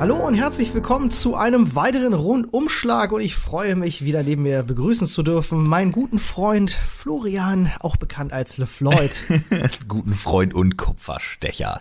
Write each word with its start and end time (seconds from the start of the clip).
Hallo 0.00 0.16
und 0.16 0.32
herzlich 0.32 0.72
willkommen 0.72 1.10
zu 1.10 1.34
einem 1.34 1.74
weiteren 1.74 2.14
Rundumschlag 2.14 3.12
und 3.12 3.20
ich 3.20 3.34
freue 3.34 3.76
mich 3.76 4.02
wieder 4.02 4.22
neben 4.22 4.44
mir 4.44 4.62
begrüßen 4.62 5.06
zu 5.06 5.22
dürfen 5.22 5.66
meinen 5.66 5.92
guten 5.92 6.18
Freund 6.18 6.70
Florian, 6.70 7.70
auch 7.80 7.98
bekannt 7.98 8.32
als 8.32 8.56
LeFloid. 8.56 9.24
guten 9.88 10.14
Freund 10.14 10.54
und 10.54 10.78
Kupferstecher. 10.78 11.80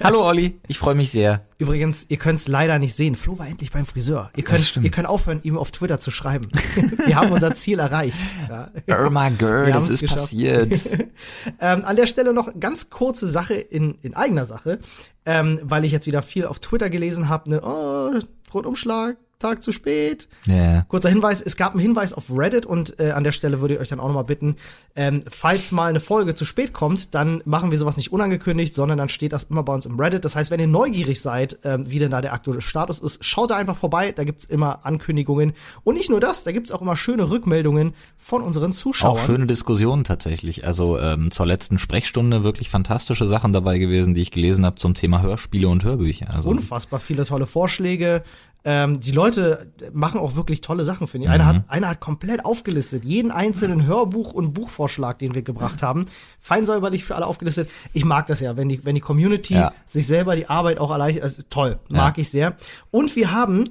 Hallo 0.00 0.24
Olli, 0.24 0.60
ich 0.68 0.78
freue 0.78 0.94
mich 0.94 1.10
sehr. 1.10 1.44
Übrigens, 1.58 2.06
ihr 2.08 2.18
könnt 2.18 2.38
es 2.38 2.48
leider 2.48 2.78
nicht 2.78 2.94
sehen. 2.94 3.16
Flo 3.16 3.38
war 3.38 3.46
endlich 3.46 3.70
beim 3.72 3.86
Friseur. 3.86 4.30
Ihr 4.36 4.44
könnt, 4.44 4.76
ihr 4.82 4.90
könnt 4.90 5.08
aufhören, 5.08 5.40
ihm 5.42 5.56
auf 5.56 5.70
Twitter 5.70 5.98
zu 6.00 6.10
schreiben. 6.10 6.48
Wir 7.06 7.16
haben 7.16 7.32
unser 7.32 7.54
Ziel 7.54 7.78
erreicht. 7.78 8.26
Ja. 8.48 8.70
Irma 8.86 9.30
Girl, 9.30 9.72
das 9.72 9.88
ist 9.88 10.00
geschafft. 10.00 10.22
passiert. 10.22 10.90
ähm, 11.60 11.84
an 11.84 11.96
der 11.96 12.06
Stelle 12.06 12.34
noch 12.34 12.50
ganz 12.60 12.90
kurze 12.90 13.28
Sache 13.28 13.54
in, 13.54 13.96
in 14.02 14.14
eigener 14.14 14.44
Sache 14.44 14.80
ähm, 15.26 15.60
weil 15.62 15.84
ich 15.84 15.92
jetzt 15.92 16.06
wieder 16.06 16.22
viel 16.22 16.46
auf 16.46 16.60
Twitter 16.60 16.88
gelesen 16.88 17.28
habe, 17.28 17.50
ne, 17.50 17.60
oh, 17.62 18.12
Rundumschlag, 18.54 19.16
Tag 19.38 19.62
zu 19.62 19.70
spät. 19.72 20.28
Yeah. 20.48 20.86
Kurzer 20.88 21.10
Hinweis, 21.10 21.42
es 21.42 21.56
gab 21.56 21.72
einen 21.72 21.80
Hinweis 21.80 22.12
auf 22.12 22.30
Reddit 22.30 22.64
und 22.64 22.98
äh, 22.98 23.10
an 23.10 23.22
der 23.22 23.32
Stelle 23.32 23.60
würde 23.60 23.74
ich 23.74 23.80
euch 23.80 23.88
dann 23.88 24.00
auch 24.00 24.06
nochmal 24.06 24.24
bitten, 24.24 24.56
ähm, 24.94 25.20
falls 25.30 25.72
mal 25.72 25.90
eine 25.90 26.00
Folge 26.00 26.34
zu 26.34 26.46
spät 26.46 26.72
kommt, 26.72 27.14
dann 27.14 27.42
machen 27.44 27.70
wir 27.70 27.78
sowas 27.78 27.98
nicht 27.98 28.12
unangekündigt, 28.12 28.74
sondern 28.74 28.96
dann 28.96 29.10
steht 29.10 29.32
das 29.32 29.44
immer 29.44 29.62
bei 29.62 29.74
uns 29.74 29.84
im 29.84 30.00
Reddit. 30.00 30.24
Das 30.24 30.36
heißt, 30.36 30.50
wenn 30.50 30.60
ihr 30.60 30.66
neugierig 30.66 31.20
seid, 31.20 31.58
ähm, 31.64 31.90
wie 31.90 31.98
denn 31.98 32.10
da 32.10 32.22
der 32.22 32.32
aktuelle 32.32 32.62
Status 32.62 33.00
ist, 33.00 33.22
schaut 33.24 33.50
da 33.50 33.56
einfach 33.56 33.76
vorbei, 33.76 34.12
da 34.12 34.24
gibt's 34.24 34.46
immer 34.46 34.86
Ankündigungen. 34.86 35.52
Und 35.84 35.96
nicht 35.96 36.08
nur 36.08 36.20
das, 36.20 36.44
da 36.44 36.52
gibt's 36.52 36.72
auch 36.72 36.80
immer 36.80 36.96
schöne 36.96 37.28
Rückmeldungen 37.28 37.92
von 38.16 38.42
unseren 38.42 38.72
Zuschauern. 38.72 39.12
Auch 39.12 39.18
schöne 39.18 39.46
Diskussionen 39.46 40.04
tatsächlich. 40.04 40.66
Also 40.66 40.98
ähm, 40.98 41.30
zur 41.30 41.44
letzten 41.44 41.78
Sprechstunde 41.78 42.42
wirklich 42.42 42.70
fantastische 42.70 43.28
Sachen 43.28 43.52
dabei 43.52 43.78
gewesen, 43.78 44.14
die 44.14 44.22
ich 44.22 44.30
gelesen 44.30 44.64
habe 44.64 44.76
zum 44.76 44.94
Thema 44.94 45.20
Hörspiele 45.20 45.68
und 45.68 45.84
Hörbücher. 45.84 46.32
Also 46.34 46.48
Unfassbar 46.48 47.00
viele 47.00 47.26
tolle 47.26 47.46
Vorschläge. 47.46 48.22
Ähm, 48.68 48.98
die 48.98 49.12
Leute 49.12 49.72
machen 49.92 50.18
auch 50.18 50.34
wirklich 50.34 50.60
tolle 50.60 50.82
Sachen, 50.82 51.06
finde 51.06 51.28
ich. 51.28 51.32
Einer, 51.32 51.44
mhm. 51.44 51.48
hat, 51.48 51.64
einer 51.68 51.88
hat 51.88 52.00
komplett 52.00 52.44
aufgelistet, 52.44 53.04
jeden 53.04 53.30
einzelnen 53.30 53.86
Hörbuch 53.86 54.32
und 54.32 54.54
Buchvorschlag, 54.54 55.20
den 55.20 55.36
wir 55.36 55.42
gebracht 55.42 55.84
haben, 55.84 56.06
fein 56.40 56.66
säuberlich 56.66 57.04
für 57.04 57.14
alle 57.14 57.26
aufgelistet. 57.26 57.70
Ich 57.92 58.04
mag 58.04 58.26
das 58.26 58.40
ja, 58.40 58.56
wenn 58.56 58.68
die, 58.68 58.84
wenn 58.84 58.96
die 58.96 59.00
Community 59.00 59.54
ja. 59.54 59.72
sich 59.86 60.08
selber 60.08 60.34
die 60.34 60.48
Arbeit 60.48 60.78
auch 60.78 60.90
erleichtert. 60.90 61.22
Also, 61.22 61.42
toll, 61.48 61.78
mag 61.88 62.16
ja. 62.16 62.22
ich 62.22 62.30
sehr. 62.30 62.56
Und 62.90 63.14
wir 63.14 63.30
haben 63.30 63.66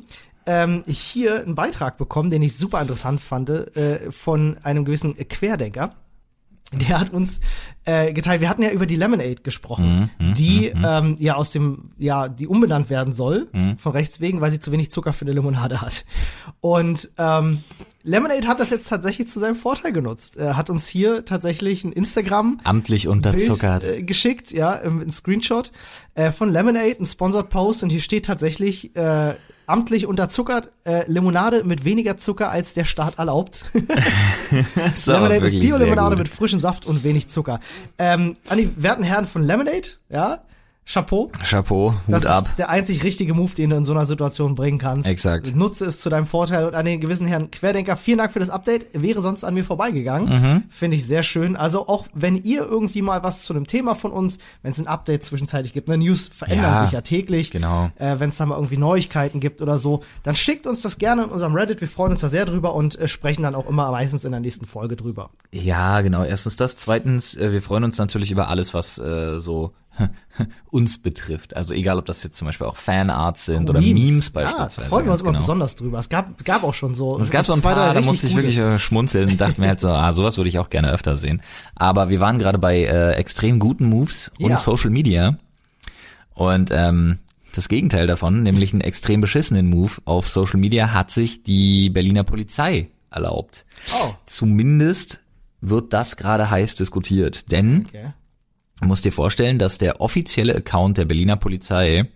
ähm, 0.45 0.83
hier 0.87 1.41
einen 1.41 1.55
Beitrag 1.55 1.97
bekommen, 1.97 2.29
den 2.29 2.41
ich 2.41 2.55
super 2.55 2.79
interessant 2.79 3.19
fand, 3.19 3.49
äh, 3.49 4.09
von 4.11 4.57
einem 4.63 4.85
gewissen 4.85 5.15
Querdenker 5.27 5.93
der 6.75 6.99
hat 6.99 7.13
uns 7.13 7.39
äh, 7.85 8.13
geteilt. 8.13 8.41
Wir 8.41 8.49
hatten 8.49 8.63
ja 8.63 8.71
über 8.71 8.85
die 8.85 8.95
Lemonade 8.95 9.35
gesprochen, 9.43 10.09
mm, 10.17 10.29
mm, 10.29 10.33
die 10.33 10.71
mm, 10.73 10.85
ähm, 10.85 11.15
ja 11.19 11.35
aus 11.35 11.51
dem 11.51 11.89
ja 11.97 12.27
die 12.29 12.47
umbenannt 12.47 12.89
werden 12.89 13.13
soll 13.13 13.47
mhm. 13.51 13.77
von 13.77 13.91
rechts 13.91 14.19
wegen, 14.19 14.41
weil 14.41 14.51
sie 14.51 14.59
zu 14.59 14.71
wenig 14.71 14.91
Zucker 14.91 15.13
für 15.13 15.25
eine 15.25 15.33
Limonade 15.33 15.81
hat. 15.81 16.05
Und 16.61 17.09
ähm, 17.17 17.63
Lemonade 18.03 18.47
hat 18.47 18.59
das 18.59 18.69
jetzt 18.69 18.87
tatsächlich 18.87 19.27
zu 19.27 19.39
seinem 19.39 19.55
Vorteil 19.55 19.91
genutzt. 19.91 20.37
Er 20.37 20.57
hat 20.57 20.69
uns 20.69 20.87
hier 20.87 21.25
tatsächlich 21.25 21.83
ein 21.83 21.91
Instagram 21.91 22.59
amtlich 22.63 23.07
unterzuckert 23.07 23.81
Bild, 23.81 23.99
äh, 23.99 24.03
geschickt, 24.03 24.51
ja, 24.51 24.71
ein 24.71 25.11
Screenshot 25.11 25.71
äh, 26.13 26.31
von 26.31 26.49
Lemonade, 26.49 26.97
ein 26.99 27.05
Sponsored 27.05 27.49
Post 27.49 27.83
und 27.83 27.89
hier 27.89 28.01
steht 28.01 28.25
tatsächlich 28.25 28.95
äh, 28.95 29.35
amtlich 29.67 30.05
unterzuckert, 30.05 30.71
äh, 30.85 31.09
Limonade 31.09 31.63
mit 31.63 31.85
weniger 31.85 32.17
Zucker 32.17 32.51
als 32.51 32.73
der 32.73 32.85
Staat 32.85 33.17
erlaubt. 33.17 33.65
so, 34.93 35.11
Lemonade 35.11 35.47
ist 35.47 35.59
Bio-Limonade 35.59 36.15
mit 36.15 36.27
frischem 36.27 36.59
Saft 36.59 36.85
und 36.85 37.03
wenig 37.03 37.29
Zucker. 37.29 37.59
Ähm, 37.97 38.37
an 38.47 38.57
die 38.57 38.81
werten 38.81 39.03
Herren 39.03 39.25
von 39.25 39.43
Lemonade, 39.43 39.87
ja, 40.09 40.39
Chapeau. 40.87 41.31
Chapeau, 41.41 41.93
Hut 41.93 42.13
das 42.13 42.25
ab. 42.27 42.45
ist 42.45 42.59
der 42.59 42.69
einzig 42.69 43.03
richtige 43.03 43.33
Move, 43.33 43.55
den 43.55 43.71
du 43.71 43.75
in 43.75 43.85
so 43.85 43.91
einer 43.91 44.05
Situation 44.05 44.53
bringen 44.53 44.77
kannst. 44.77 45.09
Exakt. 45.09 45.55
Nutze 45.55 45.85
es 45.85 45.99
zu 45.99 46.09
deinem 46.09 46.27
Vorteil 46.27 46.65
und 46.65 46.75
an 46.75 46.85
den 46.85 46.99
gewissen 46.99 47.25
Herrn 47.25 47.49
Querdenker, 47.49 47.97
vielen 47.97 48.19
Dank 48.19 48.31
für 48.31 48.39
das 48.39 48.51
Update. 48.51 48.89
Wäre 48.93 49.21
sonst 49.23 49.43
an 49.43 49.55
mir 49.55 49.65
vorbeigegangen. 49.65 50.29
Mhm. 50.29 50.63
Finde 50.69 50.95
ich 50.97 51.07
sehr 51.07 51.23
schön. 51.23 51.55
Also 51.55 51.87
auch 51.87 52.05
wenn 52.13 52.35
ihr 52.43 52.65
irgendwie 52.65 53.01
mal 53.01 53.23
was 53.23 53.45
zu 53.45 53.53
einem 53.53 53.65
Thema 53.65 53.95
von 53.95 54.11
uns, 54.11 54.37
wenn 54.61 54.73
es 54.73 54.79
ein 54.79 54.85
Update 54.85 55.23
zwischenzeitlich 55.23 55.73
gibt, 55.73 55.87
ne, 55.87 55.97
News 55.97 56.29
verändern 56.31 56.73
ja, 56.73 56.83
sich 56.83 56.91
ja 56.91 57.01
täglich. 57.01 57.49
Genau. 57.49 57.89
Äh, 57.95 58.19
wenn 58.19 58.29
es 58.29 58.37
da 58.37 58.45
mal 58.45 58.55
irgendwie 58.55 58.77
Neuigkeiten 58.77 59.39
gibt 59.39 59.63
oder 59.63 59.79
so, 59.79 60.03
dann 60.21 60.35
schickt 60.35 60.67
uns 60.67 60.81
das 60.81 60.99
gerne 60.99 61.23
in 61.23 61.29
unserem 61.29 61.55
Reddit. 61.55 61.81
Wir 61.81 61.89
freuen 61.89 62.11
uns 62.11 62.21
da 62.21 62.29
sehr 62.29 62.45
drüber 62.45 62.75
und 62.75 62.97
äh, 62.99 63.07
sprechen 63.07 63.41
dann 63.41 63.55
auch 63.55 63.67
immer 63.67 63.89
meistens 63.89 64.23
in 64.23 64.31
der 64.31 64.39
nächsten 64.39 64.67
Folge 64.67 64.95
drüber. 64.95 65.31
Ja, 65.51 66.01
genau. 66.01 66.23
Erstens 66.23 66.57
das. 66.57 66.75
Zweitens, 66.75 67.35
äh, 67.35 67.51
wir 67.51 67.63
freuen 67.63 67.83
uns 67.83 67.97
natürlich 67.97 68.29
über 68.29 68.49
alles, 68.49 68.75
was 68.75 68.99
äh, 68.99 69.39
so 69.39 69.73
uns 70.71 70.97
betrifft. 70.97 71.55
Also 71.55 71.73
egal, 71.73 71.97
ob 71.97 72.05
das 72.05 72.23
jetzt 72.23 72.37
zum 72.37 72.45
Beispiel 72.47 72.67
auch 72.67 72.75
Fanarts 72.75 73.45
sind 73.45 73.67
oh, 73.67 73.71
oder 73.71 73.81
Memes, 73.81 74.09
Memes 74.09 74.29
beispielsweise. 74.29 74.81
Ja, 74.81 74.87
freuen 74.87 75.05
wir 75.05 75.11
uns 75.11 75.21
immer 75.21 75.31
genau. 75.31 75.41
besonders 75.41 75.75
drüber. 75.75 75.99
Es 75.99 76.09
gab, 76.09 76.43
gab 76.43 76.63
auch 76.63 76.73
schon 76.73 76.95
so. 76.95 77.19
Es 77.19 77.29
gab 77.29 77.45
so 77.45 77.53
ein 77.53 77.61
paar, 77.61 77.93
da 77.93 78.01
musste 78.01 78.27
ich 78.27 78.35
wirklich 78.35 78.57
äh, 78.57 78.77
schmunzeln 78.79 79.29
und 79.29 79.41
dachte 79.41 79.61
mir 79.61 79.67
halt 79.67 79.79
so, 79.79 79.89
ah, 79.89 80.11
sowas 80.13 80.37
würde 80.37 80.49
ich 80.49 80.59
auch 80.59 80.69
gerne 80.69 80.91
öfter 80.91 81.15
sehen. 81.15 81.41
Aber 81.75 82.09
wir 82.09 82.19
waren 82.19 82.39
gerade 82.39 82.57
bei 82.57 82.83
äh, 82.83 83.13
extrem 83.13 83.59
guten 83.59 83.85
Moves 83.85 84.31
und 84.39 84.49
ja. 84.49 84.57
Social 84.57 84.89
Media. 84.89 85.37
Und 86.33 86.69
ähm, 86.71 87.19
das 87.53 87.69
Gegenteil 87.69 88.07
davon, 88.07 88.43
nämlich 88.43 88.73
einen 88.73 88.81
extrem 88.81 89.21
beschissenen 89.21 89.69
Move 89.69 89.93
auf 90.03 90.27
Social 90.27 90.59
Media, 90.59 90.93
hat 90.93 91.11
sich 91.11 91.43
die 91.43 91.89
Berliner 91.89 92.25
Polizei 92.25 92.89
erlaubt. 93.09 93.65
Oh. 94.03 94.13
Zumindest 94.25 95.21
wird 95.61 95.93
das 95.93 96.17
gerade 96.17 96.51
heiß 96.51 96.75
diskutiert. 96.75 97.51
Denn 97.51 97.85
okay 97.87 98.13
Du 98.81 98.87
musst 98.87 99.05
dir 99.05 99.11
vorstellen, 99.11 99.59
dass 99.59 99.77
der 99.77 100.01
offizielle 100.01 100.55
Account 100.55 100.97
der 100.97 101.05
Berliner 101.05 101.37
Polizei 101.37 102.09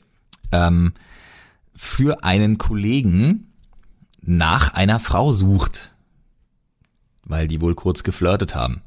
ähm, 0.52 0.94
für 1.75 2.24
einen 2.24 2.58
Kollegen 2.58 3.53
nach 4.22 4.74
einer 4.74 5.00
Frau 5.00 5.31
sucht, 5.31 5.94
weil 7.24 7.47
die 7.47 7.62
wohl 7.62 7.75
kurz 7.75 8.03
geflirtet 8.03 8.56
haben. 8.56 8.81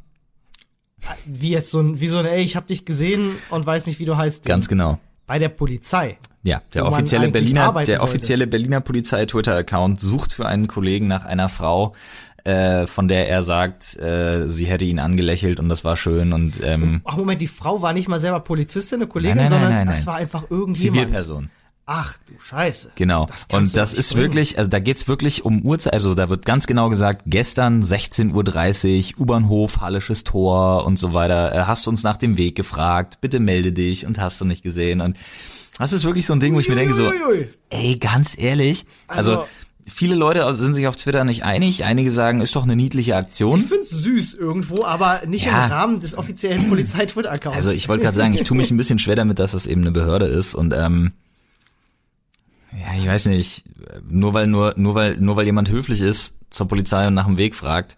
Wie 1.24 1.50
jetzt 1.50 1.70
so 1.70 1.80
ein, 1.80 2.00
wie 2.00 2.08
so 2.08 2.18
ein, 2.18 2.26
ey, 2.26 2.42
ich 2.42 2.56
hab 2.56 2.66
dich 2.66 2.84
gesehen 2.84 3.32
und 3.50 3.66
weiß 3.66 3.86
nicht, 3.86 3.98
wie 3.98 4.04
du 4.04 4.16
heißt. 4.16 4.44
Ganz 4.44 4.68
genau. 4.68 5.00
Bei 5.26 5.38
der 5.38 5.48
Polizei. 5.48 6.18
Ja, 6.44 6.60
der 6.74 6.86
offizielle 6.86 7.28
Berliner, 7.28 7.72
der 7.84 8.02
offizielle 8.02 8.46
Berliner 8.48 8.80
Polizei 8.80 9.26
Twitter 9.26 9.54
Account 9.54 10.00
sucht 10.00 10.32
für 10.32 10.46
einen 10.46 10.66
Kollegen 10.66 11.06
nach 11.06 11.24
einer 11.24 11.48
Frau, 11.48 11.94
äh, 12.44 12.86
von 12.86 13.08
der 13.08 13.28
er 13.28 13.42
sagt, 13.42 13.96
äh, 13.96 14.48
sie 14.48 14.66
hätte 14.66 14.84
ihn 14.84 14.98
angelächelt 14.98 15.60
und 15.60 15.68
das 15.68 15.84
war 15.84 15.96
schön 15.96 16.32
und 16.32 16.62
ähm, 16.62 17.00
Ach 17.04 17.16
Moment, 17.16 17.40
die 17.40 17.46
Frau 17.46 17.82
war 17.82 17.92
nicht 17.92 18.08
mal 18.08 18.18
selber 18.18 18.40
Polizistin, 18.40 19.00
eine 19.00 19.06
Kollegin, 19.06 19.36
nein, 19.36 19.50
nein, 19.50 19.60
sondern 19.60 19.72
nein, 19.72 19.86
das 19.86 20.06
war 20.06 20.16
einfach 20.16 20.50
irgendjemand. 20.50 20.76
Zivilperson. 21.08 21.50
Ach 21.84 22.16
du 22.26 22.38
Scheiße. 22.38 22.92
Genau. 22.94 23.26
Das 23.26 23.46
und 23.52 23.76
das 23.76 23.92
ist 23.92 24.12
bringen. 24.12 24.22
wirklich, 24.22 24.56
also 24.56 24.70
da 24.70 24.78
geht's 24.78 25.08
wirklich 25.08 25.44
um 25.44 25.62
Uhrzeit, 25.62 25.92
also 25.92 26.14
da 26.14 26.28
wird 26.28 26.46
ganz 26.46 26.66
genau 26.66 26.88
gesagt, 26.88 27.22
gestern 27.26 27.82
16.30 27.82 29.14
Uhr, 29.14 29.20
U-Bahnhof, 29.20 29.80
Hallisches 29.80 30.22
Tor 30.22 30.86
und 30.86 30.98
so 30.98 31.12
weiter, 31.12 31.54
äh, 31.54 31.58
hast 31.64 31.88
uns 31.88 32.04
nach 32.04 32.16
dem 32.16 32.38
Weg 32.38 32.54
gefragt, 32.54 33.20
bitte 33.20 33.40
melde 33.40 33.72
dich 33.72 34.06
und 34.06 34.20
hast 34.20 34.40
du 34.40 34.44
nicht 34.44 34.62
gesehen 34.62 35.00
und 35.00 35.16
das 35.78 35.92
ist 35.92 36.04
wirklich 36.04 36.26
so 36.26 36.34
ein 36.34 36.40
Ding, 36.40 36.54
wo 36.54 36.60
ich 36.60 36.68
mir 36.68 36.74
denke 36.76 36.94
so, 36.94 37.10
ey, 37.70 37.96
ganz 37.96 38.38
ehrlich, 38.38 38.84
also, 39.08 39.32
also 39.32 39.48
Viele 39.86 40.14
Leute 40.14 40.52
sind 40.54 40.74
sich 40.74 40.86
auf 40.86 40.96
Twitter 40.96 41.24
nicht 41.24 41.44
einig. 41.44 41.84
Einige 41.84 42.10
sagen, 42.10 42.40
ist 42.40 42.54
doch 42.54 42.62
eine 42.62 42.76
niedliche 42.76 43.16
Aktion. 43.16 43.60
Ich 43.60 43.66
find's 43.66 43.90
süß 43.90 44.34
irgendwo, 44.34 44.84
aber 44.84 45.22
nicht 45.26 45.46
ja. 45.46 45.64
im 45.64 45.72
Rahmen 45.72 46.00
des 46.00 46.16
offiziellen 46.16 46.68
Polizei-Twitter-Accounts. 46.68 47.56
Also 47.56 47.70
ich 47.70 47.88
wollte 47.88 48.04
gerade 48.04 48.16
sagen, 48.16 48.34
ich 48.34 48.44
tue 48.44 48.56
mich 48.56 48.70
ein 48.70 48.76
bisschen 48.76 49.00
schwer 49.00 49.16
damit, 49.16 49.38
dass 49.38 49.52
das 49.52 49.66
eben 49.66 49.80
eine 49.80 49.90
Behörde 49.90 50.26
ist 50.26 50.54
und 50.54 50.72
ähm, 50.72 51.12
ja, 52.72 52.98
ich 52.98 53.06
weiß 53.06 53.26
nicht, 53.26 53.64
nur 54.08 54.34
weil 54.34 54.46
nur 54.46 54.74
nur 54.76 54.94
weil 54.94 55.16
nur 55.18 55.36
weil 55.36 55.46
jemand 55.46 55.68
höflich 55.68 56.00
ist 56.00 56.36
zur 56.50 56.68
Polizei 56.68 57.06
und 57.06 57.14
nach 57.14 57.26
dem 57.26 57.36
Weg 57.36 57.54
fragt 57.54 57.96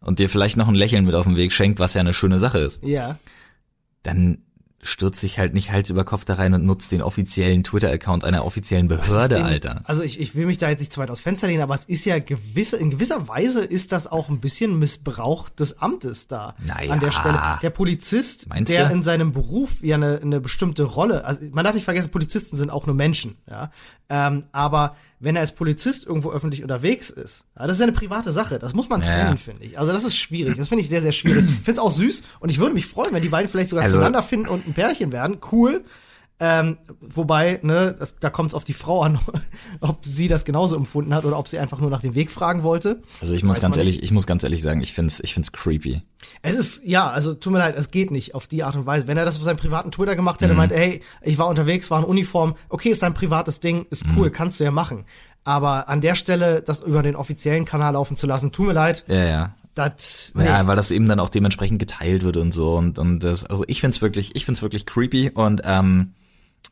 und 0.00 0.18
dir 0.18 0.28
vielleicht 0.28 0.56
noch 0.56 0.68
ein 0.68 0.74
Lächeln 0.74 1.04
mit 1.04 1.14
auf 1.14 1.26
den 1.26 1.36
Weg 1.36 1.52
schenkt, 1.52 1.80
was 1.80 1.94
ja 1.94 2.00
eine 2.00 2.14
schöne 2.14 2.38
Sache 2.38 2.58
ist. 2.58 2.82
Ja. 2.84 3.18
Dann 4.02 4.38
stürzt 4.86 5.20
sich 5.20 5.38
halt 5.38 5.54
nicht 5.54 5.70
Hals 5.70 5.90
über 5.90 6.04
Kopf 6.04 6.24
da 6.24 6.34
rein 6.34 6.54
und 6.54 6.64
nutzt 6.64 6.92
den 6.92 7.02
offiziellen 7.02 7.64
Twitter-Account 7.64 8.24
einer 8.24 8.44
offiziellen 8.44 8.88
Behörde, 8.88 9.44
Alter. 9.44 9.82
Also 9.84 10.02
ich, 10.02 10.20
ich 10.20 10.34
will 10.34 10.46
mich 10.46 10.58
da 10.58 10.68
jetzt 10.68 10.80
nicht 10.80 10.92
zu 10.92 11.00
weit 11.00 11.10
aus 11.10 11.20
Fenster 11.20 11.46
lehnen, 11.46 11.62
aber 11.62 11.74
es 11.74 11.84
ist 11.84 12.04
ja 12.04 12.18
gewisse, 12.18 12.76
in 12.76 12.90
gewisser 12.90 13.28
Weise 13.28 13.64
ist 13.64 13.92
das 13.92 14.06
auch 14.06 14.28
ein 14.28 14.40
bisschen 14.40 14.78
Missbrauch 14.78 15.48
des 15.48 15.80
Amtes 15.80 16.28
da 16.28 16.54
naja, 16.64 16.92
an 16.92 17.00
der 17.00 17.10
Stelle. 17.10 17.40
Der 17.62 17.70
Polizist, 17.70 18.48
der 18.50 18.88
du? 18.88 18.92
in 18.92 19.02
seinem 19.02 19.32
Beruf 19.32 19.82
ja 19.82 19.96
eine, 19.96 20.20
eine 20.22 20.40
bestimmte 20.40 20.84
Rolle, 20.84 21.24
also 21.24 21.42
man 21.52 21.64
darf 21.64 21.74
nicht 21.74 21.84
vergessen, 21.84 22.10
Polizisten 22.10 22.56
sind 22.56 22.70
auch 22.70 22.86
nur 22.86 22.94
Menschen, 22.94 23.36
ja. 23.48 23.70
Ähm, 24.08 24.44
aber 24.52 24.96
wenn 25.18 25.36
er 25.36 25.42
als 25.42 25.52
Polizist 25.52 26.06
irgendwo 26.06 26.30
öffentlich 26.30 26.62
unterwegs 26.62 27.10
ist, 27.10 27.44
ja, 27.58 27.66
das 27.66 27.76
ist 27.76 27.80
ja 27.80 27.86
eine 27.86 27.96
private 27.96 28.32
Sache. 28.32 28.58
Das 28.58 28.74
muss 28.74 28.88
man 28.88 29.02
trennen, 29.02 29.30
ja. 29.30 29.36
finde 29.36 29.64
ich. 29.64 29.78
Also 29.78 29.92
das 29.92 30.04
ist 30.04 30.16
schwierig. 30.16 30.56
Das 30.56 30.68
finde 30.68 30.82
ich 30.82 30.88
sehr, 30.88 31.02
sehr 31.02 31.12
schwierig. 31.12 31.44
Ich 31.46 31.54
finde 31.56 31.72
es 31.72 31.78
auch 31.78 31.92
süß 31.92 32.22
und 32.40 32.50
ich 32.50 32.58
würde 32.58 32.74
mich 32.74 32.86
freuen, 32.86 33.12
wenn 33.12 33.22
die 33.22 33.28
beiden 33.28 33.48
vielleicht 33.48 33.70
sogar 33.70 33.84
also, 33.84 33.96
zueinander 33.96 34.22
finden 34.22 34.48
und 34.48 34.66
ein 34.66 34.74
Pärchen 34.74 35.12
werden. 35.12 35.38
Cool. 35.50 35.84
Ähm, 36.38 36.76
wobei, 37.00 37.60
ne, 37.62 37.96
das, 37.98 38.14
da 38.20 38.28
kommt 38.28 38.50
es 38.50 38.54
auf 38.54 38.64
die 38.64 38.74
Frau 38.74 39.02
an, 39.02 39.18
ob 39.80 40.04
sie 40.04 40.28
das 40.28 40.44
genauso 40.44 40.76
empfunden 40.76 41.14
hat 41.14 41.24
oder 41.24 41.38
ob 41.38 41.48
sie 41.48 41.58
einfach 41.58 41.80
nur 41.80 41.88
nach 41.88 42.02
dem 42.02 42.14
Weg 42.14 42.30
fragen 42.30 42.62
wollte. 42.62 43.00
Also 43.22 43.34
ich 43.34 43.42
muss 43.42 43.56
Weiß 43.56 43.62
ganz 43.62 43.78
ehrlich, 43.78 44.02
ich 44.02 44.12
muss 44.12 44.26
ganz 44.26 44.44
ehrlich 44.44 44.60
sagen, 44.60 44.82
ich 44.82 44.92
find's, 44.92 45.20
ich 45.20 45.32
find's 45.32 45.52
creepy. 45.52 46.02
Es 46.42 46.56
ist, 46.56 46.84
ja, 46.84 47.08
also 47.08 47.32
tut 47.32 47.54
mir 47.54 47.58
leid, 47.58 47.74
es 47.78 47.90
geht 47.90 48.10
nicht 48.10 48.34
auf 48.34 48.46
die 48.46 48.64
Art 48.64 48.76
und 48.76 48.84
Weise. 48.84 49.06
Wenn 49.06 49.16
er 49.16 49.24
das 49.24 49.36
auf 49.36 49.42
seinem 49.42 49.56
privaten 49.56 49.90
Twitter 49.90 50.14
gemacht 50.14 50.42
hätte, 50.42 50.52
mhm. 50.52 50.58
meint, 50.58 50.72
hey, 50.72 51.00
ich 51.22 51.38
war 51.38 51.46
unterwegs, 51.48 51.90
war 51.90 52.00
in 52.00 52.04
Uniform, 52.04 52.54
okay, 52.68 52.90
ist 52.90 53.00
sein 53.00 53.14
privates 53.14 53.60
Ding, 53.60 53.86
ist 53.88 54.04
cool, 54.14 54.28
mhm. 54.28 54.32
kannst 54.32 54.60
du 54.60 54.64
ja 54.64 54.70
machen. 54.70 55.06
Aber 55.44 55.88
an 55.88 56.02
der 56.02 56.16
Stelle, 56.16 56.60
das 56.60 56.80
über 56.80 57.02
den 57.02 57.16
offiziellen 57.16 57.64
Kanal 57.64 57.94
laufen 57.94 58.16
zu 58.16 58.26
lassen, 58.26 58.52
tut 58.52 58.66
mir 58.66 58.72
leid. 58.74 59.04
Ja, 59.06 59.24
ja. 59.24 59.54
Das, 59.74 60.32
nee. 60.34 60.46
Ja, 60.46 60.66
weil 60.66 60.76
das 60.76 60.90
eben 60.90 61.06
dann 61.06 61.20
auch 61.20 61.28
dementsprechend 61.28 61.78
geteilt 61.78 62.24
wird 62.24 62.38
und 62.38 62.50
so 62.50 62.76
und 62.76 62.98
und 62.98 63.18
das 63.18 63.44
also 63.44 63.62
ich 63.66 63.82
find's 63.82 64.00
wirklich 64.00 64.34
ich 64.34 64.46
find's 64.46 64.62
wirklich 64.62 64.86
creepy 64.86 65.32
und 65.34 65.60
ähm, 65.64 66.14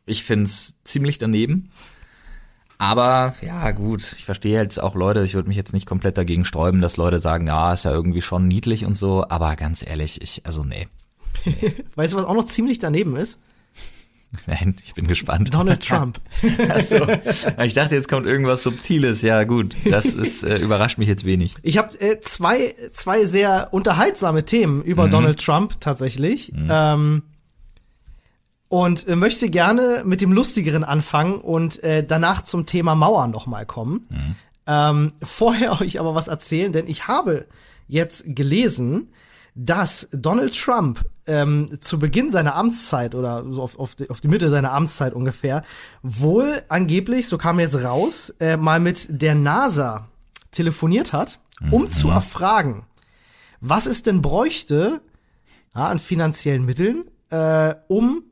ich 0.05 0.23
find's 0.23 0.81
ziemlich 0.83 1.17
daneben. 1.17 1.71
Aber 2.77 3.35
ja, 3.41 3.71
gut, 3.71 4.13
ich 4.17 4.25
verstehe 4.25 4.59
jetzt 4.59 4.81
auch 4.81 4.95
Leute, 4.95 5.23
ich 5.23 5.33
würde 5.33 5.47
mich 5.47 5.57
jetzt 5.57 5.73
nicht 5.73 5.85
komplett 5.85 6.17
dagegen 6.17 6.43
sträuben, 6.43 6.81
dass 6.81 6.97
Leute 6.97 7.19
sagen, 7.19 7.47
ja, 7.47 7.73
ist 7.73 7.85
ja 7.85 7.91
irgendwie 7.91 8.21
schon 8.21 8.47
niedlich 8.47 8.85
und 8.85 8.95
so, 8.95 9.25
aber 9.29 9.55
ganz 9.55 9.85
ehrlich, 9.85 10.21
ich, 10.21 10.45
also 10.45 10.63
nee. 10.63 10.87
nee. 11.45 11.73
weißt 11.95 12.13
du, 12.13 12.17
was 12.17 12.25
auch 12.25 12.33
noch 12.33 12.45
ziemlich 12.45 12.79
daneben 12.79 13.15
ist? 13.15 13.39
Nein, 14.47 14.75
ich 14.83 14.93
bin 14.93 15.07
gespannt. 15.07 15.53
Donald 15.53 15.87
Trump. 15.87 16.19
Achso. 16.69 17.07
Ich 17.63 17.73
dachte, 17.73 17.95
jetzt 17.95 18.09
kommt 18.09 18.25
irgendwas 18.25 18.63
Subtiles. 18.63 19.21
Ja, 19.21 19.43
gut. 19.43 19.75
Das 19.89 20.05
ist, 20.05 20.43
äh, 20.43 20.57
überrascht 20.57 20.97
mich 20.97 21.07
jetzt 21.07 21.25
wenig. 21.25 21.55
Ich 21.61 21.77
habe 21.77 21.97
äh, 21.99 22.19
zwei, 22.21 22.75
zwei 22.93 23.25
sehr 23.25 23.69
unterhaltsame 23.71 24.43
Themen 24.43 24.83
über 24.83 25.07
mhm. 25.07 25.11
Donald 25.11 25.43
Trump 25.43 25.79
tatsächlich. 25.79 26.51
Mhm. 26.51 26.67
Ähm, 26.69 27.23
und 28.69 29.07
äh, 29.07 29.15
möchte 29.15 29.49
gerne 29.49 30.03
mit 30.05 30.21
dem 30.21 30.31
Lustigeren 30.31 30.83
anfangen 30.83 31.39
und 31.41 31.83
äh, 31.83 32.05
danach 32.05 32.43
zum 32.43 32.65
Thema 32.65 32.95
Mauer 32.95 33.27
nochmal 33.27 33.65
kommen. 33.65 34.07
Mhm. 34.09 34.35
Ähm, 34.67 35.11
vorher 35.21 35.81
euch 35.81 35.99
aber 35.99 36.15
was 36.15 36.27
erzählen, 36.27 36.71
denn 36.71 36.87
ich 36.87 37.07
habe 37.07 37.47
jetzt 37.87 38.23
gelesen, 38.27 39.09
dass 39.55 40.09
Donald 40.11 40.59
Trump 40.59 41.05
ähm, 41.27 41.79
zu 41.79 41.97
Beginn 41.97 42.31
seiner 42.31 42.55
Amtszeit 42.55 43.15
oder 43.15 43.45
so 43.49 43.61
auf, 43.61 43.79
auf, 43.79 43.95
die, 43.95 44.09
auf 44.09 44.19
die 44.19 44.27
Mitte 44.27 44.49
seiner 44.49 44.73
Amtszeit 44.73 45.13
ungefähr 45.13 45.63
wohl 46.03 46.61
angeblich, 46.67 47.27
so 47.27 47.37
kam 47.37 47.59
jetzt 47.59 47.81
raus, 47.83 48.33
äh, 48.39 48.57
mal 48.57 48.79
mit 48.79 49.07
der 49.09 49.33
NASA 49.33 50.09
telefoniert 50.51 51.13
hat, 51.13 51.39
um 51.71 51.83
mhm. 51.83 51.89
zu 51.89 52.09
erfragen, 52.09 52.85
was 53.61 53.85
es 53.85 54.03
denn 54.03 54.21
bräuchte 54.21 55.01
ja, 55.73 55.87
an 55.87 55.99
finanziellen 55.99 56.65
Mitteln, 56.65 57.05
äh, 57.29 57.75
um 57.87 58.23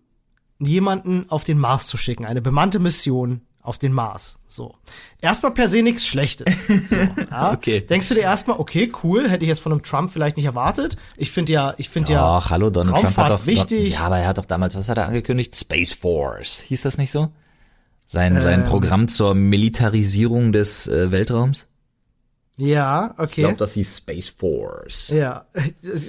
jemanden 0.65 1.25
auf 1.29 1.43
den 1.43 1.57
Mars 1.57 1.87
zu 1.87 1.97
schicken, 1.97 2.25
eine 2.25 2.41
bemannte 2.41 2.79
Mission 2.79 3.41
auf 3.63 3.77
den 3.77 3.93
Mars. 3.93 4.37
So. 4.45 4.75
Erstmal 5.21 5.53
per 5.53 5.69
se 5.69 5.81
nichts 5.81 6.05
Schlechtes. 6.05 6.67
So, 6.89 6.95
ja. 7.31 7.53
okay. 7.53 7.81
Denkst 7.81 8.09
du 8.09 8.15
dir 8.15 8.21
erstmal, 8.21 8.59
okay, 8.59 8.91
cool, 9.03 9.29
hätte 9.29 9.45
ich 9.45 9.49
jetzt 9.49 9.61
von 9.61 9.71
einem 9.71 9.83
Trump 9.83 10.11
vielleicht 10.11 10.35
nicht 10.35 10.45
erwartet. 10.45 10.97
Ich 11.15 11.31
finde 11.31 11.53
ja, 11.53 11.73
ich 11.77 11.89
finde 11.89 12.13
ja. 12.13 12.37
Ach, 12.37 12.49
hallo, 12.49 12.69
Donald 12.69 12.97
Raumfahrt 12.97 13.15
Trump 13.15 13.29
hat 13.29 13.39
doch, 13.39 13.45
wichtig. 13.45 13.93
Ja, 13.93 14.01
aber 14.01 14.19
er 14.19 14.27
hat 14.27 14.37
doch 14.37 14.45
damals, 14.45 14.75
was 14.75 14.89
hat 14.89 14.97
er 14.97 15.07
angekündigt? 15.07 15.55
Space 15.55 15.93
Force. 15.93 16.59
Hieß 16.67 16.81
das 16.81 16.97
nicht 16.97 17.11
so? 17.11 17.29
Sein, 18.05 18.37
sein 18.37 18.61
ähm. 18.61 18.65
Programm 18.67 19.07
zur 19.07 19.33
Militarisierung 19.33 20.51
des 20.51 20.87
äh, 20.87 21.11
Weltraums? 21.11 21.67
Ja, 22.57 23.15
okay. 23.17 23.25
Ich 23.27 23.35
glaube, 23.35 23.55
das 23.55 23.73
hieß 23.73 23.97
Space 23.97 24.29
Force. 24.29 25.07
Ja, 25.09 25.45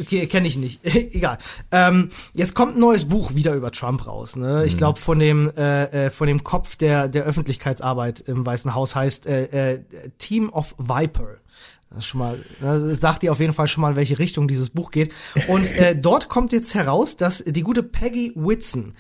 okay, 0.01 0.27
kenne 0.27 0.47
ich 0.47 0.59
nicht. 0.59 0.85
Egal. 0.85 1.39
Ähm, 1.73 2.11
jetzt 2.35 2.55
kommt 2.55 2.77
ein 2.77 2.81
neues 2.81 3.07
Buch 3.07 3.35
wieder 3.35 3.55
über 3.55 3.73
Trump 3.73 4.07
raus. 4.07 4.37
Ne? 4.37 4.65
Ich 4.67 4.75
mhm. 4.75 4.79
glaube 4.79 5.01
von 5.01 5.19
dem 5.19 5.51
äh, 5.57 6.07
äh, 6.07 6.11
von 6.11 6.27
dem 6.27 6.45
Kopf 6.45 6.77
der 6.77 7.09
der 7.09 7.25
Öffentlichkeitsarbeit 7.25 8.21
im 8.21 8.45
Weißen 8.45 8.75
Haus 8.75 8.95
heißt 8.95 9.27
äh, 9.27 9.75
äh, 9.75 9.81
Team 10.19 10.51
of 10.51 10.75
Viper. 10.77 11.39
Das 11.89 12.05
schon 12.05 12.19
mal 12.19 12.39
das 12.61 13.01
sagt 13.01 13.23
dir 13.23 13.33
auf 13.33 13.41
jeden 13.41 13.55
Fall 13.55 13.69
schon 13.69 13.81
mal, 13.81 13.91
in 13.91 13.97
welche 13.97 14.19
Richtung 14.19 14.47
dieses 14.47 14.69
Buch 14.69 14.91
geht. 14.91 15.15
Und 15.49 15.71
äh, 15.79 15.97
dort 15.97 16.29
kommt 16.29 16.53
jetzt 16.53 16.75
heraus, 16.75 17.17
dass 17.17 17.43
die 17.47 17.63
gute 17.63 17.83
Peggy 17.83 18.33
Whitson 18.35 18.93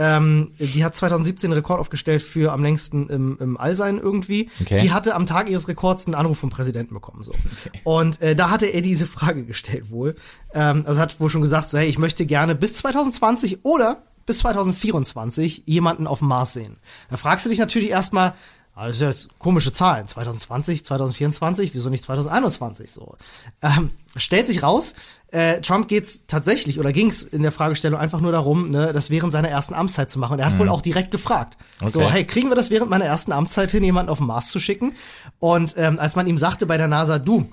ähm, 0.00 0.52
die 0.58 0.82
hat 0.82 0.96
2017 0.96 1.48
einen 1.48 1.58
Rekord 1.58 1.78
aufgestellt 1.78 2.22
für 2.22 2.52
am 2.52 2.62
längsten 2.62 3.06
im, 3.10 3.36
im 3.38 3.58
Allsein 3.58 3.98
irgendwie. 3.98 4.48
Okay. 4.62 4.78
Die 4.78 4.92
hatte 4.92 5.14
am 5.14 5.26
Tag 5.26 5.50
ihres 5.50 5.68
Rekords 5.68 6.06
einen 6.06 6.14
Anruf 6.14 6.38
vom 6.38 6.48
Präsidenten 6.48 6.94
bekommen. 6.94 7.22
so. 7.22 7.32
Okay. 7.32 7.80
Und 7.84 8.22
äh, 8.22 8.34
da 8.34 8.48
hatte 8.48 8.64
er 8.64 8.80
diese 8.80 9.04
Frage 9.04 9.44
gestellt 9.44 9.90
wohl. 9.90 10.14
Ähm, 10.54 10.84
also 10.86 10.98
hat 11.02 11.20
wohl 11.20 11.28
schon 11.28 11.42
gesagt, 11.42 11.68
so, 11.68 11.76
hey, 11.76 11.86
ich 11.86 11.98
möchte 11.98 12.24
gerne 12.24 12.54
bis 12.54 12.78
2020 12.78 13.66
oder 13.66 14.02
bis 14.24 14.38
2024 14.38 15.64
jemanden 15.66 16.06
auf 16.06 16.20
dem 16.20 16.28
Mars 16.28 16.54
sehen. 16.54 16.78
Da 17.10 17.18
fragst 17.18 17.44
du 17.44 17.50
dich 17.50 17.58
natürlich 17.58 17.90
erstmal, 17.90 18.32
also 18.74 19.04
das 19.04 19.16
ist 19.16 19.38
komische 19.38 19.72
Zahlen. 19.72 20.08
2020, 20.08 20.84
2024, 20.84 21.74
wieso 21.74 21.90
nicht 21.90 22.04
2021 22.04 22.90
so? 22.90 23.16
Ähm, 23.62 23.90
stellt 24.16 24.46
sich 24.46 24.62
raus, 24.62 24.94
äh, 25.32 25.60
Trump 25.60 25.88
geht's 25.88 26.22
tatsächlich 26.26 26.78
oder 26.78 26.92
ging's 26.92 27.22
in 27.22 27.42
der 27.42 27.52
Fragestellung 27.52 28.00
einfach 28.00 28.20
nur 28.20 28.32
darum, 28.32 28.70
ne, 28.70 28.92
das 28.92 29.10
während 29.10 29.32
seiner 29.32 29.48
ersten 29.48 29.74
Amtszeit 29.74 30.10
zu 30.10 30.18
machen. 30.18 30.34
Und 30.34 30.38
er 30.40 30.46
hat 30.46 30.54
mhm. 30.54 30.60
wohl 30.60 30.68
auch 30.68 30.82
direkt 30.82 31.10
gefragt. 31.10 31.56
Okay. 31.80 31.90
So, 31.90 32.10
hey, 32.10 32.24
kriegen 32.24 32.48
wir 32.48 32.56
das 32.56 32.70
während 32.70 32.90
meiner 32.90 33.04
ersten 33.04 33.32
Amtszeit 33.32 33.70
hin, 33.70 33.84
jemanden 33.84 34.10
auf 34.10 34.18
den 34.18 34.26
Mars 34.26 34.48
zu 34.48 34.58
schicken? 34.58 34.94
Und 35.38 35.74
ähm, 35.76 35.98
als 35.98 36.16
man 36.16 36.26
ihm 36.26 36.38
sagte 36.38 36.66
bei 36.66 36.76
der 36.76 36.88
NASA, 36.88 37.18
du, 37.18 37.50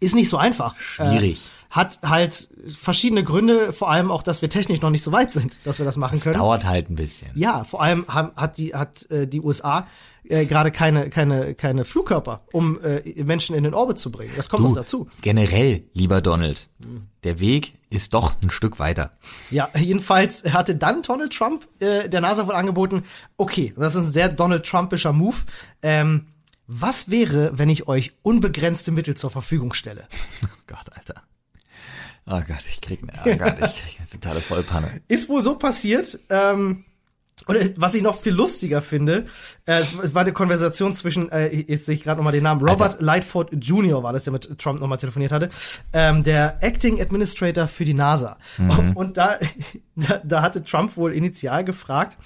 ist 0.00 0.14
nicht 0.14 0.30
so 0.30 0.38
einfach. 0.38 0.76
Schwierig. 0.78 1.38
Äh, 1.38 1.60
hat 1.70 2.00
halt 2.02 2.48
verschiedene 2.66 3.22
Gründe, 3.22 3.72
vor 3.72 3.90
allem 3.90 4.10
auch, 4.10 4.24
dass 4.24 4.42
wir 4.42 4.50
technisch 4.50 4.80
noch 4.80 4.90
nicht 4.90 5.04
so 5.04 5.12
weit 5.12 5.30
sind, 5.30 5.64
dass 5.64 5.78
wir 5.78 5.86
das 5.86 5.96
machen 5.96 6.14
das 6.14 6.24
können. 6.24 6.34
dauert 6.34 6.66
halt 6.66 6.90
ein 6.90 6.96
bisschen. 6.96 7.30
Ja, 7.36 7.62
vor 7.62 7.80
allem 7.80 8.06
haben, 8.08 8.32
hat 8.34 8.58
die 8.58 8.74
hat 8.74 9.08
äh, 9.10 9.28
die 9.28 9.40
USA 9.40 9.86
äh, 10.30 10.46
gerade 10.46 10.70
keine 10.70 11.10
keine 11.10 11.54
keine 11.54 11.84
Flugkörper, 11.84 12.44
um 12.52 12.80
äh, 12.82 13.22
Menschen 13.24 13.54
in 13.54 13.64
den 13.64 13.74
Orbit 13.74 13.98
zu 13.98 14.10
bringen. 14.10 14.32
Das 14.36 14.48
kommt 14.48 14.64
du, 14.64 14.68
noch 14.68 14.76
dazu. 14.76 15.08
Generell, 15.20 15.84
lieber 15.92 16.20
Donald, 16.20 16.70
der 17.24 17.40
Weg 17.40 17.74
ist 17.90 18.14
doch 18.14 18.40
ein 18.42 18.50
Stück 18.50 18.78
weiter. 18.78 19.12
Ja, 19.50 19.68
jedenfalls 19.76 20.44
hatte 20.44 20.76
dann 20.76 21.02
Donald 21.02 21.32
Trump 21.32 21.66
äh, 21.80 22.08
der 22.08 22.20
NASA 22.20 22.46
wohl 22.46 22.54
angeboten, 22.54 23.02
okay, 23.36 23.74
das 23.76 23.94
ist 23.94 24.04
ein 24.06 24.10
sehr 24.10 24.28
Donald 24.28 24.64
Trumpischer 24.64 25.12
Move. 25.12 25.36
Ähm, 25.82 26.28
was 26.66 27.10
wäre, 27.10 27.58
wenn 27.58 27.68
ich 27.68 27.88
euch 27.88 28.12
unbegrenzte 28.22 28.92
Mittel 28.92 29.16
zur 29.16 29.30
Verfügung 29.30 29.72
stelle? 29.72 30.06
Oh 30.44 30.74
Gott, 30.76 30.96
Alter. 30.96 31.22
Oh 32.26 32.40
Gott, 32.46 32.64
ich 32.64 32.80
krieg, 32.80 33.00
oh 33.02 33.36
Gott, 33.36 33.56
ich 33.58 33.82
krieg 33.82 33.98
eine 33.98 34.08
totale 34.08 34.40
Vollpanne. 34.40 35.00
Ist 35.08 35.28
wohl 35.28 35.42
so 35.42 35.56
passiert. 35.56 36.20
Ähm, 36.28 36.84
und 37.46 37.74
was 37.76 37.94
ich 37.94 38.02
noch 38.02 38.20
viel 38.20 38.32
lustiger 38.32 38.82
finde, 38.82 39.26
äh, 39.66 39.80
es 39.80 40.14
war 40.14 40.22
eine 40.22 40.32
Konversation 40.32 40.94
zwischen, 40.94 41.30
äh, 41.30 41.48
jetzt 41.48 41.86
sehe 41.86 41.94
ich 41.94 42.02
gerade 42.02 42.18
nochmal 42.18 42.32
den 42.32 42.42
Namen, 42.42 42.60
Robert 42.60 42.94
Alter. 42.94 43.04
Lightfoot 43.04 43.48
Jr. 43.52 44.02
war 44.02 44.12
das, 44.12 44.24
der 44.24 44.32
mit 44.32 44.58
Trump 44.58 44.80
nochmal 44.80 44.98
telefoniert 44.98 45.32
hatte, 45.32 45.48
ähm, 45.92 46.22
der 46.22 46.62
Acting 46.62 47.00
Administrator 47.00 47.68
für 47.68 47.84
die 47.84 47.94
NASA. 47.94 48.38
Mhm. 48.58 48.92
Und 48.94 49.16
da, 49.16 49.38
da, 49.96 50.20
da 50.24 50.42
hatte 50.42 50.64
Trump 50.64 50.96
wohl 50.96 51.12
initial 51.12 51.64
gefragt, 51.64 52.18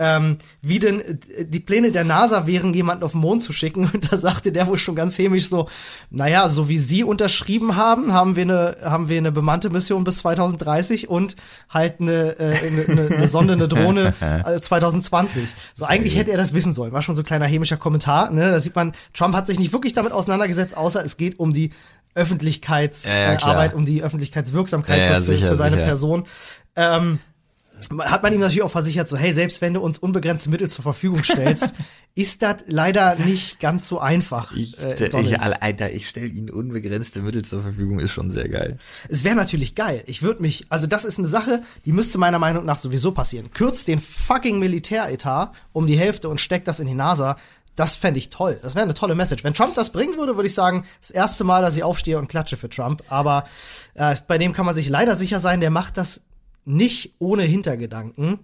ähm, 0.00 0.38
wie 0.62 0.78
denn 0.78 1.00
äh, 1.00 1.44
die 1.44 1.60
Pläne 1.60 1.92
der 1.92 2.04
NASA 2.04 2.46
wären, 2.46 2.72
jemanden 2.72 3.04
auf 3.04 3.12
den 3.12 3.20
Mond 3.20 3.42
zu 3.42 3.52
schicken. 3.52 3.88
Und 3.92 4.10
da 4.10 4.16
sagte 4.16 4.50
der 4.50 4.66
wohl 4.66 4.78
schon 4.78 4.94
ganz 4.94 5.18
hämisch 5.18 5.48
so, 5.48 5.68
naja, 6.10 6.48
so 6.48 6.68
wie 6.68 6.78
Sie 6.78 7.04
unterschrieben 7.04 7.76
haben, 7.76 8.14
haben 8.14 8.34
wir 8.34 8.44
eine, 8.44 8.76
haben 8.82 9.10
wir 9.10 9.18
eine 9.18 9.30
bemannte 9.30 9.68
Mission 9.68 10.02
bis 10.02 10.18
2030 10.18 11.10
und 11.10 11.36
halt 11.68 12.00
eine, 12.00 12.38
äh, 12.38 12.66
eine, 12.66 12.84
eine, 12.88 13.14
eine 13.14 13.28
Sonde, 13.28 13.52
eine 13.52 13.68
Drohne 13.68 14.14
äh, 14.46 14.58
2020. 14.58 15.46
So 15.74 15.84
eigentlich 15.84 16.16
hätte 16.16 16.30
er 16.30 16.38
das 16.38 16.54
wissen 16.54 16.72
sollen. 16.72 16.92
War 16.92 17.02
schon 17.02 17.14
so 17.14 17.20
ein 17.20 17.26
kleiner 17.26 17.46
hämischer 17.46 17.76
Kommentar. 17.76 18.30
Ne? 18.30 18.50
Da 18.50 18.58
sieht 18.58 18.74
man, 18.74 18.92
Trump 19.12 19.36
hat 19.36 19.46
sich 19.46 19.58
nicht 19.58 19.74
wirklich 19.74 19.92
damit 19.92 20.12
auseinandergesetzt, 20.12 20.74
außer 20.74 21.04
es 21.04 21.18
geht 21.18 21.38
um 21.38 21.52
die 21.52 21.70
Öffentlichkeitsarbeit, 22.14 23.42
ja, 23.42 23.64
ja, 23.66 23.72
um 23.74 23.84
die 23.84 24.02
Öffentlichkeitswirksamkeit 24.02 25.06
ja, 25.06 25.16
für, 25.16 25.22
sicher, 25.22 25.48
für 25.50 25.56
seine 25.56 25.76
sicher. 25.76 25.86
Person. 25.86 26.24
Ähm, 26.74 27.18
hat 28.00 28.22
man 28.22 28.32
ihm 28.32 28.40
natürlich 28.40 28.62
auch 28.62 28.70
versichert, 28.70 29.08
so, 29.08 29.16
hey, 29.16 29.34
selbst 29.34 29.60
wenn 29.60 29.74
du 29.74 29.80
uns 29.80 29.98
unbegrenzte 29.98 30.50
Mittel 30.50 30.68
zur 30.68 30.82
Verfügung 30.82 31.22
stellst, 31.22 31.74
ist 32.14 32.42
das 32.42 32.64
leider 32.66 33.14
nicht 33.16 33.60
ganz 33.60 33.86
so 33.88 33.98
einfach. 33.98 34.54
Ich, 34.56 34.78
äh, 34.78 35.20
ich, 35.20 35.40
Alter, 35.40 35.92
ich 35.92 36.08
stelle 36.08 36.26
ihnen 36.26 36.50
unbegrenzte 36.50 37.20
Mittel 37.20 37.44
zur 37.44 37.62
Verfügung, 37.62 38.00
ist 38.00 38.10
schon 38.10 38.30
sehr 38.30 38.48
geil. 38.48 38.78
Es 39.08 39.24
wäre 39.24 39.36
natürlich 39.36 39.74
geil. 39.74 40.02
Ich 40.06 40.22
würde 40.22 40.42
mich, 40.42 40.66
also 40.68 40.86
das 40.86 41.04
ist 41.04 41.18
eine 41.18 41.28
Sache, 41.28 41.62
die 41.84 41.92
müsste 41.92 42.18
meiner 42.18 42.38
Meinung 42.38 42.64
nach 42.64 42.78
sowieso 42.78 43.12
passieren. 43.12 43.52
Kürzt 43.52 43.88
den 43.88 44.00
fucking 44.00 44.58
Militäretat 44.58 45.52
um 45.72 45.86
die 45.86 45.98
Hälfte 45.98 46.28
und 46.28 46.40
steckt 46.40 46.68
das 46.68 46.80
in 46.80 46.86
die 46.86 46.94
NASA. 46.94 47.36
Das 47.76 47.96
fände 47.96 48.18
ich 48.18 48.30
toll. 48.30 48.58
Das 48.60 48.74
wäre 48.74 48.84
eine 48.84 48.94
tolle 48.94 49.14
Message. 49.14 49.44
Wenn 49.44 49.54
Trump 49.54 49.74
das 49.74 49.90
bringen 49.90 50.18
würde, 50.18 50.36
würde 50.36 50.48
ich 50.48 50.54
sagen, 50.54 50.84
das 51.00 51.10
erste 51.10 51.44
Mal, 51.44 51.62
dass 51.62 51.76
ich 51.76 51.82
aufstehe 51.82 52.18
und 52.18 52.28
klatsche 52.28 52.56
für 52.56 52.68
Trump. 52.68 53.02
Aber 53.08 53.44
äh, 53.94 54.16
bei 54.26 54.36
dem 54.36 54.52
kann 54.52 54.66
man 54.66 54.74
sich 54.74 54.88
leider 54.88 55.16
sicher 55.16 55.40
sein, 55.40 55.60
der 55.60 55.70
macht 55.70 55.96
das 55.96 56.22
nicht 56.64 57.14
ohne 57.18 57.42
Hintergedanken. 57.42 58.38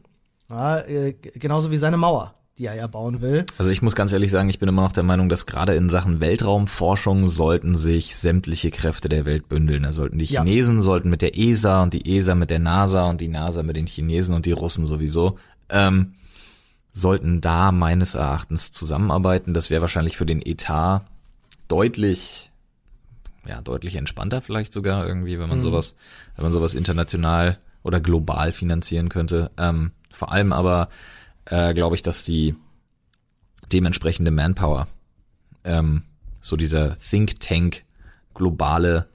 Ja, 0.49 0.80
äh, 0.80 1.12
genauso 1.12 1.70
wie 1.70 1.76
seine 1.76 1.96
Mauer, 1.96 2.35
die 2.58 2.66
er 2.66 2.75
ja 2.75 2.87
bauen 2.87 3.20
will. 3.20 3.44
Also 3.58 3.70
ich 3.70 3.82
muss 3.82 3.96
ganz 3.96 4.12
ehrlich 4.12 4.30
sagen, 4.30 4.49
ich 4.49 4.58
bin 4.58 4.68
immer 4.68 4.82
noch 4.82 4.92
der 4.92 5.02
Meinung, 5.02 5.28
dass 5.28 5.46
gerade 5.46 5.75
in 5.75 5.88
Sachen 5.88 6.20
Weltraumforschung 6.20 7.26
sollten 7.26 7.75
sich 7.75 8.14
sämtliche 8.14 8.70
Kräfte 8.70 9.08
der 9.08 9.25
Welt 9.25 9.49
bündeln. 9.49 9.82
Da 9.82 9.92
sollten 9.92 10.18
die 10.18 10.26
Chinesen 10.26 10.76
ja. 10.76 10.80
sollten 10.80 11.11
mit 11.11 11.23
der 11.23 11.37
ESA 11.37 11.82
und 11.82 11.94
die 11.94 12.16
ESA 12.16 12.35
mit 12.35 12.50
der 12.50 12.61
NASA 12.61 13.08
und 13.11 13.20
die 13.20 13.28
NASA 13.28 13.62
mit 13.62 13.76
den 13.76 13.87
Chinesen 13.87 14.35
und 14.35 14.46
die 14.46 14.52
Russen 14.52 14.87
sowieso 14.87 15.37
ähm, 15.68 16.14
sollten 16.92 17.40
da 17.40 17.73
meines 17.73 18.14
Erachtens 18.14 18.73
zusammenarbeiten. 18.73 19.52
Das 19.52 19.68
wäre 19.70 19.82
wahrscheinlich 19.82 20.16
für 20.16 20.26
den 20.26 20.40
Etat 20.42 21.02
deutlich, 21.68 22.50
ja, 23.46 23.61
deutlich 23.61 23.96
entspannter 23.96 24.40
vielleicht 24.40 24.73
sogar 24.73 25.06
irgendwie, 25.06 25.38
wenn 25.38 25.49
man 25.49 25.58
mhm. 25.58 25.62
sowas, 25.62 25.96
wenn 26.37 26.44
man 26.44 26.52
sowas 26.52 26.75
international 26.75 27.58
oder 27.87 28.00
global 28.00 28.50
finanzieren 28.50 29.09
könnte. 29.09 29.52
Ähm, 29.57 29.93
vor 30.11 30.33
allem 30.33 30.52
aber 30.52 30.88
äh, 31.45 31.73
glaube 31.73 31.95
ich, 31.95 32.02
dass 32.02 32.25
die 32.25 32.57
dementsprechende 33.73 34.33
Manpower, 34.33 34.88
ähm, 35.64 36.02
so 36.43 36.57
dieser 36.57 36.97
Think 36.99 37.38
Tank 37.40 37.85
globale 38.35 39.09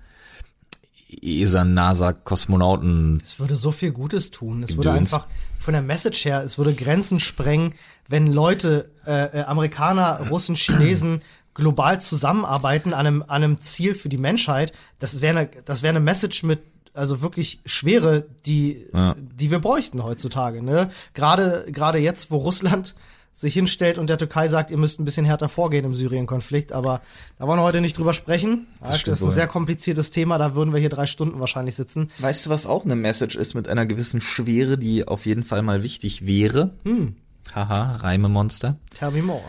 ESA, 1.22 1.66
NASA, 1.66 2.14
Kosmonauten. 2.14 3.22
Es 3.22 3.40
würde 3.40 3.58
so 3.58 3.72
viel 3.72 3.92
Gutes 3.92 4.32
tun. 4.32 4.64
Es 4.64 4.78
würde 4.78 4.94
einfach 4.94 5.28
von 5.60 5.74
der 5.74 5.84
Message 5.84 6.24
her, 6.24 6.42
es 6.42 6.58
würde 6.58 6.74
Grenzen 6.74 7.20
sprengen, 7.20 7.74
wenn 8.08 8.28
Leute, 8.28 8.92
äh, 9.06 9.40
äh, 9.40 9.44
Amerikaner, 9.44 10.28
Russen, 10.30 10.56
Chinesen 10.56 11.22
global 11.54 12.02
zusammenarbeiten 12.02 12.94
an 12.94 13.06
einem, 13.06 13.22
an 13.24 13.44
einem 13.44 13.60
Ziel 13.60 13.94
für 13.94 14.08
die 14.08 14.18
Menschheit. 14.18 14.72
Das 15.00 15.22
wäre 15.22 15.38
eine, 15.38 15.50
das 15.66 15.84
wäre 15.84 15.90
eine 15.90 16.00
Message 16.00 16.44
mit 16.44 16.62
also 16.94 17.22
wirklich 17.22 17.60
schwere, 17.66 18.26
die, 18.46 18.86
ja. 18.94 19.16
die 19.18 19.52
wir 19.52 19.60
bräuchten 19.60 20.04
heutzutage. 20.04 20.64
Ne? 20.64 20.90
Gerade, 21.14 21.66
gerade 21.72 22.00
jetzt, 22.00 22.32
wo 22.32 22.38
Russland 22.38 22.96
sich 23.34 23.54
hinstellt 23.54 23.98
und 23.98 24.10
der 24.10 24.18
Türkei 24.18 24.48
sagt, 24.50 24.72
ihr 24.72 24.78
müsst 24.78 25.00
ein 25.00 25.06
bisschen 25.06 25.26
härter 25.26 25.48
vorgehen 25.48 25.86
im 25.86 25.96
Syrien-Konflikt. 25.96 26.74
Aber 26.74 27.02
da 27.40 27.48
wollen 27.48 27.60
wir 27.60 27.64
heute 27.64 27.80
nicht 27.80 27.98
drüber 27.98 28.14
sprechen. 28.14 28.68
Das, 28.82 29.04
das 29.04 29.20
ist 29.20 29.22
ein 29.22 29.28
wohl. 29.28 29.34
sehr 29.34 29.48
kompliziertes 29.48 30.12
Thema, 30.12 30.38
da 30.38 30.56
würden 30.56 30.74
wir 30.74 30.80
hier 30.80 30.90
drei 30.90 31.06
Stunden 31.06 31.40
wahrscheinlich 31.40 31.76
sitzen. 31.76 32.10
Weißt 32.20 32.46
du, 32.46 32.50
was 32.50 32.66
auch 32.66 32.84
eine 32.84 32.96
Message 32.96 33.36
ist 33.38 33.54
mit 33.54 33.70
einer 33.70 33.86
gewissen 33.86 34.22
Schwere, 34.22 34.78
die 34.78 35.08
auf 35.08 35.26
jeden 35.26 35.46
Fall 35.46 35.62
mal 35.62 35.82
wichtig 35.82 36.26
wäre? 36.26 36.72
Hm. 36.84 37.16
Haha, 37.56 37.98
Reimemonster. 37.98 38.78
Tell 38.98 39.12
me 39.12 39.22
more. 39.22 39.44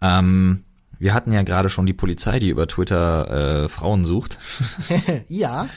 Ähm, 0.00 0.64
wir 0.98 1.14
hatten 1.14 1.32
ja 1.32 1.42
gerade 1.42 1.70
schon 1.70 1.86
die 1.86 1.92
Polizei, 1.92 2.38
die 2.40 2.48
über 2.48 2.66
Twitter 2.66 3.64
äh, 3.64 3.68
Frauen 3.68 4.04
sucht. 4.04 4.38
ja. 5.28 5.68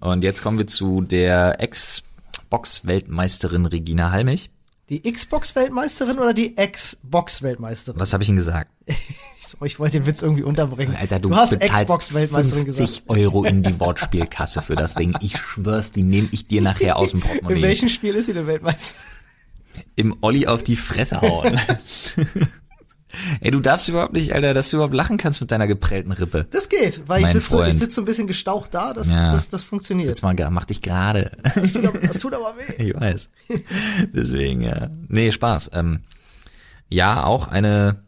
Und 0.00 0.24
jetzt 0.24 0.42
kommen 0.42 0.58
wir 0.58 0.66
zu 0.66 1.00
der 1.00 1.60
Ex-Box-Weltmeisterin 1.60 3.66
Regina 3.66 4.10
Halmich. 4.10 4.50
Die 4.90 5.10
Xbox-Weltmeisterin 5.10 6.18
oder 6.18 6.34
die 6.34 6.56
Xbox-Weltmeisterin? 6.56 7.98
Was 7.98 8.12
habe 8.12 8.22
ich 8.22 8.28
Ihnen 8.28 8.36
gesagt? 8.36 8.70
ich 9.64 9.78
wollte 9.78 9.98
den 9.98 10.06
Witz 10.06 10.20
irgendwie 10.20 10.42
unterbringen. 10.42 10.94
Alter, 10.94 11.18
du, 11.18 11.30
du 11.30 11.36
hast 11.36 11.58
Xbox-Weltmeisterin 11.58 12.66
gesagt. 12.66 12.90
50 12.90 13.08
Euro 13.08 13.44
in 13.44 13.62
die 13.62 13.80
Wortspielkasse 13.80 14.60
für 14.60 14.74
das 14.74 14.94
Ding. 14.94 15.16
Ich 15.20 15.38
schwör's, 15.38 15.90
die 15.90 16.02
nehme 16.02 16.28
ich 16.32 16.48
dir 16.48 16.60
nachher 16.60 16.96
aus 16.96 17.12
dem 17.12 17.20
Portemonnaie. 17.20 17.56
In 17.56 17.62
welchem 17.62 17.88
Spiel 17.88 18.14
ist 18.14 18.26
sie 18.26 18.34
denn 18.34 18.46
Weltmeister? 18.46 18.96
Im 19.96 20.16
Olli 20.20 20.46
auf 20.46 20.62
die 20.62 20.76
Fresse 20.76 21.20
hauen. 21.20 21.58
Ey, 23.40 23.50
du 23.50 23.60
darfst 23.60 23.88
überhaupt 23.88 24.12
nicht, 24.12 24.34
Alter, 24.34 24.54
dass 24.54 24.70
du 24.70 24.76
überhaupt 24.76 24.94
lachen 24.94 25.16
kannst 25.16 25.40
mit 25.40 25.50
deiner 25.50 25.66
geprellten 25.66 26.12
Rippe. 26.12 26.46
Das 26.50 26.68
geht, 26.68 27.02
weil 27.06 27.22
ich 27.22 27.28
sitze, 27.28 27.66
ich 27.68 27.78
sitze 27.78 27.96
so 27.96 28.02
ein 28.02 28.04
bisschen 28.04 28.26
gestaucht 28.26 28.74
da, 28.74 28.92
das, 28.92 29.10
ja. 29.10 29.30
das, 29.32 29.48
das 29.48 29.62
funktioniert. 29.62 30.08
Sitz 30.08 30.22
mal, 30.22 30.34
mach 30.50 30.64
dich 30.64 30.82
gerade. 30.82 31.32
Das, 31.42 31.72
das, 31.72 32.18
tut 32.18 32.34
aber 32.34 32.56
weh. 32.56 32.64
Ich 32.84 32.94
weiß. 32.94 33.30
Deswegen, 34.12 34.60
ja. 34.62 34.88
Nee, 35.08 35.30
Spaß. 35.30 35.70
Ähm, 35.72 36.00
ja, 36.88 37.24
auch 37.24 37.48
eine, 37.48 38.02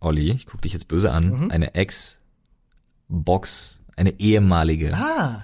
Olli, 0.00 0.30
ich 0.32 0.46
guck 0.46 0.62
dich 0.62 0.72
jetzt 0.72 0.88
böse 0.88 1.12
an, 1.12 1.44
mhm. 1.44 1.50
eine 1.50 1.74
Ex-Box, 1.74 2.20
eine 3.96 4.18
ehemalige. 4.18 4.94
Ah. 4.94 5.42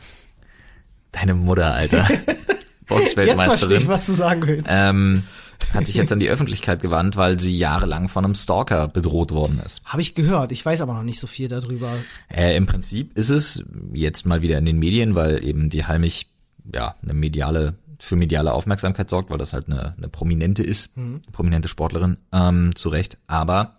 Deine 1.13 1.35
Mutter, 1.35 1.75
Alter. 1.75 2.07
Boxweltmeisterin. 2.87 3.39
Jetzt 3.39 3.59
verstehe 3.59 3.79
ich, 3.79 3.89
was 3.89 4.07
du 4.07 4.13
sagen 4.13 4.47
willst. 4.47 4.71
Ähm, 4.73 5.25
hat 5.73 5.87
sich 5.87 5.97
jetzt 5.97 6.13
an 6.13 6.21
die 6.21 6.29
Öffentlichkeit 6.29 6.83
gewandt, 6.83 7.17
weil 7.17 7.39
sie 7.39 7.57
jahrelang 7.57 8.09
von 8.09 8.25
einem 8.25 8.35
Stalker 8.35 8.89
bedroht 8.89 9.31
worden 9.33 9.61
ist. 9.65 9.83
Habe 9.85 10.03
ich 10.03 10.15
gehört. 10.15 10.53
Ich 10.53 10.65
weiß 10.65 10.81
aber 10.81 10.95
noch 10.95 11.03
nicht 11.03 11.21
so 11.21 11.27
viel 11.27 11.49
darüber. 11.49 11.93
Äh, 12.29 12.57
Im 12.57 12.67
Prinzip 12.67 13.17
ist 13.17 13.31
es 13.31 13.65
jetzt 13.93 14.27
mal 14.27 14.43
wieder 14.43 14.59
in 14.59 14.67
den 14.67 14.79
Medien, 14.79 15.15
weil 15.15 15.45
eben 15.45 15.71
die 15.71 15.85
Halmich 15.85 16.29
ja 16.73 16.95
eine 17.03 17.15
mediale 17.15 17.75
für 17.99 18.17
mediale 18.17 18.53
Aufmerksamkeit 18.53 19.09
sorgt, 19.09 19.31
weil 19.31 19.39
das 19.39 19.53
halt 19.53 19.69
eine, 19.69 19.95
eine 19.97 20.09
prominente 20.09 20.63
ist, 20.63 20.97
mhm. 20.97 21.23
prominente 21.33 21.69
Sportlerin, 21.69 22.19
ähm, 22.33 22.75
zu 22.75 22.89
Recht. 22.89 23.17
Aber 23.27 23.77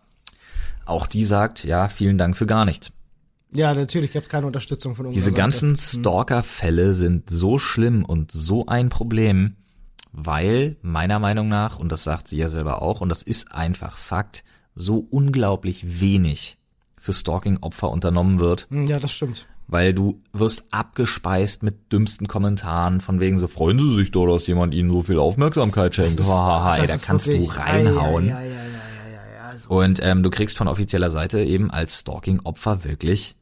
auch 0.86 1.08
die 1.08 1.24
sagt, 1.24 1.64
ja, 1.64 1.88
vielen 1.88 2.18
Dank 2.18 2.36
für 2.38 2.46
gar 2.46 2.66
nichts. 2.66 2.92
Ja, 3.54 3.74
natürlich 3.74 4.12
gab 4.12 4.24
es 4.24 4.30
keine 4.30 4.48
Unterstützung 4.48 4.96
von 4.96 5.06
uns. 5.06 5.16
Diese 5.16 5.32
ganzen 5.32 5.72
mhm. 5.72 5.76
Stalker-Fälle 5.76 6.94
sind 6.94 7.30
so 7.30 7.60
schlimm 7.60 8.04
und 8.04 8.32
so 8.32 8.66
ein 8.66 8.90
Problem, 8.90 9.56
weil 10.20 10.78
meiner 10.82 11.20
Meinung 11.20 11.48
nach, 11.48 11.78
und 11.78 11.92
das 11.92 12.04
sagt 12.04 12.28
sie 12.28 12.40
ja 12.40 12.50
selber 12.50 12.82
auch, 12.82 13.02
und 13.02 13.10
das 13.10 13.22
ist 13.22 13.52
einfach 13.52 13.98
Fakt, 13.98 14.44
so 14.74 15.08
unglaublich 15.12 16.02
wenig 16.02 16.58
für 16.98 17.14
Stalking-Opfer 17.14 17.92
unternommen 17.92 18.40
wird. 18.40 18.66
Hm, 18.72 18.88
ja, 18.88 19.00
das 19.00 19.12
stimmt. 19.12 19.46
Weil 19.68 19.94
du 19.94 20.24
wirst 20.34 20.70
abgespeist 20.72 21.62
mit 21.62 21.92
dümmsten 21.92 22.28
Kommentaren, 22.28 23.00
von 23.00 23.20
wegen 23.20 23.38
so 23.38 23.48
freuen 23.48 23.78
sie 23.78 23.94
sich 23.94 24.10
doch, 24.10 24.26
dass 24.26 24.48
jemand 24.48 24.74
ihnen 24.74 24.90
so 24.90 25.04
viel 25.04 25.20
Aufmerksamkeit 25.20 25.94
schenkt. 25.94 26.20
Hahaha, 26.20 26.84
da 26.84 26.98
kannst 26.98 27.28
du 27.28 27.44
reinhauen. 27.44 28.28
Ja, 28.28 28.42
ja, 28.42 28.54
ja, 28.54 29.50
also. 29.52 29.70
Und 29.70 30.00
ähm, 30.02 30.24
du 30.24 30.32
kriegst 30.32 30.58
von 30.58 30.68
offizieller 30.68 31.12
Seite 31.12 31.44
eben 31.44 31.70
als 31.70 32.00
Stalking-Opfer 32.00 32.84
wirklich 32.86 33.36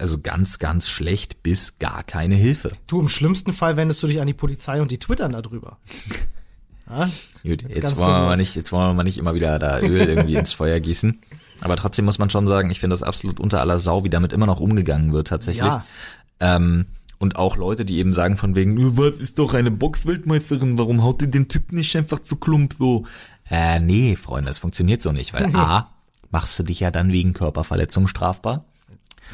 also 0.00 0.20
ganz, 0.20 0.58
ganz 0.58 0.88
schlecht 0.88 1.42
bis 1.42 1.78
gar 1.78 2.02
keine 2.02 2.34
Hilfe. 2.34 2.72
Du, 2.86 3.00
im 3.00 3.08
schlimmsten 3.08 3.52
Fall 3.52 3.76
wendest 3.76 4.02
du 4.02 4.06
dich 4.06 4.20
an 4.20 4.26
die 4.26 4.34
Polizei 4.34 4.80
und 4.80 4.90
die 4.90 4.98
twittern 4.98 5.32
darüber. 5.32 5.78
Ja, 6.86 7.06
Gut, 7.42 7.62
jetzt, 7.62 7.76
jetzt 7.76 7.96
wollen 7.96 8.10
wir 8.10 8.26
mal 8.26 8.36
nicht, 8.36 8.54
jetzt 8.56 8.70
wollen 8.70 8.90
wir 8.90 8.92
mal 8.92 9.04
nicht 9.04 9.16
immer 9.16 9.34
wieder 9.34 9.58
da 9.58 9.80
Öl 9.80 10.02
irgendwie 10.02 10.34
ins 10.36 10.52
Feuer 10.52 10.80
gießen. 10.80 11.18
Aber 11.62 11.76
trotzdem 11.76 12.04
muss 12.04 12.18
man 12.18 12.28
schon 12.28 12.46
sagen, 12.46 12.70
ich 12.70 12.80
finde 12.80 12.92
das 12.92 13.02
absolut 13.02 13.40
unter 13.40 13.60
aller 13.60 13.78
Sau, 13.78 14.04
wie 14.04 14.10
damit 14.10 14.34
immer 14.34 14.44
noch 14.44 14.60
umgegangen 14.60 15.12
wird 15.12 15.28
tatsächlich. 15.28 15.64
Ja. 15.64 15.86
Ähm, 16.40 16.84
und 17.18 17.36
auch 17.36 17.56
Leute, 17.56 17.84
die 17.84 17.98
eben 17.98 18.12
sagen 18.12 18.36
von 18.36 18.54
wegen, 18.54 18.98
was 18.98 19.16
ist 19.16 19.38
doch 19.38 19.54
eine 19.54 19.70
Boxweltmeisterin, 19.70 20.78
warum 20.78 21.02
haut 21.02 21.22
ihr 21.22 21.28
den 21.28 21.48
Typ 21.48 21.72
nicht 21.72 21.96
einfach 21.96 22.18
zu 22.18 22.36
klump 22.36 22.74
so? 22.78 23.04
Äh, 23.48 23.80
nee, 23.80 24.16
Freunde, 24.16 24.48
das 24.48 24.58
funktioniert 24.58 25.00
so 25.00 25.12
nicht, 25.12 25.32
weil 25.32 25.46
A, 25.56 25.90
machst 26.30 26.58
du 26.58 26.64
dich 26.64 26.80
ja 26.80 26.90
dann 26.90 27.12
wegen 27.12 27.32
Körperverletzung 27.32 28.08
strafbar. 28.08 28.66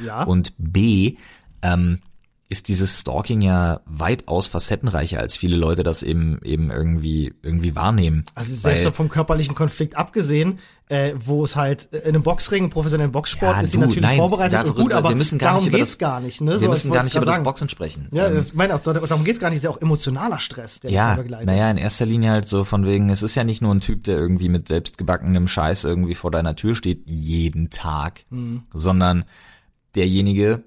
Ja. 0.05 0.25
Und 0.25 0.53
B, 0.59 1.17
ähm, 1.63 2.01
ist 2.51 2.67
dieses 2.67 3.01
Stalking 3.01 3.43
ja 3.43 3.81
weitaus 3.87 4.49
facettenreicher, 4.49 5.21
als 5.21 5.37
viele 5.37 5.57
Leute 5.57 5.85
das 5.85 6.03
eben 6.03 6.41
eben 6.43 6.73
irgendwie 6.73 7.33
irgendwie 7.43 7.77
wahrnehmen. 7.77 8.25
Also 8.35 8.53
selbst 8.57 8.97
vom 8.97 9.09
körperlichen 9.09 9.55
Konflikt 9.55 9.97
abgesehen, 9.97 10.59
äh, 10.89 11.13
wo 11.17 11.45
es 11.45 11.55
halt 11.55 11.85
in 11.93 12.03
einem 12.03 12.25
Boxring, 12.25 12.69
professionellen 12.69 13.13
Boxsport, 13.13 13.55
ja, 13.55 13.61
ist 13.61 13.71
sie 13.71 13.79
natürlich 13.79 14.03
nein, 14.03 14.19
vorbereitet 14.19 14.55
darüber, 14.55 14.79
und 14.79 14.83
gut, 14.83 14.93
aber 14.93 15.11
wir 15.11 15.17
müssen 15.17 15.39
gar 15.39 15.53
darum 15.53 15.65
nicht 15.65 15.77
geht's 15.77 15.93
das, 15.93 15.99
gar 15.99 16.21
nicht. 16.21 16.41
Ne? 16.41 16.51
Wir 16.51 16.59
so, 16.59 16.69
müssen 16.71 16.91
gar 16.91 17.05
nicht 17.05 17.15
über 17.15 17.25
sagen. 17.25 17.37
das 17.37 17.45
Boxen 17.45 17.69
sprechen. 17.69 18.09
Ja, 18.11 18.27
ähm, 18.27 18.35
das 18.35 18.53
meine 18.53 18.75
auch, 18.75 18.81
darum 18.81 19.23
geht's 19.23 19.39
gar 19.39 19.51
nicht, 19.51 19.59
ist 19.59 19.65
ja 19.65 19.71
auch 19.71 19.81
emotionaler 19.81 20.41
Stress, 20.41 20.81
der 20.81 20.91
ja, 20.91 21.15
begleitet. 21.15 21.47
Naja, 21.47 21.71
in 21.71 21.77
erster 21.77 22.05
Linie 22.05 22.33
halt 22.33 22.49
so 22.49 22.65
von 22.65 22.85
wegen, 22.85 23.11
es 23.11 23.23
ist 23.23 23.37
ja 23.37 23.45
nicht 23.45 23.63
nur 23.63 23.73
ein 23.73 23.81
Typ, 23.81 24.03
der 24.03 24.19
irgendwie 24.19 24.49
mit 24.49 24.67
selbstgebackenem 24.67 25.47
Scheiß 25.47 25.85
irgendwie 25.85 26.17
vor 26.17 26.33
deiner 26.33 26.57
Tür 26.57 26.75
steht, 26.75 27.09
jeden 27.09 27.71
Tag, 27.71 28.25
mhm. 28.31 28.65
sondern 28.75 29.25
derjenige 29.95 30.63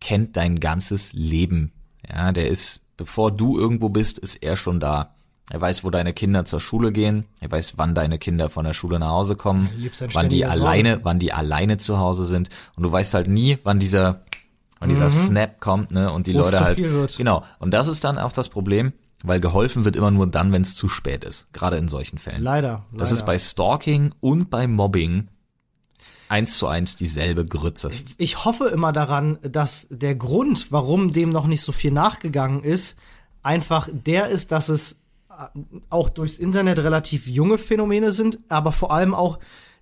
kennt 0.00 0.36
dein 0.36 0.60
ganzes 0.60 1.12
Leben. 1.12 1.72
Ja, 2.08 2.32
der 2.32 2.48
ist, 2.48 2.96
bevor 2.96 3.32
du 3.32 3.58
irgendwo 3.58 3.88
bist, 3.88 4.18
ist 4.18 4.36
er 4.36 4.56
schon 4.56 4.80
da. 4.80 5.14
Er 5.50 5.60
weiß, 5.60 5.82
wo 5.82 5.90
deine 5.90 6.12
Kinder 6.12 6.44
zur 6.44 6.60
Schule 6.60 6.92
gehen. 6.92 7.24
Er 7.40 7.50
weiß, 7.50 7.78
wann 7.78 7.94
deine 7.94 8.18
Kinder 8.18 8.50
von 8.50 8.64
der 8.64 8.74
Schule 8.74 8.98
nach 8.98 9.08
Hause 9.08 9.34
kommen, 9.34 9.70
wann 10.12 10.28
die 10.28 10.44
alleine, 10.44 10.90
Sorgen. 10.90 11.04
wann 11.04 11.18
die 11.18 11.32
alleine 11.32 11.78
zu 11.78 11.98
Hause 11.98 12.24
sind. 12.24 12.50
Und 12.76 12.82
du 12.82 12.92
weißt 12.92 13.14
halt 13.14 13.28
nie, 13.28 13.58
wann 13.64 13.78
dieser, 13.78 14.20
wann 14.78 14.88
mhm. 14.88 14.92
dieser 14.92 15.10
Snap 15.10 15.58
kommt, 15.58 15.90
ne? 15.90 16.12
Und 16.12 16.26
die 16.26 16.34
Wo's 16.34 16.44
Leute 16.52 16.60
halt. 16.60 17.16
Genau. 17.16 17.44
Und 17.58 17.72
das 17.72 17.88
ist 17.88 18.04
dann 18.04 18.18
auch 18.18 18.32
das 18.32 18.50
Problem, 18.50 18.92
weil 19.24 19.40
geholfen 19.40 19.86
wird 19.86 19.96
immer 19.96 20.10
nur 20.10 20.26
dann, 20.26 20.52
wenn 20.52 20.62
es 20.62 20.74
zu 20.74 20.90
spät 20.90 21.24
ist. 21.24 21.50
Gerade 21.54 21.78
in 21.78 21.88
solchen 21.88 22.18
Fällen. 22.18 22.42
Leider. 22.42 22.84
Das 22.92 23.10
ist 23.10 23.24
bei 23.24 23.38
Stalking 23.38 24.12
und 24.20 24.50
bei 24.50 24.66
Mobbing 24.66 25.28
eins 26.28 26.56
zu 26.56 26.66
eins 26.66 26.96
dieselbe 26.96 27.44
Grütze. 27.44 27.90
Ich 28.16 28.44
hoffe 28.44 28.66
immer 28.68 28.92
daran, 28.92 29.38
dass 29.42 29.86
der 29.90 30.14
Grund, 30.14 30.70
warum 30.70 31.12
dem 31.12 31.30
noch 31.30 31.46
nicht 31.46 31.62
so 31.62 31.72
viel 31.72 31.90
nachgegangen 31.90 32.62
ist, 32.62 32.96
einfach 33.42 33.88
der 33.92 34.28
ist, 34.28 34.52
dass 34.52 34.68
es 34.68 34.96
äh, 35.30 35.34
auch 35.90 36.08
durchs 36.08 36.38
Internet 36.38 36.78
relativ 36.78 37.26
junge 37.26 37.58
Phänomene 37.58 38.12
sind, 38.12 38.38
aber 38.48 38.72
vor 38.72 38.92
allem 38.92 39.14
auch 39.14 39.38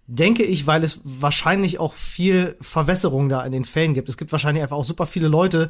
denke 0.07 0.45
ich, 0.45 0.67
weil 0.67 0.85
es 0.85 1.01
wahrscheinlich 1.03 1.81
auch 1.81 1.93
viel 1.93 2.57
Verwässerung 2.61 3.29
da 3.29 3.45
in 3.45 3.53
den 3.53 3.65
Fällen 3.65 3.95
gibt. 3.95 4.09
Es 4.09 4.17
gibt 4.17 4.31
wahrscheinlich 4.31 4.63
einfach 4.63 4.77
auch 4.77 4.85
super 4.85 5.07
viele 5.07 5.29
Leute, 5.29 5.69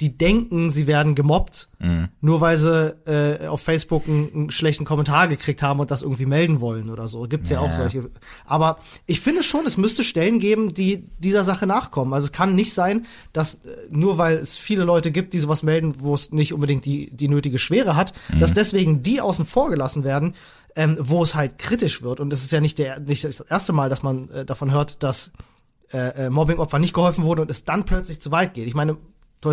die 0.00 0.16
denken, 0.16 0.70
sie 0.70 0.86
werden 0.86 1.14
gemobbt, 1.14 1.68
mhm. 1.78 2.08
nur 2.20 2.40
weil 2.40 2.58
sie 2.58 2.94
äh, 3.06 3.46
auf 3.46 3.62
Facebook 3.62 4.06
einen, 4.06 4.30
einen, 4.34 4.50
schlechten 4.50 4.84
Kommentar 4.84 5.28
gekriegt 5.28 5.62
haben 5.62 5.80
und 5.80 5.90
das 5.90 6.02
irgendwie 6.02 6.26
melden 6.26 6.60
wollen 6.60 6.90
oder 6.90 7.08
so. 7.08 7.22
Gibt's 7.22 7.50
ja, 7.50 7.62
ja 7.62 7.66
auch 7.66 7.74
solche. 7.74 8.10
Aber 8.44 8.78
ich 9.06 9.20
finde 9.20 9.42
schon, 9.42 9.64
es 9.66 9.76
müsste 9.76 10.04
Stellen 10.04 10.38
geben, 10.38 10.74
die 10.74 11.08
dieser 11.18 11.44
Sache 11.44 11.66
nachkommen. 11.66 12.12
Also 12.12 12.26
es 12.26 12.32
kann 12.32 12.54
nicht 12.54 12.74
sein, 12.74 13.06
dass 13.32 13.56
äh, 13.56 13.76
nur 13.90 14.18
weil 14.18 14.36
es 14.36 14.58
viele 14.58 14.84
Leute 14.84 15.10
gibt, 15.10 15.32
die 15.32 15.38
sowas 15.38 15.62
melden, 15.62 15.94
wo 15.98 16.14
es 16.14 16.30
nicht 16.30 16.52
unbedingt 16.52 16.84
die, 16.84 17.10
die 17.10 17.28
nötige 17.28 17.58
Schwere 17.58 17.96
hat, 17.96 18.12
mhm. 18.32 18.38
dass 18.38 18.52
deswegen 18.52 19.02
die 19.02 19.20
außen 19.20 19.46
vor 19.46 19.70
gelassen 19.70 20.04
werden, 20.04 20.34
ähm, 20.76 20.96
wo 21.00 21.22
es 21.22 21.34
halt 21.34 21.58
kritisch 21.58 22.02
wird. 22.02 22.20
Und 22.20 22.32
es 22.32 22.44
ist 22.44 22.52
ja 22.52 22.60
nicht, 22.60 22.78
der, 22.78 23.00
nicht 23.00 23.24
das 23.24 23.40
erste 23.40 23.72
Mal, 23.72 23.88
dass 23.88 24.02
man 24.02 24.28
äh, 24.28 24.44
davon 24.44 24.70
hört, 24.70 25.02
dass 25.02 25.32
äh, 25.92 26.26
äh 26.26 26.30
Mobbing-Opfern 26.30 26.82
nicht 26.82 26.92
geholfen 26.92 27.24
wurde 27.24 27.42
und 27.42 27.50
es 27.50 27.64
dann 27.64 27.84
plötzlich 27.84 28.20
zu 28.20 28.30
weit 28.30 28.52
geht. 28.52 28.66
Ich 28.66 28.74
meine, 28.74 28.98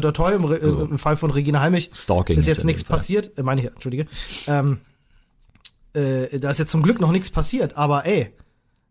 toi 0.02 0.12
toi 0.12 0.12
toi, 0.12 0.36
im, 0.36 0.46
also, 0.46 0.82
im 0.86 1.00
Fall 1.00 1.18
von 1.18 1.32
Regina 1.32 1.62
Heimich 1.62 1.92
Stalking 1.94 2.38
ist 2.38 2.48
jetzt 2.48 2.66
nichts 2.66 2.84
passiert, 2.84 3.38
äh, 3.38 3.44
meine 3.44 3.62
ich, 3.62 3.68
entschuldige, 3.68 4.08
ähm, 4.48 4.80
äh, 5.94 6.40
da 6.40 6.50
ist 6.52 6.60
jetzt 6.60 6.72
zum 6.72 6.84
Glück 6.84 7.00
noch 7.00 7.12
nichts 7.12 7.30
passiert, 7.30 7.78
aber 7.78 8.06
ey, 8.06 8.34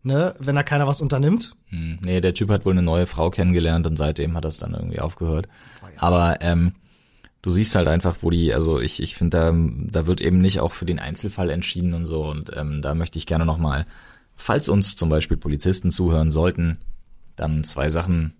ne, 0.03 0.35
wenn 0.39 0.55
da 0.55 0.63
keiner 0.63 0.87
was 0.87 1.01
unternimmt. 1.01 1.55
Hm, 1.67 1.99
nee, 2.03 2.21
der 2.21 2.33
Typ 2.33 2.49
hat 2.49 2.65
wohl 2.65 2.73
eine 2.73 2.81
neue 2.81 3.07
Frau 3.07 3.29
kennengelernt 3.29 3.87
und 3.87 3.97
seitdem 3.97 4.35
hat 4.35 4.45
das 4.45 4.57
dann 4.57 4.73
irgendwie 4.73 4.99
aufgehört. 4.99 5.47
Oh 5.81 5.87
ja. 5.87 6.01
Aber 6.01 6.37
ähm, 6.41 6.73
du 7.41 7.49
siehst 7.49 7.75
halt 7.75 7.87
einfach, 7.87 8.17
wo 8.21 8.29
die, 8.29 8.53
also 8.53 8.79
ich, 8.79 9.01
ich 9.01 9.15
finde, 9.15 9.37
da, 9.37 9.53
da 9.91 10.07
wird 10.07 10.21
eben 10.21 10.39
nicht 10.39 10.59
auch 10.59 10.71
für 10.71 10.85
den 10.85 10.99
Einzelfall 10.99 11.49
entschieden 11.49 11.93
und 11.93 12.05
so. 12.05 12.25
Und 12.25 12.55
ähm, 12.55 12.81
da 12.81 12.95
möchte 12.95 13.19
ich 13.19 13.25
gerne 13.25 13.45
nochmal, 13.45 13.85
falls 14.35 14.69
uns 14.69 14.95
zum 14.95 15.09
Beispiel 15.09 15.37
Polizisten 15.37 15.91
zuhören 15.91 16.31
sollten, 16.31 16.79
dann 17.35 17.63
zwei 17.63 17.89
Sachen. 17.89 18.33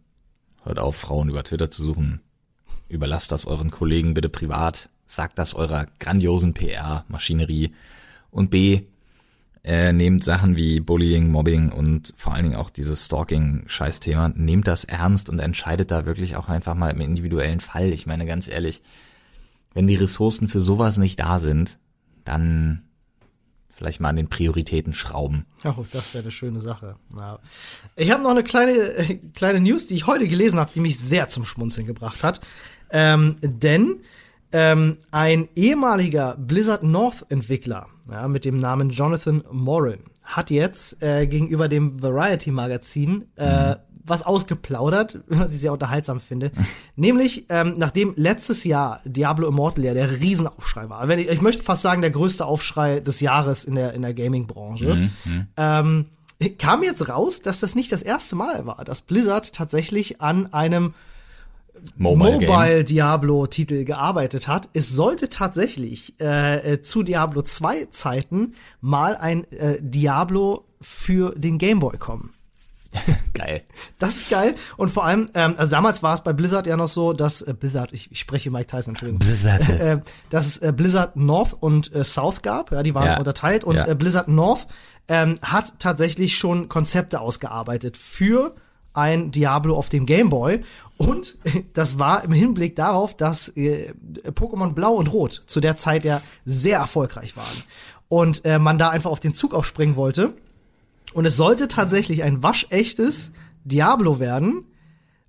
Hört 0.63 0.79
auf, 0.79 0.95
Frauen 0.95 1.29
über 1.29 1.43
Twitter 1.43 1.69
zu 1.69 1.83
suchen. 1.83 2.21
Überlasst 2.93 3.31
das 3.31 3.47
euren 3.47 3.71
Kollegen 3.71 4.13
bitte 4.13 4.29
privat. 4.29 4.89
Sagt 5.07 5.39
das 5.39 5.55
eurer 5.55 5.87
grandiosen 5.99 6.53
PR-Maschinerie. 6.53 7.73
Und 8.29 8.51
B, 8.51 8.81
äh, 9.63 9.91
nehmt 9.91 10.23
Sachen 10.23 10.57
wie 10.57 10.79
Bullying, 10.79 11.31
Mobbing 11.31 11.71
und 11.71 12.13
vor 12.15 12.33
allen 12.33 12.43
Dingen 12.43 12.55
auch 12.55 12.69
dieses 12.69 13.05
Stalking-Scheißthema, 13.05 14.33
nehmt 14.35 14.67
das 14.67 14.83
ernst 14.83 15.27
und 15.29 15.39
entscheidet 15.39 15.89
da 15.89 16.05
wirklich 16.05 16.35
auch 16.35 16.49
einfach 16.49 16.75
mal 16.75 16.91
im 16.91 17.01
individuellen 17.01 17.61
Fall. 17.61 17.89
Ich 17.89 18.05
meine 18.05 18.27
ganz 18.27 18.47
ehrlich, 18.47 18.83
wenn 19.73 19.87
die 19.87 19.95
Ressourcen 19.95 20.47
für 20.47 20.59
sowas 20.59 20.97
nicht 20.97 21.19
da 21.19 21.39
sind, 21.39 21.79
dann 22.25 22.83
vielleicht 23.75 23.99
mal 23.99 24.09
an 24.09 24.15
den 24.15 24.29
Prioritäten 24.29 24.93
schrauben. 24.93 25.45
Oh, 25.65 25.83
das 25.91 26.13
wäre 26.13 26.23
eine 26.23 26.31
schöne 26.31 26.61
Sache. 26.61 26.95
Ja. 27.17 27.39
Ich 27.95 28.11
habe 28.11 28.21
noch 28.21 28.29
eine 28.29 28.43
kleine, 28.43 28.71
äh, 28.71 29.15
kleine 29.33 29.59
News, 29.59 29.87
die 29.87 29.95
ich 29.95 30.07
heute 30.07 30.27
gelesen 30.27 30.59
habe, 30.59 30.71
die 30.73 30.79
mich 30.79 30.99
sehr 30.99 31.27
zum 31.27 31.45
Schmunzeln 31.45 31.87
gebracht 31.87 32.23
hat. 32.23 32.39
Ähm, 32.93 33.35
denn 33.41 34.01
ähm, 34.53 34.97
ein 35.11 35.49
ehemaliger 35.55 36.37
Blizzard 36.37 36.83
North 36.83 37.25
Entwickler 37.29 37.87
ja, 38.09 38.27
mit 38.27 38.45
dem 38.45 38.57
Namen 38.57 38.91
Jonathan 38.91 39.43
Morin 39.51 39.99
hat 40.23 40.51
jetzt 40.51 41.01
äh, 41.01 41.25
gegenüber 41.27 41.67
dem 41.67 42.01
Variety 42.01 42.51
Magazin 42.51 43.25
äh, 43.35 43.71
mhm. 43.71 43.75
was 44.05 44.23
ausgeplaudert, 44.23 45.19
was 45.27 45.53
ich 45.53 45.59
sehr 45.59 45.73
unterhaltsam 45.73 46.19
finde. 46.19 46.51
Nämlich, 46.95 47.47
ähm, 47.49 47.73
nachdem 47.77 48.13
letztes 48.15 48.63
Jahr 48.63 49.01
Diablo 49.05 49.47
Immortal 49.47 49.85
ja 49.85 49.95
der 49.95 50.21
Riesenaufschrei 50.21 50.87
war, 50.87 51.07
wenn 51.07 51.17
ich, 51.17 51.29
ich 51.29 51.41
möchte 51.41 51.63
fast 51.63 51.81
sagen, 51.81 52.01
der 52.01 52.11
größte 52.11 52.45
Aufschrei 52.45 52.99
des 52.99 53.21
Jahres 53.21 53.65
in 53.65 53.73
der, 53.73 53.93
in 53.93 54.03
der 54.03 54.13
Gaming-Branche, 54.13 54.93
mhm. 54.95 55.09
mhm. 55.25 55.47
ähm, 55.57 56.05
kam 56.59 56.83
jetzt 56.83 57.09
raus, 57.09 57.41
dass 57.41 57.59
das 57.59 57.73
nicht 57.73 57.91
das 57.91 58.03
erste 58.03 58.35
Mal 58.35 58.67
war, 58.67 58.83
dass 58.85 59.01
Blizzard 59.01 59.53
tatsächlich 59.53 60.21
an 60.21 60.53
einem 60.53 60.93
Mobile, 61.97 62.47
Mobile 62.47 62.83
Diablo-Titel 62.83 63.83
gearbeitet 63.83 64.47
hat. 64.47 64.69
Es 64.73 64.89
sollte 64.89 65.29
tatsächlich 65.29 66.19
äh, 66.19 66.73
äh 66.73 66.81
zu 66.81 67.03
Diablo 67.03 67.41
2 67.41 67.87
Zeiten 67.91 68.53
mal 68.81 69.15
ein 69.15 69.49
äh, 69.51 69.77
Diablo 69.81 70.65
für 70.81 71.33
den 71.37 71.57
Game 71.57 71.79
Boy 71.79 71.97
kommen. 71.97 72.33
geil. 73.33 73.63
Das 73.99 74.17
ist 74.17 74.29
geil. 74.29 74.55
Und 74.77 74.89
vor 74.89 75.05
allem, 75.05 75.27
ähm, 75.33 75.55
also 75.57 75.71
damals 75.71 76.03
war 76.03 76.13
es 76.13 76.21
bei 76.21 76.33
Blizzard 76.33 76.67
ja 76.67 76.77
noch 76.77 76.87
so, 76.87 77.13
dass 77.13 77.41
äh, 77.41 77.53
Blizzard, 77.53 77.91
ich, 77.91 78.11
ich 78.11 78.19
spreche 78.19 78.51
Mike 78.51 78.67
Tyson, 78.67 78.91
Entschuldigung, 78.91 79.19
Blizzard. 79.19 79.69
äh, 79.79 79.99
dass 80.29 80.45
es 80.45 80.57
äh, 80.59 80.73
Blizzard 80.75 81.15
North 81.15 81.55
und 81.59 81.93
äh, 81.93 82.03
South 82.03 82.41
gab, 82.41 82.71
ja, 82.71 82.83
die 82.83 82.93
waren 82.93 83.07
ja. 83.07 83.17
unterteilt. 83.17 83.63
Und 83.63 83.75
ja. 83.75 83.87
äh, 83.87 83.95
Blizzard 83.95 84.27
North 84.27 84.67
ähm, 85.07 85.37
hat 85.41 85.79
tatsächlich 85.79 86.37
schon 86.37 86.69
Konzepte 86.69 87.19
ausgearbeitet 87.19 87.97
für 87.97 88.55
ein 88.93 89.31
Diablo 89.31 89.75
auf 89.75 89.89
dem 89.89 90.05
Game 90.05 90.29
Boy. 90.29 90.63
Und 91.07 91.37
das 91.73 91.99
war 91.99 92.23
im 92.23 92.31
Hinblick 92.31 92.75
darauf, 92.75 93.15
dass 93.15 93.49
äh, 93.49 93.93
Pokémon 94.27 94.73
Blau 94.73 94.93
und 94.93 95.11
Rot 95.11 95.43
zu 95.45 95.59
der 95.59 95.75
Zeit 95.75 96.03
ja 96.03 96.21
sehr 96.45 96.79
erfolgreich 96.79 97.35
waren. 97.37 97.63
Und 98.09 98.45
äh, 98.45 98.59
man 98.59 98.77
da 98.77 98.89
einfach 98.89 99.11
auf 99.11 99.19
den 99.19 99.33
Zug 99.33 99.53
aufspringen 99.53 99.95
wollte. 99.95 100.33
Und 101.13 101.25
es 101.25 101.35
sollte 101.35 101.67
tatsächlich 101.67 102.23
ein 102.23 102.43
waschechtes 102.43 103.31
Diablo 103.63 104.19
werden, 104.19 104.65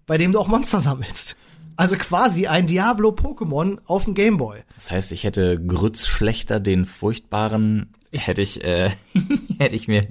bei 0.07 0.19
dem 0.19 0.33
du 0.33 0.39
auch 0.39 0.49
Monster 0.49 0.81
sammelst. 0.81 1.37
Also 1.77 1.97
quasi 1.97 2.47
ein 2.47 2.67
Diablo-Pokémon 2.67 3.79
auf 3.87 4.05
dem 4.05 4.15
Gameboy. 4.15 4.61
Das 4.77 4.91
heißt, 4.91 5.13
ich 5.13 5.25
hätte 5.25 5.57
Grütz 5.57 6.07
schlechter 6.07 6.61
den 6.61 6.85
furchtbaren 6.85 7.93
hätte 8.13 8.43
ich 8.43 8.63
äh, 8.63 8.91
hätte 9.59 9.75
ich 9.75 9.89
mir 9.89 10.03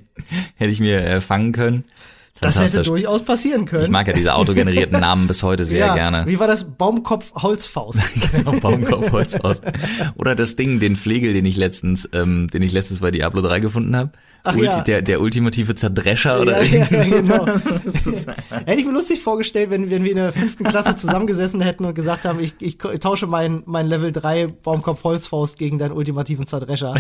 hätte 0.56 0.72
ich 0.72 0.80
mir 0.80 1.04
äh, 1.04 1.22
fangen 1.22 1.52
können. 1.54 1.86
Das 2.44 2.60
hätte 2.60 2.84
durchaus 2.84 3.24
passieren 3.24 3.66
können. 3.66 3.84
Ich 3.84 3.90
mag 3.90 4.08
ja 4.08 4.14
diese 4.14 4.36
autogenerierten 4.36 5.00
Namen 5.00 5.28
bis 5.28 5.44
heute 5.44 5.66
sehr 5.66 5.80
ja, 5.88 5.96
gerne. 5.96 6.26
Wie 6.28 6.40
war 6.40 6.48
das? 6.48 6.64
Baumkopf 6.64 7.34
Holzfaust. 7.36 8.14
genau, 8.32 8.52
Baumkopf 8.60 9.12
Holzfaust. 9.12 9.64
Oder 10.16 10.36
das 10.36 10.56
Ding, 10.56 10.80
den 10.80 10.96
Flegel, 10.96 11.34
den 11.34 11.46
ich 11.46 11.58
letztens, 11.58 12.10
ähm, 12.14 12.50
den 12.50 12.62
ich 12.62 12.72
letztens 12.72 13.00
bei 13.00 13.12
Diablo 13.12 13.42
3 13.42 13.60
gefunden 13.60 13.96
habe. 13.96 14.12
Ach, 14.46 14.56
Ulti, 14.56 14.66
ja. 14.66 14.82
der, 14.82 15.02
der 15.02 15.22
ultimative 15.22 15.74
Zerdrescher 15.74 16.42
oder 16.42 16.62
ja, 16.62 16.74
irgendwie 16.74 17.12
ja, 17.12 17.22
genau. 17.22 17.46
Hätte 18.66 18.80
ich 18.80 18.86
mir 18.86 18.92
lustig 18.92 19.22
vorgestellt, 19.22 19.70
wenn, 19.70 19.90
wenn 19.90 20.04
wir 20.04 20.12
in 20.12 20.18
der 20.18 20.34
fünften 20.34 20.66
Klasse 20.66 20.96
zusammengesessen 20.98 21.62
hätten 21.62 21.86
und 21.86 21.94
gesagt 21.94 22.26
haben, 22.26 22.42
ich, 22.42 22.56
ich 22.60 22.78
tausche 22.78 23.26
mein, 23.26 23.64
mein 23.66 23.88
Level 23.88 24.12
3 24.12 24.48
Baumkopf 24.48 25.06
Holzfaust 25.06 25.58
gegen 25.58 25.78
deinen 25.78 25.94
ultimativen 25.94 26.46
Zerdrescher. 26.46 26.96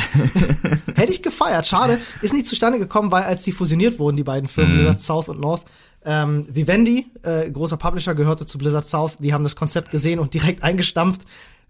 Hätte 0.95 1.11
ich 1.11 1.21
gefeiert. 1.21 1.67
Schade, 1.67 1.99
ist 2.21 2.33
nicht 2.33 2.47
zustande 2.47 2.79
gekommen, 2.79 3.11
weil 3.11 3.23
als 3.23 3.43
die 3.43 3.51
fusioniert 3.51 3.99
wurden, 3.99 4.15
die 4.15 4.23
beiden 4.23 4.47
Firmen, 4.47 4.73
mhm. 4.73 4.77
Blizzard 4.77 5.01
South 5.01 5.27
und 5.27 5.41
North, 5.41 5.63
ähm, 6.05 6.43
Vivendi, 6.49 7.07
äh, 7.23 7.51
großer 7.51 7.75
Publisher, 7.75 8.15
gehörte 8.15 8.45
zu 8.45 8.57
Blizzard 8.57 8.85
South, 8.85 9.17
die 9.19 9.33
haben 9.33 9.43
das 9.43 9.57
Konzept 9.57 9.91
gesehen 9.91 10.19
und 10.19 10.33
direkt 10.33 10.63
eingestampft, 10.63 11.23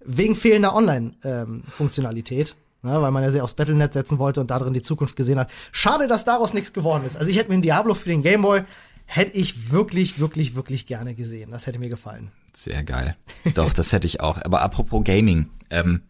wegen 0.05 0.35
fehlender 0.35 0.75
Online-Funktionalität. 0.75 2.49
Ähm, 2.49 2.62
ne, 2.83 3.01
weil 3.01 3.11
man 3.11 3.23
ja 3.23 3.31
sehr 3.31 3.43
aufs 3.43 3.53
Battlenet 3.53 3.93
setzen 3.93 4.19
wollte 4.19 4.41
und 4.41 4.51
darin 4.51 4.73
die 4.73 4.81
Zukunft 4.81 5.15
gesehen 5.15 5.39
hat. 5.39 5.49
Schade, 5.71 6.07
dass 6.07 6.25
daraus 6.25 6.53
nichts 6.53 6.73
geworden 6.73 7.03
ist. 7.05 7.17
Also 7.17 7.31
ich 7.31 7.37
hätte 7.37 7.49
mir 7.49 7.55
ein 7.55 7.61
Diablo 7.61 7.93
für 7.95 8.09
den 8.09 8.21
Gameboy 8.21 8.63
hätte 9.05 9.37
ich 9.37 9.71
wirklich, 9.71 10.19
wirklich, 10.19 10.55
wirklich 10.55 10.85
gerne 10.85 11.13
gesehen. 11.13 11.51
Das 11.51 11.67
hätte 11.67 11.79
mir 11.79 11.89
gefallen. 11.89 12.31
Sehr 12.53 12.83
geil. 12.83 13.15
Doch, 13.55 13.73
das 13.73 13.91
hätte 13.91 14.07
ich 14.07 14.21
auch. 14.21 14.41
Aber 14.43 14.61
apropos 14.61 15.03
Gaming, 15.03 15.49
ähm, 15.69 16.01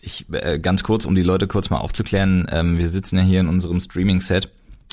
ich 0.00 0.26
äh, 0.32 0.58
ganz 0.58 0.82
kurz, 0.82 1.04
um 1.04 1.14
die 1.14 1.22
Leute 1.22 1.46
kurz 1.46 1.70
mal 1.70 1.78
aufzuklären, 1.78 2.46
ähm, 2.50 2.78
wir 2.78 2.88
sitzen 2.88 3.18
ja 3.18 3.22
hier 3.22 3.40
in 3.40 3.48
unserem 3.48 3.80
Streaming-Set 3.80 4.50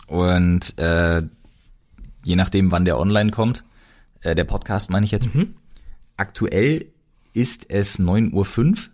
und 0.07 0.77
äh, 0.79 1.21
je 2.23 2.35
nachdem, 2.35 2.71
wann 2.71 2.85
der 2.85 2.99
online 2.99 3.31
kommt, 3.31 3.63
äh, 4.21 4.35
der 4.35 4.45
Podcast 4.45 4.89
meine 4.89 5.05
ich 5.05 5.11
jetzt, 5.11 5.33
mhm. 5.33 5.55
aktuell 6.17 6.87
ist 7.33 7.69
es 7.69 7.99
9.05 7.99 8.89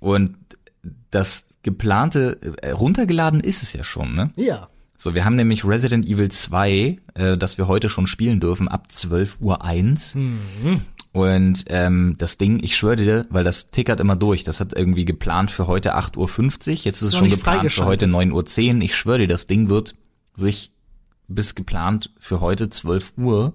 Uhr 0.00 0.12
und 0.14 0.36
das 1.12 1.46
geplante, 1.62 2.38
äh, 2.62 2.70
runtergeladen 2.70 3.40
ist 3.40 3.62
es 3.62 3.72
ja 3.72 3.84
schon, 3.84 4.14
ne? 4.14 4.28
Ja. 4.36 4.68
So, 4.96 5.14
wir 5.14 5.24
haben 5.24 5.36
nämlich 5.36 5.64
Resident 5.64 6.06
Evil 6.06 6.30
2, 6.30 6.98
äh, 7.14 7.36
das 7.36 7.58
wir 7.58 7.66
heute 7.68 7.88
schon 7.88 8.06
spielen 8.06 8.40
dürfen, 8.40 8.68
ab 8.68 8.88
12.01 8.90 9.40
Uhr. 9.40 9.64
eins. 9.64 10.14
Mhm. 10.14 10.80
Und 11.12 11.64
ähm, 11.68 12.14
das 12.18 12.38
Ding, 12.38 12.62
ich 12.62 12.76
schwöre 12.76 12.96
dir, 12.96 13.26
weil 13.28 13.44
das 13.44 13.70
tickert 13.70 14.00
immer 14.00 14.16
durch. 14.16 14.44
Das 14.44 14.60
hat 14.60 14.72
irgendwie 14.72 15.04
geplant 15.04 15.50
für 15.50 15.66
heute 15.66 15.96
8.50 15.96 16.16
Uhr. 16.16 16.74
Jetzt 16.84 17.02
ist 17.02 17.08
es 17.08 17.16
schon 17.16 17.28
geplant 17.28 17.70
für 17.70 17.84
heute 17.84 18.06
9.10 18.06 18.76
Uhr. 18.76 18.82
Ich 18.82 18.96
schwöre 18.96 19.18
dir, 19.18 19.26
das 19.26 19.46
Ding 19.46 19.68
wird 19.68 19.94
sich 20.32 20.72
bis 21.28 21.54
geplant 21.54 22.10
für 22.18 22.40
heute 22.40 22.70
12 22.70 23.14
Uhr 23.18 23.54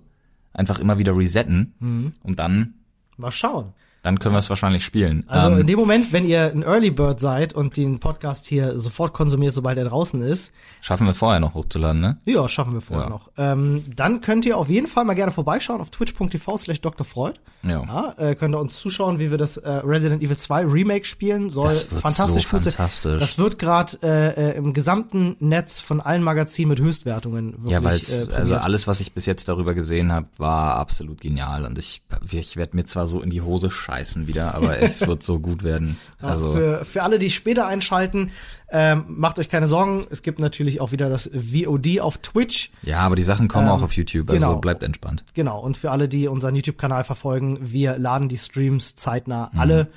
einfach 0.53 0.79
immer 0.79 0.97
wieder 0.97 1.15
resetten. 1.15 1.73
Mhm. 1.79 2.13
Und 2.23 2.39
dann. 2.39 2.75
Mal 3.17 3.31
schauen. 3.31 3.73
Dann 4.07 4.19
können 4.19 4.35
wir 4.35 4.39
es 4.39 4.49
wahrscheinlich 4.49 4.85
spielen. 4.85 5.25
Also 5.27 5.49
ähm, 5.49 5.59
in 5.59 5.67
dem 5.67 5.77
Moment, 5.77 6.13
wenn 6.13 6.25
ihr 6.25 6.45
ein 6.45 6.63
Early 6.63 6.91
Bird 6.91 7.19
seid 7.19 7.51
und 7.51 7.75
den 7.75 7.99
Podcast 7.99 8.45
hier 8.45 8.79
sofort 8.79 9.11
konsumiert, 9.11 9.53
sobald 9.53 9.77
er 9.77 9.83
draußen 9.83 10.21
ist. 10.21 10.53
Schaffen 10.79 11.07
wir 11.07 11.13
vorher 11.13 11.41
noch 11.41 11.55
hochzuladen, 11.55 11.99
ne? 11.99 12.17
Ja, 12.23 12.47
schaffen 12.47 12.73
wir 12.73 12.79
vorher 12.79 13.07
ja. 13.07 13.09
noch. 13.09 13.29
Ähm, 13.35 13.83
dann 13.97 14.21
könnt 14.21 14.45
ihr 14.45 14.57
auf 14.57 14.69
jeden 14.69 14.87
Fall 14.87 15.03
mal 15.03 15.13
gerne 15.13 15.33
vorbeischauen 15.33 15.81
auf 15.81 15.89
twitch.tv 15.89 16.55
slash 16.55 16.79
Dr. 16.79 17.05
Freud. 17.05 17.37
Ja. 17.63 17.83
ja 17.83 18.13
äh, 18.17 18.35
könnt 18.35 18.55
ihr 18.55 18.61
uns 18.61 18.79
zuschauen, 18.79 19.19
wie 19.19 19.29
wir 19.29 19.37
das 19.37 19.57
äh, 19.57 19.69
Resident 19.69 20.23
Evil 20.23 20.37
2 20.37 20.67
Remake 20.67 21.03
spielen. 21.03 21.49
Soll 21.49 21.67
das 21.67 21.91
wird 21.91 22.01
fantastisch 22.01 22.43
so 22.43 22.59
fantastisch. 22.59 23.19
Das 23.19 23.37
wird 23.37 23.59
gerade 23.59 23.97
äh, 24.03 24.51
äh, 24.51 24.55
im 24.55 24.71
gesamten 24.71 25.35
Netz 25.39 25.81
von 25.81 25.99
allen 25.99 26.23
Magazinen 26.23 26.69
mit 26.69 26.79
Höchstwertungen 26.79 27.55
wirklich 27.55 27.73
Ja, 27.73 27.83
weil 27.83 27.99
äh, 27.99 28.33
also 28.33 28.55
alles, 28.55 28.87
was 28.87 29.01
ich 29.01 29.11
bis 29.11 29.25
jetzt 29.25 29.49
darüber 29.49 29.73
gesehen 29.73 30.13
habe, 30.13 30.27
war 30.37 30.75
absolut 30.75 31.19
genial. 31.19 31.65
Und 31.65 31.77
ich, 31.77 32.03
ich 32.31 32.55
werde 32.55 32.77
mir 32.77 32.85
zwar 32.85 33.05
so 33.05 33.21
in 33.21 33.31
die 33.31 33.41
Hose 33.41 33.69
scheißen 33.69 33.96
wieder, 34.27 34.55
aber 34.55 34.79
es 34.79 35.05
wird 35.05 35.23
so 35.23 35.39
gut 35.39 35.63
werden. 35.63 35.97
Also 36.19 36.53
für, 36.53 36.83
für 36.83 37.03
alle, 37.03 37.19
die 37.19 37.29
später 37.29 37.67
einschalten, 37.67 38.31
ähm, 38.71 39.05
macht 39.07 39.37
euch 39.37 39.49
keine 39.49 39.67
Sorgen. 39.67 40.07
Es 40.09 40.23
gibt 40.23 40.39
natürlich 40.39 40.81
auch 40.81 40.91
wieder 40.91 41.09
das 41.09 41.29
VOD 41.31 41.99
auf 41.99 42.17
Twitch. 42.17 42.71
Ja, 42.81 42.99
aber 43.01 43.15
die 43.15 43.21
Sachen 43.21 43.47
kommen 43.47 43.67
ähm, 43.67 43.73
auch 43.73 43.83
auf 43.83 43.93
YouTube, 43.93 44.29
also 44.29 44.47
genau, 44.47 44.59
bleibt 44.59 44.81
entspannt. 44.81 45.23
Genau. 45.35 45.59
Und 45.59 45.77
für 45.77 45.91
alle, 45.91 46.09
die 46.09 46.27
unseren 46.27 46.55
YouTube-Kanal 46.55 47.03
verfolgen, 47.03 47.59
wir 47.61 47.99
laden 47.99 48.29
die 48.29 48.37
Streams 48.37 48.95
zeitnah 48.95 49.51
mhm. 49.53 49.59
alle 49.59 49.87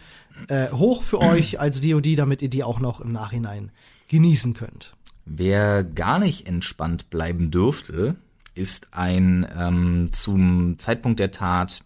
äh, 0.49 0.71
hoch 0.71 1.03
für 1.03 1.21
euch 1.21 1.59
als 1.61 1.81
VOD, 1.81 2.19
damit 2.19 2.43
ihr 2.43 2.51
die 2.51 2.63
auch 2.65 2.81
noch 2.81 3.01
im 3.01 3.13
Nachhinein 3.13 3.73
genießen 4.09 4.55
könnt. 4.55 4.93
Wer 5.25 5.85
gar 5.85 6.19
nicht 6.19 6.47
entspannt 6.47 7.09
bleiben 7.11 7.51
dürfte, 7.51 8.17
ist 8.55 8.89
ein 8.93 9.47
ähm, 9.57 10.09
zum 10.13 10.79
Zeitpunkt 10.79 11.21
der 11.21 11.31
Tat 11.31 11.83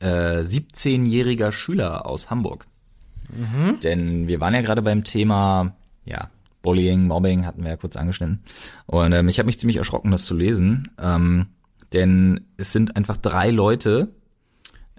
äh, 0.00 0.40
17-jähriger 0.40 1.52
Schüler 1.52 2.06
aus 2.06 2.30
Hamburg. 2.30 2.66
Mhm. 3.28 3.80
Denn 3.80 4.28
wir 4.28 4.40
waren 4.40 4.54
ja 4.54 4.62
gerade 4.62 4.82
beim 4.82 5.04
Thema, 5.04 5.74
ja, 6.04 6.30
Bullying, 6.62 7.06
Mobbing 7.06 7.46
hatten 7.46 7.62
wir 7.62 7.70
ja 7.70 7.76
kurz 7.76 7.96
angeschnitten. 7.96 8.42
Und 8.86 9.12
ähm, 9.12 9.28
ich 9.28 9.38
habe 9.38 9.46
mich 9.46 9.58
ziemlich 9.58 9.76
erschrocken, 9.76 10.10
das 10.10 10.24
zu 10.24 10.34
lesen. 10.34 10.90
Ähm, 11.00 11.46
denn 11.92 12.40
es 12.56 12.72
sind 12.72 12.96
einfach 12.96 13.16
drei 13.16 13.50
Leute, 13.50 14.08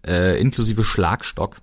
äh, 0.06 0.40
inklusive 0.40 0.84
Schlagstock, 0.84 1.58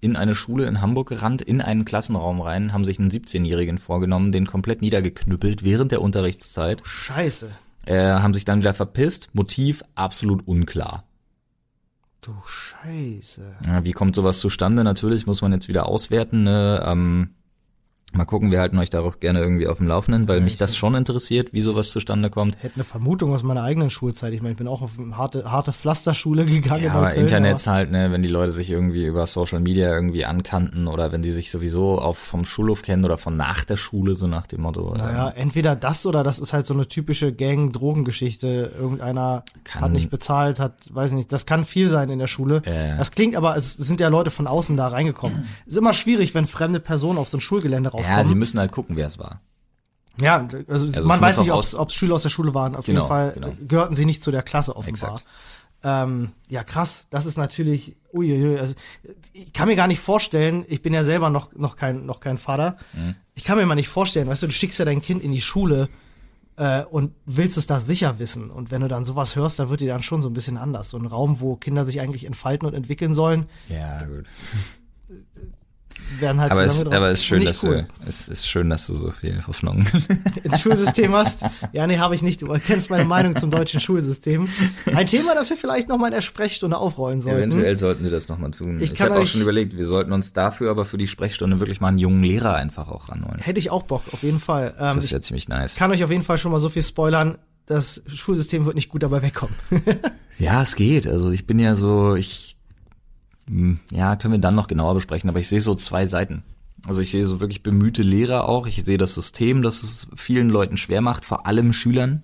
in 0.00 0.16
eine 0.16 0.34
Schule 0.34 0.66
in 0.66 0.80
Hamburg 0.80 1.08
gerannt, 1.08 1.42
in 1.42 1.60
einen 1.60 1.84
Klassenraum 1.84 2.40
rein, 2.40 2.72
haben 2.72 2.84
sich 2.84 2.98
einen 2.98 3.10
17-Jährigen 3.10 3.78
vorgenommen, 3.78 4.32
den 4.32 4.46
komplett 4.46 4.82
niedergeknüppelt 4.82 5.62
während 5.62 5.92
der 5.92 6.02
Unterrichtszeit. 6.02 6.82
Scheiße. 6.84 7.50
Äh, 7.86 7.98
haben 7.98 8.34
sich 8.34 8.44
dann 8.44 8.60
wieder 8.60 8.74
verpisst. 8.74 9.30
Motiv 9.32 9.84
absolut 9.94 10.46
unklar. 10.46 11.04
Du 12.26 12.34
Scheiße. 12.44 13.58
Ja, 13.66 13.84
wie 13.84 13.92
kommt 13.92 14.16
sowas 14.16 14.40
zustande? 14.40 14.82
Natürlich 14.82 15.28
muss 15.28 15.42
man 15.42 15.52
jetzt 15.52 15.68
wieder 15.68 15.86
auswerten. 15.86 16.42
Ne? 16.42 16.84
Ähm, 16.84 17.35
Mal 18.12 18.24
gucken, 18.24 18.50
wir 18.50 18.60
halten 18.60 18.78
euch 18.78 18.88
darauf 18.88 19.20
gerne 19.20 19.40
irgendwie 19.40 19.66
auf 19.66 19.78
dem 19.78 19.88
Laufenden, 19.88 20.26
weil 20.28 20.38
ja, 20.38 20.44
mich 20.44 20.56
das 20.56 20.76
schon 20.76 20.94
interessiert, 20.94 21.52
wie 21.52 21.60
sowas 21.60 21.90
zustande 21.90 22.30
kommt. 22.30 22.56
Hätte 22.62 22.76
eine 22.76 22.84
Vermutung 22.84 23.34
aus 23.34 23.42
meiner 23.42 23.62
eigenen 23.62 23.90
Schulzeit. 23.90 24.32
Ich 24.32 24.40
meine, 24.40 24.52
ich 24.52 24.58
bin 24.58 24.68
auch 24.68 24.80
auf 24.80 24.92
eine 24.98 25.18
harte, 25.18 25.50
harte 25.50 25.72
Pflasterschule 25.72 26.46
gegangen. 26.46 26.84
Ja, 26.84 26.92
aber 26.94 27.14
Internets 27.14 27.66
halt, 27.66 27.90
ne, 27.90 28.12
wenn 28.12 28.22
die 28.22 28.28
Leute 28.28 28.52
sich 28.52 28.70
irgendwie 28.70 29.04
über 29.04 29.26
Social 29.26 29.60
Media 29.60 29.92
irgendwie 29.92 30.24
ankannten 30.24 30.86
oder 30.86 31.12
wenn 31.12 31.20
die 31.20 31.30
sich 31.30 31.50
sowieso 31.50 31.98
auf 31.98 32.16
vom 32.16 32.44
Schulhof 32.44 32.82
kennen 32.82 33.04
oder 33.04 33.18
von 33.18 33.36
nach 33.36 33.64
der 33.64 33.76
Schule, 33.76 34.14
so 34.14 34.26
nach 34.26 34.46
dem 34.46 34.62
Motto. 34.62 34.94
Naja, 34.96 35.28
ähm, 35.28 35.42
entweder 35.42 35.76
das 35.76 36.06
oder 36.06 36.22
das 36.22 36.38
ist 36.38 36.52
halt 36.52 36.64
so 36.64 36.74
eine 36.74 36.86
typische 36.86 37.32
Gang-Drogengeschichte. 37.32 38.72
Irgendeiner 38.78 39.44
hat 39.68 39.90
nicht 39.90 40.10
bezahlt, 40.10 40.58
hat, 40.58 40.74
weiß 40.90 41.12
nicht, 41.12 41.32
das 41.32 41.44
kann 41.44 41.64
viel 41.64 41.90
sein 41.90 42.08
in 42.08 42.18
der 42.18 42.28
Schule. 42.28 42.62
Äh. 42.64 42.96
Das 42.96 43.10
klingt 43.10 43.36
aber, 43.36 43.56
es 43.56 43.74
sind 43.74 44.00
ja 44.00 44.08
Leute 44.08 44.30
von 44.30 44.46
außen 44.46 44.76
da 44.76 44.88
reingekommen. 44.88 45.46
ist 45.66 45.76
immer 45.76 45.92
schwierig, 45.92 46.34
wenn 46.34 46.46
fremde 46.46 46.80
Personen 46.80 47.18
auf 47.18 47.28
so 47.28 47.36
ein 47.36 47.40
Schulgelände 47.40 47.92
rauf 47.96 48.06
ja, 48.06 48.24
sie 48.24 48.34
müssen 48.34 48.58
halt 48.58 48.72
gucken, 48.72 48.96
wer 48.96 49.06
es 49.06 49.18
war. 49.18 49.40
Ja, 50.20 50.46
also, 50.68 50.86
also 50.86 51.02
man 51.02 51.20
weiß 51.20 51.38
nicht, 51.38 51.52
ob 51.52 51.60
es 51.60 51.94
Schüler 51.94 52.14
aus 52.14 52.22
der 52.22 52.30
Schule 52.30 52.54
waren. 52.54 52.74
Auf 52.74 52.86
genau, 52.86 53.00
jeden 53.00 53.08
Fall 53.08 53.32
genau. 53.34 53.52
gehörten 53.66 53.94
sie 53.94 54.06
nicht 54.06 54.22
zu 54.22 54.30
der 54.30 54.42
Klasse 54.42 54.74
offenbar. 54.76 55.20
Ähm, 55.82 56.32
ja, 56.48 56.64
krass. 56.64 57.06
Das 57.10 57.26
ist 57.26 57.36
natürlich, 57.36 57.96
uiuiui, 58.12 58.58
also 58.58 58.74
ich 59.32 59.52
kann 59.52 59.68
mir 59.68 59.76
gar 59.76 59.86
nicht 59.86 60.00
vorstellen, 60.00 60.64
ich 60.68 60.82
bin 60.82 60.94
ja 60.94 61.04
selber 61.04 61.28
noch, 61.28 61.52
noch, 61.54 61.76
kein, 61.76 62.06
noch 62.06 62.20
kein 62.20 62.38
Vater. 62.38 62.76
Mhm. 62.94 63.14
Ich 63.34 63.44
kann 63.44 63.58
mir 63.58 63.66
mal 63.66 63.74
nicht 63.74 63.88
vorstellen, 63.88 64.28
weißt 64.28 64.42
du, 64.42 64.46
du 64.46 64.52
schickst 64.52 64.78
ja 64.78 64.84
dein 64.84 65.02
Kind 65.02 65.22
in 65.22 65.32
die 65.32 65.42
Schule 65.42 65.88
äh, 66.56 66.82
und 66.84 67.12
willst 67.26 67.58
es 67.58 67.66
da 67.66 67.78
sicher 67.78 68.18
wissen. 68.18 68.50
Und 68.50 68.70
wenn 68.70 68.80
du 68.80 68.88
dann 68.88 69.04
sowas 69.04 69.36
hörst, 69.36 69.58
da 69.58 69.68
wird 69.68 69.82
dir 69.82 69.92
dann 69.92 70.02
schon 70.02 70.22
so 70.22 70.30
ein 70.30 70.34
bisschen 70.34 70.56
anders. 70.56 70.90
So 70.90 70.98
ein 70.98 71.06
Raum, 71.06 71.40
wo 71.40 71.56
Kinder 71.56 71.84
sich 71.84 72.00
eigentlich 72.00 72.24
entfalten 72.24 72.66
und 72.66 72.74
entwickeln 72.74 73.12
sollen. 73.12 73.46
Ja, 73.68 74.02
gut 74.02 74.24
werden 76.20 76.40
halt 76.40 76.52
aber 76.52 76.64
es, 76.64 76.86
aber 76.86 77.10
es 77.10 77.20
ist 77.20 77.26
schön, 77.26 77.44
dass 77.44 77.62
cool. 77.62 77.86
du 78.00 78.08
es 78.08 78.28
ist 78.28 78.48
schön, 78.48 78.70
dass 78.70 78.86
du 78.86 78.94
so 78.94 79.10
viel 79.10 79.46
Hoffnung 79.46 79.86
ins 80.42 80.60
Schulsystem 80.60 81.12
hast. 81.14 81.44
Ja, 81.72 81.86
nee, 81.86 81.98
habe 81.98 82.14
ich 82.14 82.22
nicht. 82.22 82.42
Du 82.42 82.48
kennst 82.64 82.90
meine 82.90 83.04
Meinung 83.04 83.36
zum 83.36 83.50
deutschen 83.50 83.80
Schulsystem. 83.80 84.48
Ein 84.94 85.06
Thema, 85.06 85.34
das 85.34 85.50
wir 85.50 85.56
vielleicht 85.56 85.88
noch 85.88 85.98
mal 85.98 86.08
in 86.08 86.14
der 86.14 86.20
Sprechstunde 86.20 86.76
aufrollen 86.76 87.20
sollten. 87.20 87.50
Eventuell 87.50 87.76
sollten 87.76 88.04
wir 88.04 88.10
das 88.10 88.28
noch 88.28 88.38
mal 88.38 88.50
tun. 88.50 88.78
Ich, 88.80 88.92
ich 88.92 89.00
habe 89.00 89.18
auch 89.18 89.26
schon 89.26 89.40
überlegt, 89.40 89.76
wir 89.76 89.86
sollten 89.86 90.12
uns 90.12 90.32
dafür 90.32 90.70
aber 90.70 90.84
für 90.84 90.98
die 90.98 91.06
Sprechstunde 91.06 91.60
wirklich 91.60 91.80
mal 91.80 91.88
einen 91.88 91.98
jungen 91.98 92.22
Lehrer 92.22 92.54
einfach 92.54 92.88
auch 92.88 93.08
ranholen. 93.08 93.40
Hätte 93.40 93.58
ich 93.58 93.70
auch 93.70 93.82
Bock, 93.82 94.02
auf 94.12 94.22
jeden 94.22 94.40
Fall. 94.40 94.74
Ähm, 94.78 94.96
das 94.96 95.10
wäre 95.10 95.20
ziemlich 95.20 95.48
nice. 95.48 95.74
Kann 95.74 95.90
euch 95.90 96.04
auf 96.04 96.10
jeden 96.10 96.22
Fall 96.22 96.38
schon 96.38 96.52
mal 96.52 96.60
so 96.60 96.68
viel 96.68 96.82
spoilern. 96.82 97.38
Das 97.66 98.02
Schulsystem 98.06 98.64
wird 98.64 98.76
nicht 98.76 98.90
gut 98.90 99.02
dabei 99.02 99.22
wegkommen. 99.22 99.54
ja, 100.38 100.62
es 100.62 100.76
geht. 100.76 101.06
Also 101.06 101.30
ich 101.30 101.46
bin 101.46 101.58
ja 101.58 101.74
so, 101.74 102.14
ich 102.14 102.55
ja, 103.90 104.16
können 104.16 104.34
wir 104.34 104.40
dann 104.40 104.54
noch 104.54 104.66
genauer 104.66 104.94
besprechen, 104.94 105.30
aber 105.30 105.38
ich 105.38 105.48
sehe 105.48 105.60
so 105.60 105.74
zwei 105.74 106.06
Seiten. 106.06 106.42
Also 106.86 107.02
ich 107.02 107.10
sehe 107.10 107.24
so 107.24 107.40
wirklich 107.40 107.62
bemühte 107.62 108.02
Lehrer 108.02 108.48
auch. 108.48 108.66
Ich 108.66 108.84
sehe 108.84 108.98
das 108.98 109.14
System, 109.14 109.62
das 109.62 109.82
es 109.82 110.08
vielen 110.14 110.50
Leuten 110.50 110.76
schwer 110.76 111.00
macht, 111.00 111.24
vor 111.24 111.46
allem 111.46 111.72
Schülern. 111.72 112.22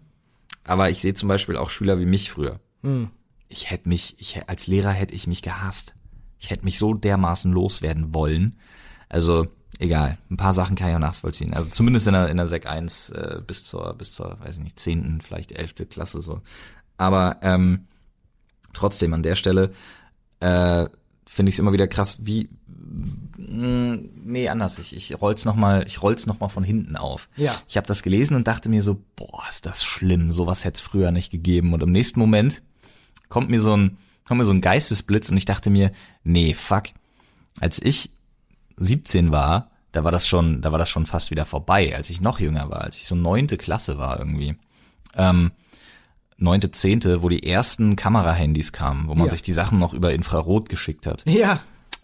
Aber 0.65 0.91
ich 0.91 1.01
sehe 1.01 1.15
zum 1.15 1.29
Beispiel 1.29 1.57
auch 1.57 1.71
Schüler 1.71 1.99
wie 1.99 2.07
mich 2.07 2.31
früher. 2.31 2.61
Hm. 2.83 3.11
Ich 3.49 3.71
hätte 3.71 3.89
mich, 3.89 4.17
ich, 4.19 4.49
als 4.49 4.67
Lehrer 4.67 4.91
hätte 4.91 5.15
ich 5.15 5.27
mich 5.27 5.43
gehasst. 5.43 5.95
Ich 6.39 6.51
hätte 6.51 6.65
mich 6.65 6.79
so 6.79 6.95
dermaßen 6.95 7.53
loswerden 7.53 8.15
wollen. 8.15 8.59
Also, 9.09 9.47
egal. 9.79 10.19
Ein 10.31 10.37
paar 10.37 10.53
Sachen 10.53 10.77
kann 10.77 10.91
ich 10.91 10.95
auch 10.95 11.01
nachvollziehen. 11.01 11.55
Also 11.55 11.69
zumindest 11.69 12.07
in 12.07 12.15
der, 12.15 12.29
in 12.29 12.37
der 12.37 12.47
Sek 12.47 12.67
1 12.67 13.11
äh, 13.11 13.41
bis 13.47 13.65
zur, 13.65 13.95
bis 13.95 14.13
zur, 14.13 14.39
weiß 14.41 14.57
ich 14.57 14.63
nicht, 14.63 14.79
zehnten, 14.79 15.21
vielleicht 15.21 15.53
elfte 15.53 15.87
Klasse 15.87 16.21
so. 16.21 16.41
Aber 16.97 17.39
ähm, 17.43 17.87
trotzdem 18.73 19.13
an 19.15 19.23
der 19.23 19.35
Stelle, 19.35 19.73
äh, 20.41 20.89
finde 21.33 21.51
ich 21.51 21.57
es 21.57 21.59
immer 21.59 21.73
wieder 21.73 21.89
krass, 21.89 22.19
wie 22.27 22.49
mh, 22.67 23.67
mm, 23.67 24.11
nee, 24.25 24.49
anders. 24.49 24.79
Ich, 24.79 24.95
ich 24.95 25.21
roll's 25.21 25.45
noch 25.45 25.57
mal, 25.57 25.85
ich 25.87 26.03
roll's 26.03 26.27
noch 26.27 26.41
mal 26.41 26.49
von 26.49 26.65
hinten 26.65 26.97
auf. 26.97 27.29
Ja. 27.37 27.53
Ich 27.69 27.77
habe 27.77 27.87
das 27.87 28.03
gelesen 28.03 28.37
und 28.37 28.47
dachte 28.47 28.69
mir 28.69 28.83
so, 28.83 29.03
boah, 29.17 29.45
ist 29.49 29.67
das 29.67 29.83
schlimm. 29.85 30.31
Sowas 30.31 30.65
hätte 30.65 30.77
es 30.77 30.81
früher 30.81 31.11
nicht 31.11 31.31
gegeben. 31.31 31.73
Und 31.73 31.83
im 31.83 31.91
nächsten 31.91 32.21
Moment 32.21 32.63
kommt 33.29 33.51
mir 33.51 33.61
so 33.61 33.77
ein 33.77 33.99
kommt 34.25 34.39
mir 34.39 34.45
so 34.45 34.53
ein 34.53 34.61
Geistesblitz 34.61 35.31
und 35.31 35.37
ich 35.37 35.47
dachte 35.47 35.69
mir, 35.69 35.91
nee, 36.23 36.55
fuck. 36.55 36.85
Als 37.61 37.83
ich 37.83 38.11
17 38.77 39.33
war, 39.33 39.71
da 39.91 40.05
war 40.05 40.13
das 40.13 40.27
schon, 40.27 40.61
da 40.63 40.71
war 40.71 40.79
das 40.79 40.89
schon 40.89 41.07
fast 41.07 41.31
wieder 41.31 41.45
vorbei. 41.45 41.95
Als 41.97 42.09
ich 42.09 42.21
noch 42.21 42.41
jünger 42.41 42.71
war, 42.71 42.83
als 42.83 42.97
ich 42.97 43.05
so 43.05 43.15
neunte 43.15 43.59
Klasse 43.59 43.99
war 43.99 44.19
irgendwie. 44.19 44.57
Ähm, 45.17 45.51
neunte, 46.43 46.71
zehnte, 46.71 47.23
wo 47.23 47.29
die 47.29 47.47
ersten 47.47 47.97
Kamerahandys 47.97 48.73
kamen, 48.73 49.09
wo 49.09 49.15
man 49.15 49.27
ja. 49.27 49.31
sich 49.31 49.43
die 49.43 49.53
Sachen 49.53 49.79
noch 49.79 49.95
über 49.95 50.13
Infrarot 50.13 50.69
geschickt 50.69 51.07
hat. 51.07 51.25
Ja. 51.27 51.61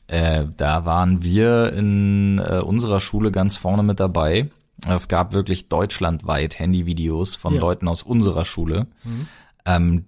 Äh, 0.07 0.47
da 0.57 0.85
waren 0.85 1.23
wir 1.23 1.73
in 1.73 2.39
äh, 2.39 2.61
unserer 2.61 3.01
Schule 3.01 3.31
ganz 3.31 3.59
vorne 3.59 3.83
mit 3.83 4.01
dabei. 4.01 4.51
Es 4.87 5.09
gab 5.09 5.33
wirklich 5.33 5.69
deutschlandweit 5.69 6.59
Handyvideos 6.59 7.35
von 7.37 7.55
ja. 7.55 7.61
Leuten 7.61 7.89
aus 7.89 8.03
unserer 8.03 8.45
Schule. 8.45 8.87
Mhm. 9.05 9.29
Ähm, 9.67 10.05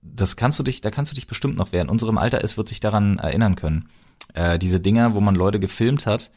das 0.00 0.36
kannst 0.36 0.58
du 0.58 0.62
dich, 0.62 0.80
da 0.80 0.90
kannst 0.90 1.12
du 1.12 1.14
dich 1.14 1.26
bestimmt 1.26 1.56
noch, 1.56 1.68
wer 1.72 1.82
in 1.82 1.88
unserem 1.88 2.18
Alter 2.18 2.40
ist, 2.40 2.56
wird 2.56 2.68
sich 2.68 2.80
daran 2.80 3.18
erinnern 3.18 3.56
können. 3.56 3.88
Äh, 4.34 4.58
diese 4.58 4.80
Dinger, 4.80 5.14
wo 5.14 5.20
man 5.20 5.34
Leute 5.34 5.60
gefilmt 5.60 6.06
hat, 6.06 6.30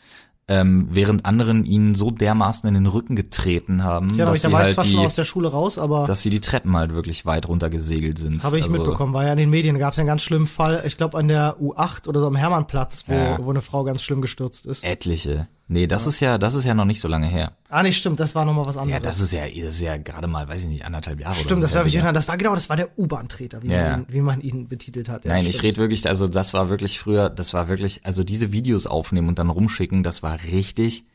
ähm, 0.47 0.89
während 0.91 1.25
anderen 1.25 1.65
ihnen 1.65 1.95
so 1.95 2.11
dermaßen 2.11 2.67
in 2.67 2.75
den 2.75 2.85
Rücken 2.85 3.15
getreten 3.15 3.83
haben, 3.83 4.15
ja, 4.15 4.25
dass 4.25 4.37
ich, 4.37 4.43
da 4.43 4.49
sie 4.49 4.53
war 4.53 4.63
halt 4.63 4.83
die, 4.83 4.91
schon 4.91 5.05
aus 5.05 5.15
der 5.15 5.23
Schule 5.23 5.47
raus, 5.47 5.79
aber 5.79 6.05
dass 6.05 6.21
sie 6.21 6.29
die 6.29 6.39
Treppen 6.39 6.75
halt 6.77 6.93
wirklich 6.93 7.25
weit 7.25 7.47
runter 7.47 7.71
gesegelt 7.71 8.19
sind. 8.19 8.43
Habe 8.43 8.59
ich 8.59 8.65
also, 8.65 8.77
mitbekommen, 8.77 9.13
war 9.13 9.23
ja 9.25 9.31
in 9.31 9.39
den 9.39 9.49
Medien, 9.49 9.79
gab 9.79 9.93
es 9.93 9.99
einen 9.99 10.07
ganz 10.07 10.21
schlimmen 10.21 10.47
Fall, 10.47 10.83
ich 10.85 10.97
glaube 10.97 11.17
an 11.17 11.27
der 11.27 11.57
U8 11.59 12.07
oder 12.07 12.19
so 12.19 12.27
am 12.27 12.35
Hermannplatz, 12.35 13.05
wo, 13.07 13.13
ja. 13.13 13.39
wo 13.41 13.49
eine 13.49 13.61
Frau 13.61 13.83
ganz 13.83 14.03
schlimm 14.03 14.21
gestürzt 14.21 14.67
ist. 14.67 14.83
Etliche. 14.83 15.47
Nee, 15.67 15.87
das 15.87 16.03
ja. 16.03 16.09
ist 16.09 16.19
ja, 16.19 16.37
das 16.37 16.53
ist 16.53 16.63
ja 16.63 16.75
noch 16.75 16.85
nicht 16.85 17.01
so 17.01 17.07
lange 17.07 17.27
her. 17.27 17.53
Ah, 17.69 17.81
nee, 17.81 17.91
stimmt, 17.91 18.19
das 18.19 18.35
war 18.35 18.45
noch 18.45 18.53
mal 18.53 18.65
was 18.65 18.77
anderes. 18.77 18.93
Ja, 18.93 18.99
das 18.99 19.19
ist 19.19 19.33
ja, 19.33 19.47
das 19.47 19.75
ist 19.75 19.81
ja 19.81 19.97
gerade 19.97 20.27
mal, 20.27 20.47
weiß 20.47 20.63
ich 20.63 20.69
nicht, 20.69 20.85
anderthalb 20.85 21.19
Jahre 21.19 21.33
Stimmt, 21.33 21.53
oder 21.53 21.61
das 21.61 21.75
war 21.75 21.85
ich 21.87 21.95
erinnern. 21.95 22.13
Das 22.13 22.27
war 22.27 22.37
genau, 22.37 22.53
das 22.53 22.69
war 22.69 22.77
der 22.77 22.97
U-Bahn-Treter, 22.99 23.63
wie, 23.63 23.69
ja. 23.69 24.03
wie 24.07 24.21
man 24.21 24.41
ihn 24.41 24.67
betitelt 24.67 25.09
hat. 25.09 25.25
Ja, 25.25 25.31
Nein, 25.31 25.47
ich 25.47 25.63
rede 25.63 25.77
wirklich, 25.77 26.07
also 26.07 26.27
das 26.27 26.53
war 26.53 26.69
wirklich 26.69 26.99
früher, 26.99 27.29
das 27.29 27.55
war 27.55 27.67
wirklich, 27.67 28.05
also 28.05 28.23
diese 28.23 28.51
Videos 28.51 28.85
aufnehmen 28.85 29.27
und 29.27 29.39
dann 29.39 29.49
rumschicken, 29.49 30.03
das 30.03 30.21
war 30.21 30.37
richtig, 30.43 31.05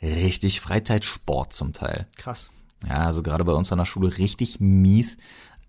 richtig 0.00 0.62
Freizeitsport 0.62 1.52
zum 1.52 1.74
Teil. 1.74 2.06
Krass. 2.16 2.50
Ja, 2.88 3.04
also 3.04 3.22
gerade 3.22 3.44
bei 3.44 3.52
uns 3.52 3.70
an 3.72 3.78
der 3.78 3.84
Schule 3.84 4.16
richtig 4.16 4.58
mies. 4.58 5.18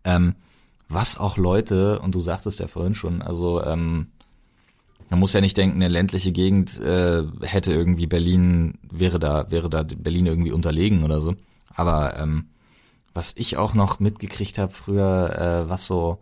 Ähm, 0.06 0.36
was 0.88 1.18
auch 1.18 1.36
Leute, 1.36 2.00
und 2.00 2.16
du 2.16 2.22
sagtest 2.22 2.60
ja 2.60 2.68
vorhin 2.68 2.96
schon, 2.96 3.22
also 3.22 3.64
ähm, 3.64 4.08
Man 5.10 5.20
muss 5.20 5.34
ja 5.34 5.42
nicht 5.42 5.58
denken, 5.58 5.78
eine 5.78 5.88
ländliche 5.88 6.32
Gegend 6.32 6.80
äh, 6.80 7.24
hätte 7.42 7.74
irgendwie 7.74 8.08
Berlin, 8.08 8.78
wäre 8.92 9.20
da, 9.20 9.50
wäre 9.50 9.70
da 9.70 9.84
Berlin 9.84 10.28
irgendwie 10.28 10.52
unterlegen 10.52 11.04
oder 11.04 11.20
so. 11.22 11.36
Aber 11.74 12.18
ähm, 12.20 12.46
was 13.14 13.34
ich 13.36 13.58
auch 13.58 13.74
noch 13.74 14.00
mitgekriegt 14.00 14.58
habe 14.58 14.72
früher, 14.72 15.66
äh, 15.66 15.70
was 15.70 15.88
so 15.88 16.20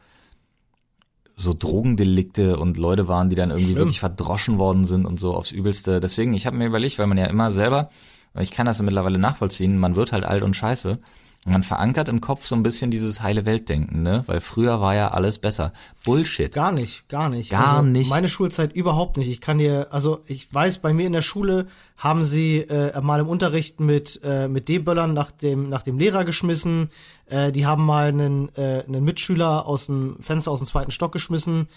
so 1.39 1.54
Drogendelikte 1.54 2.58
und 2.58 2.78
Leute 2.78 3.08
waren, 3.08 3.30
die 3.30 3.36
dann 3.36 3.52
irgendwie 3.52 3.67
Schlimm. 3.67 3.78
wirklich 3.78 4.00
verdroschen 4.00 4.58
worden 4.58 4.86
sind 4.86 5.06
und 5.06 5.19
so 5.19 5.36
aufs 5.36 5.52
Übelste. 5.52 6.00
Deswegen, 6.00 6.34
ich 6.34 6.47
habe 6.47 6.58
mir 6.58 6.65
überlegt, 6.65 6.97
weil 6.97 7.06
man 7.06 7.19
ja 7.19 7.28
immer 7.28 7.52
selber, 7.52 7.91
ich 8.39 8.50
kann 8.50 8.65
das 8.65 8.80
ja 8.80 8.84
mittlerweile 8.84 9.19
nachvollziehen, 9.19 9.78
man 9.78 9.95
wird 9.95 10.12
halt 10.12 10.23
alt 10.23 10.41
und 10.41 10.56
scheiße 10.56 10.97
man 11.45 11.63
verankert 11.63 12.10
im 12.10 12.19
Kopf 12.19 12.45
so 12.45 12.56
ein 12.56 12.63
bisschen 12.63 12.91
dieses 12.91 13.21
heile 13.21 13.45
Weltdenken, 13.45 14.02
ne? 14.02 14.23
Weil 14.28 14.41
früher 14.41 14.82
war 14.82 14.95
ja 14.95 15.10
alles 15.10 15.39
besser. 15.39 15.71
Bullshit. 16.04 16.52
Gar 16.52 16.71
nicht, 16.71 17.08
gar 17.08 17.30
nicht. 17.30 17.52
Gar 17.52 17.78
also 17.78 17.82
nicht. 17.84 18.10
Meine 18.10 18.28
Schulzeit 18.28 18.73
überhaupt 18.73 19.17
nicht. 19.17 19.30
Ich 19.30 19.39
kann 19.39 19.58
dir, 19.58 19.88
also 19.91 20.19
ich 20.26 20.54
weiß, 20.54 20.80
bei 20.80 20.93
mir 20.93 21.08
in 21.08 21.13
der 21.13 21.21
Schule 21.21 21.67
haben 21.95 22.23
sie 22.23 22.60
äh, 22.60 23.00
mal 23.02 23.21
im 23.21 23.30
Unterricht 23.30 23.80
mit 23.80 24.19
äh, 24.23 24.47
mit 24.47 24.67
D-Böllern 24.67 25.13
nach 25.13 25.32
dem 25.32 25.69
nach 25.69 25.84
dem 25.84 25.97
Lehrer 25.97 26.26
geschmissen. 26.26 26.89
Äh, 27.28 27.52
die 27.52 27.65
haben 27.65 27.86
mal 27.86 28.08
einen 28.08 28.50
äh, 28.56 28.84
einen 28.86 29.04
Mitschüler 29.04 29.65
aus 29.65 29.86
dem 29.86 30.17
Fenster 30.19 30.52
aus 30.52 30.60
dem 30.60 30.67
zweiten 30.67 30.91
Stock 30.91 31.12
geschmissen. 31.12 31.67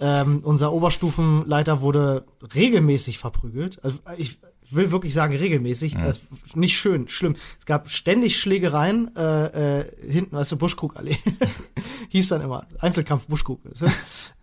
Ähm, 0.00 0.40
unser 0.42 0.72
Oberstufenleiter 0.72 1.80
wurde 1.80 2.24
regelmäßig 2.54 3.18
verprügelt. 3.18 3.82
Also 3.84 4.00
ich 4.18 4.38
will 4.70 4.90
wirklich 4.90 5.14
sagen 5.14 5.36
regelmäßig. 5.36 5.94
Ja. 5.94 6.12
nicht 6.54 6.76
schön, 6.76 7.08
schlimm. 7.08 7.36
Es 7.58 7.66
gab 7.66 7.88
ständig 7.88 8.38
Schlägereien 8.38 9.14
äh, 9.16 9.80
äh, 9.80 9.84
hinten, 10.10 10.36
weißt 10.36 10.52
du, 10.52 10.56
Buschkrugallee. 10.56 11.16
Hieß 12.08 12.28
dann 12.28 12.42
immer. 12.42 12.66
Einzelkampf 12.78 13.26
Buschkrug. 13.26 13.60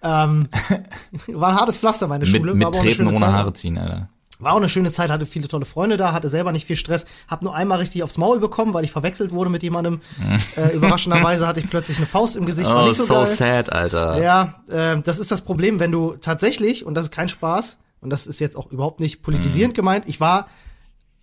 Ähm, 0.03 0.49
war 1.27 1.49
ein 1.49 1.55
hartes 1.55 1.79
Pflaster, 1.79 2.07
meine 2.07 2.25
Schule. 2.25 2.53
Mit, 2.53 2.67
mit 2.67 2.75
Treten 2.75 3.07
ohne 3.07 3.17
Zeit. 3.17 3.31
Haare 3.31 3.53
ziehen, 3.53 3.77
Alter. 3.77 4.09
War 4.41 4.53
auch 4.53 4.57
eine 4.57 4.69
schöne 4.69 4.89
Zeit, 4.89 5.11
hatte 5.11 5.27
viele 5.27 5.47
tolle 5.47 5.65
Freunde 5.65 5.97
da, 5.97 6.13
hatte 6.13 6.27
selber 6.27 6.51
nicht 6.51 6.65
viel 6.65 6.75
Stress, 6.75 7.05
hab 7.27 7.43
nur 7.43 7.53
einmal 7.53 7.77
richtig 7.77 8.01
aufs 8.01 8.17
Maul 8.17 8.39
bekommen, 8.39 8.73
weil 8.73 8.83
ich 8.83 8.91
verwechselt 8.91 9.31
wurde 9.31 9.51
mit 9.51 9.61
jemandem. 9.61 10.01
äh, 10.55 10.75
überraschenderweise 10.75 11.47
hatte 11.47 11.59
ich 11.59 11.69
plötzlich 11.69 11.97
eine 11.97 12.07
Faust 12.07 12.35
im 12.35 12.47
Gesicht. 12.47 12.69
Oh, 12.69 12.89
so, 12.89 13.03
so 13.03 13.25
sad, 13.25 13.71
Alter. 13.71 14.19
Ja, 14.19 14.55
äh, 14.67 14.99
das 14.99 15.19
ist 15.19 15.31
das 15.31 15.41
Problem, 15.41 15.79
wenn 15.79 15.91
du 15.91 16.15
tatsächlich, 16.19 16.85
und 16.85 16.95
das 16.95 17.05
ist 17.05 17.11
kein 17.11 17.29
Spaß, 17.29 17.77
und 18.01 18.09
das 18.09 18.27
ist 18.27 18.39
jetzt 18.39 18.57
auch 18.57 18.71
überhaupt 18.71 18.99
nicht 18.99 19.21
politisierend 19.21 19.75
mm. 19.75 19.77
gemeint, 19.77 20.03
ich 20.07 20.19
war 20.19 20.47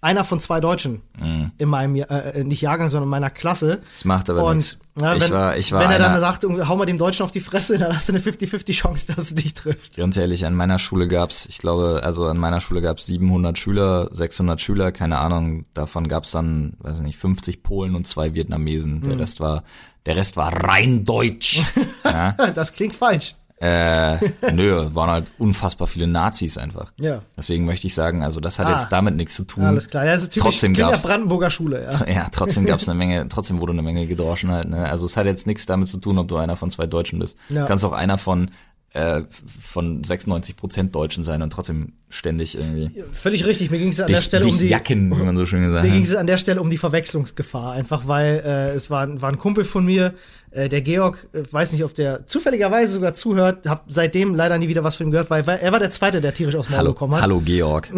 einer 0.00 0.24
von 0.24 0.38
zwei 0.38 0.60
Deutschen 0.60 1.02
mm. 1.18 1.46
in 1.58 1.68
meinem 1.68 1.96
äh, 1.96 2.02
äh, 2.02 2.44
nicht 2.44 2.60
Jahrgang, 2.60 2.88
sondern 2.88 3.06
in 3.06 3.10
meiner 3.10 3.30
Klasse. 3.30 3.82
Das 3.94 4.04
macht 4.04 4.30
aber 4.30 4.54
nichts. 4.54 4.78
Ich 4.96 5.30
war, 5.30 5.56
ich 5.56 5.72
war 5.72 5.80
wenn 5.80 5.90
er 5.90 5.98
dann 5.98 6.18
sagt, 6.20 6.44
hau 6.44 6.76
mal 6.76 6.86
dem 6.86 6.98
Deutschen 6.98 7.24
auf 7.24 7.30
die 7.30 7.40
Fresse, 7.40 7.78
dann 7.78 7.94
hast 7.94 8.08
du 8.08 8.12
eine 8.12 8.22
50-50 8.22 8.72
Chance, 8.72 9.06
dass 9.08 9.24
es 9.24 9.34
dich 9.34 9.54
trifft. 9.54 9.96
Ganz 9.96 10.16
ehrlich, 10.16 10.46
an 10.46 10.54
meiner 10.54 10.78
Schule 10.78 11.08
gab's, 11.08 11.46
ich 11.46 11.58
glaube, 11.58 12.00
also 12.04 12.26
an 12.26 12.38
meiner 12.38 12.60
Schule 12.60 12.80
gab's 12.80 13.06
700 13.06 13.58
Schüler, 13.58 14.08
600 14.12 14.60
Schüler, 14.60 14.92
keine 14.92 15.18
Ahnung. 15.18 15.64
Davon 15.74 16.06
gab's 16.06 16.30
dann, 16.30 16.74
weiß 16.78 16.98
ich 16.98 17.04
nicht, 17.04 17.18
50 17.18 17.62
Polen 17.62 17.96
und 17.96 18.06
zwei 18.06 18.34
Vietnamesen. 18.34 19.02
Der 19.02 19.16
mm. 19.16 19.20
Rest 19.20 19.40
war, 19.40 19.64
der 20.06 20.16
Rest 20.16 20.36
war 20.36 20.52
rein 20.64 21.04
deutsch. 21.04 21.62
ja. 22.04 22.32
Das 22.54 22.72
klingt 22.72 22.94
falsch. 22.94 23.34
Äh, 23.60 24.18
nö, 24.52 24.88
waren 24.94 25.10
halt 25.10 25.32
unfassbar 25.38 25.88
viele 25.88 26.06
Nazis 26.06 26.58
einfach. 26.58 26.92
Ja. 26.96 27.22
Deswegen 27.36 27.64
möchte 27.64 27.88
ich 27.88 27.94
sagen, 27.94 28.22
also 28.22 28.38
das 28.38 28.58
hat 28.60 28.66
ah, 28.66 28.72
jetzt 28.72 28.88
damit 28.90 29.16
nichts 29.16 29.34
zu 29.34 29.44
tun. 29.44 29.64
Alles 29.64 29.88
klar, 29.88 30.04
ja, 30.04 30.12
das 30.12 30.22
ist 30.22 30.32
typisch 30.32 30.50
trotzdem 30.50 30.74
gab's, 30.74 31.02
Brandenburger 31.02 31.50
Schule, 31.50 31.82
ja. 31.90 32.06
Ja, 32.06 32.28
trotzdem 32.30 32.66
gab's 32.66 32.88
eine 32.88 32.98
Menge, 32.98 33.26
trotzdem 33.28 33.60
wurde 33.60 33.72
eine 33.72 33.82
Menge 33.82 34.06
gedroschen 34.06 34.52
halt, 34.52 34.68
ne? 34.68 34.88
Also 34.88 35.06
es 35.06 35.16
hat 35.16 35.26
jetzt 35.26 35.48
nichts 35.48 35.66
damit 35.66 35.88
zu 35.88 35.98
tun, 35.98 36.18
ob 36.18 36.28
du 36.28 36.36
einer 36.36 36.54
von 36.54 36.70
zwei 36.70 36.86
Deutschen 36.86 37.18
bist. 37.18 37.36
Ja. 37.48 37.62
Du 37.62 37.66
kannst 37.66 37.84
auch 37.84 37.92
einer 37.92 38.16
von 38.16 38.50
äh, 38.94 39.22
von 39.60 40.02
96 40.02 40.56
Prozent 40.56 40.94
Deutschen 40.94 41.22
sein 41.22 41.42
und 41.42 41.50
trotzdem 41.50 41.92
ständig 42.08 42.56
irgendwie. 42.56 43.04
Völlig 43.12 43.44
richtig. 43.44 43.70
Mir 43.70 43.78
ging 43.78 43.88
es 43.88 44.00
an 44.00 44.06
dich, 44.06 44.16
der 44.16 44.22
Stelle 44.22 44.46
um 44.46 44.56
die 44.56 44.68
Jacken, 44.68 45.10
wie 45.10 45.22
man 45.22 45.36
so 45.36 45.44
schön 45.44 45.62
gesagt. 45.62 45.84
Mir 45.84 45.92
ging 45.92 46.02
es 46.02 46.16
an 46.16 46.26
der 46.26 46.38
Stelle 46.38 46.60
um 46.62 46.70
die 46.70 46.78
Verwechslungsgefahr, 46.78 47.72
einfach 47.72 48.08
weil 48.08 48.42
äh, 48.44 48.70
es 48.70 48.88
war, 48.88 49.20
war 49.20 49.28
ein 49.28 49.38
Kumpel 49.38 49.64
von 49.64 49.84
mir, 49.84 50.14
äh, 50.50 50.68
der 50.68 50.82
Georg, 50.82 51.28
äh, 51.32 51.42
weiß 51.50 51.72
nicht, 51.72 51.84
ob 51.84 51.94
der 51.94 52.26
zufälligerweise 52.26 52.92
sogar 52.92 53.14
zuhört, 53.14 53.66
hab 53.66 53.84
seitdem 53.88 54.34
leider 54.34 54.58
nie 54.58 54.68
wieder 54.68 54.84
was 54.84 54.96
von 54.96 55.06
ihm 55.06 55.10
gehört, 55.10 55.30
weil, 55.30 55.46
weil 55.46 55.58
er 55.58 55.72
war 55.72 55.78
der 55.78 55.90
zweite, 55.90 56.20
der 56.20 56.34
tierisch 56.34 56.56
aus 56.56 56.68
Maul 56.68 56.78
hallo, 56.78 56.92
bekommen 56.92 57.14
hat. 57.14 57.22
Hallo 57.22 57.40
Georg. 57.44 57.90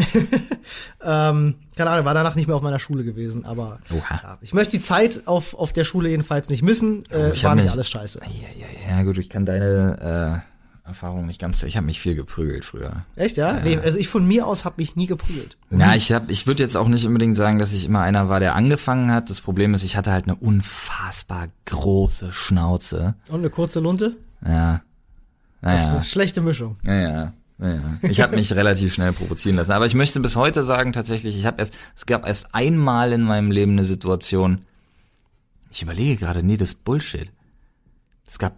ähm, 1.02 1.54
keine 1.76 1.90
Ahnung, 1.90 2.04
war 2.04 2.14
danach 2.14 2.34
nicht 2.34 2.46
mehr 2.46 2.56
auf 2.56 2.62
meiner 2.62 2.78
Schule 2.78 3.04
gewesen, 3.04 3.44
aber 3.44 3.78
ja, 3.90 4.38
ich 4.40 4.52
möchte 4.52 4.76
die 4.76 4.82
Zeit 4.82 5.22
auf 5.26 5.54
auf 5.54 5.72
der 5.72 5.84
Schule 5.84 6.10
jedenfalls 6.10 6.50
nicht 6.50 6.62
missen. 6.62 7.02
Äh, 7.10 7.32
oh, 7.34 7.42
war 7.42 7.54
nicht 7.54 7.70
alles 7.70 7.88
scheiße. 7.88 8.20
Ja, 8.20 8.48
ja, 8.58 8.96
ja, 8.96 9.02
gut, 9.02 9.18
ich 9.18 9.28
kann 9.28 9.46
deine 9.46 10.44
äh 10.44 10.49
Erfahrung 10.90 11.26
nicht 11.26 11.40
ganz. 11.40 11.62
Ich 11.62 11.76
habe 11.76 11.86
mich 11.86 12.00
viel 12.00 12.14
geprügelt 12.14 12.64
früher. 12.64 13.04
Echt, 13.16 13.36
ja? 13.36 13.56
Äh, 13.58 13.64
nee, 13.64 13.78
also 13.78 13.98
ich 13.98 14.08
von 14.08 14.26
mir 14.26 14.46
aus 14.46 14.64
habe 14.64 14.76
mich 14.78 14.96
nie 14.96 15.06
geprügelt. 15.06 15.56
Ja, 15.70 15.94
ich 15.94 16.12
habe, 16.12 16.30
ich 16.30 16.46
würde 16.46 16.62
jetzt 16.62 16.76
auch 16.76 16.88
nicht 16.88 17.06
unbedingt 17.06 17.36
sagen, 17.36 17.58
dass 17.58 17.72
ich 17.72 17.86
immer 17.86 18.00
einer 18.00 18.28
war, 18.28 18.40
der 18.40 18.54
angefangen 18.54 19.10
hat. 19.12 19.30
Das 19.30 19.40
Problem 19.40 19.74
ist, 19.74 19.82
ich 19.82 19.96
hatte 19.96 20.12
halt 20.12 20.24
eine 20.24 20.36
unfassbar 20.36 21.48
große 21.66 22.32
Schnauze. 22.32 23.14
Und 23.28 23.40
eine 23.40 23.50
kurze 23.50 23.80
Lunte? 23.80 24.16
Ja. 24.44 24.82
Naja. 25.62 25.76
Das 25.76 25.82
ist 25.82 25.88
eine 25.88 26.04
schlechte 26.04 26.40
Mischung. 26.40 26.76
Ja, 26.84 26.94
ja. 26.94 27.32
Ja, 27.58 27.98
ich 28.08 28.22
habe 28.22 28.36
mich 28.36 28.54
relativ 28.54 28.94
schnell 28.94 29.12
provozieren 29.12 29.56
lassen. 29.56 29.72
Aber 29.72 29.84
ich 29.84 29.94
möchte 29.94 30.18
bis 30.20 30.34
heute 30.34 30.64
sagen, 30.64 30.94
tatsächlich, 30.94 31.36
ich 31.36 31.44
habe 31.44 31.58
erst, 31.58 31.76
es 31.94 32.06
gab 32.06 32.26
erst 32.26 32.54
einmal 32.54 33.12
in 33.12 33.20
meinem 33.20 33.50
Leben 33.50 33.72
eine 33.72 33.84
Situation. 33.84 34.60
Ich 35.70 35.82
überlege 35.82 36.16
gerade, 36.16 36.42
nee, 36.42 36.56
das 36.56 36.70
ist 36.70 36.84
Bullshit. 36.84 37.30
Es 38.26 38.38
gab 38.38 38.56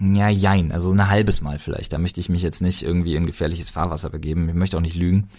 ja, 0.00 0.28
jein, 0.28 0.72
also 0.72 0.92
ein 0.92 1.08
halbes 1.08 1.40
Mal 1.40 1.58
vielleicht. 1.58 1.92
Da 1.92 1.98
möchte 1.98 2.20
ich 2.20 2.28
mich 2.28 2.42
jetzt 2.42 2.60
nicht 2.60 2.82
irgendwie 2.82 3.16
in 3.16 3.26
gefährliches 3.26 3.70
Fahrwasser 3.70 4.10
begeben. 4.10 4.48
Ich 4.48 4.54
möchte 4.54 4.76
auch 4.76 4.82
nicht 4.82 4.96
lügen. 4.96 5.30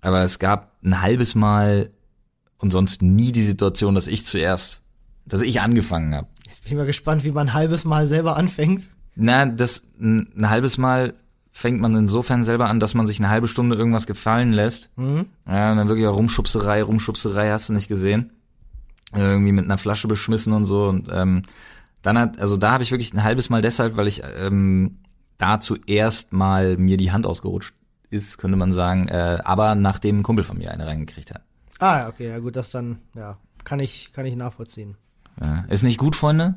Aber 0.00 0.22
es 0.22 0.38
gab 0.38 0.72
ein 0.82 1.00
halbes 1.00 1.34
Mal 1.34 1.90
und 2.58 2.70
sonst 2.70 3.02
nie 3.02 3.32
die 3.32 3.42
Situation, 3.42 3.94
dass 3.94 4.06
ich 4.06 4.24
zuerst, 4.24 4.82
dass 5.24 5.42
ich 5.42 5.60
angefangen 5.60 6.14
habe. 6.14 6.28
Jetzt 6.46 6.64
bin 6.64 6.72
ich 6.72 6.78
mal 6.78 6.86
gespannt, 6.86 7.24
wie 7.24 7.30
man 7.30 7.48
ein 7.48 7.54
halbes 7.54 7.84
Mal 7.84 8.06
selber 8.06 8.36
anfängt. 8.36 8.88
Na, 9.14 9.46
das 9.46 9.92
ein, 10.00 10.32
ein 10.36 10.50
halbes 10.50 10.78
Mal 10.78 11.14
fängt 11.50 11.80
man 11.80 11.94
insofern 11.94 12.44
selber 12.44 12.68
an, 12.68 12.80
dass 12.80 12.94
man 12.94 13.06
sich 13.06 13.18
eine 13.18 13.30
halbe 13.30 13.48
Stunde 13.48 13.74
irgendwas 13.74 14.06
gefallen 14.06 14.52
lässt. 14.52 14.90
Mhm. 14.96 15.26
Ja, 15.46 15.72
und 15.72 15.78
dann 15.78 15.88
wirklich 15.88 16.06
auch 16.06 16.16
Rumschubserei, 16.16 16.82
Rumschubserei 16.82 17.50
hast 17.50 17.68
du 17.68 17.72
nicht 17.72 17.88
gesehen. 17.88 18.30
Irgendwie 19.14 19.52
mit 19.52 19.64
einer 19.64 19.78
Flasche 19.78 20.06
beschmissen 20.06 20.52
und 20.52 20.66
so. 20.66 20.84
Und 20.84 21.08
ähm, 21.10 21.42
dann 22.02 22.18
hat, 22.18 22.38
also 22.38 22.56
da 22.56 22.72
habe 22.72 22.82
ich 22.82 22.90
wirklich 22.90 23.12
ein 23.12 23.24
halbes 23.24 23.50
Mal 23.50 23.62
deshalb, 23.62 23.96
weil 23.96 24.06
ich 24.06 24.22
ähm, 24.38 24.98
da 25.36 25.60
zuerst 25.60 26.32
mal 26.32 26.76
mir 26.76 26.96
die 26.96 27.12
Hand 27.12 27.26
ausgerutscht 27.26 27.74
ist, 28.10 28.38
könnte 28.38 28.56
man 28.56 28.72
sagen, 28.72 29.08
äh, 29.08 29.38
aber 29.44 29.74
nachdem 29.74 30.20
ein 30.20 30.22
Kumpel 30.22 30.44
von 30.44 30.58
mir 30.58 30.72
eine 30.72 30.86
reingekriegt 30.86 31.34
hat. 31.34 31.42
Ah, 31.78 32.00
ja, 32.00 32.08
okay, 32.08 32.28
ja 32.28 32.38
gut, 32.38 32.56
das 32.56 32.70
dann, 32.70 32.98
ja, 33.14 33.38
kann 33.64 33.80
ich, 33.80 34.12
kann 34.12 34.26
ich 34.26 34.34
nachvollziehen. 34.34 34.96
Ja. 35.40 35.64
Ist 35.68 35.82
nicht 35.82 35.98
gut, 35.98 36.16
Freunde. 36.16 36.54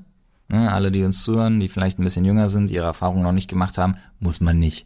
Ne, 0.47 0.71
alle, 0.71 0.91
die 0.91 1.04
uns 1.04 1.23
zuhören, 1.23 1.60
die 1.60 1.69
vielleicht 1.69 1.97
ein 1.97 2.04
bisschen 2.04 2.25
jünger 2.25 2.49
sind, 2.49 2.71
ihre 2.71 2.86
Erfahrungen 2.86 3.23
noch 3.23 3.32
nicht 3.32 3.49
gemacht 3.49 3.77
haben, 3.77 3.95
muss 4.19 4.41
man 4.41 4.60
nicht. 4.60 4.86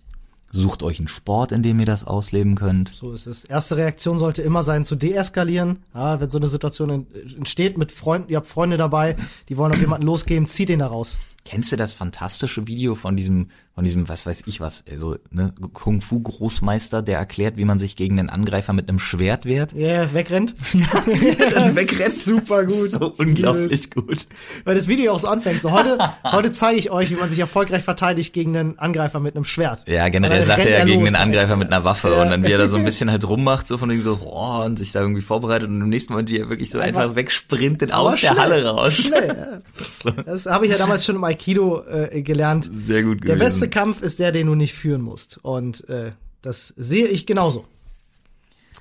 Sucht 0.55 0.83
euch 0.83 0.99
einen 0.99 1.07
Sport, 1.07 1.51
in 1.51 1.63
dem 1.63 1.79
ihr 1.79 1.85
das 1.85 2.05
ausleben 2.05 2.55
könnt. 2.55 2.89
So 2.89 3.11
ist 3.13 3.27
es. 3.27 3.43
Erste 3.43 3.77
Reaktion 3.77 4.17
sollte 4.17 4.41
immer 4.41 4.63
sein, 4.63 4.85
zu 4.85 4.95
deeskalieren. 4.95 5.79
Ja, 5.93 6.19
wenn 6.19 6.29
so 6.29 6.37
eine 6.37 6.47
Situation 6.47 7.07
entsteht 7.37 7.77
mit 7.77 7.91
Freunden, 7.91 8.29
ihr 8.29 8.37
habt 8.37 8.47
Freunde 8.47 8.77
dabei, 8.77 9.17
die 9.49 9.57
wollen 9.57 9.73
auf 9.73 9.79
jemanden 9.79 10.05
losgehen, 10.05 10.47
zieht 10.47 10.69
den 10.69 10.79
da 10.79 10.87
raus. 10.87 11.17
Kennst 11.47 11.71
du 11.71 11.75
das 11.75 11.93
fantastische 11.93 12.65
Video 12.65 12.95
von 12.95 13.15
diesem, 13.15 13.49
von 13.75 13.83
diesem, 13.83 14.09
was 14.09 14.25
weiß 14.25 14.43
ich 14.47 14.61
was, 14.61 14.83
also, 14.89 15.17
ne, 15.29 15.53
Kung 15.73 16.01
Fu 16.01 16.19
Großmeister, 16.19 17.03
der 17.03 17.19
erklärt, 17.19 17.55
wie 17.55 17.65
man 17.65 17.77
sich 17.77 17.95
gegen 17.95 18.17
einen 18.17 18.31
Angreifer 18.31 18.73
mit 18.73 18.89
einem 18.89 18.97
Schwert 18.97 19.45
wehrt? 19.45 19.71
Ja, 19.73 19.87
yeah, 19.87 20.13
wegrennt. 20.13 20.55
ja, 20.73 21.75
wegrennt. 21.75 22.13
Super 22.19 22.65
gut. 22.65 22.89
So 22.89 23.13
unglaublich 23.19 23.91
gut. 23.91 24.25
Weil 24.63 24.73
das 24.73 24.87
Video 24.87 25.13
auch 25.13 25.19
so 25.19 25.27
anfängt. 25.27 25.61
So, 25.61 25.71
heute, 25.71 25.99
heute 26.23 26.51
zeige 26.51 26.79
ich 26.79 26.89
euch, 26.89 27.11
wie 27.11 27.15
man 27.15 27.29
sich 27.29 27.37
erfolgreich 27.37 27.83
verteidigt 27.83 28.33
gegen 28.33 28.57
einen 28.57 28.79
Angreifer 28.79 29.19
mit 29.19 29.35
einem 29.35 29.45
Schwert. 29.45 29.87
Ja, 29.87 30.09
generell 30.09 30.45
sagt 30.45 30.65
er 30.65 30.79
ja 30.79 30.85
gegen 30.85 31.05
einen 31.05 31.15
Angreifer 31.15 31.57
mit 31.57 31.71
einer 31.71 31.83
Waffe 31.83 32.09
ja. 32.09 32.23
und 32.23 32.31
dann 32.31 32.43
wie 32.43 32.53
er 32.53 32.57
da 32.57 32.67
so 32.67 32.77
ein 32.77 32.85
bisschen 32.85 33.11
halt 33.11 33.27
rummacht, 33.27 33.67
so 33.67 33.77
von 33.77 33.89
dem 33.89 34.01
so, 34.01 34.17
boah, 34.17 34.65
und 34.65 34.79
sich 34.79 34.93
da 34.93 35.01
irgendwie 35.01 35.21
vorbereitet 35.21 35.69
und 35.69 35.79
im 35.79 35.89
nächsten 35.89 36.13
Moment, 36.13 36.29
wie 36.29 36.39
er 36.39 36.49
wirklich 36.49 36.71
so 36.71 36.79
einfach, 36.79 37.01
einfach 37.01 37.15
wegsprintet 37.15 37.93
aus 37.93 38.17
schnell, 38.17 38.33
der 38.33 38.41
Halle 38.41 38.65
raus. 38.65 38.93
Schnell, 38.93 39.27
ja. 39.27 39.59
Das, 39.77 40.25
das 40.25 40.45
habe 40.47 40.65
ich 40.65 40.71
ja 40.71 40.77
damals 40.77 41.05
schon 41.05 41.15
im 41.15 41.23
Aikido 41.35 41.83
äh, 41.85 42.21
gelernt. 42.21 42.69
Sehr 42.73 43.03
gut 43.03 43.21
gewesen. 43.21 43.37
Der 43.37 43.45
beste 43.45 43.69
Kampf 43.69 44.01
ist 44.01 44.19
der, 44.19 44.31
den 44.31 44.47
du 44.47 44.55
nicht 44.55 44.73
führen 44.73 45.01
musst. 45.01 45.39
Und 45.41 45.87
äh, 45.89 46.11
das 46.41 46.73
sehe 46.77 47.07
ich 47.07 47.25
genauso. 47.25 47.65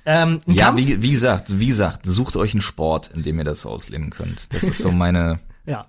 Ähm, 0.05 0.39
ja, 0.45 0.75
wie, 0.77 1.01
wie 1.01 1.11
gesagt, 1.11 1.59
wie 1.59 1.67
gesagt, 1.67 2.05
sucht 2.05 2.35
euch 2.35 2.53
einen 2.53 2.61
Sport, 2.61 3.11
in 3.15 3.23
dem 3.23 3.39
ihr 3.39 3.43
das 3.43 3.65
ausleben 3.65 4.11
könnt. 4.11 4.53
Das 4.53 4.63
ist 4.63 4.79
so 4.79 4.91
meine. 4.91 5.39
ja. 5.65 5.87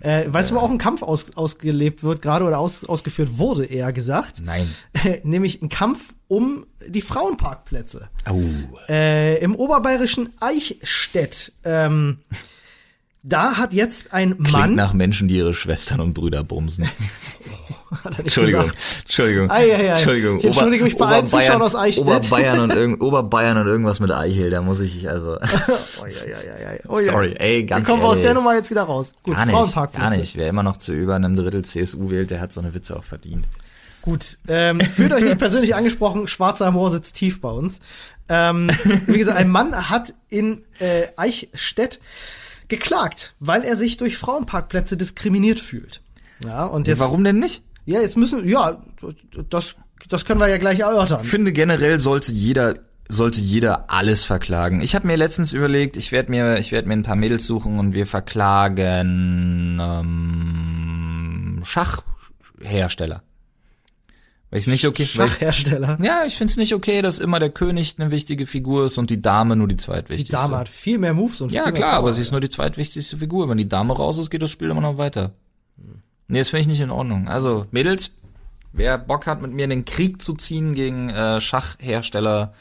Äh, 0.00 0.24
weißt 0.30 0.50
du, 0.50 0.56
wo 0.56 0.58
auch 0.58 0.70
ein 0.70 0.78
Kampf 0.78 1.02
aus, 1.02 1.36
ausgelebt 1.36 2.02
wird, 2.02 2.20
gerade 2.20 2.44
oder 2.44 2.58
aus, 2.58 2.84
ausgeführt 2.84 3.38
wurde, 3.38 3.64
eher 3.64 3.92
gesagt? 3.92 4.42
Nein. 4.44 4.68
Nämlich 5.22 5.62
ein 5.62 5.68
Kampf 5.68 6.12
um 6.28 6.66
die 6.86 7.00
Frauenparkplätze. 7.00 8.08
Oh. 8.30 8.42
Äh, 8.88 9.38
Im 9.38 9.54
oberbayerischen 9.54 10.30
Eichstätt. 10.40 11.52
Ähm, 11.64 12.18
Da 13.26 13.56
hat 13.56 13.72
jetzt 13.72 14.12
ein 14.12 14.36
Klingt 14.36 14.52
Mann. 14.52 14.74
nach 14.74 14.92
Menschen, 14.92 15.28
die 15.28 15.38
ihre 15.38 15.54
Schwestern 15.54 16.00
und 16.00 16.12
Brüder 16.12 16.44
bumsen. 16.44 16.84
nicht 18.04 18.18
Entschuldigung, 18.18 18.64
gesagt. 18.64 18.82
Entschuldigung, 19.04 19.50
Ei, 19.50 19.72
ei, 19.72 19.76
ei. 19.76 19.86
Entschuldigung. 19.94 20.38
Ich 20.40 20.44
entschuldige 20.44 20.84
mich 20.84 20.96
bei 20.98 21.06
allen 21.06 21.26
Zuschauern 21.26 21.62
aus 21.62 21.74
Eichstätt. 21.74 22.06
Oberbayern 22.06 22.60
und, 22.60 22.74
irgend, 22.74 23.00
Oberbayern 23.02 23.56
und 23.56 23.66
irgendwas 23.66 23.98
mit 24.00 24.10
Eichel, 24.12 24.50
da 24.50 24.60
muss 24.60 24.80
ich 24.80 25.08
also, 25.08 25.38
Oh, 25.38 26.06
ja. 26.06 26.12
Oh, 26.86 26.96
sorry, 26.98 27.34
ey, 27.38 27.64
Dann 27.64 27.78
ganz 27.78 27.88
kommen 27.88 28.02
wir 28.02 28.08
aus 28.08 28.16
ehrlich. 28.18 28.26
der 28.26 28.34
Nummer 28.34 28.54
jetzt 28.56 28.70
wieder 28.70 28.82
raus. 28.82 29.14
Gut, 29.22 29.36
Gar 29.36 29.46
nicht, 29.46 29.74
gar 29.94 30.10
nicht. 30.10 30.36
Wer 30.36 30.48
immer 30.50 30.62
noch 30.62 30.76
zu 30.76 30.92
über 30.92 31.14
einem 31.14 31.34
Drittel 31.34 31.64
CSU 31.64 32.10
wählt, 32.10 32.30
der 32.30 32.42
hat 32.42 32.52
so 32.52 32.60
eine 32.60 32.74
Witze 32.74 32.94
auch 32.94 33.04
verdient. 33.04 33.46
Gut, 34.02 34.36
ähm, 34.48 34.82
fühlt 34.82 35.14
euch 35.14 35.24
nicht 35.24 35.38
persönlich 35.38 35.74
angesprochen, 35.74 36.28
schwarzer 36.28 36.66
Humor 36.66 36.90
sitzt 36.90 37.16
tief 37.16 37.40
bei 37.40 37.48
uns. 37.50 37.80
Ähm, 38.28 38.70
wie 39.06 39.16
gesagt, 39.16 39.38
ein 39.38 39.48
Mann 39.48 39.88
hat 39.88 40.12
in 40.28 40.62
äh, 40.78 41.04
Eichstätt 41.16 42.00
geklagt, 42.68 43.34
weil 43.40 43.62
er 43.62 43.76
sich 43.76 43.96
durch 43.96 44.16
Frauenparkplätze 44.16 44.96
diskriminiert 44.96 45.60
fühlt. 45.60 46.00
Ja, 46.44 46.64
und 46.64 46.88
jetzt, 46.88 46.98
Warum 46.98 47.24
denn 47.24 47.38
nicht? 47.38 47.62
ja, 47.86 48.00
jetzt 48.00 48.16
müssen, 48.16 48.46
ja, 48.48 48.82
das, 49.50 49.76
das 50.08 50.24
können 50.24 50.40
wir 50.40 50.48
ja 50.48 50.58
gleich 50.58 50.80
erörtern. 50.80 51.20
Ich 51.22 51.28
finde 51.28 51.52
generell 51.52 51.98
sollte 51.98 52.32
jeder 52.32 52.74
sollte 53.06 53.40
jeder 53.42 53.90
alles 53.90 54.24
verklagen. 54.24 54.80
Ich 54.80 54.94
habe 54.94 55.06
mir 55.06 55.16
letztens 55.16 55.52
überlegt, 55.52 55.98
ich 55.98 56.10
werde 56.10 56.30
mir 56.30 56.58
ich 56.58 56.72
werde 56.72 56.88
mir 56.88 56.94
ein 56.94 57.02
paar 57.02 57.16
Mädels 57.16 57.44
suchen 57.44 57.78
und 57.78 57.92
wir 57.92 58.06
verklagen 58.06 59.78
ähm, 59.78 61.62
Schachhersteller. 61.64 63.22
Weil 64.54 64.60
ich 64.60 64.66
nicht 64.68 64.86
okay, 64.86 65.02
ich, 65.02 65.10
Schachhersteller. 65.10 65.98
ja, 66.00 66.22
ich 66.26 66.36
finde 66.36 66.52
es 66.52 66.56
nicht 66.56 66.74
okay, 66.74 67.02
dass 67.02 67.18
immer 67.18 67.40
der 67.40 67.50
König 67.50 67.96
eine 67.98 68.12
wichtige 68.12 68.46
Figur 68.46 68.86
ist 68.86 68.98
und 68.98 69.10
die 69.10 69.20
Dame 69.20 69.56
nur 69.56 69.66
die 69.66 69.74
Die 69.74 69.82
zweitwichtigste. 69.82 70.36
Dame 70.36 70.56
hat 70.58 70.68
viel 70.68 70.98
mehr 70.98 71.12
Moves 71.12 71.40
und 71.40 71.50
Ja, 71.50 71.64
viel 71.64 71.72
mehr 71.72 71.80
klar, 71.80 71.90
Power, 71.94 71.98
aber 71.98 72.12
sie 72.12 72.20
ist 72.20 72.30
nur 72.30 72.40
die 72.40 72.48
zweitwichtigste 72.48 73.16
Figur. 73.18 73.48
Wenn 73.48 73.58
die 73.58 73.68
Dame 73.68 73.92
raus 73.96 74.16
ist, 74.16 74.30
geht 74.30 74.42
das 74.42 74.52
Spiel 74.52 74.70
immer 74.70 74.80
noch 74.80 74.96
weiter. 74.96 75.32
Nee, 76.28 76.38
das 76.38 76.50
finde 76.50 76.60
ich 76.62 76.68
nicht 76.68 76.80
in 76.80 76.90
Ordnung. 76.90 77.26
Also, 77.26 77.66
Mädels, 77.72 78.12
wer 78.72 78.96
Bock 78.96 79.26
hat, 79.26 79.42
mit 79.42 79.52
mir 79.52 79.64
in 79.64 79.70
den 79.70 79.84
Krieg 79.84 80.22
zu 80.22 80.34
ziehen 80.34 80.74
gegen 80.76 81.10
äh, 81.10 81.40
Schachhersteller, 81.40 82.54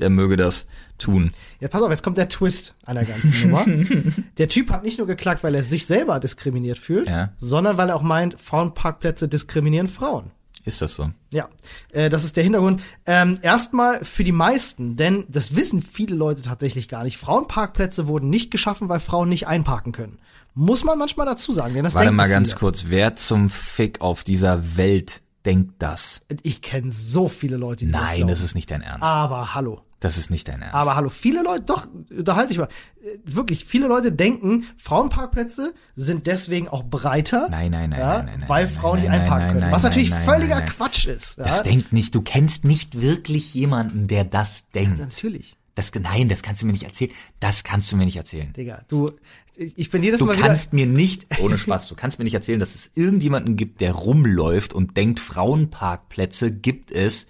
der 0.00 0.10
möge 0.10 0.36
das 0.36 0.66
tun. 0.98 1.30
Ja, 1.60 1.68
pass 1.68 1.80
auf, 1.80 1.90
jetzt 1.90 2.02
kommt 2.02 2.16
der 2.16 2.28
Twist 2.28 2.74
an 2.84 2.96
der 2.96 3.04
ganzen 3.04 3.40
Nummer. 3.50 3.64
Der 4.38 4.48
Typ 4.48 4.70
hat 4.70 4.82
nicht 4.82 4.98
nur 4.98 5.06
geklagt, 5.06 5.44
weil 5.44 5.54
er 5.54 5.62
sich 5.62 5.86
selber 5.86 6.18
diskriminiert 6.18 6.78
fühlt, 6.78 7.08
Ja. 7.08 7.30
sondern 7.38 7.76
weil 7.76 7.90
er 7.90 7.94
auch 7.96 8.02
meint, 8.02 8.36
Frauenparkplätze 8.40 9.28
diskriminieren 9.28 9.86
Frauen. 9.88 10.32
Ist 10.66 10.82
das 10.82 10.96
so? 10.96 11.10
Ja, 11.32 11.48
äh, 11.92 12.10
das 12.10 12.24
ist 12.24 12.36
der 12.36 12.42
Hintergrund. 12.42 12.82
Ähm, 13.06 13.38
erstmal 13.40 14.04
für 14.04 14.24
die 14.24 14.32
meisten, 14.32 14.96
denn 14.96 15.24
das 15.28 15.54
wissen 15.54 15.80
viele 15.80 16.16
Leute 16.16 16.42
tatsächlich 16.42 16.88
gar 16.88 17.04
nicht. 17.04 17.18
Frauenparkplätze 17.18 18.08
wurden 18.08 18.28
nicht 18.28 18.50
geschaffen, 18.50 18.88
weil 18.88 18.98
Frauen 18.98 19.28
nicht 19.28 19.46
einparken 19.46 19.92
können. 19.92 20.18
Muss 20.54 20.82
man 20.82 20.98
manchmal 20.98 21.24
dazu 21.24 21.52
sagen, 21.52 21.74
denn 21.74 21.84
das 21.84 21.94
Warte 21.94 22.10
mal 22.10 22.28
ganz 22.28 22.50
viele. 22.50 22.58
kurz. 22.58 22.86
Wer 22.88 23.14
zum 23.14 23.48
Fick 23.48 24.00
auf 24.00 24.24
dieser 24.24 24.76
Welt 24.76 25.22
denkt 25.44 25.74
das? 25.78 26.22
Ich 26.42 26.62
kenne 26.62 26.90
so 26.90 27.28
viele 27.28 27.56
Leute, 27.56 27.86
die 27.86 27.92
das 27.92 28.00
Nein, 28.00 28.26
das 28.26 28.42
ist 28.42 28.56
nicht 28.56 28.70
dein 28.70 28.82
Ernst. 28.82 29.04
Aber 29.04 29.54
hallo. 29.54 29.82
Das 30.00 30.18
ist 30.18 30.30
nicht 30.30 30.46
dein 30.48 30.60
Ernst. 30.60 30.74
Aber 30.74 30.94
hallo, 30.94 31.08
viele 31.08 31.42
Leute, 31.42 31.62
doch, 31.62 31.88
unterhalte 32.10 32.52
ich 32.52 32.58
mal. 32.58 32.68
Äh, 33.02 33.18
Wirklich, 33.24 33.64
viele 33.64 33.86
Leute 33.86 34.12
denken, 34.12 34.66
Frauenparkplätze 34.76 35.72
sind 35.94 36.26
deswegen 36.26 36.68
auch 36.68 36.84
breiter. 36.84 37.48
Nein, 37.50 37.70
nein, 37.70 37.90
nein, 37.90 37.98
ja, 38.00 38.16
nein, 38.16 38.26
nein, 38.26 38.38
nein, 38.40 38.48
weil 38.48 38.68
Frauen 38.68 39.00
nicht 39.00 39.08
einparken 39.10 39.58
können. 39.60 39.72
was 39.72 39.82
natürlich 39.82 40.10
völliger. 40.10 40.60
Quatsch 40.62 41.06
ist. 41.06 41.38
das 41.38 41.58
ja? 41.58 41.62
denkt 41.64 41.92
nicht, 41.92 42.14
du 42.14 42.20
kennst 42.20 42.64
nicht 42.64 43.00
wirklich 43.00 43.54
jemanden, 43.54 44.06
der 44.06 44.24
das 44.24 44.68
denkt. 44.70 44.98
Natürlich. 44.98 45.56
Das, 45.74 45.92
nein, 45.94 46.28
das 46.28 46.42
kannst 46.42 46.62
du 46.62 46.66
mir 46.66 46.72
nicht 46.72 46.84
erzählen. 46.84 47.10
Das 47.38 47.62
kannst 47.62 47.92
du 47.92 47.96
mir 47.96 48.06
nicht 48.06 48.16
erzählen. 48.16 48.50
Digga, 48.54 48.82
du, 48.88 49.10
ich 49.56 49.90
bin 49.90 50.02
jedes 50.02 50.18
Du 50.18 50.24
Mal 50.24 50.36
wieder. 50.36 50.46
kannst 50.46 50.72
mir 50.72 50.86
nicht, 50.86 51.26
ohne 51.38 51.58
Spaß, 51.58 51.88
du 51.88 51.94
kannst 51.94 52.18
mir 52.18 52.24
nicht 52.24 52.34
erzählen, 52.34 52.58
dass 52.58 52.74
es 52.74 52.90
irgendjemanden 52.94 53.56
gibt, 53.56 53.80
der 53.82 53.92
rumläuft 53.92 54.72
und 54.72 54.96
denkt, 54.96 55.20
Frauenparkplätze 55.20 56.50
gibt 56.50 56.90
es, 56.90 57.26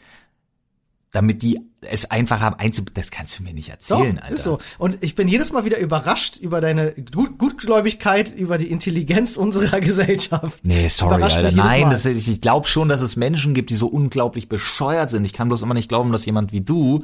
damit 1.17 1.41
die 1.41 1.59
es 1.81 2.11
einfach 2.11 2.41
haben 2.41 2.57
einzub... 2.57 2.93
Das 2.93 3.11
kannst 3.11 3.39
du 3.39 3.43
mir 3.43 3.55
nicht 3.55 3.69
Doch, 3.69 4.01
erzählen, 4.01 4.19
Alter. 4.19 4.35
ist 4.35 4.43
so. 4.43 4.59
Und 4.77 5.03
ich 5.03 5.15
bin 5.15 5.29
jedes 5.29 5.51
Mal 5.51 5.65
wieder 5.65 5.79
überrascht 5.79 6.37
über 6.37 6.61
deine 6.61 6.93
Gut 6.93 7.39
Gutgläubigkeit, 7.39 8.35
über 8.35 8.59
die 8.59 8.71
Intelligenz 8.71 9.39
unserer 9.39 9.81
Gesellschaft. 9.81 10.61
Nee, 10.63 10.89
sorry, 10.89 11.23
Alter. 11.23 11.57
Nein, 11.57 11.89
das, 11.89 12.05
ich, 12.05 12.29
ich 12.29 12.43
glaube 12.43 12.69
schon, 12.69 12.91
dass 12.91 13.01
es 13.01 13.17
Menschen 13.17 13.55
gibt, 13.55 13.71
die 13.71 13.75
so 13.77 13.87
unglaublich 13.87 14.51
bescheuert 14.51 15.09
sind. 15.09 15.25
Ich 15.25 15.33
kann 15.33 15.49
bloß 15.49 15.63
immer 15.63 15.73
nicht 15.73 15.89
glauben, 15.89 16.13
dass 16.13 16.27
jemand 16.27 16.53
wie 16.53 16.61
du 16.61 17.03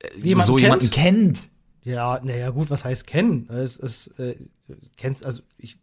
äh, 0.00 0.08
Jemanden 0.20 0.46
so 0.46 0.54
kennt? 0.56 0.62
jemanden 0.62 0.90
kennt. 0.90 1.38
Ja, 1.84 2.20
naja, 2.22 2.50
gut, 2.50 2.68
was 2.68 2.84
heißt 2.84 3.06
kennen? 3.06 3.48
Es 3.48 3.78
ist, 3.78 4.08
äh, 4.18 4.36
kennst, 4.98 5.24
also 5.24 5.40
ich 5.56 5.78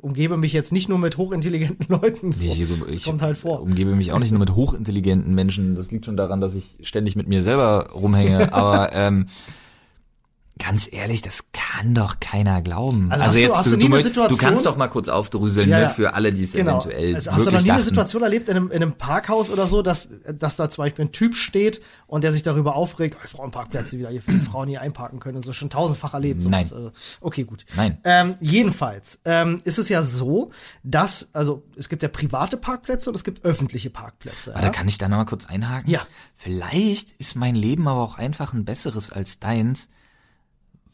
umgebe 0.00 0.36
mich 0.36 0.52
jetzt 0.52 0.72
nicht 0.72 0.88
nur 0.88 0.98
mit 0.98 1.16
hochintelligenten 1.18 1.86
Leuten. 2.00 2.32
So. 2.32 2.46
Ich, 2.46 2.64
ich 2.88 3.04
kommt 3.04 3.22
halt 3.22 3.36
vor. 3.36 3.62
umgebe 3.62 3.94
mich 3.94 4.12
auch 4.12 4.18
nicht 4.18 4.30
nur 4.30 4.40
mit 4.40 4.54
hochintelligenten 4.54 5.34
Menschen. 5.34 5.74
Das 5.74 5.90
liegt 5.90 6.06
schon 6.06 6.16
daran, 6.16 6.40
dass 6.40 6.54
ich 6.54 6.76
ständig 6.82 7.16
mit 7.16 7.28
mir 7.28 7.42
selber 7.42 7.90
rumhänge. 7.94 8.52
Aber 8.52 8.92
ähm, 8.92 9.26
ganz 10.58 10.88
ehrlich, 10.92 11.22
das 11.22 11.44
kann 11.52 11.94
doch 11.94 12.20
keiner 12.20 12.62
glauben. 12.62 13.10
Also 13.10 13.38
du- 13.38 13.54
hast 13.54 13.66
du 13.66 13.76
nie 13.76 13.84
eine 13.86 13.94
möcht- 13.96 14.02
du 14.02 14.08
Situation- 14.08 14.38
kannst 14.38 14.66
doch 14.66 14.76
mal 14.76 14.88
kurz 14.88 15.08
aufdrüseln, 15.08 15.68
Ja, 15.68 15.76
ne, 15.76 15.82
ja. 15.84 15.88
für 15.88 16.14
alle, 16.14 16.32
die 16.32 16.42
es 16.42 16.52
Genau. 16.52 16.80
eventuell 16.80 17.14
Also 17.14 17.32
hast 17.32 17.46
du 17.46 17.50
noch 17.50 17.62
nie 17.62 17.70
eine 17.70 17.78
dachten. 17.78 17.84
Situation 17.84 18.22
erlebt 18.22 18.48
in 18.48 18.56
einem, 18.56 18.70
in 18.70 18.82
einem 18.82 18.92
Parkhaus 18.92 19.50
oder 19.50 19.66
so, 19.66 19.82
dass, 19.82 20.08
dass 20.34 20.56
da 20.56 20.68
zum 20.70 20.84
Beispiel 20.84 21.04
ein 21.06 21.12
Typ 21.12 21.36
steht 21.36 21.80
und 22.06 22.24
der 22.24 22.32
sich 22.32 22.42
darüber 22.42 22.76
aufregt, 22.76 23.16
oh, 23.22 23.26
Frauenparkplätze 23.28 23.98
wieder 23.98 24.10
hier 24.10 24.22
für 24.22 24.32
die 24.32 24.40
Frauen 24.40 24.68
hier 24.68 24.80
einparken 24.80 25.20
können 25.20 25.36
und 25.36 25.44
so 25.44 25.52
schon 25.52 25.70
tausendfach 25.70 26.14
erlebt. 26.14 26.42
Sowas. 26.42 26.52
Nein. 26.52 26.64
Also, 26.64 26.92
okay, 27.20 27.44
gut. 27.44 27.64
Nein. 27.76 27.98
Ähm, 28.04 28.34
jedenfalls 28.40 29.20
ähm, 29.24 29.60
ist 29.64 29.78
es 29.78 29.88
ja 29.88 30.02
so, 30.02 30.50
dass, 30.82 31.28
also 31.32 31.64
es 31.76 31.88
gibt 31.88 32.02
ja 32.02 32.08
private 32.08 32.56
Parkplätze 32.56 33.10
und 33.10 33.14
es 33.16 33.24
gibt 33.24 33.44
öffentliche 33.44 33.90
Parkplätze. 33.90 34.52
Warte, 34.54 34.66
ja? 34.66 34.72
kann 34.72 34.88
ich 34.88 34.98
da 34.98 35.08
noch 35.08 35.16
mal 35.18 35.24
kurz 35.24 35.46
einhaken? 35.46 35.90
Ja. 35.90 36.00
Vielleicht 36.36 37.12
ist 37.18 37.34
mein 37.36 37.54
Leben 37.54 37.88
aber 37.88 38.00
auch 38.00 38.18
einfach 38.18 38.52
ein 38.52 38.64
besseres 38.64 39.12
als 39.12 39.38
deins, 39.40 39.88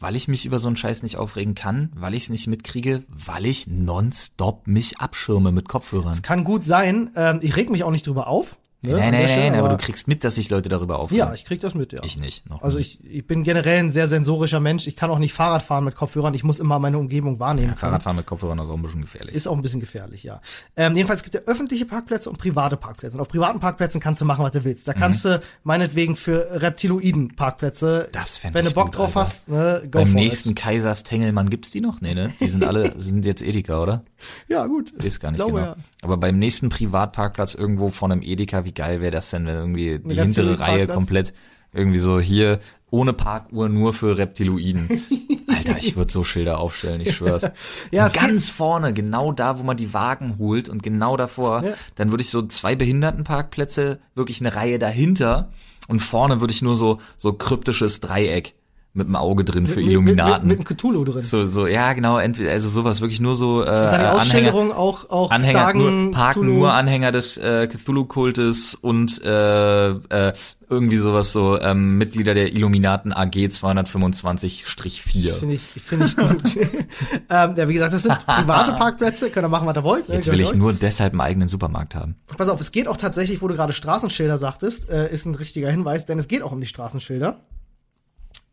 weil 0.05 0.17
ich 0.17 0.29
mich 0.29 0.45
über 0.45 0.59
so 0.59 0.67
einen 0.67 0.77
Scheiß 0.77 1.03
nicht 1.03 1.17
aufregen 1.17 1.55
kann, 1.55 1.91
weil 1.97 2.13
ich 2.13 2.25
es 2.25 2.29
nicht 2.29 2.47
mitkriege, 2.47 3.05
weil 3.09 3.47
ich 3.47 3.69
nonstop 3.69 4.67
mich 4.67 4.99
abschirme 4.99 5.51
mit 5.51 5.67
Kopfhörern. 5.67 6.13
Es 6.13 6.23
kann 6.23 6.45
gut 6.45 6.63
sein, 6.63 7.11
ähm, 7.17 7.39
ich 7.41 7.57
reg 7.57 7.71
mich 7.71 7.85
auch 7.85 7.91
nicht 7.91 8.07
drüber 8.07 8.27
auf. 8.27 8.59
Ne, 8.93 8.97
Nein, 8.97 9.11
nein, 9.13 9.29
Stelle, 9.29 9.51
nein, 9.51 9.61
aber 9.61 9.69
du 9.71 9.77
kriegst 9.79 10.07
mit, 10.09 10.25
dass 10.25 10.35
sich 10.37 10.51
Leute 10.51 10.69
darüber 10.69 10.99
aufregen. 10.99 11.19
Ja, 11.27 11.35
ich 11.35 11.45
krieg 11.45 11.61
das 11.61 11.75
mit, 11.75 11.93
ja. 11.93 12.01
Ich 12.05 12.19
nicht. 12.19 12.49
Noch 12.49 12.63
Also 12.63 12.77
nie. 12.77 12.83
ich, 12.83 13.05
ich 13.05 13.27
bin 13.27 13.43
generell 13.43 13.79
ein 13.81 13.91
sehr 13.91 14.09
sensorischer 14.09 14.61
Mensch. 14.61 14.87
Ich 14.87 14.97
kann 14.97 15.11
auch 15.11 15.19
nicht 15.19 15.33
Fahrrad 15.33 15.63
fahren 15.63 15.85
mit 15.85 15.95
Kopfhörern. 15.95 16.35
Ich 16.35 16.45
muss 16.45 16.61
immer 16.61 16.79
meine 16.79 16.99
Umgebung 16.99 17.39
wahrnehmen. 17.41 17.71
ja. 17.71 17.77
Fahrradfahren 17.77 18.17
mit 18.17 18.27
Kopfhörern 18.27 18.59
ist 18.59 18.69
auch 18.69 18.75
ein 18.77 18.83
bisschen 18.83 19.01
gefährlich. 19.03 19.35
Ist 19.35 19.49
auch 19.49 19.55
ein 19.57 19.63
bisschen 19.63 19.81
gefährlich, 19.81 20.23
ja. 20.23 20.41
Ähm, 20.77 20.95
jedenfalls 20.97 21.23
gibt 21.23 21.35
es 21.35 21.43
ja 21.47 21.53
öffentliche 21.53 21.87
Parkplätze 21.87 22.29
und 22.31 22.39
private 22.39 22.77
Parkplätze. 22.77 23.17
Und 23.17 23.21
auf 23.23 23.29
privaten 23.29 23.61
Parkplätzen 23.61 24.01
kannst 24.01 24.21
du 24.21 24.25
machen, 24.25 24.45
was 24.45 24.53
du 24.53 24.65
willst. 24.65 24.87
Da 24.87 24.93
kannst 24.95 25.25
du 25.25 25.41
meinetwegen 25.63 26.17
für 26.17 26.47
Reptiloiden-Parkplätze, 26.63 28.05
Mhm. 28.09 28.13
Das 28.13 28.39
fänd 28.39 28.55
wenn 28.55 28.65
du 28.65 28.73
Bock 28.73 28.87
gut, 28.87 28.97
drauf 28.99 29.17
Alter. 29.17 29.21
hast, 29.21 29.49
ne, 29.49 29.83
go 29.91 29.99
Beim 30.01 30.13
nächsten 30.13 30.51
it. 30.51 30.57
Kaisers 30.57 31.03
Tengelmann 31.05 31.51
gibt's 31.51 31.71
die 31.71 31.81
noch? 31.81 32.01
Nee, 32.01 32.15
ne? 32.15 32.33
Die 32.41 32.49
sind 32.49 32.65
alle, 32.65 32.93
sind 33.01 33.25
jetzt 33.25 33.43
Edeka, 33.43 33.81
oder? 33.81 34.03
Ja, 34.49 34.67
gut. 34.67 34.91
Ist 34.93 35.21
gar 35.21 35.31
nicht 35.31 35.39
Glaube, 35.39 35.53
genau. 35.61 35.65
ja. 35.73 35.77
Aber 36.03 36.17
beim 36.17 36.39
nächsten 36.39 36.69
Privatparkplatz 36.69 37.55
irgendwo 37.55 37.91
von 37.91 38.13
einem 38.13 38.23
Edeka, 38.23 38.65
wie 38.65 38.73
geil 38.73 39.01
wäre 39.01 39.11
das 39.13 39.31
denn, 39.31 39.47
wenn 39.47 39.57
irgendwie 39.57 39.99
die 39.99 40.15
hintere 40.15 40.59
Reihe 40.61 40.87
Parkplatz? 40.87 40.95
komplett 40.95 41.35
irgendwie 41.73 41.99
so 41.99 42.21
hier 42.21 42.61
ohne 42.91 43.13
Parkuhr 43.13 43.69
nur 43.69 43.93
für 43.93 44.17
Reptiloiden. 44.17 44.89
Alter, 45.49 45.79
ich 45.79 45.97
würde 45.97 46.13
so 46.13 46.23
Schilder 46.23 46.59
aufstellen, 46.59 47.01
ich 47.01 47.17
schwör's. 47.17 47.51
Ja, 47.91 48.09
ganz 48.09 48.49
vorne, 48.49 48.93
genau 48.95 49.33
da, 49.33 49.59
wo 49.59 49.63
man 49.65 49.77
die 49.77 49.93
Wagen 49.93 50.37
holt 50.39 50.69
und 50.69 50.83
genau 50.83 51.17
davor, 51.17 51.65
Ja. 51.65 51.73
dann 51.97 52.11
würde 52.13 52.23
ich 52.23 52.31
so 52.31 52.43
zwei 52.43 52.77
Behindertenparkplätze, 52.77 53.99
wirklich 54.15 54.41
eine 54.41 54.55
Reihe 54.55 54.79
dahinter 54.79 55.51
und 55.89 56.01
vorne 56.01 56.41
würde 56.41 56.53
ich 56.53 56.63
nur 56.63 56.77
so 56.77 56.99
so 57.17 57.33
kryptisches 57.33 58.01
Dreieck 58.01 58.55
mit 58.97 59.09
dem 59.09 59.17
Auge 59.17 59.43
drin 59.45 59.67
für 59.67 59.81
Mit- 59.81 59.89
Illuminaten. 59.91 60.47
Mit, 60.47 60.59
mit, 60.59 60.59
mit 60.61 60.69
einem 60.71 60.77
Cthulhu 60.79 61.05
drin. 61.05 61.23
so 61.25 61.47
so 61.47 61.67
ja, 61.67 61.93
genau, 61.95 62.17
entweder 62.19 62.53
also 62.53 62.69
sowas 62.69 63.01
wirklich 63.01 63.21
nur 63.21 63.35
so 63.35 63.63
äh, 63.63 63.67
Dann 63.67 63.75
die 63.75 63.95
Anhänger 63.97 64.15
Ausschilderung 64.15 64.73
auch, 64.73 65.11
auch 65.11 65.31
Anhänger, 65.33 65.59
Dagen, 65.59 65.79
nur, 66.05 66.13
parken 66.13 66.43
Cthulhu. 66.43 66.59
nur 66.59 66.73
Anhänger 66.73 67.11
des 67.11 67.37
äh, 67.37 67.67
Cthulhu-Kultes 67.67 68.75
und 68.77 69.21
äh, 69.25 69.89
äh, 69.91 70.33
irgendwie 70.71 70.97
sowas 70.97 71.33
so 71.33 71.61
ähm, 71.61 71.99
Mitglieder 71.99 72.35
der 72.35 72.53
Illuminaten 72.53 73.13
AG 73.13 73.33
225-4. 73.35 75.33
Finde 75.35 75.55
ich, 75.55 75.61
finde 75.63 76.07
ich 76.07 76.17
gut. 76.17 76.57
ähm, 77.31 77.55
ja, 77.57 77.69
wie 77.69 77.75
gesagt, 77.75 77.95
das 77.95 78.03
sind 78.05 78.15
private 78.27 78.73
Parkplätze, 78.73 79.31
könnt 79.31 79.45
ihr 79.45 79.49
machen, 79.49 79.67
was 79.67 79.77
ihr 79.77 79.85
wollt. 79.85 80.09
ne, 80.09 80.17
Jetzt 80.17 80.31
will 80.31 80.41
ich 80.41 80.55
nur 80.55 80.73
deshalb 80.73 81.13
einen 81.13 81.21
eigenen 81.21 81.49
Supermarkt 81.49 81.95
haben. 81.95 82.17
Pass 82.37 82.49
auf, 82.49 82.61
es 82.61 82.73
geht 82.73 82.89
auch 82.89 82.97
tatsächlich, 82.97 83.43
wo 83.43 83.49
du 83.49 83.55
gerade 83.55 83.73
Straßenschilder 83.73 84.39
sagtest, 84.39 84.89
äh, 84.89 85.13
ist 85.13 85.27
ein 85.27 85.35
richtiger 85.35 85.71
Hinweis, 85.71 86.07
denn 86.07 86.19
es 86.19 86.29
geht 86.29 86.43
auch 86.43 86.53
um 86.53 86.61
die 86.61 86.67
Straßenschilder. 86.67 87.41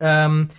Ähm, 0.01 0.49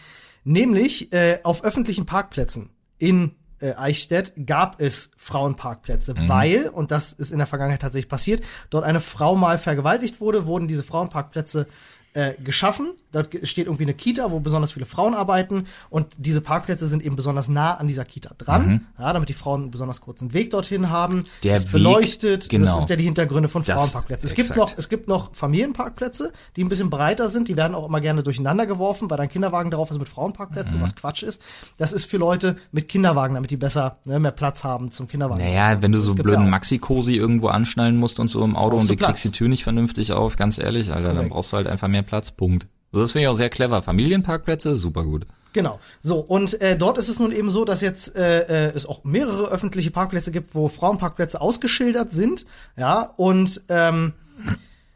nämlich 0.45 1.13
äh, 1.13 1.41
auf 1.43 1.65
öffentlichen 1.65 2.07
Parkplätzen 2.07 2.71
in 2.99 3.33
äh, 3.63 3.75
Eichstätt 3.75 4.33
gab 4.45 4.81
es 4.81 5.11
Frauenparkplätze, 5.17 6.15
weil, 6.27 6.69
und 6.69 6.91
das 6.91 7.13
ist 7.13 7.31
in 7.33 7.39
der 7.39 7.47
Vergangenheit 7.47 7.81
tatsächlich 7.81 8.09
passiert, 8.09 8.43
dort 8.71 8.85
eine 8.85 9.01
Frau 9.01 9.37
mal 9.37 9.59
vergewaltigt 9.59 10.21
wurde, 10.21 10.47
wurden 10.47 10.67
diese 10.67 10.83
Frauenparkplätze 10.83 11.69
äh, 12.15 12.35
geschaffen. 12.43 12.93
Dort 13.13 13.29
steht 13.47 13.67
irgendwie 13.67 13.85
eine 13.85 13.95
Kita, 13.95 14.31
wo 14.31 14.41
besonders 14.41 14.73
viele 14.73 14.87
Frauen 14.87 15.15
arbeiten 15.15 15.67
und 15.91 16.07
diese 16.19 16.41
Parkplätze 16.41 16.87
sind 16.87 17.03
eben 17.05 17.17
besonders 17.17 17.49
nah 17.49 17.75
an 17.75 17.89
dieser 17.89 18.05
Kita 18.05 18.35
dran, 18.39 18.67
mhm. 18.67 18.81
ja, 18.99 19.13
damit 19.13 19.29
die 19.29 19.35
Frauen 19.35 19.63
einen 19.63 19.71
besonders 19.71 20.01
kurzen 20.01 20.33
Weg 20.33 20.51
dorthin 20.51 20.91
haben. 20.91 21.25
Der 21.43 21.57
ist 21.57 21.73
beleuchtet. 21.73 22.49
Genau. 22.49 22.67
Das 22.67 22.77
sind 22.79 22.91
ja 22.91 22.97
die 22.97 23.05
Hintergründe 23.05 23.49
von 23.49 23.65
das, 23.65 23.77
Frauenparkplätzen. 23.77 24.29
Es 24.29 24.35
gibt 24.35 24.57
noch, 24.57 24.77
es 24.77 24.89
gibt 24.89 25.09
noch 25.09 25.35
Familienparkplätze, 25.35 26.33
die 26.57 26.65
ein 26.65 26.69
bisschen 26.69 26.91
breiter 26.91 27.29
sind. 27.29 27.49
Die 27.49 27.57
werden 27.57 27.75
auch 27.75 27.87
immer 27.87 28.01
gerne 28.01 28.23
durcheinander 28.23 28.67
geworfen, 28.67 29.11
weil 29.11 29.19
dann 29.19 29.29
Kinderwagen 29.29 29.71
drauf 29.71 29.91
ist 29.91 29.99
mit 29.99 30.09
Frauenparkplätzen, 30.09 30.79
mhm. 30.79 30.83
was 30.83 30.95
Quatsch 30.95 31.23
ist. 31.23 31.41
Das 31.79 31.93
ist 31.93 32.07
für 32.07 32.17
Leute 32.19 32.57
mit 32.73 32.89
Kinderwagen, 32.89 33.35
damit 33.35 33.51
die 33.51 33.57
besser 33.57 33.99
ne, 34.05 34.19
mehr 34.21 34.33
Platz 34.33 34.65
haben 34.65 34.91
zum 34.91 35.09
Kinderwagen. 35.09 35.43
Naja, 35.43 35.81
wenn 35.81 35.93
du 35.93 36.01
so 36.01 36.11
einen 36.11 36.23
blöden 36.23 36.45
ja 36.45 36.51
Maxi-Cosi 36.51 37.15
irgendwo 37.15 37.49
anschnallen 37.49 37.97
musst 37.97 38.21
und 38.21 38.29
so 38.29 38.45
im 38.45 38.57
Auto 38.57 38.77
und 38.77 38.89
du 38.89 38.97
Platz. 38.97 39.09
kriegst 39.09 39.25
die 39.25 39.31
Tür 39.31 39.49
nicht 39.49 39.65
vernünftig 39.65 40.13
auf, 40.13 40.37
ganz 40.37 40.59
ehrlich, 40.59 40.91
Alter, 40.91 41.03
Korrekt. 41.03 41.19
dann 41.19 41.29
brauchst 41.29 41.53
du 41.53 41.57
halt 41.57 41.67
einfach 41.67 41.89
mehr 41.89 42.02
Platz. 42.05 42.31
Punkt. 42.33 42.67
Also 42.93 43.05
das 43.05 43.13
finde 43.13 43.25
ich 43.25 43.29
auch 43.29 43.35
sehr 43.35 43.51
clever. 43.51 43.83
Familienparkplätze, 43.83 44.77
super 44.77 45.05
gut. 45.05 45.27
Genau. 45.53 45.81
So, 46.01 46.19
und 46.21 46.61
äh, 46.61 46.77
dort 46.77 46.99
ist 46.99 47.09
es 47.09 47.19
nun 47.19 47.33
eben 47.33 47.51
so, 47.51 47.65
dass 47.65 47.81
jetzt 47.81 48.17
äh, 48.17 48.69
äh, 48.69 48.73
es 48.75 48.87
auch 48.87 49.05
mehrere 49.05 49.51
öffentliche 49.51 49.91
Parkplätze 49.91 50.33
gibt, 50.33 50.55
wo 50.55 50.69
Frauenparkplätze 50.69 51.41
ausgeschildert 51.41 52.13
sind. 52.13 52.47
Ja, 52.77 53.13
und 53.17 53.61
ähm, 53.69 54.15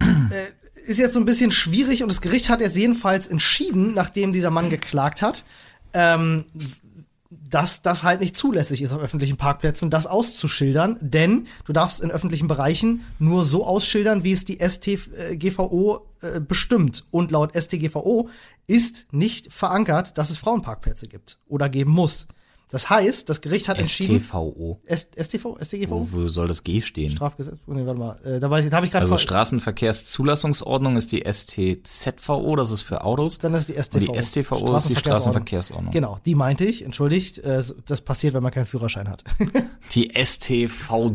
äh, 0.01 0.87
ist 0.87 0.99
jetzt 0.99 1.15
so 1.15 1.21
ein 1.21 1.27
bisschen 1.27 1.51
schwierig 1.51 2.03
und 2.03 2.11
das 2.11 2.21
Gericht 2.21 2.49
hat 2.49 2.61
jetzt 2.61 2.77
jedenfalls 2.77 3.29
entschieden, 3.29 3.93
nachdem 3.95 4.33
dieser 4.33 4.51
Mann 4.51 4.71
geklagt 4.71 5.21
hat, 5.21 5.45
ähm, 5.93 6.45
dass 7.49 7.83
das 7.83 8.03
halt 8.03 8.21
nicht 8.21 8.37
zulässig 8.37 8.83
ist 8.83 8.93
auf 8.93 9.01
öffentlichen 9.01 9.37
Parkplätzen, 9.37 9.91
das 9.91 10.07
auszuschildern, 10.07 10.99
denn 11.01 11.47
du 11.65 11.73
darfst 11.73 12.01
in 12.01 12.11
öffentlichen 12.11 12.49
Bereichen 12.49 13.03
nur 13.19 13.45
so 13.45 13.65
ausschildern, 13.65 14.25
wie 14.25 14.33
es 14.33 14.45
die 14.45 14.59
StGVO 14.61 16.07
äh, 16.21 16.41
bestimmt. 16.41 17.05
Und 17.11 17.31
laut 17.31 17.55
StGVO 17.55 18.29
ist 18.67 19.13
nicht 19.13 19.53
verankert, 19.53 20.19
dass 20.19 20.31
es 20.31 20.39
Frauenparkplätze 20.39 21.07
gibt 21.07 21.39
oder 21.47 21.69
geben 21.69 21.93
muss. 21.93 22.27
Das 22.69 22.91
heißt, 22.91 23.29
das 23.29 23.41
Gericht 23.43 23.69
hat 23.69 23.79
entschieden. 23.79 24.19
STVO. 24.19 24.81
S 24.87 25.07
STV, 25.17 25.57
StGVO? 25.63 26.09
Wo, 26.11 26.23
wo 26.23 26.27
soll 26.27 26.49
das 26.49 26.65
G 26.65 26.81
stehen? 26.81 27.13
Strafgesetz. 27.13 27.59
Nee, 27.67 27.87
warte 27.87 28.01
mal. 28.01 28.19
Äh, 28.25 28.41
da, 28.41 28.51
war 28.51 28.59
ich, 28.59 28.69
da 28.69 28.77
habe 28.77 28.87
ich 28.87 28.93
gerade. 28.93 29.05
Also 29.05 29.19
Straßenverkehrszulassungsordnung 29.19 30.97
ist 30.97 31.13
die 31.13 31.23
STZVO, 31.25 32.57
das 32.57 32.73
ist 32.73 32.83
für 32.83 33.05
Autos. 33.05 33.39
Dann 33.39 33.55
ist 33.55 33.69
die 33.69 33.75
STVO. 33.81 33.99
Und 33.99 34.17
die 34.17 34.23
STVO 34.23 34.77
ist 34.77 34.89
die 34.89 34.97
Straßenverkehrsordnung. 34.97 35.93
Genau, 35.93 36.19
die 36.27 36.35
meinte 36.35 36.65
ich. 36.65 36.85
Entschuldigt. 36.85 37.39
Äh, 37.39 37.63
das 37.87 38.01
passiert, 38.01 38.35
wenn 38.35 38.43
man 38.43 38.51
keinen 38.51 38.67
Führerschein 38.67 39.09
hat. 39.09 39.23
die 39.95 40.11
STVDSGVO. 40.21 41.07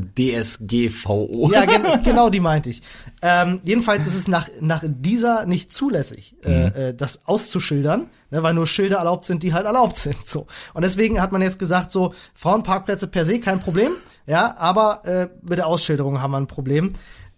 ja, 1.52 1.66
gen 1.66 1.84
genau, 2.06 2.30
die 2.30 2.40
meinte 2.40 2.70
ich. 2.70 2.82
Ähm, 3.22 3.60
jedenfalls 3.64 4.06
ist 4.06 4.16
es 4.16 4.30
nach 4.30 4.48
nach 4.62 4.86
dieser 4.88 5.46
nicht 5.46 5.74
zulässig, 5.74 6.38
äh, 6.46 6.70
mhm. 6.70 6.76
äh, 6.76 6.94
das 6.94 7.28
auszuschildern 7.28 8.08
ne, 8.32 8.42
weil 8.42 8.54
nur 8.54 8.66
Schilder 8.66 8.98
erlaubt 8.98 9.26
sind, 9.26 9.44
die 9.44 9.54
halt 9.54 9.66
erlaubt 9.66 9.98
sind. 9.98 10.26
So. 10.26 10.48
Und 10.74 10.82
deswegen 10.82 11.22
hat 11.22 11.32
man 11.32 11.42
jetzt 11.42 11.60
gesagt, 11.60 11.92
so 11.92 12.14
Frauenparkplätze 12.34 13.08
per 13.08 13.26
se 13.26 13.40
kein 13.40 13.60
Problem, 13.60 13.92
ja, 14.26 14.58
aber 14.58 15.06
äh, 15.06 15.30
mit 15.42 15.58
der 15.58 15.68
Ausschilderung 15.68 16.22
haben 16.22 16.32
wir 16.32 16.38
ein 16.38 16.48
Problem. 16.48 16.94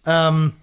Ähm, 0.06 0.54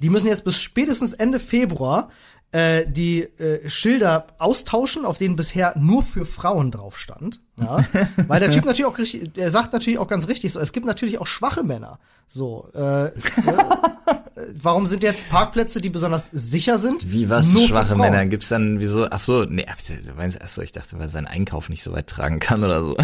die 0.00 0.10
müssen 0.10 0.26
jetzt 0.26 0.44
bis 0.44 0.60
spätestens 0.60 1.12
Ende 1.12 1.38
Februar 1.38 2.10
äh, 2.52 2.86
die 2.86 3.22
äh, 3.22 3.68
Schilder 3.68 4.26
austauschen, 4.38 5.04
auf 5.04 5.16
denen 5.18 5.36
bisher 5.36 5.74
nur 5.78 6.02
für 6.02 6.26
Frauen 6.26 6.70
drauf 6.70 6.98
stand. 6.98 7.40
Ja? 7.56 7.84
Weil 8.28 8.40
der 8.40 8.50
Typ 8.50 8.64
natürlich 8.64 8.86
auch 8.86 8.98
richtig, 8.98 9.30
er 9.36 9.50
sagt 9.50 9.72
natürlich 9.72 9.98
auch 9.98 10.06
ganz 10.06 10.28
richtig 10.28 10.52
so, 10.52 10.60
es 10.60 10.72
gibt 10.72 10.86
natürlich 10.86 11.18
auch 11.18 11.26
schwache 11.26 11.62
Männer. 11.62 11.98
So, 12.26 12.68
äh, 12.74 13.06
äh, 13.06 13.10
warum 14.54 14.86
sind 14.86 15.02
jetzt 15.02 15.28
Parkplätze, 15.28 15.80
die 15.80 15.90
besonders 15.90 16.26
sicher 16.32 16.78
sind? 16.78 17.10
Wie 17.12 17.28
was 17.28 17.52
schwache 17.52 17.96
Männer? 17.96 18.26
Gibt's 18.26 18.48
dann 18.48 18.80
wieso? 18.80 19.06
Ach 19.10 19.20
so, 19.20 19.44
nee, 19.44 19.66
ach 19.68 20.48
so, 20.48 20.62
ich 20.62 20.72
dachte, 20.72 20.96
weil 20.96 21.06
er 21.06 21.08
seinen 21.08 21.26
Einkauf 21.26 21.68
nicht 21.68 21.82
so 21.82 21.92
weit 21.92 22.06
tragen 22.06 22.40
kann 22.40 22.64
oder 22.64 22.82
so. 22.82 22.96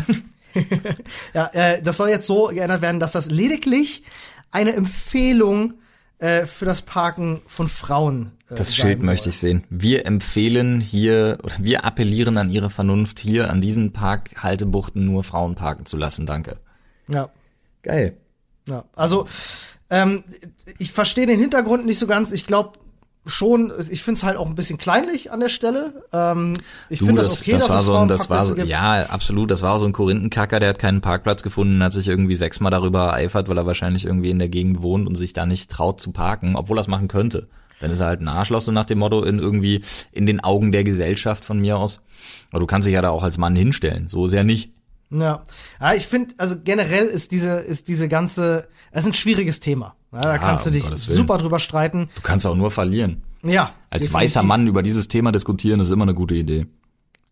ja, 1.35 1.51
äh, 1.53 1.83
das 1.83 1.97
soll 1.97 2.09
jetzt 2.09 2.27
so 2.27 2.47
geändert 2.47 2.83
werden, 2.83 3.01
dass 3.01 3.13
das 3.13 3.31
lediglich 3.31 4.03
eine 4.51 4.75
Empfehlung 4.75 5.75
äh, 6.19 6.47
für 6.47 6.65
das 6.65 6.83
Parken 6.83 7.43
von 7.47 7.69
Frauen. 7.69 8.33
Äh, 8.49 8.57
das 8.57 8.75
Schild 8.75 8.99
soll. 8.99 9.07
möchte 9.07 9.29
ich 9.29 9.39
sehen. 9.39 9.65
Wir 9.71 10.07
empfehlen 10.07 10.81
hier, 10.81 11.39
oder 11.43 11.55
wir 11.59 11.85
appellieren 11.85 12.39
an 12.39 12.51
ihre 12.51 12.71
Vernunft, 12.71 13.19
hier 13.19 13.51
an 13.51 13.61
diesen 13.61 13.93
Parkhaltebuchten 13.93 15.05
nur 15.05 15.23
Frauen 15.23 15.55
parken 15.55 15.87
zu 15.87 15.97
lassen. 15.97 16.27
Danke. 16.27 16.57
Ja. 17.09 17.31
Geil. 17.83 18.17
Ja, 18.69 18.85
also 18.95 19.27
ähm, 19.91 20.23
ich 20.79 20.93
verstehe 20.93 21.27
den 21.27 21.39
Hintergrund 21.39 21.87
nicht 21.87 21.99
so 21.99 22.07
ganz. 22.07 22.33
Ich 22.33 22.47
glaube, 22.47 22.73
schon, 23.29 23.73
ich 23.91 24.03
finde 24.03 24.19
es 24.19 24.25
halt 24.25 24.37
auch 24.37 24.47
ein 24.47 24.55
bisschen 24.55 24.79
kleinlich 24.79 25.31
an 25.31 25.41
der 25.41 25.49
Stelle. 25.49 26.05
Ähm, 26.13 26.57
ich 26.89 27.01
finde 27.01 27.23
das, 27.23 27.29
das 27.29 27.43
okay, 27.43 27.53
das 27.53 27.65
dass 27.65 27.71
war 27.71 27.81
es 27.81 27.87
so 27.87 27.95
ein, 27.97 28.09
das 28.09 28.31
war 28.31 28.45
so, 28.45 28.55
gibt. 28.55 28.69
Ja, 28.69 29.03
absolut. 29.07 29.51
Das 29.51 29.63
war 29.63 29.79
so 29.79 29.87
ein 29.87 29.93
Korinthenkacker, 29.93 30.61
der 30.61 30.71
hat 30.71 30.79
keinen 30.79 31.01
Parkplatz 31.01 31.43
gefunden, 31.43 31.83
hat 31.83 31.93
sich 31.93 32.09
irgendwie 32.09 32.35
sechsmal 32.35 32.71
darüber 32.71 33.07
ereifert, 33.07 33.49
weil 33.49 33.59
er 33.59 33.67
wahrscheinlich 33.67 34.05
irgendwie 34.05 34.31
in 34.31 34.39
der 34.39 34.49
Gegend 34.49 34.83
wohnt 34.83 35.07
und 35.07 35.17
sich 35.17 35.33
da 35.33 35.47
nicht 35.47 35.71
traut 35.71 36.01
zu 36.01 36.13
parken, 36.13 36.57
obwohl 36.57 36.79
er 36.79 36.83
es 36.83 36.89
machen 36.89 37.09
könnte. 37.09 37.49
Dann 37.81 37.91
ist 37.91 38.01
er 38.01 38.07
halt 38.07 38.21
ein 38.21 38.29
Arschloch, 38.29 38.61
so 38.61 38.73
nach 38.73 38.87
dem 38.87 38.99
Motto, 38.99 39.23
in 39.23 39.39
irgendwie 39.39 39.83
in 40.11 40.27
den 40.27 40.41
Augen 40.43 40.73
der 40.73 40.83
Gesellschaft 40.83 41.45
von 41.45 41.61
mir 41.61 41.79
aus. 41.79 42.01
Aber 42.51 42.61
du 42.61 42.67
kannst 42.67 42.87
dich 42.87 42.95
ja 42.95 43.03
da 43.03 43.11
auch 43.11 43.23
als 43.23 43.39
Mann 43.39 43.55
hinstellen. 43.55 44.09
So 44.09 44.25
ist 44.25 44.33
er 44.33 44.43
nicht. 44.43 44.73
Ja, 45.11 45.45
ja 45.81 45.95
ich 45.95 46.07
finde, 46.07 46.35
also 46.39 46.57
generell 46.63 47.07
ist 47.07 47.33
diese, 47.33 47.59
ist 47.59 47.89
diese 47.89 48.09
ganze, 48.09 48.69
es 48.91 49.03
ist 49.03 49.07
ein 49.07 49.15
schwieriges 49.15 49.61
Thema. 49.61 49.97
Ja, 50.13 50.21
da 50.21 50.33
ja, 50.33 50.39
kannst 50.39 50.67
du 50.67 50.71
dich 50.71 50.85
super 50.85 51.39
drüber 51.39 51.59
streiten. 51.59 52.09
Du 52.15 52.23
kannst 52.23 52.47
auch 52.47 52.57
nur 52.57 52.71
verlieren. 52.71 53.23
Ja. 53.43 53.71
Als 53.91 54.03
definitiv. 54.03 54.13
weißer 54.15 54.43
Mann 54.43 54.67
über 54.67 54.83
dieses 54.83 55.09
Thema 55.09 55.33
diskutieren 55.33 55.81
ist 55.81 55.91
immer 55.91 56.05
eine 56.05 56.15
gute 56.15 56.35
Idee. 56.35 56.67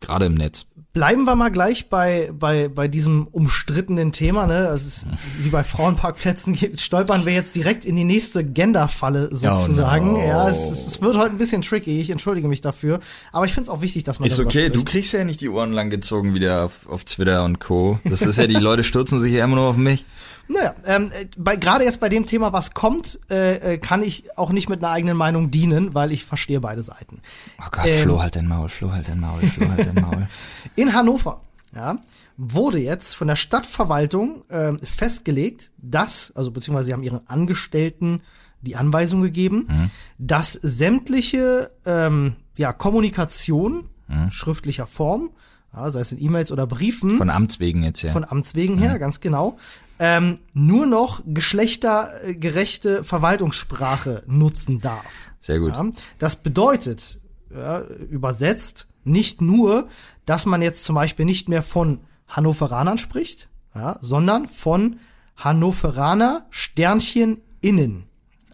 Gerade 0.01 0.27
im 0.27 0.35
Netz. 0.35 0.67
Bleiben 0.93 1.25
wir 1.25 1.37
mal 1.37 1.51
gleich 1.51 1.91
bei, 1.91 2.31
bei, 2.33 2.69
bei 2.69 2.89
diesem 2.89 3.27
umstrittenen 3.27 4.13
Thema, 4.13 4.47
ne? 4.47 4.63
Das 4.63 4.87
ist 4.87 5.07
wie 5.41 5.51
bei 5.51 5.63
Frauenparkplätzen 5.63 6.57
stolpern 6.79 7.27
wir 7.27 7.35
jetzt 7.35 7.55
direkt 7.55 7.85
in 7.85 7.97
die 7.97 8.05
nächste 8.05 8.45
Genderfalle 8.45 9.29
sozusagen. 9.35 10.15
Oh 10.15 10.19
no. 10.19 10.27
Ja, 10.27 10.49
es, 10.49 10.87
es 10.87 11.03
wird 11.03 11.19
heute 11.19 11.33
ein 11.33 11.39
bisschen 11.39 11.61
tricky, 11.63 12.01
ich 12.01 12.09
entschuldige 12.09 12.49
mich 12.49 12.63
dafür. 12.63 13.01
Aber 13.33 13.45
ich 13.45 13.53
finde 13.53 13.69
es 13.71 13.77
auch 13.77 13.83
wichtig, 13.83 14.05
dass 14.05 14.21
man 14.21 14.27
Ist 14.27 14.39
okay, 14.39 14.69
spricht. 14.69 14.77
du 14.77 14.85
kriegst 14.85 15.13
ja 15.13 15.25
nicht 15.25 15.43
die 15.43 15.51
Ohren 15.51 15.73
lang 15.73 15.91
gezogen 15.91 16.35
wieder 16.35 16.65
auf, 16.65 16.87
auf 16.89 17.05
Twitter 17.05 17.45
und 17.45 17.59
Co. 17.59 17.99
Das 18.05 18.23
ist 18.23 18.39
ja, 18.39 18.47
die 18.47 18.55
Leute 18.55 18.83
stürzen 18.83 19.19
sich 19.19 19.33
ja 19.33 19.45
immer 19.45 19.57
nur 19.57 19.67
auf 19.67 19.77
mich. 19.77 20.07
Naja, 20.49 20.75
ähm, 20.85 21.11
gerade 21.37 21.85
jetzt 21.85 22.01
bei 22.01 22.09
dem 22.09 22.27
Thema, 22.27 22.53
was 22.53 22.73
kommt, 22.73 23.19
äh, 23.31 23.75
äh, 23.75 23.79
kann 23.79 24.03
ich 24.03 24.37
auch 24.37 24.53
nicht 24.53 24.69
mit 24.69 24.83
einer 24.83 24.93
eigenen 24.93 25.17
Meinung 25.17 25.51
dienen, 25.51 25.95
weil 25.95 26.13
ich 26.13 26.25
verstehe 26.25 26.61
beide 26.61 26.83
Seiten. 26.83 27.21
Oh 27.59 27.69
Gott, 27.71 27.87
ähm, 27.87 28.03
Flo 28.03 28.23
halt 28.23 28.37
dein 28.37 28.47
Maul, 28.47 28.69
Flo 28.69 28.93
halt 28.93 29.09
dein 29.09 29.21
Maul, 29.21 29.41
Flo 29.43 29.69
halt 29.69 29.87
dein 29.87 30.03
Maul. 30.03 30.29
In 30.77 30.95
Hannover, 30.95 31.41
ja, 31.75 31.99
wurde 32.37 32.79
jetzt 32.79 33.17
von 33.17 33.29
der 33.29 33.37
Stadtverwaltung 33.37 34.49
äh, 34.49 34.75
festgelegt, 34.85 35.73
dass, 35.79 36.33
also 36.37 36.51
beziehungsweise 36.51 36.87
sie 36.87 36.93
haben 36.93 37.03
ihren 37.03 37.27
Angestellten 37.27 38.23
die 38.61 38.77
Anweisung 38.77 39.23
gegeben, 39.23 39.67
mhm. 39.69 39.91
dass 40.19 40.53
sämtliche 40.53 41.71
ähm, 41.85 42.37
ja, 42.57 42.73
Kommunikation 42.73 43.89
mhm. 44.09 44.31
schriftlicher 44.31 44.87
Form, 44.87 45.31
ja, 45.75 45.91
sei 45.91 46.01
es 46.01 46.13
in 46.13 46.23
E-Mails 46.23 46.53
oder 46.53 46.67
Briefen. 46.67 47.19
Von 47.19 47.31
Amts 47.31 47.61
wegen 47.61 47.83
jetzt 47.83 48.03
ja. 48.03 48.13
Von 48.13 48.25
Amts 48.25 48.55
wegen 48.55 48.79
her, 48.79 48.95
mhm. 48.95 48.99
ganz 48.99 49.21
genau 49.21 49.59
ähm, 49.99 50.39
nur 50.53 50.87
noch 50.87 51.23
geschlechtergerechte 51.27 53.05
Verwaltungssprache 53.05 54.23
nutzen 54.27 54.81
darf. 54.81 55.33
Sehr 55.41 55.59
gut. 55.59 55.75
Ja, 55.75 55.87
das 56.19 56.37
bedeutet, 56.37 57.19
ja, 57.55 57.81
übersetzt, 57.81 58.89
nicht 59.05 59.41
nur, 59.41 59.89
dass 60.27 60.47
man 60.47 60.63
jetzt 60.63 60.85
zum 60.85 60.97
Beispiel 60.97 61.25
nicht 61.25 61.49
mehr 61.49 61.63
von 61.63 62.01
Hannoveranern 62.29 62.99
spricht, 62.99 63.49
ja, 63.75 63.99
sondern 64.01 64.47
von 64.49 64.99
Hannoveraner 65.37 66.47
Sternchen 66.51 67.41
innen. 67.61 68.06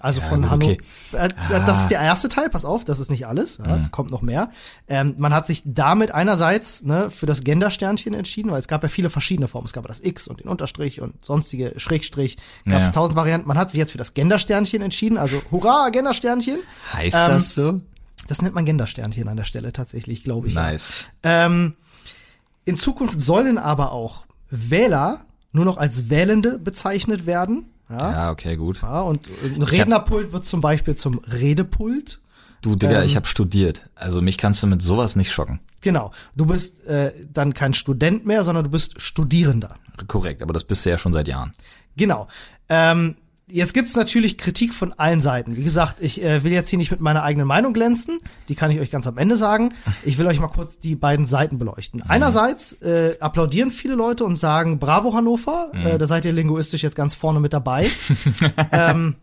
Also 0.03 0.21
ja, 0.21 0.29
von 0.29 0.51
Hanno. 0.51 0.67
Okay. 0.67 0.79
Äh, 1.13 1.29
das 1.49 1.83
ist 1.83 1.89
der 1.89 2.01
erste 2.01 2.29
Teil, 2.29 2.51
pass 2.51 2.65
auf, 2.65 2.85
das 2.85 2.99
ist 2.99 3.11
nicht 3.11 3.27
alles. 3.27 3.59
Ja, 3.59 3.69
mhm. 3.69 3.81
Es 3.81 3.93
kommt 3.93 4.11
noch 4.11 4.21
mehr. 4.21 4.51
Ähm, 4.89 5.15
man 5.17 5.33
hat 5.33 5.47
sich 5.47 5.63
damit 5.65 6.11
einerseits 6.11 6.83
ne, 6.83 7.09
für 7.11 7.27
das 7.27 7.45
Gendersternchen 7.45 8.13
entschieden, 8.13 8.51
weil 8.51 8.59
es 8.59 8.67
gab 8.67 8.83
ja 8.83 8.89
viele 8.89 9.11
verschiedene 9.11 9.47
Formen. 9.47 9.67
Es 9.67 9.73
gab 9.73 9.87
das 9.87 10.01
X 10.01 10.27
und 10.27 10.41
den 10.41 10.49
Unterstrich 10.49 11.01
und 11.01 11.25
sonstige 11.25 11.75
Schrägstrich. 11.77 12.37
Gab 12.67 12.81
es 12.81 12.87
ja. 12.87 12.93
tausend 12.93 13.17
Varianten. 13.17 13.47
Man 13.47 13.57
hat 13.57 13.71
sich 13.71 13.79
jetzt 13.79 13.93
für 13.93 13.99
das 13.99 14.15
Gendersternchen 14.15 14.83
entschieden. 14.83 15.19
Also 15.19 15.41
hurra, 15.53 15.91
Gendersternchen. 15.91 16.59
Heißt 16.93 17.17
ähm, 17.17 17.29
das 17.29 17.55
so? 17.55 17.81
Das 18.27 18.43
nennt 18.43 18.57
man 18.57 18.65
Gendersternchen 18.65 19.29
an 19.29 19.37
der 19.37 19.45
Stelle 19.45 19.73
tatsächlich, 19.73 20.25
glaube 20.25 20.49
ich. 20.49 20.55
Nice. 20.55 21.09
Ähm, 21.23 21.75
in 22.65 22.77
Zukunft 22.77 23.21
sollen 23.21 23.59
aber 23.59 23.93
auch 23.93 24.27
Wähler 24.51 25.25
nur 25.53 25.65
noch 25.65 25.77
als 25.77 26.11
Wählende 26.11 26.59
bezeichnet 26.59 27.27
werden. 27.27 27.72
Ja, 27.93 28.13
ja 28.13 28.31
okay, 28.31 28.57
gut. 28.57 28.83
Ja, 28.83 29.03
und 29.03 29.29
ein 29.45 29.63
Rednerpult 29.63 30.33
wird 30.33 30.45
zum 30.45 30.61
Beispiel 30.61 30.97
zum 30.97 31.19
Redepult. 31.19 32.21
Du, 32.63 32.77
Digga, 32.77 33.01
ähm, 33.01 33.07
ich 33.07 33.17
habe 33.17 33.27
studiert. 33.27 33.89
Also 33.95 34.23
mich 34.23 34.39
kannst 34.39 34.63
du 34.63 34.67
mit 34.67 34.83
sowas 34.83 35.17
nicht 35.17 35.33
schocken. 35.33 35.61
Genau. 35.81 36.13
Du 36.37 36.47
bist 36.47 36.85
äh, 36.87 37.13
dann 37.33 37.55
kein 37.55 37.75
Student 37.75 38.25
mehr, 38.25 38.45
sondern 38.45 38.65
du 38.65 38.71
bist 38.71 39.01
Studierender. 39.01 39.75
Korrekt, 40.07 40.43
aber 40.43 40.53
das 40.53 40.65
bist 40.65 40.87
du 40.87 40.91
ja 40.91 40.97
schon 40.97 41.13
seit 41.13 41.29
Jahren. 41.29 41.53
Genau. 41.97 42.29
Ähm, 42.69 43.17
Jetzt 43.49 43.75
gibt's 43.75 43.97
natürlich 43.97 44.39
Kritik 44.39 44.73
von 44.73 44.93
allen 44.95 45.21
Seiten. 45.21 45.57
Wie 45.57 45.65
gesagt, 45.65 45.97
ich 46.01 46.23
äh, 46.23 46.45
will 46.45 46.53
jetzt 46.53 46.71
hier 46.71 46.79
nicht 46.79 46.91
mit 46.91 47.01
meiner 47.01 47.23
eigenen 47.23 47.47
Meinung 47.47 47.73
glänzen. 47.73 48.19
Die 48.49 48.55
kann 48.55 48.71
ich 48.71 48.81
euch 48.81 48.91
ganz 48.91 49.07
am 49.07 49.19
Ende 49.19 49.37
sagen. 49.37 49.75
Ich 50.05 50.17
will 50.17 50.27
euch 50.27 50.41
mal 50.41 50.49
kurz 50.49 50.79
die 50.79 50.95
beiden 50.95 51.27
Seiten 51.27 51.59
beleuchten. 51.59 52.01
Mhm. 52.05 52.11
Einerseits 52.11 52.81
äh, 52.83 53.17
applaudieren 53.21 53.71
viele 53.71 53.95
Leute 53.95 54.25
und 54.25 54.37
sagen, 54.37 54.79
bravo 54.79 55.15
Hannover, 55.15 55.71
mhm. 55.75 55.87
äh, 55.87 55.99
da 55.99 56.07
seid 56.07 56.25
ihr 56.25 56.33
linguistisch 56.33 56.83
jetzt 56.83 56.97
ganz 56.97 57.15
vorne 57.15 57.41
mit 57.41 57.53
dabei. 57.53 57.91
ähm, 58.73 59.17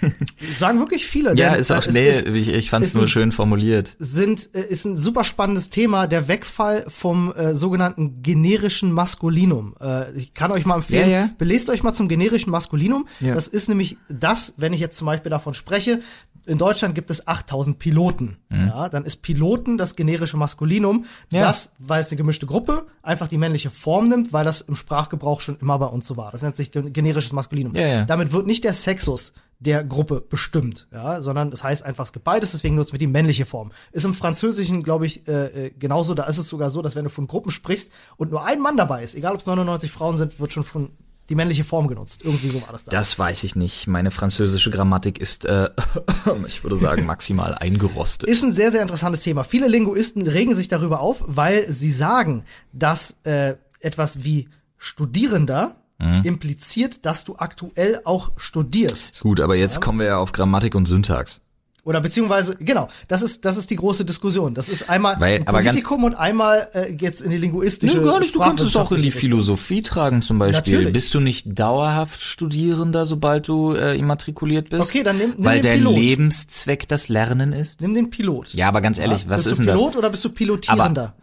Sagen 0.58 0.78
wirklich 0.78 1.06
viele. 1.06 1.36
ja, 1.36 1.54
ist 1.54 1.70
auch, 1.70 1.86
nee, 1.86 2.08
ist, 2.08 2.26
ich, 2.26 2.48
ich 2.48 2.70
fand 2.70 2.84
es 2.84 2.94
nur 2.94 3.04
ein, 3.04 3.08
schön 3.08 3.32
formuliert. 3.32 3.96
Sind, 3.98 4.54
äh, 4.54 4.66
ist 4.66 4.84
ein 4.84 4.96
super 4.96 5.24
spannendes 5.24 5.70
Thema, 5.70 6.06
der 6.06 6.28
Wegfall 6.28 6.84
vom 6.88 7.32
äh, 7.32 7.54
sogenannten 7.54 8.22
generischen 8.22 8.92
Maskulinum. 8.92 9.74
Äh, 9.80 10.12
ich 10.16 10.34
kann 10.34 10.52
euch 10.52 10.66
mal 10.66 10.76
empfehlen, 10.76 11.10
ja, 11.10 11.20
ja. 11.20 11.30
belest 11.38 11.70
euch 11.70 11.82
mal 11.82 11.92
zum 11.92 12.08
generischen 12.08 12.50
Maskulinum. 12.50 13.06
Ja. 13.20 13.34
Das 13.34 13.48
ist 13.48 13.68
nämlich 13.68 13.96
das, 14.08 14.54
wenn 14.56 14.72
ich 14.72 14.80
jetzt 14.80 14.96
zum 14.96 15.06
Beispiel 15.06 15.30
davon 15.30 15.54
spreche, 15.54 16.00
in 16.46 16.58
Deutschland 16.58 16.94
gibt 16.94 17.10
es 17.10 17.26
8000 17.26 17.78
Piloten. 17.78 18.38
Mhm. 18.48 18.68
Ja, 18.68 18.88
dann 18.88 19.04
ist 19.04 19.16
Piloten 19.22 19.76
das 19.78 19.96
generische 19.96 20.36
Maskulinum. 20.36 21.04
Ja. 21.30 21.40
Das, 21.40 21.72
weil 21.78 22.00
es 22.00 22.08
eine 22.08 22.16
gemischte 22.16 22.46
Gruppe 22.46 22.86
einfach 23.02 23.28
die 23.28 23.36
männliche 23.36 23.70
Form 23.70 24.08
nimmt, 24.08 24.32
weil 24.32 24.44
das 24.44 24.60
im 24.60 24.76
Sprachgebrauch 24.76 25.40
schon 25.40 25.58
immer 25.58 25.78
bei 25.78 25.86
uns 25.86 26.06
so 26.06 26.16
war. 26.16 26.30
Das 26.30 26.42
nennt 26.42 26.56
sich 26.56 26.70
generisches 26.70 27.32
Maskulinum. 27.32 27.74
Ja. 27.74 28.04
Damit 28.04 28.32
wird 28.32 28.46
nicht 28.46 28.64
der 28.64 28.72
Sexus 28.72 29.32
der 29.58 29.84
Gruppe 29.84 30.20
bestimmt, 30.20 30.86
ja, 30.92 31.20
sondern 31.20 31.50
das 31.50 31.64
heißt 31.64 31.82
einfach, 31.82 32.04
es 32.04 32.12
gibt 32.12 32.24
beides, 32.24 32.50
deswegen 32.52 32.74
nutzen 32.74 32.92
wir 32.92 32.98
die 32.98 33.06
männliche 33.06 33.46
Form. 33.46 33.72
Ist 33.92 34.04
im 34.04 34.14
Französischen, 34.14 34.82
glaube 34.82 35.06
ich, 35.06 35.26
äh, 35.28 35.66
äh, 35.66 35.70
genauso, 35.70 36.14
da 36.14 36.24
ist 36.24 36.38
es 36.38 36.48
sogar 36.48 36.70
so, 36.70 36.82
dass 36.82 36.94
wenn 36.94 37.04
du 37.04 37.10
von 37.10 37.26
Gruppen 37.26 37.50
sprichst 37.50 37.90
und 38.16 38.30
nur 38.30 38.44
ein 38.44 38.60
Mann 38.60 38.76
dabei 38.76 39.02
ist, 39.02 39.14
egal 39.14 39.32
ob 39.34 39.40
es 39.40 39.46
99 39.46 39.90
Frauen 39.90 40.18
sind, 40.18 40.38
wird 40.38 40.52
schon 40.52 40.62
von 40.62 40.90
die 41.28 41.34
männliche 41.34 41.64
Form 41.64 41.88
genutzt. 41.88 42.20
Irgendwie 42.22 42.48
so 42.48 42.62
war 42.62 42.68
das 42.70 42.84
da. 42.84 42.90
Das 42.90 43.18
weiß 43.18 43.44
ich 43.44 43.56
nicht. 43.56 43.86
Meine 43.88 44.10
französische 44.10 44.70
Grammatik 44.70 45.18
ist, 45.18 45.44
äh, 45.44 45.70
ich 46.46 46.62
würde 46.62 46.76
sagen, 46.76 47.04
maximal 47.04 47.54
eingerostet. 47.54 48.28
Ist 48.28 48.44
ein 48.44 48.52
sehr, 48.52 48.70
sehr 48.70 48.82
interessantes 48.82 49.22
Thema. 49.22 49.42
Viele 49.42 49.68
Linguisten 49.68 50.26
regen 50.26 50.54
sich 50.54 50.68
darüber 50.68 51.00
auf, 51.00 51.24
weil 51.26 51.70
sie 51.72 51.90
sagen, 51.90 52.44
dass 52.72 53.16
äh, 53.24 53.56
etwas 53.80 54.22
wie 54.22 54.48
Studierender 54.78 55.76
mhm. 56.02 56.22
impliziert, 56.24 57.06
dass 57.06 57.24
du 57.24 57.36
aktuell 57.36 58.00
auch 58.04 58.32
studierst. 58.36 59.20
Gut, 59.20 59.40
aber 59.40 59.56
jetzt 59.56 59.76
ja. 59.76 59.80
kommen 59.80 60.00
wir 60.00 60.06
ja 60.06 60.18
auf 60.18 60.32
Grammatik 60.32 60.74
und 60.74 60.86
Syntax. 60.86 61.40
Oder 61.86 62.00
beziehungsweise, 62.00 62.56
genau, 62.56 62.88
das 63.06 63.22
ist, 63.22 63.44
das 63.44 63.56
ist 63.56 63.70
die 63.70 63.76
große 63.76 64.04
Diskussion. 64.04 64.54
Das 64.54 64.68
ist 64.68 64.90
einmal 64.90 65.20
Weil, 65.20 65.38
ein 65.38 65.44
Politikum 65.44 66.02
und 66.02 66.16
einmal 66.16 66.68
äh, 66.74 66.92
jetzt 66.98 67.20
in 67.20 67.30
die 67.30 67.36
linguistische 67.36 67.98
ja, 67.98 68.02
gar 68.02 68.18
nicht, 68.18 68.34
Du 68.34 68.40
kannst 68.40 68.64
es 68.64 68.74
auch 68.74 68.90
in 68.90 69.02
die 69.02 69.12
Philosophie 69.12 69.82
tragen 69.82 70.20
zum 70.20 70.40
Beispiel. 70.40 70.72
Natürlich. 70.74 70.92
Bist 70.92 71.14
du 71.14 71.20
nicht 71.20 71.56
dauerhaft 71.56 72.20
Studierender, 72.20 73.06
sobald 73.06 73.46
du 73.46 73.74
äh, 73.74 73.96
immatrikuliert 73.96 74.70
bist? 74.70 74.82
Okay, 74.82 75.04
dann 75.04 75.16
nimm, 75.16 75.34
nimm 75.36 75.44
Weil 75.44 75.60
dein 75.60 75.78
Pilot. 75.78 75.94
Lebenszweck 75.94 76.88
das 76.88 77.06
Lernen 77.08 77.52
ist? 77.52 77.80
Nimm 77.80 77.94
den 77.94 78.10
Pilot. 78.10 78.52
Ja, 78.54 78.66
aber 78.66 78.80
ganz 78.80 78.98
ehrlich, 78.98 79.22
ja, 79.22 79.30
was 79.30 79.46
ist 79.46 79.58
denn 79.58 79.66
das? 79.66 79.74
Bist 79.74 79.84
du 79.84 79.90
Pilot 79.90 79.96
oder 79.96 80.10
bist 80.10 80.24
du 80.24 80.30
Pilotierender? 80.30 81.14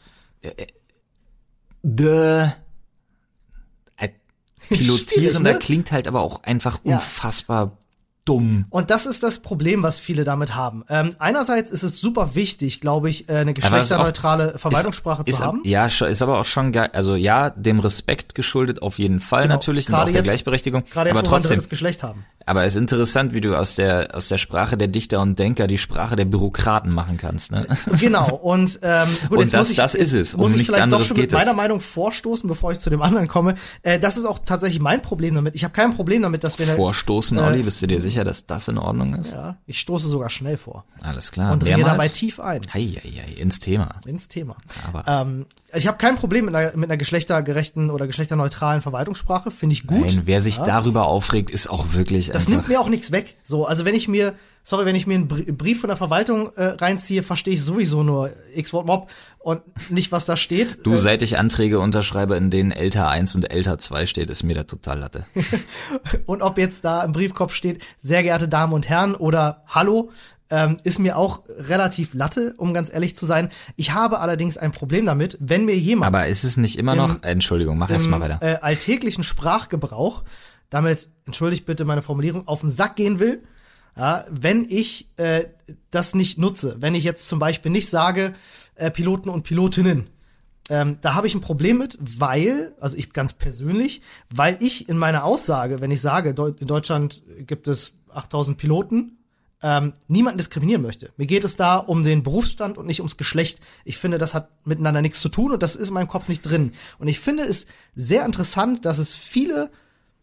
Aber, 0.42 0.60
äh, 0.60 0.64
äh, 0.64 0.68
Pilotierender 4.70 5.54
ne? 5.54 5.60
klingt 5.60 5.92
halt 5.92 6.08
aber 6.08 6.22
auch 6.22 6.44
einfach 6.44 6.80
unfassbar 6.84 7.78
dumm. 8.26 8.66
Und 8.70 8.90
das 8.90 9.06
ist 9.06 9.24
das 9.24 9.40
Problem, 9.40 9.84
was 9.84 10.00
viele 10.00 10.24
damit 10.24 10.56
haben. 10.56 10.84
Ähm, 10.90 11.16
einerseits 11.20 11.72
ist 11.72 11.84
es 11.84 12.00
super 12.00 12.36
wichtig, 12.36 12.80
glaube 12.80 13.10
ich, 13.10 13.30
äh, 13.30 13.34
eine 13.34 13.54
geschlechterneutrale 13.54 14.58
Verwaltungssprache 14.58 15.24
ist, 15.26 15.38
zu 15.38 15.46
haben. 15.46 15.62
Ja, 15.66 15.88
ist 15.88 16.22
aber 16.22 16.40
auch 16.40 16.46
schon 16.46 16.72
geil. 16.72 16.90
Also 16.94 17.16
ja, 17.16 17.50
dem 17.50 17.80
Respekt 17.80 18.36
geschuldet 18.36 18.82
auf 18.82 19.00
jeden 19.00 19.20
Fall 19.20 19.44
genau. 19.44 19.56
natürlich 19.56 19.90
und 19.90 19.96
auch 19.96 20.06
der 20.06 20.14
jetzt, 20.14 20.24
Gleichberechtigung. 20.24 20.84
Gerade 20.90 21.10
jetzt, 21.10 21.18
aber 21.18 21.28
trotzdem. 21.28 21.62
Wir 21.62 21.68
Geschlecht 21.68 22.04
haben. 22.04 22.26
Aber 22.46 22.66
es 22.66 22.74
ist 22.74 22.80
interessant, 22.80 23.34
wie 23.34 23.42
du 23.42 23.58
aus 23.58 23.76
der 23.76 24.10
aus 24.14 24.28
der 24.28 24.38
Sprache 24.38 24.78
der 24.78 24.90
Dichter 24.90 25.22
und 25.22 25.40
Denker 25.40 25.68
die 25.68 25.78
Sprache 25.78 26.16
der 26.16 26.26
Bürokraten 26.26 26.92
machen 26.92 27.18
kannst. 27.18 27.52
Ne? 27.52 27.66
Genau. 28.00 28.36
Und 28.36 28.80
ähm, 28.82 29.08
gut, 29.30 29.40
und 29.40 29.54
das, 29.54 29.70
ich, 29.70 29.78
das 29.78 29.96
ist 29.96 30.14
es. 30.14 30.34
Um 30.34 30.42
muss 30.42 30.52
ich 30.52 30.58
nichts 30.58 30.74
vielleicht 30.74 30.92
doch 30.92 31.02
schon 31.02 31.18
mit 31.18 31.32
meiner 31.32 31.52
es. 31.52 31.56
Meinung 31.58 31.80
vorstoßen, 31.80 32.48
bevor 32.48 32.72
ich 32.72 32.80
zu 32.80 32.90
dem 32.90 33.02
anderen 33.02 33.28
komme. 33.28 33.56
Äh, 33.82 34.00
das 34.00 34.18
ist 34.18 34.26
auch 34.26 34.40
tatsächlich 34.44 34.82
mein 34.82 35.02
Problem 35.02 35.36
damit. 35.36 35.56
Ich 35.56 35.64
habe 35.64 35.74
kein 35.74 35.94
Problem 35.94 36.22
damit, 36.22 36.44
dass 36.44 36.60
wir 36.60 36.68
vorstoßen, 36.68 37.38
eine, 37.38 37.48
Olli. 37.48 37.64
Bist 37.64 37.82
du 37.82 37.88
dir 37.88 38.02
sicher, 38.02 38.13
dass 38.22 38.46
das 38.46 38.68
in 38.68 38.78
Ordnung 38.78 39.16
ist? 39.16 39.32
Ja, 39.32 39.58
ich 39.66 39.80
stoße 39.80 40.08
sogar 40.08 40.30
schnell 40.30 40.58
vor. 40.58 40.86
Alles 41.02 41.32
klar. 41.32 41.54
Und 41.54 41.64
dringe 41.64 41.84
dabei 41.84 42.08
tief 42.08 42.40
ein. 42.40 42.62
Hei, 42.74 42.86
hei, 43.04 43.24
hei, 43.26 43.34
ins 43.34 43.60
Thema. 43.60 43.96
Ins 44.06 44.28
Thema. 44.28 44.56
Aber 44.88 45.08
ähm, 45.08 45.46
ich 45.74 45.88
habe 45.88 45.98
kein 45.98 46.16
Problem 46.16 46.46
mit 46.46 46.56
einer, 46.56 46.78
mit 46.78 46.90
einer 46.90 46.98
geschlechtergerechten 46.98 47.90
oder 47.90 48.06
geschlechterneutralen 48.06 48.82
Verwaltungssprache, 48.82 49.50
finde 49.50 49.74
ich 49.74 49.88
gut. 49.88 50.06
Nein, 50.08 50.22
wer 50.26 50.42
sich 50.42 50.58
ja. 50.58 50.66
darüber 50.66 51.08
aufregt, 51.08 51.50
ist 51.50 51.68
auch 51.70 51.94
wirklich 51.94 52.30
Das 52.30 52.48
nimmt 52.48 52.68
mir 52.68 52.80
auch 52.80 52.90
nichts 52.90 53.12
weg. 53.12 53.36
So, 53.44 53.66
also 53.66 53.86
wenn 53.86 53.96
ich 53.96 54.08
mir 54.08 54.36
sorry, 54.64 54.86
wenn 54.86 54.96
ich 54.96 55.06
mir 55.06 55.16
einen 55.16 55.28
Brief 55.28 55.82
von 55.82 55.90
der 55.90 55.98
Verwaltung 55.98 56.52
äh, 56.56 56.64
reinziehe, 56.64 57.22
verstehe 57.22 57.54
ich 57.54 57.62
sowieso 57.62 58.02
nur 58.02 58.32
X-Wort 58.56 58.88
Mob 58.88 59.12
und 59.40 59.62
nicht, 59.92 60.12
was 60.12 60.26
da 60.26 60.38
steht. 60.38 60.86
Du, 60.86 60.94
äh, 60.94 60.98
seit 60.98 61.22
ich 61.22 61.38
Anträge 61.38 61.80
unterschreibe, 61.80 62.36
in 62.36 62.50
denen 62.50 62.72
älter 62.72 63.10
1 63.10 63.36
und 63.36 63.52
älter 63.52 63.78
2 63.78 64.06
steht, 64.06 64.30
ist 64.30 64.44
mir 64.44 64.56
da 64.56 64.64
total 64.64 65.00
Latte. 65.00 65.26
und 66.26 66.42
ob 66.42 66.58
jetzt 66.58 66.86
da 66.86 67.04
im 67.04 67.12
Briefkopf 67.12 67.54
steht, 67.54 67.84
sehr 67.98 68.24
geehrte 68.24 68.48
Damen 68.48 68.74
und 68.74 68.90
Herren 68.90 69.16
oder 69.16 69.64
Hallo, 69.68 70.12
ähm, 70.50 70.78
ist 70.84 71.00
mir 71.00 71.18
auch 71.18 71.42
relativ 71.48 72.14
Latte, 72.14 72.54
um 72.58 72.74
ganz 72.74 72.94
ehrlich 72.94 73.16
zu 73.16 73.26
sein. 73.26 73.50
Ich 73.76 73.94
habe 73.94 74.20
allerdings 74.20 74.58
ein 74.58 74.72
Problem 74.72 75.06
damit, 75.06 75.38
wenn 75.42 75.66
mir 75.66 75.76
jemand. 75.76 76.14
Aber 76.14 76.28
ist 76.28 76.44
es 76.44 76.58
nicht 76.58 76.78
immer 76.78 76.94
im, 76.94 76.98
noch, 77.00 77.24
Entschuldigung, 77.24 77.78
mach 77.78 77.90
erst 77.90 78.08
mal 78.08 78.22
weiter. 78.22 78.40
Äh, 78.42 78.60
alltäglichen 78.62 79.24
Sprachgebrauch, 79.24 80.24
damit, 80.70 81.10
entschuldigt 81.26 81.66
bitte 81.66 81.86
meine 81.86 82.02
Formulierung, 82.02 82.48
auf 82.48 82.62
den 82.62 82.70
Sack 82.70 82.96
gehen 82.96 83.20
will, 83.20 83.44
ja, 83.98 84.26
wenn 84.30 84.66
ich 84.70 85.10
äh, 85.18 85.46
das 85.92 86.16
nicht 86.16 86.38
nutze, 86.38 86.78
wenn 86.80 86.96
ich 86.96 87.04
jetzt 87.04 87.28
zum 87.28 87.40
Beispiel 87.40 87.72
nicht 87.72 87.90
sage, 87.90 88.34
äh, 88.76 88.90
Piloten 88.90 89.30
und 89.30 89.44
Pilotinnen, 89.44 90.10
ähm, 90.70 90.98
da 91.02 91.14
habe 91.14 91.28
ich 91.28 91.36
ein 91.36 91.42
Problem 91.42 91.78
mit, 91.78 91.98
weil, 92.00 92.74
also 92.80 92.98
ich 92.98 93.12
ganz 93.12 93.34
persönlich, 93.34 94.02
weil 94.30 94.58
ich 94.62 94.88
in 94.88 94.98
meiner 94.98 95.26
Aussage, 95.26 95.82
wenn 95.82 95.92
ich 95.92 96.02
sage, 96.02 96.30
in 96.30 96.68
Deutschland 96.68 97.22
gibt 97.46 97.68
es 97.68 97.92
8000 98.10 98.58
Piloten, 98.58 99.18
ähm, 99.62 99.94
niemanden 100.08 100.38
diskriminieren 100.38 100.82
möchte. 100.82 101.12
Mir 101.18 101.26
geht 101.26 101.44
es 101.44 101.56
da 101.56 101.78
um 101.78 102.04
den 102.04 102.24
Berufsstand 102.24 102.78
und 102.78 102.86
nicht 102.86 103.00
ums 103.00 103.18
Geschlecht. 103.18 103.62
Ich 103.86 103.98
finde, 103.98 104.18
das 104.18 104.34
hat 104.34 104.50
miteinander 104.66 105.02
nichts 105.02 105.22
zu 105.22 105.30
tun 105.30 105.52
und 105.52 105.64
das 105.64 105.76
ist 105.76 105.88
in 105.88 105.94
meinem 105.94 106.08
Kopf 106.08 106.28
nicht 106.28 106.42
drin. 106.42 106.74
Und 106.98 107.08
ich 107.08 107.20
finde 107.20 107.44
es 107.44 107.66
sehr 107.96 108.26
interessant, 108.26 108.86
dass 108.86 108.98
es 108.98 109.16
viele 109.16 109.72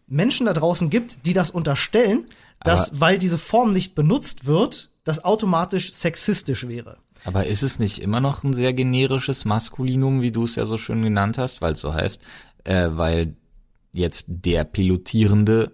Menschen 0.07 0.47
da 0.47 0.53
draußen 0.53 0.91
gibt, 0.91 1.27
die 1.27 1.33
das 1.33 1.51
unterstellen, 1.51 2.27
dass, 2.65 2.91
aber 2.91 3.01
weil 3.01 3.19
diese 3.19 3.39
Form 3.39 3.73
nicht 3.73 3.95
benutzt 3.95 4.47
wird, 4.47 4.91
das 5.05 5.25
automatisch 5.25 5.93
sexistisch 5.93 6.69
wäre. 6.69 6.99
Aber 7.25 7.47
ist 7.47 7.63
es 7.63 7.79
nicht 7.79 7.99
immer 7.99 8.21
noch 8.21 8.45
ein 8.45 8.55
sehr 8.55 8.73
generisches 8.73 9.45
Maskulinum, 9.45 10.23
wie 10.23 10.33
du 10.33 10.45
es 10.45 10.55
ja 10.55 10.65
so 10.65 10.79
schön 10.79 11.03
genannt 11.03 11.39
hast, 11.39 11.61
weil 11.61 11.75
es 11.75 11.81
so 11.81 11.93
heißt, 11.93 12.23
äh, 12.65 12.89
weil 12.93 13.37
jetzt 13.93 14.27
der 14.29 14.65
Pilotierende 14.65 15.73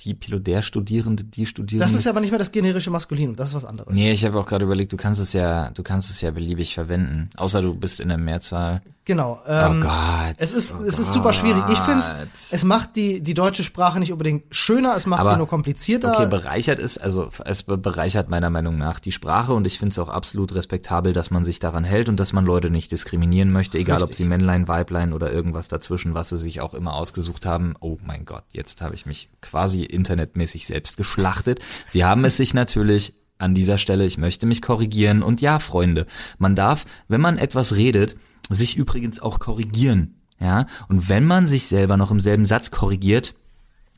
die 0.00 0.14
Pilot, 0.14 0.46
der 0.46 0.62
Studierende, 0.62 1.24
die 1.24 1.46
Studierende. 1.46 1.84
Das 1.84 1.98
ist 1.98 2.06
aber 2.06 2.20
nicht 2.20 2.30
mehr 2.30 2.38
das 2.38 2.50
generische 2.50 2.90
Maskulinum, 2.90 3.36
das 3.36 3.50
ist 3.50 3.54
was 3.54 3.64
anderes. 3.64 3.94
Nee, 3.94 4.10
ich 4.10 4.24
habe 4.24 4.38
auch 4.38 4.46
gerade 4.46 4.64
überlegt, 4.64 4.92
du 4.92 4.96
kannst 4.96 5.20
es 5.20 5.32
ja, 5.32 5.70
du 5.70 5.82
kannst 5.82 6.10
es 6.10 6.20
ja 6.20 6.30
beliebig 6.30 6.74
verwenden, 6.74 7.30
außer 7.36 7.62
du 7.62 7.74
bist 7.74 8.00
in 8.00 8.08
der 8.08 8.18
Mehrzahl. 8.18 8.82
Genau. 9.04 9.40
Oh 9.44 9.50
ähm, 9.50 9.80
oh 9.80 9.88
Gott. 9.88 10.36
Es 10.36 10.52
ist, 10.52 10.76
oh 10.78 10.84
es 10.84 10.98
ist 11.00 11.12
super 11.12 11.32
schwierig. 11.32 11.64
Ich 11.68 11.78
finde 11.78 12.04
es 12.32 12.64
macht 12.64 12.94
die, 12.94 13.20
die 13.20 13.34
deutsche 13.34 13.64
Sprache 13.64 13.98
nicht 13.98 14.12
unbedingt 14.12 14.54
schöner, 14.54 14.94
es 14.96 15.06
macht 15.06 15.22
Aber, 15.22 15.30
sie 15.30 15.36
nur 15.38 15.48
komplizierter. 15.48 16.14
Okay, 16.14 16.28
bereichert 16.28 16.78
ist, 16.78 16.98
also 16.98 17.28
es 17.44 17.64
bereichert 17.64 18.28
meiner 18.28 18.50
Meinung 18.50 18.78
nach 18.78 19.00
die 19.00 19.10
Sprache 19.10 19.54
und 19.54 19.66
ich 19.66 19.78
finde 19.78 19.92
es 19.92 19.98
auch 19.98 20.08
absolut 20.08 20.54
respektabel, 20.54 21.12
dass 21.12 21.32
man 21.32 21.42
sich 21.42 21.58
daran 21.58 21.82
hält 21.82 22.08
und 22.08 22.20
dass 22.20 22.32
man 22.32 22.44
Leute 22.44 22.70
nicht 22.70 22.92
diskriminieren 22.92 23.50
möchte, 23.50 23.76
egal 23.76 23.96
Richtig. 23.96 24.10
ob 24.10 24.14
sie 24.16 24.24
Männlein, 24.24 24.68
Weiblein 24.68 25.12
oder 25.12 25.32
irgendwas 25.32 25.66
dazwischen, 25.66 26.14
was 26.14 26.28
sie 26.28 26.38
sich 26.38 26.60
auch 26.60 26.74
immer 26.74 26.94
ausgesucht 26.94 27.44
haben. 27.44 27.74
Oh 27.80 27.98
mein 28.04 28.24
Gott, 28.24 28.44
jetzt 28.52 28.82
habe 28.82 28.94
ich 28.94 29.04
mich 29.04 29.30
quasi 29.40 29.82
internetmäßig 29.82 30.66
selbst 30.66 30.96
geschlachtet. 30.96 31.58
Sie 31.88 32.04
haben 32.04 32.24
es 32.24 32.36
sich 32.36 32.54
natürlich 32.54 33.14
an 33.38 33.56
dieser 33.56 33.78
Stelle, 33.78 34.04
ich 34.04 34.18
möchte 34.18 34.46
mich 34.46 34.62
korrigieren 34.62 35.24
und 35.24 35.40
ja, 35.40 35.58
Freunde, 35.58 36.06
man 36.38 36.54
darf, 36.54 36.84
wenn 37.08 37.20
man 37.20 37.38
etwas 37.38 37.74
redet, 37.74 38.14
sich 38.48 38.76
übrigens 38.76 39.20
auch 39.20 39.38
korrigieren. 39.38 40.14
Ja, 40.40 40.66
und 40.88 41.08
wenn 41.08 41.24
man 41.24 41.46
sich 41.46 41.66
selber 41.66 41.96
noch 41.96 42.10
im 42.10 42.18
selben 42.18 42.46
Satz 42.46 42.70
korrigiert, 42.72 43.34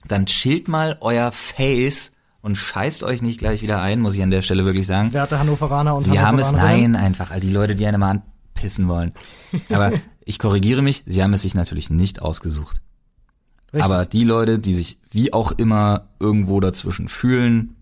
dann 0.09 0.27
chillt 0.27 0.69
mal 0.69 0.99
euer 1.01 1.33
Face 1.33 2.13
und 2.43 2.57
scheißt 2.57 3.05
euch 3.05 3.23
nicht 3.23 3.39
gleich 3.39 3.63
wieder 3.63 3.81
ein, 3.81 4.01
muss 4.01 4.13
ich 4.13 4.23
an 4.23 4.31
der 4.31 4.43
Stelle 4.43 4.67
wirklich 4.67 4.87
sagen. 4.87 5.15
Werte 5.15 5.39
Hannoveraner 5.39 5.95
und 5.95 6.03
Sie 6.03 6.21
haben 6.21 6.39
es, 6.39 6.53
nein, 6.53 6.97
einfach 6.97 7.31
all 7.31 7.41
die 7.41 7.49
Leute, 7.49 7.75
die 7.75 7.87
einen 7.87 7.99
mal 7.99 8.23
anpissen 8.55 8.89
wollen. 8.89 9.13
Aber 9.71 9.93
ich 10.25 10.39
korrigiere 10.39 10.83
mich, 10.83 11.03
sie 11.07 11.23
haben 11.23 11.33
es 11.33 11.43
sich 11.43 11.55
natürlich 11.55 11.91
nicht 11.91 12.23
ausgesucht. 12.23 12.81
Richtig. 13.73 13.85
Aber 13.85 14.05
die 14.05 14.25
Leute, 14.25 14.59
die 14.59 14.73
sich 14.73 14.99
wie 15.11 15.33
auch 15.33 15.53
immer 15.53 16.09
irgendwo 16.21 16.61
dazwischen 16.61 17.09
fühlen, 17.09 17.77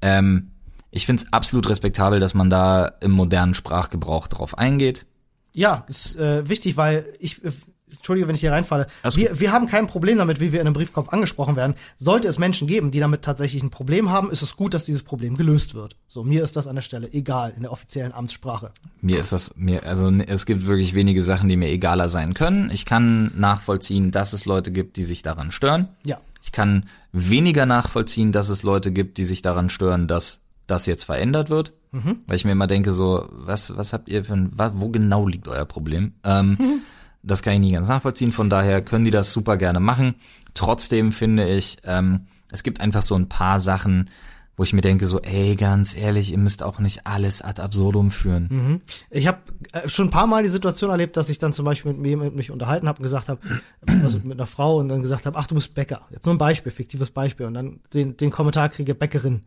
ähm, 0.00 0.52
ich 0.90 1.04
finde 1.04 1.22
es 1.22 1.32
absolut 1.32 1.68
respektabel, 1.68 2.20
dass 2.20 2.34
man 2.34 2.48
da 2.48 2.92
im 3.00 3.10
modernen 3.10 3.54
Sprachgebrauch 3.54 4.28
drauf 4.28 4.56
eingeht. 4.56 5.04
Ja, 5.54 5.84
ist 5.88 6.16
äh, 6.16 6.48
wichtig, 6.48 6.76
weil 6.76 7.06
ich 7.18 7.40
Entschuldige, 7.90 8.28
wenn 8.28 8.34
ich 8.34 8.40
hier 8.40 8.52
reinfalle. 8.52 8.86
Wir, 9.14 9.40
wir 9.40 9.52
haben 9.52 9.66
kein 9.66 9.86
Problem 9.86 10.18
damit, 10.18 10.40
wie 10.40 10.52
wir 10.52 10.60
in 10.60 10.66
einem 10.66 10.74
Briefkopf 10.74 11.08
angesprochen 11.08 11.56
werden. 11.56 11.74
Sollte 11.96 12.28
es 12.28 12.38
Menschen 12.38 12.66
geben, 12.66 12.90
die 12.90 13.00
damit 13.00 13.22
tatsächlich 13.22 13.62
ein 13.62 13.70
Problem 13.70 14.10
haben, 14.10 14.30
ist 14.30 14.42
es 14.42 14.56
gut, 14.56 14.74
dass 14.74 14.84
dieses 14.84 15.02
Problem 15.02 15.36
gelöst 15.36 15.74
wird. 15.74 15.96
So, 16.06 16.24
mir 16.24 16.42
ist 16.42 16.56
das 16.56 16.66
an 16.66 16.76
der 16.76 16.82
Stelle 16.82 17.12
egal 17.12 17.52
in 17.56 17.62
der 17.62 17.72
offiziellen 17.72 18.12
Amtssprache. 18.12 18.72
Mir 19.00 19.20
ist 19.20 19.32
das, 19.32 19.54
mir, 19.56 19.84
also 19.84 20.10
es 20.10 20.46
gibt 20.46 20.66
wirklich 20.66 20.94
wenige 20.94 21.22
Sachen, 21.22 21.48
die 21.48 21.56
mir 21.56 21.68
egaler 21.68 22.08
sein 22.08 22.34
können. 22.34 22.70
Ich 22.70 22.84
kann 22.84 23.32
nachvollziehen, 23.36 24.10
dass 24.10 24.32
es 24.32 24.44
Leute 24.44 24.70
gibt, 24.70 24.96
die 24.96 25.02
sich 25.02 25.22
daran 25.22 25.50
stören. 25.50 25.88
Ja. 26.04 26.20
Ich 26.42 26.52
kann 26.52 26.88
weniger 27.12 27.66
nachvollziehen, 27.66 28.32
dass 28.32 28.48
es 28.48 28.62
Leute 28.62 28.92
gibt, 28.92 29.18
die 29.18 29.24
sich 29.24 29.42
daran 29.42 29.70
stören, 29.70 30.08
dass 30.08 30.40
das 30.66 30.86
jetzt 30.86 31.04
verändert 31.04 31.50
wird. 31.50 31.72
Mhm. 31.92 32.18
Weil 32.26 32.36
ich 32.36 32.44
mir 32.44 32.52
immer 32.52 32.66
denke, 32.66 32.92
so, 32.92 33.28
was, 33.30 33.76
was 33.76 33.92
habt 33.92 34.08
ihr 34.08 34.24
für 34.24 34.34
ein, 34.34 34.52
wo 34.74 34.88
genau 34.90 35.26
liegt 35.26 35.48
euer 35.48 35.64
Problem? 35.64 36.12
Ähm, 36.24 36.56
mhm. 36.58 36.80
Das 37.20 37.42
kann 37.42 37.54
ich 37.54 37.58
nie 37.58 37.72
ganz 37.72 37.88
nachvollziehen. 37.88 38.30
Von 38.30 38.48
daher 38.48 38.80
können 38.80 39.04
die 39.04 39.10
das 39.10 39.32
super 39.32 39.56
gerne 39.56 39.80
machen. 39.80 40.14
Trotzdem 40.54 41.10
finde 41.10 41.48
ich, 41.48 41.78
ähm, 41.82 42.28
es 42.52 42.62
gibt 42.62 42.80
einfach 42.80 43.02
so 43.02 43.16
ein 43.16 43.28
paar 43.28 43.58
Sachen, 43.58 44.08
wo 44.58 44.64
ich 44.64 44.72
mir 44.72 44.80
denke, 44.80 45.06
so, 45.06 45.20
ey, 45.20 45.54
ganz 45.54 45.96
ehrlich, 45.96 46.32
ihr 46.32 46.38
müsst 46.38 46.64
auch 46.64 46.80
nicht 46.80 47.06
alles 47.06 47.42
ad 47.42 47.62
absurdum 47.62 48.10
führen. 48.10 48.48
Mhm. 48.50 48.80
Ich 49.08 49.28
habe 49.28 49.38
äh, 49.72 49.88
schon 49.88 50.08
ein 50.08 50.10
paar 50.10 50.26
Mal 50.26 50.42
die 50.42 50.48
Situation 50.48 50.90
erlebt, 50.90 51.16
dass 51.16 51.28
ich 51.28 51.38
dann 51.38 51.52
zum 51.52 51.64
Beispiel 51.64 51.92
mit 51.92 52.00
mir 52.00 52.16
mit 52.16 52.34
mich 52.34 52.50
unterhalten 52.50 52.88
habe 52.88 52.98
und 52.98 53.04
gesagt 53.04 53.28
habe, 53.28 53.40
also 54.02 54.18
mit 54.22 54.32
einer 54.32 54.46
Frau 54.46 54.78
und 54.78 54.88
dann 54.88 55.02
gesagt 55.02 55.26
habe, 55.26 55.38
ach, 55.38 55.46
du 55.46 55.54
bist 55.54 55.74
Bäcker. 55.74 56.06
Jetzt 56.10 56.26
nur 56.26 56.34
ein 56.34 56.38
Beispiel, 56.38 56.72
fiktives 56.72 57.10
Beispiel. 57.10 57.46
Und 57.46 57.54
dann 57.54 57.80
den, 57.94 58.16
den 58.16 58.30
Kommentar 58.30 58.68
kriege, 58.68 58.96
Bäckerin. 58.96 59.42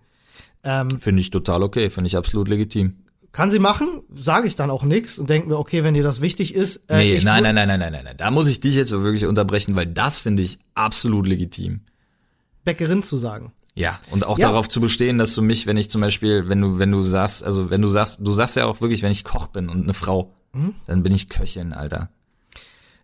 Ähm, 0.63 0.99
finde 0.99 1.21
ich 1.21 1.29
total 1.29 1.63
okay, 1.63 1.89
finde 1.89 2.07
ich 2.07 2.17
absolut 2.17 2.47
legitim. 2.47 2.97
Kann 3.31 3.49
sie 3.49 3.59
machen, 3.59 4.03
sage 4.13 4.47
ich 4.47 4.55
dann 4.55 4.69
auch 4.69 4.83
nix 4.83 5.17
und 5.17 5.29
denke 5.29 5.47
mir, 5.47 5.57
okay, 5.57 5.83
wenn 5.83 5.93
dir 5.93 6.03
das 6.03 6.19
wichtig 6.19 6.53
ist. 6.53 6.89
Äh, 6.89 6.97
nee, 6.97 7.21
nein, 7.23 7.43
nein, 7.43 7.55
nein, 7.55 7.67
nein, 7.67 7.79
nein, 7.79 7.91
nein, 7.93 8.03
nein. 8.03 8.17
Da 8.17 8.29
muss 8.29 8.47
ich 8.47 8.59
dich 8.59 8.75
jetzt 8.75 8.91
wirklich 8.91 9.25
unterbrechen, 9.25 9.75
weil 9.75 9.87
das 9.87 10.19
finde 10.19 10.43
ich 10.43 10.59
absolut 10.73 11.27
legitim. 11.27 11.81
Bäckerin 12.65 13.03
zu 13.03 13.15
sagen. 13.15 13.53
Ja, 13.73 13.99
und 14.09 14.25
auch 14.25 14.37
ja. 14.37 14.49
darauf 14.49 14.67
zu 14.67 14.81
bestehen, 14.81 15.17
dass 15.17 15.33
du 15.33 15.41
mich, 15.41 15.65
wenn 15.65 15.77
ich 15.77 15.89
zum 15.89 16.01
Beispiel, 16.01 16.49
wenn 16.49 16.59
du, 16.59 16.77
wenn 16.77 16.91
du 16.91 17.03
sagst, 17.03 17.43
also 17.43 17.69
wenn 17.69 17.81
du 17.81 17.87
sagst, 17.87 18.19
du 18.19 18.31
sagst 18.33 18.57
ja 18.57 18.65
auch 18.65 18.81
wirklich, 18.81 19.01
wenn 19.01 19.13
ich 19.13 19.23
Koch 19.23 19.47
bin 19.47 19.69
und 19.69 19.83
eine 19.83 19.93
Frau, 19.93 20.33
mhm. 20.51 20.75
dann 20.87 21.03
bin 21.03 21.13
ich 21.13 21.29
Köchin, 21.29 21.71
Alter. 21.71 22.09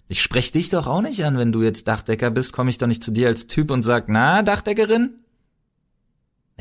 Ich 0.09 0.21
sprech 0.21 0.51
dich 0.51 0.69
doch 0.69 0.87
auch 0.87 1.01
nicht 1.01 1.23
an, 1.23 1.37
wenn 1.37 1.51
du 1.53 1.63
jetzt 1.63 1.87
Dachdecker 1.87 2.31
bist, 2.31 2.53
komme 2.53 2.69
ich 2.69 2.77
doch 2.77 2.87
nicht 2.87 3.03
zu 3.03 3.11
dir 3.11 3.27
als 3.27 3.47
Typ 3.47 3.71
und 3.71 3.81
sag, 3.81 4.09
na, 4.09 4.41
Dachdeckerin? 4.41 5.11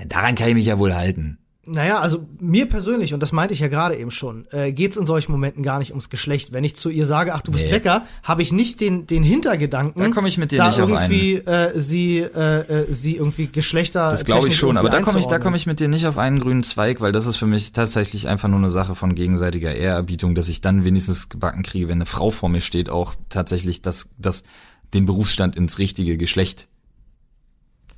Daran 0.05 0.35
kann 0.35 0.49
ich 0.49 0.55
mich 0.55 0.67
ja 0.67 0.79
wohl 0.79 0.95
halten. 0.95 1.39
Naja, 1.69 1.99
also 1.99 2.25
mir 2.39 2.69
persönlich, 2.69 3.13
und 3.13 3.21
das 3.21 3.33
meinte 3.33 3.53
ich 3.53 3.59
ja 3.59 3.67
gerade 3.67 3.97
eben 3.97 4.13
schon, 4.13 4.47
äh, 4.53 4.71
geht 4.71 4.93
es 4.93 4.97
in 4.97 5.05
solchen 5.05 5.33
Momenten 5.33 5.65
gar 5.65 5.81
nicht 5.81 5.91
ums 5.91 6.11
Geschlecht. 6.11 6.53
Wenn 6.53 6.63
ich 6.63 6.77
zu 6.77 6.91
ihr 6.91 7.07
sage, 7.07 7.35
ach 7.35 7.43
du 7.43 7.51
bist 7.51 7.65
nee. 7.65 7.73
Bäcker, 7.73 8.03
habe 8.23 8.43
ich 8.43 8.53
nicht 8.53 8.81
den, 8.81 9.09
den 9.09 9.25
Hintergedanken, 9.25 10.01
da 10.01 10.09
komme 10.11 10.29
ich 10.29 10.39
mit 10.39 10.53
dir 10.53 10.59
da 10.59 10.69
nicht 10.69 10.79
irgendwie 10.79 11.43
auf 11.45 11.49
einen. 11.49 11.75
Äh, 11.75 11.81
sie, 11.81 12.19
äh, 12.19 12.61
äh, 12.61 12.93
sie 12.93 13.17
irgendwie 13.17 13.49
Geschlechter. 13.49 14.11
Das 14.11 14.25
glaube 14.25 14.47
ich 14.47 14.57
schon, 14.57 14.77
aber 14.77 14.91
da 14.91 15.03
komme 15.03 15.19
ich, 15.19 15.27
da 15.27 15.41
komme 15.41 15.57
ich 15.57 15.67
mit 15.67 15.81
dir 15.81 15.89
nicht 15.89 16.07
auf 16.07 16.19
einen 16.19 16.39
grünen 16.39 16.63
Zweig, 16.63 17.01
weil 17.01 17.11
das 17.11 17.27
ist 17.27 17.37
für 17.37 17.47
mich 17.47 17.73
tatsächlich 17.73 18.29
einfach 18.29 18.49
nur 18.49 18.59
eine 18.59 18.71
Sache 18.71 18.95
von 18.95 19.17
gegenseitiger 19.17 19.75
Ehrerbietung, 19.75 20.37
dass 20.37 20.47
ich 20.47 20.61
dann 20.61 20.85
wenigstens 20.85 21.29
gebacken 21.29 21.65
kriege, 21.65 21.89
wenn 21.89 21.99
eine 21.99 22.07
Frau 22.07 22.31
vor 22.31 22.49
mir 22.49 22.61
steht, 22.61 22.91
auch 22.91 23.17
tatsächlich 23.29 23.83
das, 23.83 24.11
das 24.19 24.45
den 24.95 25.05
Berufsstand 25.05 25.57
ins 25.57 25.81
richtige 25.81 26.17
Geschlecht 26.17 26.69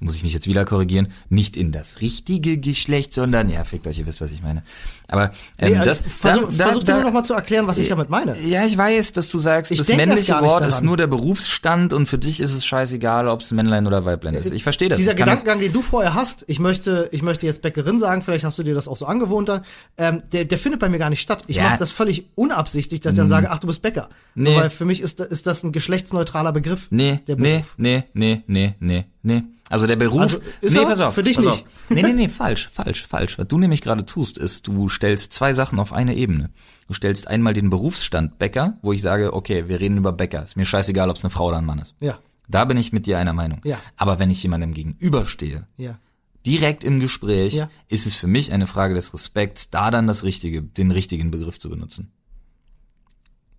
muss 0.00 0.14
ich 0.14 0.22
mich 0.22 0.32
jetzt 0.32 0.46
wieder 0.46 0.64
korrigieren, 0.64 1.08
nicht 1.28 1.56
in 1.56 1.72
das 1.72 2.00
richtige 2.00 2.58
Geschlecht, 2.58 3.12
sondern, 3.12 3.48
ja, 3.50 3.64
fickt 3.64 3.86
euch, 3.86 3.98
ihr 3.98 4.06
wisst, 4.06 4.20
was 4.20 4.32
ich 4.32 4.42
meine. 4.42 4.62
Aber 5.10 5.30
ähm, 5.58 5.72
nee, 5.72 5.78
also 5.78 5.88
das, 5.88 6.00
versuch, 6.02 6.48
da, 6.56 6.66
versuch 6.66 6.84
da, 6.84 6.98
du 6.98 7.04
noch 7.04 7.12
mal 7.12 7.24
zu 7.24 7.32
erklären, 7.32 7.66
was 7.66 7.78
ich 7.78 7.88
damit 7.88 8.10
meine. 8.10 8.38
Ja, 8.40 8.66
ich 8.66 8.76
weiß, 8.76 9.12
dass 9.12 9.30
du 9.30 9.38
sagst, 9.38 9.72
ich 9.72 9.78
das 9.78 9.88
männliche 9.88 10.38
Wort 10.40 10.66
ist 10.66 10.82
nur 10.82 10.98
der 10.98 11.06
Berufsstand 11.06 11.94
und 11.94 12.06
für 12.06 12.18
dich 12.18 12.40
ist 12.40 12.54
es 12.54 12.66
scheißegal, 12.66 13.26
ob 13.26 13.40
es 13.40 13.50
Männlein 13.50 13.86
oder 13.86 14.04
Weiblein 14.04 14.34
ist. 14.34 14.52
Ich 14.52 14.62
verstehe 14.62 14.90
das. 14.90 14.98
Dieser 14.98 15.14
Gedankengang, 15.14 15.60
den 15.60 15.72
du 15.72 15.80
vorher 15.80 16.14
hast, 16.14 16.44
ich 16.46 16.58
möchte, 16.58 17.08
ich 17.10 17.22
möchte 17.22 17.46
jetzt 17.46 17.62
Bäckerin 17.62 17.98
sagen, 17.98 18.20
vielleicht 18.20 18.44
hast 18.44 18.58
du 18.58 18.62
dir 18.62 18.74
das 18.74 18.86
auch 18.86 18.96
so 18.96 19.06
angewohnt 19.06 19.48
dann, 19.48 19.62
ähm, 19.96 20.22
der, 20.32 20.44
der 20.44 20.58
findet 20.58 20.80
bei 20.80 20.90
mir 20.90 20.98
gar 20.98 21.08
nicht 21.08 21.22
statt. 21.22 21.44
Ich 21.46 21.56
ja. 21.56 21.64
mache 21.64 21.78
das 21.78 21.90
völlig 21.90 22.26
unabsichtlich, 22.34 23.00
dass 23.00 23.14
ich 23.14 23.16
dann 23.16 23.26
mhm. 23.26 23.30
sage, 23.30 23.50
ach, 23.50 23.58
du 23.58 23.66
bist 23.66 23.80
Bäcker. 23.80 24.10
Nee. 24.34 24.52
So, 24.52 24.60
weil 24.60 24.70
für 24.70 24.84
mich 24.84 25.00
ist, 25.00 25.20
ist 25.20 25.46
das 25.46 25.62
ein 25.62 25.72
geschlechtsneutraler 25.72 26.52
Begriff. 26.52 26.88
Nee, 26.90 27.20
nee, 27.26 27.64
nee, 27.78 28.04
nee, 28.12 28.42
nee, 28.46 28.74
nee, 28.78 29.04
nee. 29.22 29.42
Also 29.70 29.86
der 29.86 29.96
Beruf. 29.96 30.20
Also 30.20 30.38
ist 30.60 30.74
nee, 30.74 30.84
pass 30.84 31.00
auf. 31.00 31.14
Für 31.14 31.22
dich 31.22 31.38
nicht. 31.38 31.48
Auf. 31.48 31.64
Nee, 31.90 32.02
nee, 32.02 32.12
nee, 32.12 32.28
falsch, 32.28 32.70
falsch, 32.72 33.06
falsch. 33.06 33.38
Was 33.38 33.48
du 33.48 33.58
nämlich 33.58 33.82
gerade 33.82 34.06
tust, 34.06 34.38
ist, 34.38 34.66
du 34.66 34.88
stellst 34.98 35.32
zwei 35.32 35.52
Sachen 35.52 35.78
auf 35.78 35.92
eine 35.92 36.14
Ebene. 36.14 36.50
Du 36.88 36.94
stellst 36.94 37.28
einmal 37.28 37.54
den 37.54 37.70
Berufsstand 37.70 38.38
Bäcker, 38.38 38.78
wo 38.82 38.92
ich 38.92 39.00
sage, 39.00 39.32
okay, 39.32 39.68
wir 39.68 39.78
reden 39.80 39.96
über 39.96 40.12
Bäcker. 40.12 40.42
Ist 40.42 40.56
mir 40.56 40.66
scheißegal, 40.66 41.08
ob 41.08 41.16
es 41.16 41.24
eine 41.24 41.30
Frau 41.30 41.46
oder 41.46 41.58
ein 41.58 41.64
Mann 41.64 41.78
ist. 41.78 41.94
Ja. 42.00 42.18
Da 42.48 42.64
bin 42.64 42.76
ich 42.76 42.92
mit 42.92 43.06
dir 43.06 43.18
einer 43.18 43.32
Meinung. 43.32 43.60
Ja. 43.64 43.78
Aber 43.96 44.18
wenn 44.18 44.30
ich 44.30 44.42
jemandem 44.42 44.74
gegenüberstehe, 44.74 45.66
ja. 45.76 45.98
direkt 46.44 46.82
im 46.82 46.98
Gespräch, 46.98 47.54
ja. 47.54 47.70
ist 47.88 48.06
es 48.06 48.16
für 48.16 48.26
mich 48.26 48.52
eine 48.52 48.66
Frage 48.66 48.94
des 48.94 49.14
Respekts, 49.14 49.70
da 49.70 49.90
dann 49.90 50.06
das 50.06 50.24
richtige, 50.24 50.62
den 50.62 50.90
richtigen 50.90 51.30
Begriff 51.30 51.58
zu 51.58 51.70
benutzen. 51.70 52.10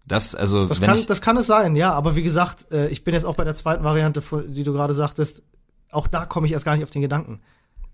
Das, 0.05 0.35
also, 0.35 0.65
das 0.65 0.81
kann, 0.81 0.99
das 1.07 1.21
kann 1.21 1.37
es 1.37 1.45
sein, 1.45 1.75
ja, 1.75 1.93
aber 1.93 2.15
wie 2.15 2.23
gesagt, 2.23 2.71
äh, 2.71 2.89
ich 2.89 3.03
bin 3.03 3.13
jetzt 3.13 3.25
auch 3.25 3.35
bei 3.35 3.43
der 3.43 3.53
zweiten 3.53 3.83
Variante, 3.83 4.23
die 4.47 4.63
du 4.63 4.73
gerade 4.73 4.95
sagtest, 4.95 5.43
auch 5.91 6.07
da 6.07 6.25
komme 6.25 6.47
ich 6.47 6.53
erst 6.53 6.65
gar 6.65 6.73
nicht 6.75 6.83
auf 6.83 6.89
den 6.89 7.03
Gedanken. 7.03 7.41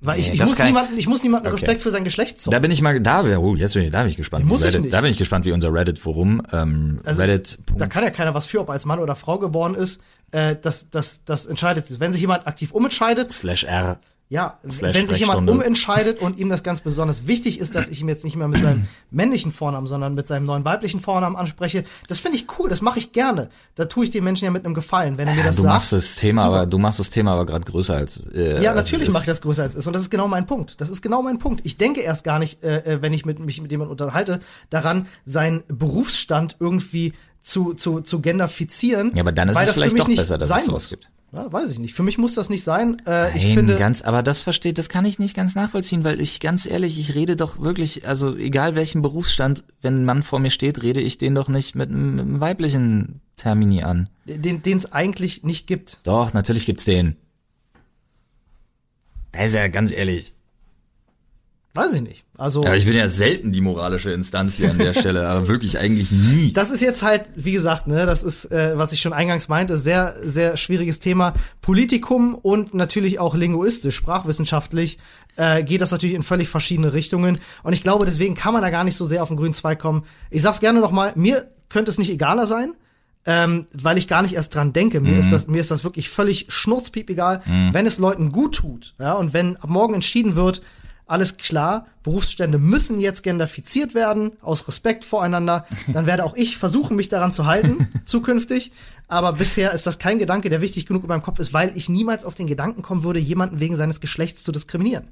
Weil 0.06 0.20
ich, 0.20 0.28
nee, 0.28 0.36
ich, 0.36 0.40
muss 0.40 0.60
niemanden, 0.60 0.98
ich 0.98 1.08
muss 1.08 1.24
niemanden 1.24 1.48
okay. 1.48 1.56
Respekt 1.56 1.82
für 1.82 1.92
sein 1.92 2.04
Geschlecht 2.04 2.40
zollen. 2.40 2.54
Da 2.54 2.60
bin 2.60 2.72
ich 2.72 2.82
mal, 2.82 3.00
da, 3.00 3.24
oh, 3.38 3.56
jetzt 3.56 3.74
bin 3.74 3.84
ich, 3.84 3.92
da 3.92 4.04
bin 4.04 4.12
ich 4.12 4.18
gespannt. 4.18 4.46
Muss 4.46 4.62
Reddit, 4.62 4.76
ich 4.76 4.82
nicht. 4.82 4.94
Da 4.94 5.02
bin 5.02 5.12
ich 5.12 5.18
gespannt, 5.18 5.46
wie 5.46 5.52
unser 5.52 5.74
Reddit-Forum, 5.74 6.42
ähm, 6.52 7.02
also, 7.04 7.22
Reddit. 7.22 7.58
Da 7.78 7.88
kann 7.88 8.04
ja 8.04 8.10
keiner 8.10 8.34
was 8.34 8.46
für, 8.46 8.62
ob 8.62 8.70
er 8.70 8.74
als 8.74 8.86
Mann 8.86 9.00
oder 9.00 9.16
Frau 9.16 9.40
geboren 9.40 9.76
ist. 9.76 10.02
Äh, 10.32 10.56
das, 10.62 10.90
das, 10.90 11.24
das 11.24 11.46
entscheidet 11.46 11.86
sich. 11.86 12.00
Wenn 12.00 12.12
sich 12.12 12.22
jemand 12.22 12.48
aktiv 12.48 12.72
umentscheidet. 12.72 13.32
Slash 13.32 13.64
R. 13.64 14.00
Ja, 14.28 14.58
wenn 14.64 15.08
sich 15.08 15.20
jemand 15.20 15.48
umentscheidet 15.48 16.20
und 16.20 16.40
ihm 16.40 16.50
das 16.50 16.64
ganz 16.64 16.82
besonders 16.82 17.28
wichtig 17.28 17.60
ist, 17.60 17.76
dass 17.76 17.90
ich 17.90 18.02
ihm 18.02 18.10
jetzt 18.10 18.24
nicht 18.24 18.36
mehr 18.36 18.48
mit 18.48 18.60
seinem 18.60 18.88
männlichen 19.12 19.52
Vornamen, 19.52 19.86
sondern 19.86 20.16
mit 20.16 20.28
seinem 20.28 20.46
neuen 20.46 20.66
weiblichen 20.66 21.00
Vornamen 21.00 21.36
anspreche, 21.36 21.84
das 22.08 22.18
finde 22.18 22.40
ich 22.40 22.48
cool, 22.58 22.68
das 22.68 22.82
mache 22.82 22.98
ich 22.98 23.12
gerne. 23.12 23.50
Da 23.76 23.86
tue 23.86 24.06
ich 24.06 24.10
den 24.10 24.24
Menschen 24.24 24.46
ja 24.46 24.52
mit 24.52 24.66
einem 24.66 24.74
Gefallen, 24.74 25.20
wenn 25.20 25.28
er 25.28 25.36
mir 25.36 25.44
das 25.44 25.58
du 25.58 25.62
sagt. 25.62 25.76
Machst 25.76 25.94
das 25.94 26.16
Thema, 26.16 26.46
aber 26.46 26.66
du 26.66 26.80
machst 26.80 27.00
das 27.00 27.12
Thema 27.12 27.34
aber 27.34 27.46
gerade 27.46 27.66
größer 27.66 27.96
als 27.96 28.26
äh, 28.34 28.64
Ja, 28.64 28.74
natürlich 28.74 29.12
mache 29.12 29.24
ich 29.24 29.28
das 29.28 29.42
größer 29.42 29.62
als 29.62 29.76
es 29.76 29.82
ist 29.82 29.88
und 29.88 29.94
das 29.94 30.02
ist 30.02 30.10
genau 30.10 30.28
mein 30.28 30.48
Punkt. 30.48 30.82
Das 30.82 30.90
ist 30.90 31.04
genau 31.04 31.22
mein 31.22 31.38
Punkt. 31.38 31.62
Ich 31.64 31.78
denke 31.78 32.02
erst 32.02 32.24
gar 32.24 32.40
nicht, 32.40 32.64
äh, 32.64 32.78
äh 32.80 33.02
wenn 33.04 33.14
ich 33.14 33.26
mit, 33.26 33.38
mich 33.38 33.62
mit 33.62 33.70
jemandem 33.70 33.92
unterhalte, 33.92 34.40
daran, 34.72 35.06
seinen 35.26 35.64
Berufsstand 35.68 36.56
irgendwie 36.60 37.14
zu, 37.44 37.76
zu, 37.76 38.02
zu 38.02 38.22
genderfizieren. 38.22 39.12
Ja, 39.14 39.22
aber 39.22 39.32
dann 39.32 39.50
ist 39.50 39.58
es 39.58 39.72
vielleicht 39.72 40.00
doch 40.00 40.08
besser, 40.08 40.40
dass 40.40 40.50
es 40.50 40.66
sowas 40.66 40.90
gibt. 40.90 41.10
Ja, 41.36 41.52
weiß 41.52 41.70
ich 41.72 41.80
nicht. 41.80 41.94
Für 41.94 42.04
mich 42.04 42.18
muss 42.18 42.34
das 42.34 42.50
nicht 42.50 42.64
sein. 42.64 43.02
Äh, 43.06 43.10
Nein, 43.10 43.32
ich 43.36 43.54
finde 43.54 43.76
ganz, 43.76 44.02
aber 44.02 44.24
das 44.24 44.42
versteht, 44.42 44.78
das 44.78 44.88
kann 44.88 45.04
ich 45.04 45.20
nicht 45.20 45.36
ganz 45.36 45.54
nachvollziehen, 45.54 46.06
weil 46.06 46.22
ich 46.22 46.40
ganz 46.40 46.66
ehrlich, 46.66 46.98
ich 46.98 47.14
rede 47.14 47.36
doch 47.36 47.60
wirklich, 47.60 48.08
also 48.08 48.36
egal 48.38 48.76
welchen 48.76 49.02
Berufsstand, 49.02 49.66
wenn 49.82 50.02
ein 50.02 50.06
Mann 50.06 50.24
vor 50.24 50.40
mir 50.40 50.50
steht, 50.50 50.82
rede 50.82 51.02
ich 51.02 51.18
den 51.18 51.36
doch 51.36 51.50
nicht 51.50 51.76
mit 51.76 51.90
einem, 51.90 52.16
mit 52.16 52.26
einem 52.26 52.40
weiblichen 52.40 53.20
Termini 53.36 53.84
an. 53.84 54.08
Den 54.26 54.62
es 54.78 54.92
eigentlich 54.94 55.44
nicht 55.44 55.68
gibt. 55.68 56.00
Doch, 56.04 56.34
natürlich 56.34 56.66
gibt's 56.66 56.86
den. 56.86 57.18
Da 59.34 59.44
ist 59.44 59.56
ja 59.56 59.68
ganz 59.68 59.92
ehrlich. 59.92 60.36
Weiß 61.76 61.92
ich 61.92 62.02
nicht. 62.02 62.24
Also 62.38 62.64
ja, 62.64 62.74
ich 62.74 62.86
bin 62.86 62.96
ja 62.96 63.10
selten 63.10 63.52
die 63.52 63.60
moralische 63.60 64.10
Instanz 64.12 64.56
hier 64.56 64.72
an 64.72 64.78
der 64.78 64.94
Stelle, 65.00 65.28
aber 65.28 65.50
wirklich 65.50 65.78
eigentlich 65.78 66.10
nie. 66.10 66.54
Das 66.54 66.70
ist 66.70 66.82
jetzt 66.82 67.04
halt, 67.04 67.24
wie 67.36 67.52
gesagt, 67.52 67.88
ne, 67.88 68.06
das 68.06 68.24
ist, 68.24 68.46
äh, 68.46 68.78
was 68.78 68.94
ich 68.94 69.02
schon 69.02 69.12
eingangs 69.12 69.50
meinte, 69.50 69.78
sehr, 69.78 70.16
sehr 70.24 70.56
schwieriges 70.56 71.00
Thema. 71.00 71.34
Politikum 71.60 72.34
und 72.34 72.74
natürlich 72.74 73.20
auch 73.20 73.36
linguistisch, 73.36 73.98
sprachwissenschaftlich 73.98 75.00
äh, 75.36 75.64
geht 75.64 75.82
das 75.82 75.92
natürlich 75.92 76.16
in 76.16 76.24
völlig 76.24 76.48
verschiedene 76.48 76.94
Richtungen. 76.94 77.40
Und 77.64 77.74
ich 77.74 77.84
glaube, 77.84 78.06
deswegen 78.06 78.36
kann 78.36 78.54
man 78.54 78.62
da 78.62 78.70
gar 78.70 78.86
nicht 78.86 78.96
so 78.96 79.06
sehr 79.06 79.22
auf 79.22 79.28
den 79.28 79.38
grünen 79.38 79.54
Zweig 79.54 79.80
kommen. 79.80 80.06
Ich 80.30 80.42
sag's 80.42 80.62
gerne 80.62 80.80
nochmal, 80.80 81.12
mir 81.16 81.52
könnte 81.68 81.92
es 81.92 81.98
nicht 81.98 82.10
egaler 82.10 82.46
sein. 82.46 82.74
Ähm, 83.28 83.66
weil 83.74 83.98
ich 83.98 84.08
gar 84.08 84.22
nicht 84.22 84.36
erst 84.36 84.54
dran 84.54 84.72
denke. 84.72 85.02
Mir 85.02 85.14
mhm. 85.14 85.20
ist 85.20 85.32
das, 85.32 85.48
mir 85.48 85.60
ist 85.60 85.72
das 85.72 85.84
wirklich 85.84 86.10
völlig 86.10 86.46
schnurzpiep 86.50 87.10
egal, 87.10 87.42
mhm. 87.48 87.74
wenn 87.74 87.88
es 87.88 87.98
Leuten 87.98 88.32
gut 88.32 88.54
tut, 88.54 88.94
ja, 89.00 89.14
und 89.14 89.34
wenn 89.34 89.58
ab 89.58 89.68
morgen 89.68 89.96
entschieden 89.96 90.36
wird, 90.36 90.62
alles 91.08 91.38
klar, 91.38 91.86
Berufsstände 92.04 92.58
müssen 92.58 93.00
jetzt 93.00 93.22
genderfiziert 93.22 93.94
werden, 93.94 94.32
aus 94.42 94.68
Respekt 94.68 95.06
voreinander. 95.06 95.66
Dann 95.88 96.08
werde 96.08 96.24
auch 96.24 96.36
ich 96.36 96.58
versuchen, 96.58 96.96
mich 96.96 97.10
daran 97.10 97.32
zu 97.32 97.46
halten, 97.46 97.88
zukünftig. 98.06 98.72
Aber 99.08 99.34
bisher 99.34 99.72
ist 99.74 99.86
das 99.86 100.00
kein 100.00 100.18
Gedanke, 100.18 100.50
der 100.50 100.62
wichtig 100.62 100.86
genug 100.86 101.04
in 101.04 101.10
meinem 101.10 101.22
Kopf 101.22 101.40
ist, 101.40 101.54
weil 101.54 101.76
ich 101.78 101.90
niemals 101.90 102.26
auf 102.26 102.34
den 102.34 102.48
Gedanken 102.48 102.82
kommen 102.82 103.04
würde, 103.04 103.20
jemanden 103.20 103.60
wegen 103.60 103.76
seines 103.76 104.02
Geschlechts 104.02 104.44
zu 104.44 104.52
diskriminieren. 104.52 105.10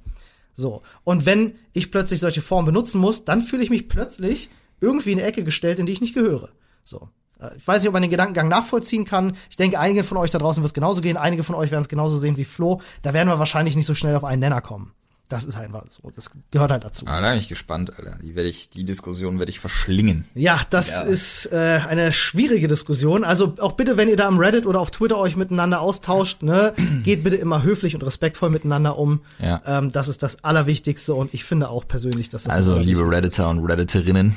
So. 0.53 0.81
Und 1.03 1.25
wenn 1.25 1.55
ich 1.73 1.91
plötzlich 1.91 2.19
solche 2.19 2.41
Formen 2.41 2.65
benutzen 2.65 2.99
muss, 2.99 3.25
dann 3.25 3.41
fühle 3.41 3.63
ich 3.63 3.69
mich 3.69 3.87
plötzlich 3.87 4.49
irgendwie 4.81 5.11
in 5.11 5.19
eine 5.19 5.27
Ecke 5.27 5.43
gestellt, 5.43 5.79
in 5.79 5.85
die 5.85 5.93
ich 5.93 6.01
nicht 6.01 6.15
gehöre. 6.15 6.49
So. 6.83 7.09
Äh, 7.39 7.55
ich 7.57 7.67
weiß 7.67 7.81
nicht, 7.81 7.87
ob 7.87 7.93
man 7.93 8.01
den 8.01 8.11
Gedankengang 8.11 8.47
nachvollziehen 8.47 9.05
kann. 9.05 9.35
Ich 9.49 9.57
denke, 9.57 9.79
einige 9.79 10.03
von 10.03 10.17
euch 10.17 10.31
da 10.31 10.39
draußen 10.39 10.63
wird 10.63 10.69
es 10.69 10.73
genauso 10.73 11.01
gehen. 11.01 11.17
Einige 11.17 11.43
von 11.43 11.55
euch 11.55 11.71
werden 11.71 11.81
es 11.81 11.89
genauso 11.89 12.17
sehen 12.17 12.37
wie 12.37 12.45
Flo. 12.45 12.81
Da 13.03 13.13
werden 13.13 13.29
wir 13.29 13.39
wahrscheinlich 13.39 13.75
nicht 13.75 13.85
so 13.85 13.95
schnell 13.95 14.15
auf 14.15 14.23
einen 14.23 14.39
Nenner 14.39 14.61
kommen. 14.61 14.91
Das 15.29 15.45
ist 15.45 15.55
einfach 15.55 15.85
so. 15.89 16.11
Das 16.15 16.29
gehört 16.51 16.71
halt 16.71 16.83
dazu. 16.83 17.05
Ah, 17.07 17.21
da 17.21 17.29
bin 17.29 17.39
ich 17.39 17.47
gespannt, 17.47 17.97
Alter. 17.97 18.19
Die 18.21 18.35
werde 18.35 18.49
ich, 18.49 18.69
die 18.69 18.83
Diskussion 18.83 19.39
werde 19.39 19.51
ich 19.51 19.59
verschlingen. 19.59 20.25
Ja, 20.35 20.59
das 20.69 20.89
ja. 20.89 21.01
ist 21.01 21.51
äh, 21.51 21.79
eine 21.87 22.11
schwierige 22.11 22.67
Diskussion. 22.67 23.23
Also 23.23 23.55
auch 23.59 23.71
bitte, 23.71 23.97
wenn 23.97 24.09
ihr 24.09 24.17
da 24.17 24.27
am 24.27 24.37
Reddit 24.37 24.65
oder 24.65 24.79
auf 24.79 24.91
Twitter 24.91 25.17
euch 25.17 25.35
miteinander 25.35 25.81
austauscht, 25.81 26.43
ne, 26.43 26.73
geht 27.03 27.23
bitte 27.23 27.37
immer 27.37 27.63
höflich 27.63 27.95
und 27.95 28.03
respektvoll 28.03 28.49
miteinander 28.49 28.97
um. 28.97 29.21
Ja. 29.39 29.61
Ähm, 29.65 29.91
das 29.91 30.07
ist 30.07 30.21
das 30.23 30.43
Allerwichtigste 30.43 31.15
und 31.15 31.33
ich 31.33 31.45
finde 31.45 31.69
auch 31.69 31.87
persönlich, 31.87 32.29
dass 32.29 32.43
das 32.43 32.53
Also, 32.53 32.77
liebe 32.77 33.09
Redditor 33.09 33.49
und 33.49 33.65
Redditorinnen. 33.65 34.35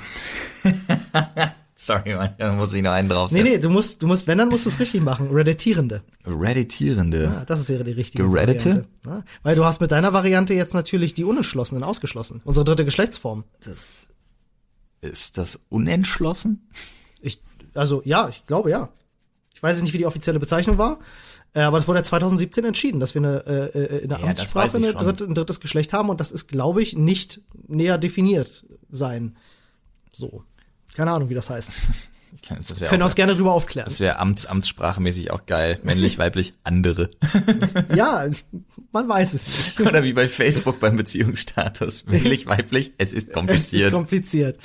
Sorry, 1.78 2.14
man, 2.14 2.34
da 2.38 2.54
muss 2.54 2.72
ich 2.72 2.82
noch 2.82 2.92
einen 2.92 3.10
drauf. 3.10 3.30
Nee, 3.30 3.42
nee, 3.42 3.58
du 3.58 3.68
musst, 3.68 4.00
du 4.00 4.06
musst, 4.06 4.26
wenn, 4.26 4.38
dann 4.38 4.48
musst 4.48 4.64
du 4.64 4.70
es 4.70 4.80
richtig 4.80 5.02
machen. 5.02 5.28
Redditierende. 5.30 6.02
Redditierende. 6.24 7.24
Ja, 7.24 7.44
das 7.44 7.60
ist 7.60 7.68
ja 7.68 7.82
die 7.82 7.92
richtige 7.92 8.24
Gereddite? 8.24 8.64
Variante. 8.64 8.88
Ja, 9.04 9.24
weil 9.42 9.56
du 9.56 9.64
hast 9.66 9.82
mit 9.82 9.92
deiner 9.92 10.14
Variante 10.14 10.54
jetzt 10.54 10.72
natürlich 10.72 11.12
die 11.12 11.24
Unentschlossenen 11.24 11.84
ausgeschlossen. 11.84 12.40
Unsere 12.44 12.64
dritte 12.64 12.86
Geschlechtsform. 12.86 13.44
Das 13.60 14.08
ist 15.02 15.36
das 15.36 15.60
unentschlossen? 15.68 16.66
Ich, 17.20 17.42
also 17.74 18.00
ja, 18.06 18.30
ich 18.30 18.46
glaube 18.46 18.70
ja. 18.70 18.88
Ich 19.52 19.62
weiß 19.62 19.80
nicht, 19.82 19.92
wie 19.92 19.98
die 19.98 20.06
offizielle 20.06 20.40
Bezeichnung 20.40 20.78
war. 20.78 20.98
Äh, 21.52 21.60
aber 21.60 21.76
es 21.76 21.86
wurde 21.86 21.98
ja 21.98 22.04
2017 22.04 22.64
entschieden, 22.64 23.00
dass 23.00 23.14
wir 23.14 23.20
eine, 23.20 23.46
äh, 23.46 23.78
äh 23.78 23.98
in 23.98 24.08
der 24.08 24.20
ja, 24.20 24.26
Amtssprache 24.26 24.78
eine 24.78 24.94
dritte, 24.94 25.24
ein 25.24 25.34
drittes 25.34 25.60
Geschlecht 25.60 25.92
haben 25.92 26.08
und 26.08 26.20
das 26.20 26.32
ist, 26.32 26.48
glaube 26.48 26.82
ich, 26.82 26.96
nicht 26.96 27.42
näher 27.68 27.98
definiert 27.98 28.64
sein. 28.90 29.36
So. 30.10 30.42
Keine 30.96 31.12
Ahnung, 31.12 31.28
wie 31.28 31.34
das 31.34 31.50
heißt. 31.50 31.70
Das 32.68 32.80
Können 32.80 33.02
auch, 33.02 33.06
uns 33.06 33.14
gerne 33.14 33.34
drüber 33.34 33.52
aufklären. 33.52 33.86
Das 33.86 34.00
wäre 34.00 34.18
Amts, 34.18 34.46
amtssprachmäßig 34.46 35.30
auch 35.30 35.46
geil. 35.46 35.78
Männlich, 35.82 36.18
weiblich, 36.18 36.54
andere. 36.64 37.10
ja, 37.94 38.28
man 38.92 39.08
weiß 39.08 39.34
es 39.34 39.46
nicht. 39.46 39.80
Oder 39.88 40.02
wie 40.02 40.12
bei 40.12 40.28
Facebook 40.28 40.80
beim 40.80 40.96
Beziehungsstatus. 40.96 42.06
Männlich, 42.06 42.46
weiblich, 42.46 42.92
es 42.98 43.12
ist 43.12 43.32
kompliziert. 43.32 43.82
Es 43.82 43.86
ist 43.88 43.94
kompliziert. 43.94 44.58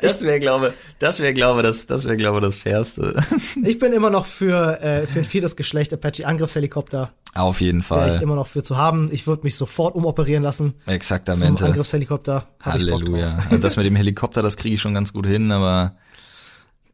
Das 0.00 0.22
wäre, 0.22 0.40
glaube, 0.40 0.74
das 0.98 1.20
wäre, 1.20 1.34
glaube, 1.34 1.62
das, 1.62 1.86
das 1.86 2.04
wäre, 2.04 2.16
glaube, 2.16 2.40
das 2.40 2.56
Fairste. 2.56 3.22
Ich 3.62 3.78
bin 3.78 3.92
immer 3.92 4.10
noch 4.10 4.26
für, 4.26 4.80
äh, 4.80 5.06
für 5.06 5.20
ein 5.20 5.24
viertes 5.24 5.56
Geschlecht 5.56 5.92
Apache 5.92 6.26
Angriffshelikopter. 6.26 7.12
Auf 7.38 7.60
jeden 7.60 7.82
Fall. 7.82 8.06
Wäre 8.06 8.16
ich 8.16 8.22
immer 8.22 8.34
noch 8.34 8.48
für 8.48 8.64
zu 8.64 8.76
haben. 8.76 9.08
Ich 9.12 9.28
würde 9.28 9.44
mich 9.44 9.54
sofort 9.54 9.94
umoperieren 9.94 10.42
lassen. 10.42 10.74
Exaktamente. 10.86 11.60
Zum 11.60 11.68
Angriffshelikopter. 11.68 12.48
Halleluja. 12.60 13.36
Also 13.44 13.58
das 13.58 13.76
mit 13.76 13.86
dem 13.86 13.94
Helikopter, 13.94 14.42
das 14.42 14.56
kriege 14.56 14.74
ich 14.74 14.80
schon 14.80 14.92
ganz 14.92 15.12
gut 15.12 15.24
hin, 15.24 15.52
aber 15.52 15.94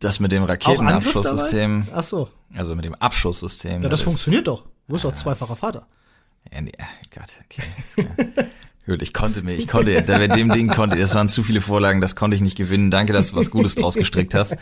das 0.00 0.20
mit 0.20 0.32
dem 0.32 0.44
Raketenabschusssystem. 0.44 1.88
Ach 1.94 2.02
so. 2.02 2.28
Also 2.54 2.76
mit 2.76 2.84
dem 2.84 2.94
Abschusssystem. 2.94 3.82
Ja, 3.82 3.88
das, 3.88 4.00
das 4.00 4.02
funktioniert 4.02 4.46
doch. 4.46 4.64
Du 4.86 4.92
bist 4.92 5.06
doch 5.06 5.14
zweifacher 5.14 5.56
Vater. 5.56 5.86
Ja, 6.52 6.60
nee, 6.60 6.72
Gott, 7.14 7.40
okay. 7.44 8.06
Gut, 8.86 9.00
ich 9.00 9.14
konnte 9.14 9.42
mir, 9.42 9.54
ich 9.54 9.66
konnte, 9.66 10.02
bei 10.02 10.28
dem 10.28 10.50
Ding 10.50 10.68
konnte, 10.68 10.98
das 10.98 11.14
waren 11.14 11.30
zu 11.30 11.42
viele 11.42 11.62
Vorlagen, 11.62 12.02
das 12.02 12.16
konnte 12.16 12.36
ich 12.36 12.42
nicht 12.42 12.56
gewinnen. 12.56 12.90
Danke, 12.90 13.14
dass 13.14 13.30
du 13.30 13.36
was 13.36 13.50
Gutes 13.50 13.76
draus 13.76 13.94
gestrickt 13.94 14.34
hast. 14.34 14.52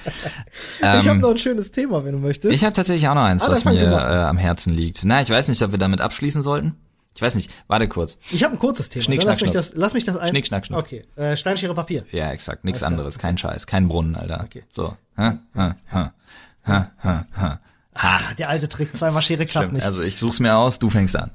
Ähm, 0.81 1.01
ich 1.01 1.09
habe 1.09 1.19
noch 1.19 1.31
ein 1.31 1.39
schönes 1.39 1.73
Thema, 1.73 2.05
wenn 2.05 2.13
du 2.13 2.19
möchtest. 2.19 2.55
Ich 2.55 2.65
habe 2.65 2.73
tatsächlich 2.73 3.09
auch 3.09 3.15
noch 3.15 3.25
eins, 3.25 3.45
ah, 3.45 3.51
was 3.51 3.65
mir 3.65 3.81
äh, 3.83 3.95
am 3.95 4.39
Herzen 4.39 4.73
liegt. 4.73 5.05
Na, 5.05 5.21
ich 5.21 5.31
weiß 5.31 5.49
nicht, 5.49 5.61
ob 5.63 5.73
wir 5.73 5.79
damit 5.79 6.01
abschließen 6.01 6.41
sollten. 6.41 6.77
Ich 7.15 7.23
weiß 7.23 7.35
nicht, 7.35 7.51
warte 7.67 7.89
kurz. 7.89 8.19
Ich 8.31 8.43
habe 8.45 8.55
ein 8.55 8.59
kurzes 8.59 8.89
Thema. 8.89 9.03
Schnick, 9.05 9.23
schnack, 9.23 9.35
lass, 9.35 9.43
mich 9.43 9.51
das, 9.51 9.73
lass 9.75 9.93
mich 9.93 10.05
das 10.05 10.17
ein. 10.17 10.29
Schnick, 10.29 10.47
schnack, 10.47 10.67
schnuck. 10.67 10.81
Okay, 10.81 11.05
äh, 11.17 11.37
Steinschere 11.37 11.75
Papier. 11.75 12.05
Ja, 12.11 12.31
exakt, 12.31 12.65
nichts 12.65 12.83
anderes, 12.83 13.19
kein 13.19 13.37
Scheiß, 13.37 13.67
kein 13.67 13.89
Brunnen, 13.89 14.17
Alter. 14.17 14.43
Okay. 14.45 14.63
So. 14.71 14.97
Ha, 15.17 15.39
ha, 15.55 15.77
ha, 15.91 16.13
ha, 16.67 16.91
ha, 17.03 17.27
ha. 17.37 17.61
Ah, 17.95 18.35
der 18.39 18.49
alte 18.49 18.69
Trick, 18.69 18.97
zweimal 18.97 19.23
Schere 19.23 19.45
klappt 19.47 19.65
Stimmt. 19.65 19.75
nicht. 19.75 19.85
Also 19.85 20.01
ich 20.01 20.17
such's 20.17 20.41
mir 20.41 20.57
aus, 20.57 20.79
du 20.79 20.89
fängst 20.89 21.17
an. 21.17 21.31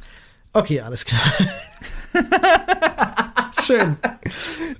Okay, 0.53 0.81
alles 0.81 1.05
klar. 1.05 1.21
Schön. 3.65 3.97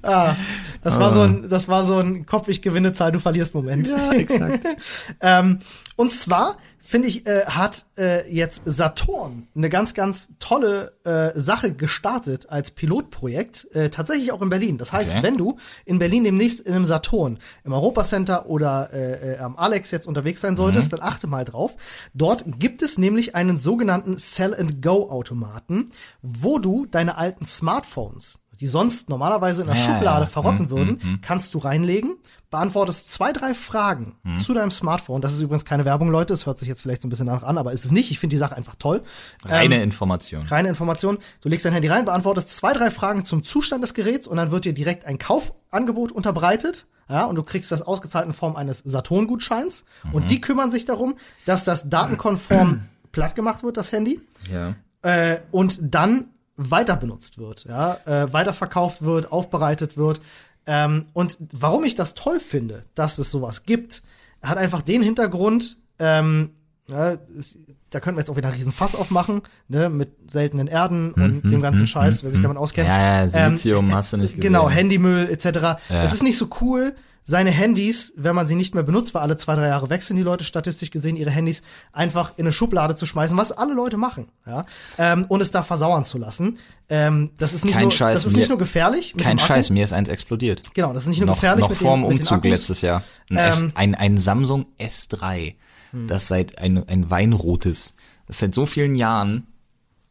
Ah, 0.01 0.35
das 0.83 0.99
war 0.99 1.11
so 1.11 1.21
ein, 1.21 1.49
das 1.49 1.67
war 1.67 1.83
so 1.83 1.97
ein 1.97 2.25
Kopf, 2.25 2.47
ich 2.47 2.61
gewinne 2.61 2.93
Zahl, 2.93 3.11
du 3.11 3.19
verlierst 3.19 3.53
Moment. 3.53 3.87
Ja, 3.87 4.11
exakt. 4.13 4.65
ähm, 5.21 5.59
und 5.95 6.11
zwar 6.11 6.57
finde 6.87 7.09
ich, 7.09 7.27
äh, 7.27 7.45
hat 7.45 7.85
äh, 7.97 8.33
jetzt 8.33 8.61
Saturn 8.63 9.49
eine 9.53 9.67
ganz, 9.67 9.93
ganz 9.93 10.29
tolle 10.39 10.93
äh, 11.03 11.37
Sache 11.37 11.73
gestartet 11.73 12.49
als 12.49 12.71
Pilotprojekt, 12.71 13.67
äh, 13.75 13.89
tatsächlich 13.89 14.31
auch 14.31 14.41
in 14.41 14.47
Berlin. 14.47 14.77
Das 14.77 14.93
heißt, 14.93 15.11
okay. 15.11 15.23
wenn 15.23 15.37
du 15.37 15.57
in 15.83 15.99
Berlin 15.99 16.23
demnächst 16.23 16.61
in 16.61 16.73
einem 16.73 16.85
Saturn, 16.85 17.39
im 17.65 17.73
Europacenter 17.73 18.45
oder 18.45 18.89
äh, 18.93 19.33
äh, 19.33 19.37
am 19.39 19.57
Alex 19.57 19.91
jetzt 19.91 20.07
unterwegs 20.07 20.39
sein 20.39 20.55
solltest, 20.55 20.87
mhm. 20.93 20.97
dann 20.97 21.07
achte 21.07 21.27
mal 21.27 21.43
drauf. 21.43 21.75
Dort 22.13 22.45
gibt 22.57 22.81
es 22.81 22.97
nämlich 22.97 23.35
einen 23.35 23.57
sogenannten 23.57 24.15
Sell-and-Go-Automaten, 24.15 25.89
wo 26.21 26.57
du 26.57 26.85
deine 26.85 27.17
alten 27.17 27.45
Smartphones 27.45 28.39
die 28.59 28.67
sonst 28.67 29.09
normalerweise 29.09 29.61
in 29.61 29.67
der 29.67 29.75
ja, 29.75 29.83
Schublade 29.83 30.25
ja. 30.25 30.29
verrotten 30.29 30.65
mhm, 30.65 30.69
würden, 30.69 30.99
mhm, 31.03 31.21
kannst 31.21 31.53
du 31.53 31.59
reinlegen, 31.59 32.17
beantwortest 32.49 33.11
zwei, 33.11 33.33
drei 33.33 33.53
Fragen 33.53 34.15
mhm. 34.23 34.37
zu 34.37 34.53
deinem 34.53 34.71
Smartphone. 34.71 35.21
Das 35.21 35.33
ist 35.33 35.41
übrigens 35.41 35.65
keine 35.65 35.85
Werbung, 35.85 36.09
Leute. 36.09 36.33
Es 36.33 36.45
hört 36.45 36.59
sich 36.59 36.67
jetzt 36.67 36.81
vielleicht 36.81 37.01
so 37.01 37.07
ein 37.07 37.09
bisschen 37.09 37.27
danach 37.27 37.43
an, 37.43 37.57
aber 37.57 37.73
ist 37.73 37.85
es 37.85 37.91
nicht. 37.91 38.09
Ich 38.11 38.19
finde 38.19 38.35
die 38.35 38.37
Sache 38.37 38.55
einfach 38.55 38.75
toll. 38.75 39.03
Reine 39.43 39.75
ähm, 39.75 39.83
Information. 39.83 40.43
Reine 40.43 40.69
Information. 40.69 41.17
Du 41.41 41.49
legst 41.49 41.65
dein 41.65 41.73
Handy 41.73 41.89
rein, 41.89 42.05
beantwortest 42.05 42.49
zwei, 42.49 42.73
drei 42.73 42.89
Fragen 42.89 43.25
zum 43.25 43.43
Zustand 43.43 43.83
des 43.83 43.93
Geräts 43.93 44.27
und 44.27 44.37
dann 44.37 44.51
wird 44.51 44.65
dir 44.65 44.73
direkt 44.73 45.05
ein 45.05 45.17
Kaufangebot 45.17 46.11
unterbreitet. 46.11 46.85
Ja, 47.09 47.25
und 47.25 47.35
du 47.35 47.43
kriegst 47.43 47.71
das 47.71 47.81
ausgezahlt 47.81 48.27
in 48.27 48.33
Form 48.33 48.55
eines 48.57 48.79
Saturn-Gutscheins. 48.79 49.85
Und 50.11 50.23
mhm. 50.23 50.27
die 50.27 50.41
kümmern 50.41 50.69
sich 50.71 50.85
darum, 50.85 51.15
dass 51.45 51.63
das 51.63 51.89
datenkonform 51.89 52.81
platt 53.13 53.35
gemacht 53.35 53.63
wird, 53.63 53.77
das 53.77 53.91
Handy. 53.93 54.19
Ja. 54.51 54.75
Äh, 55.03 55.39
und 55.51 55.79
dann 55.81 56.27
weiter 56.57 56.95
benutzt 56.97 57.37
wird, 57.37 57.65
ja, 57.65 57.97
äh, 58.05 58.33
weiterverkauft 58.33 59.03
wird, 59.03 59.31
aufbereitet 59.31 59.95
wird. 59.95 60.19
Ähm, 60.67 61.05
und 61.13 61.37
warum 61.39 61.85
ich 61.85 61.95
das 61.95 62.13
toll 62.13 62.39
finde, 62.39 62.83
dass 62.93 63.17
es 63.17 63.31
sowas 63.31 63.63
gibt, 63.63 64.03
hat 64.43 64.57
einfach 64.57 64.81
den 64.81 65.01
Hintergrund, 65.01 65.77
ähm, 65.97 66.51
ja, 66.89 67.13
es, 67.37 67.57
da 67.89 67.99
könnten 67.99 68.17
wir 68.17 68.21
jetzt 68.21 68.29
auch 68.29 68.35
wieder 68.35 68.49
einen 68.49 68.57
riesen 68.57 68.73
Fass 68.73 68.95
aufmachen, 68.95 69.41
ne, 69.69 69.89
mit 69.89 70.29
seltenen 70.29 70.67
Erden 70.67 71.13
und 71.13 71.45
mm, 71.45 71.49
dem 71.49 71.61
ganzen 71.61 71.83
mm, 71.83 71.87
Scheiß, 71.87 72.23
wer 72.23 72.31
sich 72.31 72.41
damit 72.41 72.57
auskennt. 72.57 72.87
Ja, 72.87 73.21
ja, 73.21 73.27
Silizium 73.27 73.87
ähm, 73.87 73.95
hast 73.95 74.11
du 74.11 74.17
nicht 74.17 74.31
gesehen. 74.35 74.41
Genau, 74.41 74.69
Handymüll 74.69 75.29
etc. 75.29 75.45
Ja. 75.89 76.03
Es 76.03 76.13
ist 76.13 76.23
nicht 76.23 76.37
so 76.37 76.49
cool, 76.61 76.95
seine 77.29 77.51
Handys, 77.51 78.13
wenn 78.15 78.35
man 78.35 78.47
sie 78.47 78.55
nicht 78.55 78.73
mehr 78.73 78.83
benutzt, 78.83 79.13
weil 79.13 79.21
alle 79.21 79.35
zwei, 79.35 79.55
drei 79.55 79.67
Jahre 79.67 79.89
wechseln 79.89 80.15
die 80.15 80.23
Leute 80.23 80.45
statistisch 80.45 80.91
gesehen 80.91 81.17
ihre 81.17 81.29
Handys, 81.29 81.61
einfach 81.91 82.31
in 82.37 82.45
eine 82.45 82.53
Schublade 82.53 82.95
zu 82.95 83.05
schmeißen, 83.05 83.37
was 83.37 83.51
alle 83.51 83.73
Leute 83.73 83.97
machen, 83.97 84.29
ja, 84.45 84.65
ähm, 84.97 85.25
und 85.27 85.41
es 85.41 85.51
da 85.51 85.61
versauern 85.61 86.05
zu 86.05 86.17
lassen. 86.17 86.57
Ähm, 86.87 87.31
das 87.35 87.51
ist 87.51 87.65
nicht 87.65 87.73
kein 87.73 87.83
nur, 87.83 87.91
Scheiß, 87.91 88.15
das 88.15 88.25
ist 88.25 88.31
mir, 88.31 88.39
nicht 88.39 88.49
nur 88.49 88.57
gefährlich. 88.57 89.13
kein 89.17 89.39
Scheiß, 89.39 89.71
mir 89.71 89.83
ist 89.83 89.91
eins 89.91 90.07
explodiert. 90.07 90.73
Genau, 90.73 90.93
das 90.93 91.03
ist 91.03 91.09
nicht 91.09 91.19
nur 91.19 91.27
noch, 91.27 91.35
gefährlich. 91.35 91.63
Noch 91.63 91.69
mit 91.69 91.77
vorm 91.77 92.03
den, 92.03 92.11
Umzug 92.13 92.45
letztes 92.45 92.81
Jahr. 92.81 93.03
Ein, 93.29 93.37
ähm, 93.37 93.37
S, 93.37 93.65
ein, 93.75 93.95
ein 93.95 94.17
Samsung 94.17 94.67
S3, 94.79 95.55
hm. 95.91 96.07
das 96.07 96.29
seit 96.29 96.57
ein, 96.59 96.87
ein 96.87 97.09
weinrotes, 97.09 97.95
das 98.27 98.39
seit 98.39 98.53
so 98.53 98.65
vielen 98.65 98.95
Jahren 98.95 99.47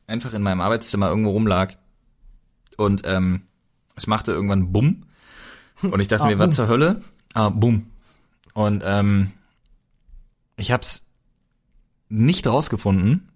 einfach 0.06 0.34
in 0.34 0.42
meinem 0.42 0.60
Arbeitszimmer 0.60 1.08
irgendwo 1.08 1.30
rumlag 1.30 1.76
und 2.76 3.02
ähm, 3.06 3.46
es 3.96 4.06
machte 4.06 4.32
irgendwann 4.32 4.70
Bumm 4.70 5.05
und 5.82 6.00
ich 6.00 6.08
dachte 6.08 6.24
ah, 6.24 6.28
mir, 6.28 6.38
was 6.38 6.56
zur 6.56 6.68
Hölle? 6.68 7.02
Ah, 7.34 7.50
boom. 7.50 7.86
Und 8.54 8.82
ähm, 8.86 9.32
ich 10.56 10.72
hab's 10.72 11.06
nicht 12.08 12.46
rausgefunden, 12.46 13.28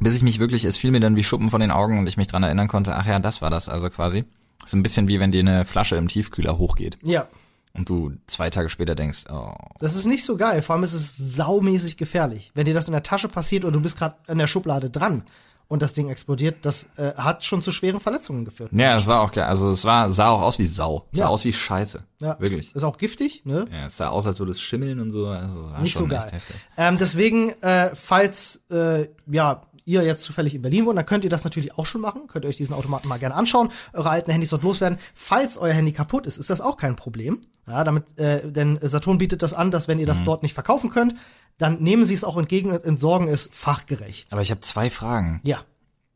bis 0.00 0.16
ich 0.16 0.22
mich 0.22 0.38
wirklich, 0.38 0.64
es 0.64 0.76
fiel 0.76 0.90
mir 0.90 1.00
dann 1.00 1.16
wie 1.16 1.24
Schuppen 1.24 1.50
von 1.50 1.60
den 1.60 1.70
Augen 1.70 1.98
und 1.98 2.06
ich 2.06 2.16
mich 2.16 2.26
dran 2.26 2.42
erinnern 2.42 2.68
konnte, 2.68 2.96
ach 2.96 3.06
ja, 3.06 3.18
das 3.18 3.42
war 3.42 3.50
das 3.50 3.68
also 3.68 3.90
quasi. 3.90 4.24
Das 4.60 4.70
ist 4.70 4.74
ein 4.74 4.82
bisschen 4.82 5.08
wie 5.08 5.20
wenn 5.20 5.32
dir 5.32 5.40
eine 5.40 5.64
Flasche 5.64 5.96
im 5.96 6.08
Tiefkühler 6.08 6.58
hochgeht. 6.58 6.98
Ja. 7.02 7.28
Und 7.72 7.88
du 7.88 8.12
zwei 8.26 8.50
Tage 8.50 8.70
später 8.70 8.94
denkst, 8.94 9.24
oh. 9.30 9.52
Das 9.80 9.94
ist 9.94 10.06
nicht 10.06 10.24
so 10.24 10.36
geil, 10.36 10.62
vor 10.62 10.74
allem 10.74 10.84
ist 10.84 10.94
es 10.94 11.16
saumäßig 11.16 11.96
gefährlich. 11.96 12.50
Wenn 12.54 12.64
dir 12.64 12.74
das 12.74 12.88
in 12.88 12.92
der 12.92 13.02
Tasche 13.02 13.28
passiert 13.28 13.64
oder 13.64 13.72
du 13.72 13.80
bist 13.80 13.98
gerade 13.98 14.16
in 14.28 14.38
der 14.38 14.46
Schublade 14.46 14.90
dran 14.90 15.24
und 15.68 15.82
das 15.82 15.92
Ding 15.92 16.08
explodiert, 16.08 16.64
das 16.64 16.88
äh, 16.96 17.14
hat 17.14 17.44
schon 17.44 17.62
zu 17.62 17.72
schweren 17.72 18.00
Verletzungen 18.00 18.44
geführt. 18.44 18.70
Ja, 18.72 18.94
es 18.94 19.06
war 19.06 19.20
auch 19.20 19.32
geil. 19.32 19.44
Also 19.44 19.70
es 19.70 19.84
war, 19.84 20.10
sah 20.12 20.28
auch 20.28 20.42
aus 20.42 20.58
wie 20.58 20.66
Sau. 20.66 21.06
Sah 21.12 21.22
ja. 21.22 21.28
aus 21.28 21.44
wie 21.44 21.52
Scheiße. 21.52 22.04
Ja. 22.20 22.38
Wirklich. 22.38 22.74
Ist 22.74 22.84
auch 22.84 22.96
giftig, 22.96 23.44
ne? 23.44 23.66
Ja, 23.72 23.86
es 23.86 23.96
sah 23.96 24.08
aus, 24.08 24.26
als 24.26 24.38
würde 24.38 24.52
es 24.52 24.60
schimmeln 24.60 25.00
und 25.00 25.10
so. 25.10 25.26
Also 25.26 25.70
Nicht 25.80 25.96
so 25.96 26.06
geil. 26.06 26.30
Ähm, 26.76 26.98
deswegen, 26.98 27.50
äh, 27.62 27.90
falls 27.94 28.62
äh, 28.70 29.08
ja 29.26 29.62
ihr 29.86 30.02
jetzt 30.02 30.24
zufällig 30.24 30.54
in 30.54 30.62
Berlin 30.62 30.84
wohnt, 30.84 30.98
dann 30.98 31.06
könnt 31.06 31.24
ihr 31.24 31.30
das 31.30 31.44
natürlich 31.44 31.78
auch 31.78 31.86
schon 31.86 32.00
machen. 32.00 32.26
Könnt 32.26 32.44
ihr 32.44 32.48
euch 32.48 32.56
diesen 32.56 32.74
Automaten 32.74 33.08
mal 33.08 33.18
gerne 33.18 33.36
anschauen, 33.36 33.70
eure 33.92 34.10
alten 34.10 34.30
Handys 34.32 34.50
dort 34.50 34.64
loswerden. 34.64 34.98
Falls 35.14 35.56
euer 35.58 35.72
Handy 35.72 35.92
kaputt 35.92 36.26
ist, 36.26 36.38
ist 36.38 36.50
das 36.50 36.60
auch 36.60 36.76
kein 36.76 36.96
Problem. 36.96 37.40
Ja, 37.68 37.84
damit, 37.84 38.04
äh, 38.18 38.50
denn 38.50 38.78
Saturn 38.82 39.18
bietet 39.18 39.42
das 39.42 39.54
an, 39.54 39.70
dass 39.70 39.88
wenn 39.88 39.98
ihr 39.98 40.06
das 40.06 40.20
mhm. 40.20 40.24
dort 40.24 40.42
nicht 40.42 40.54
verkaufen 40.54 40.90
könnt, 40.90 41.14
dann 41.58 41.82
nehmen 41.82 42.04
sie 42.04 42.14
es 42.14 42.24
auch 42.24 42.36
entgegen 42.36 42.70
und 42.70 42.84
entsorgen 42.84 43.28
es 43.28 43.48
fachgerecht. 43.52 44.32
Aber 44.32 44.42
ich 44.42 44.50
habe 44.50 44.60
zwei 44.60 44.90
Fragen. 44.90 45.40
Ja. 45.44 45.58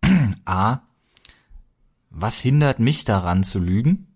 A, 0.44 0.80
was 2.10 2.38
hindert 2.40 2.78
mich 2.80 3.04
daran 3.04 3.42
zu 3.44 3.58
lügen? 3.58 4.06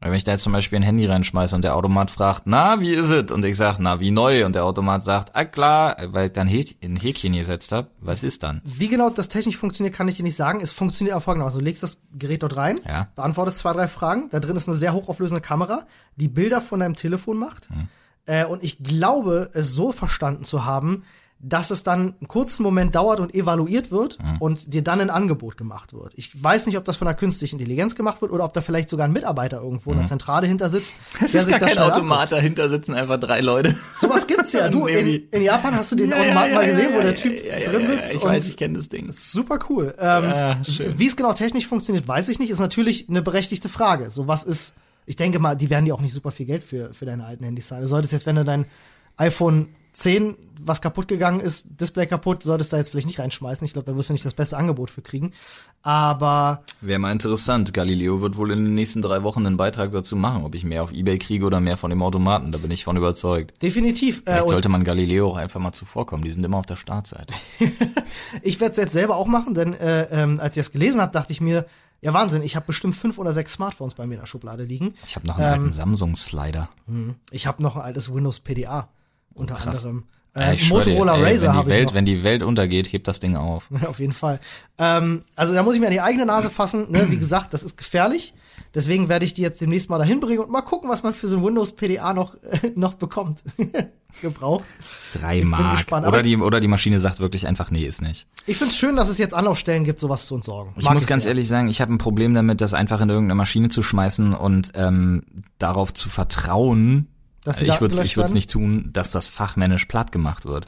Weil 0.00 0.10
wenn 0.10 0.16
ich 0.18 0.22
da 0.24 0.30
jetzt 0.32 0.42
zum 0.44 0.52
Beispiel 0.52 0.78
ein 0.78 0.82
Handy 0.84 1.06
reinschmeiße 1.06 1.56
und 1.56 1.62
der 1.62 1.74
Automat 1.74 2.12
fragt, 2.12 2.42
na, 2.44 2.78
wie 2.78 2.90
ist 2.92 3.10
es? 3.10 3.32
Und 3.32 3.44
ich 3.44 3.56
sag, 3.56 3.78
na, 3.80 3.98
wie 3.98 4.12
neu? 4.12 4.46
Und 4.46 4.52
der 4.54 4.64
Automat 4.64 5.02
sagt, 5.02 5.34
ah 5.34 5.44
klar, 5.44 5.96
weil 6.12 6.26
ich 6.28 6.32
dann 6.32 6.46
ein 6.46 6.96
Häkchen 7.00 7.32
gesetzt 7.32 7.72
habe, 7.72 7.90
was 7.98 8.22
ist 8.22 8.44
dann? 8.44 8.60
Wie 8.64 8.86
genau 8.86 9.10
das 9.10 9.28
technisch 9.28 9.56
funktioniert, 9.56 9.96
kann 9.96 10.06
ich 10.06 10.16
dir 10.16 10.22
nicht 10.22 10.36
sagen. 10.36 10.60
Es 10.60 10.70
funktioniert 10.72 11.16
auch 11.16 11.22
folgendermaßen. 11.22 11.58
Du 11.58 11.64
legst 11.64 11.82
das 11.82 11.98
Gerät 12.16 12.44
dort 12.44 12.56
rein, 12.56 12.80
Ja. 12.86 13.08
beantwortest 13.16 13.58
zwei, 13.58 13.72
drei 13.72 13.88
Fragen. 13.88 14.28
Da 14.30 14.38
drin 14.38 14.54
ist 14.54 14.68
eine 14.68 14.76
sehr 14.76 14.92
hochauflösende 14.94 15.40
Kamera, 15.40 15.84
die 16.14 16.28
Bilder 16.28 16.60
von 16.60 16.78
deinem 16.78 16.94
Telefon 16.94 17.36
macht. 17.36 17.68
Hm. 17.70 17.88
Äh, 18.28 18.44
und 18.44 18.62
ich 18.62 18.82
glaube, 18.82 19.50
es 19.54 19.72
so 19.74 19.90
verstanden 19.90 20.44
zu 20.44 20.64
haben, 20.64 21.02
dass 21.40 21.70
es 21.70 21.84
dann 21.84 22.16
einen 22.18 22.26
kurzen 22.26 22.64
Moment 22.64 22.96
dauert 22.96 23.20
und 23.20 23.32
evaluiert 23.32 23.92
wird 23.92 24.18
Hm. 24.18 24.38
und 24.40 24.74
dir 24.74 24.82
dann 24.82 25.00
ein 25.00 25.08
Angebot 25.08 25.56
gemacht 25.56 25.92
wird. 25.92 26.12
Ich 26.16 26.30
weiß 26.42 26.66
nicht, 26.66 26.76
ob 26.76 26.84
das 26.84 26.96
von 26.96 27.06
einer 27.06 27.16
künstlichen 27.16 27.60
Intelligenz 27.60 27.94
gemacht 27.94 28.20
wird 28.22 28.32
oder 28.32 28.42
ob 28.44 28.52
da 28.54 28.60
vielleicht 28.60 28.88
sogar 28.88 29.06
ein 29.06 29.12
Mitarbeiter 29.12 29.62
irgendwo 29.62 29.92
in 29.92 29.98
der 29.98 30.06
Zentrale 30.08 30.48
hinter 30.48 30.68
sitzt, 30.68 30.94
Es 31.22 31.30
der 31.30 31.42
ist 31.42 31.50
gar 31.50 31.60
kein 31.60 31.68
schnell 31.68 31.84
Automat, 31.84 32.32
dahinter 32.32 32.68
sitzen 32.68 32.92
einfach 32.94 33.20
drei 33.20 33.40
Leute. 33.40 33.70
Sowas 33.70 34.26
gibt's 34.26 34.52
ja. 34.52 34.68
Du, 34.78 34.86
in, 34.88 35.28
in 35.30 35.42
Japan 35.42 35.76
hast 35.76 35.92
du 35.92 35.96
den 35.96 36.12
Automaten 36.12 36.54
mal 36.54 36.66
gesehen, 36.66 36.90
wo 36.96 37.00
der 37.02 37.14
Typ 37.14 37.32
drin 37.66 37.86
sitzt. 37.86 38.14
ich 38.16 38.22
weiß, 38.24 38.48
ich 38.48 38.56
kenne 38.56 38.74
das 38.74 38.88
Ding. 38.88 39.06
Super 39.12 39.60
cool. 39.70 39.94
Ähm, 39.96 40.24
Ja, 40.24 40.60
wie 40.96 41.06
es 41.06 41.14
genau 41.16 41.34
technisch 41.34 41.68
funktioniert, 41.68 42.08
weiß 42.08 42.30
ich 42.30 42.40
nicht. 42.40 42.50
Ist 42.50 42.58
natürlich 42.58 43.08
eine 43.08 43.22
berechtigte 43.22 43.68
Frage. 43.68 44.10
So 44.10 44.26
was 44.26 44.42
ist, 44.42 44.74
ich 45.08 45.16
denke 45.16 45.38
mal, 45.38 45.54
die 45.54 45.70
werden 45.70 45.86
dir 45.86 45.94
auch 45.94 46.02
nicht 46.02 46.12
super 46.12 46.30
viel 46.30 46.44
Geld 46.44 46.62
für, 46.62 46.92
für 46.92 47.06
deine 47.06 47.24
alten 47.24 47.42
Handys 47.42 47.68
zahlen. 47.68 47.80
Du 47.80 47.88
solltest 47.88 48.12
jetzt, 48.12 48.26
wenn 48.26 48.36
du 48.36 48.44
dein 48.44 48.66
iPhone 49.16 49.68
10, 49.94 50.36
was 50.60 50.82
kaputt 50.82 51.08
gegangen 51.08 51.40
ist, 51.40 51.80
Display 51.80 52.06
kaputt, 52.06 52.42
solltest 52.42 52.70
du 52.70 52.76
da 52.76 52.78
jetzt 52.78 52.90
vielleicht 52.90 53.06
nicht 53.06 53.18
reinschmeißen. 53.18 53.64
Ich 53.64 53.72
glaube, 53.72 53.90
da 53.90 53.96
wirst 53.96 54.10
du 54.10 54.12
nicht 54.12 54.26
das 54.26 54.34
beste 54.34 54.58
Angebot 54.58 54.90
für 54.90 55.00
kriegen. 55.00 55.32
Aber 55.82 56.62
Wäre 56.82 56.98
mal 56.98 57.10
interessant. 57.10 57.72
Galileo 57.72 58.20
wird 58.20 58.36
wohl 58.36 58.50
in 58.50 58.64
den 58.64 58.74
nächsten 58.74 59.00
drei 59.00 59.22
Wochen 59.22 59.46
einen 59.46 59.56
Beitrag 59.56 59.92
dazu 59.92 60.14
machen, 60.14 60.44
ob 60.44 60.54
ich 60.54 60.62
mehr 60.62 60.82
auf 60.82 60.92
Ebay 60.92 61.18
kriege 61.18 61.46
oder 61.46 61.58
mehr 61.58 61.78
von 61.78 61.88
dem 61.88 62.02
Automaten. 62.02 62.52
Da 62.52 62.58
bin 62.58 62.70
ich 62.70 62.84
von 62.84 62.98
überzeugt. 62.98 63.62
definitiv. 63.62 64.18
Äh, 64.18 64.22
Vielleicht 64.24 64.42
und 64.42 64.50
sollte 64.50 64.68
man 64.68 64.84
Galileo 64.84 65.30
auch 65.30 65.36
einfach 65.38 65.58
mal 65.58 65.72
zuvorkommen. 65.72 66.22
Die 66.22 66.30
sind 66.30 66.44
immer 66.44 66.58
auf 66.58 66.66
der 66.66 66.76
Startseite. 66.76 67.32
ich 68.42 68.60
werde 68.60 68.72
es 68.72 68.76
jetzt 68.76 68.92
selber 68.92 69.16
auch 69.16 69.26
machen, 69.26 69.54
denn 69.54 69.72
äh, 69.72 70.02
ähm, 70.10 70.38
als 70.38 70.54
ich 70.54 70.64
das 70.64 70.70
gelesen 70.70 71.00
habe, 71.00 71.12
dachte 71.12 71.32
ich 71.32 71.40
mir, 71.40 71.64
ja 72.00 72.12
Wahnsinn, 72.14 72.42
ich 72.42 72.56
habe 72.56 72.66
bestimmt 72.66 72.96
fünf 72.96 73.18
oder 73.18 73.32
sechs 73.32 73.52
Smartphones 73.54 73.94
bei 73.94 74.06
mir 74.06 74.14
in 74.14 74.20
der 74.20 74.26
Schublade 74.26 74.64
liegen. 74.64 74.94
Ich 75.04 75.16
habe 75.16 75.26
noch 75.26 75.38
einen 75.38 75.46
alten 75.52 75.72
Samsung-Slider. 75.72 76.68
Ich 77.30 77.46
habe 77.46 77.62
noch 77.62 77.76
ein 77.76 77.82
altes 77.82 78.12
Windows 78.12 78.40
PDA 78.40 78.88
unter 79.34 79.56
Oh, 79.56 79.66
anderem. 79.68 80.04
Äh, 80.34 80.56
schwör 80.56 80.82
dir, 80.82 80.90
Motorola 80.92 81.16
ey, 81.16 81.34
Razer 81.34 81.54
habe 81.54 81.70
ich 81.70 81.76
Welt, 81.76 81.88
noch. 81.88 81.94
Wenn 81.94 82.04
die 82.04 82.22
Welt 82.22 82.42
untergeht, 82.42 82.92
hebt 82.92 83.08
das 83.08 83.18
Ding 83.18 83.34
auf. 83.36 83.70
Auf 83.86 83.98
jeden 83.98 84.12
Fall. 84.12 84.40
Ähm, 84.78 85.22
also 85.34 85.54
da 85.54 85.62
muss 85.62 85.74
ich 85.74 85.80
mir 85.80 85.86
an 85.86 85.92
die 85.92 86.00
eigene 86.00 86.26
Nase 86.26 86.50
fassen. 86.50 86.90
Ne? 86.90 87.10
Wie 87.10 87.16
gesagt, 87.16 87.54
das 87.54 87.62
ist 87.62 87.76
gefährlich. 87.76 88.34
Deswegen 88.74 89.08
werde 89.08 89.24
ich 89.24 89.34
die 89.34 89.42
jetzt 89.42 89.60
demnächst 89.60 89.88
mal 89.90 89.98
dahin 89.98 90.20
bringen 90.20 90.40
und 90.40 90.50
mal 90.50 90.62
gucken, 90.62 90.90
was 90.90 91.02
man 91.02 91.14
für 91.14 91.26
so 91.28 91.38
ein 91.38 91.44
Windows 91.44 91.72
PDA 91.74 92.12
noch, 92.12 92.34
äh, 92.42 92.72
noch 92.76 92.94
bekommt. 92.94 93.42
Gebraucht. 94.20 94.64
Drei 95.12 95.42
Mark. 95.44 95.90
Oder 95.90 96.22
die, 96.22 96.36
oder 96.36 96.60
die 96.60 96.68
Maschine 96.68 96.98
sagt 96.98 97.20
wirklich 97.20 97.46
einfach, 97.46 97.70
nee, 97.70 97.84
ist 97.84 98.02
nicht. 98.02 98.26
Ich 98.46 98.58
finde 98.58 98.72
es 98.72 98.78
schön, 98.78 98.96
dass 98.96 99.08
es 99.08 99.18
jetzt 99.18 99.34
Anlaufstellen 99.34 99.84
gibt, 99.84 100.00
sowas 100.00 100.26
zu 100.26 100.34
entsorgen. 100.34 100.72
Ich 100.76 100.84
Mag 100.84 100.94
muss 100.94 101.06
ganz 101.06 101.24
sehr. 101.24 101.30
ehrlich 101.30 101.48
sagen, 101.48 101.68
ich 101.68 101.80
habe 101.80 101.92
ein 101.92 101.98
Problem 101.98 102.34
damit, 102.34 102.60
das 102.60 102.74
einfach 102.74 103.00
in 103.00 103.08
irgendeine 103.08 103.36
Maschine 103.36 103.68
zu 103.68 103.82
schmeißen 103.82 104.34
und 104.34 104.72
ähm, 104.74 105.22
darauf 105.58 105.92
zu 105.92 106.08
vertrauen, 106.08 107.08
ich 107.46 107.56
würde 107.56 107.94
gelöscht 107.94 108.00
ich 108.00 108.16
würde 108.16 108.24
werden? 108.24 108.34
nicht 108.34 108.50
tun, 108.50 108.90
dass 108.92 109.10
das 109.10 109.28
fachmännisch 109.28 109.86
platt 109.86 110.12
gemacht 110.12 110.44
wird. 110.44 110.66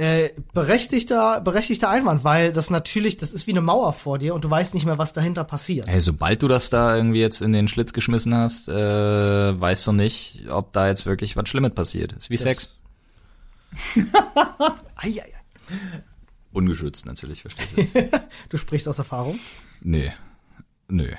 Äh, 0.00 0.32
berechtigter, 0.54 1.42
berechtigter 1.42 1.90
Einwand, 1.90 2.24
weil 2.24 2.54
das 2.54 2.70
natürlich, 2.70 3.18
das 3.18 3.34
ist 3.34 3.46
wie 3.46 3.50
eine 3.50 3.60
Mauer 3.60 3.92
vor 3.92 4.18
dir 4.18 4.34
und 4.34 4.42
du 4.42 4.48
weißt 4.48 4.72
nicht 4.72 4.86
mehr, 4.86 4.96
was 4.96 5.12
dahinter 5.12 5.44
passiert. 5.44 5.86
Hey, 5.88 6.00
sobald 6.00 6.40
du 6.42 6.48
das 6.48 6.70
da 6.70 6.96
irgendwie 6.96 7.20
jetzt 7.20 7.42
in 7.42 7.52
den 7.52 7.68
Schlitz 7.68 7.92
geschmissen 7.92 8.34
hast, 8.34 8.70
äh, 8.70 9.60
weißt 9.60 9.86
du 9.86 9.92
nicht, 9.92 10.46
ob 10.48 10.72
da 10.72 10.88
jetzt 10.88 11.04
wirklich 11.04 11.36
was 11.36 11.46
Schlimmes 11.50 11.74
passiert. 11.74 12.14
Ist 12.14 12.30
wie 12.30 12.38
Sex. 12.38 12.78
Eieiei. 14.96 15.34
Ungeschützt 16.50 17.04
natürlich, 17.04 17.42
verstehst 17.42 17.76
du? 17.76 18.10
Du 18.48 18.56
sprichst 18.56 18.88
aus 18.88 18.98
Erfahrung? 18.98 19.38
nee. 19.82 20.14
Nö. 20.88 21.04
Nee, 21.08 21.16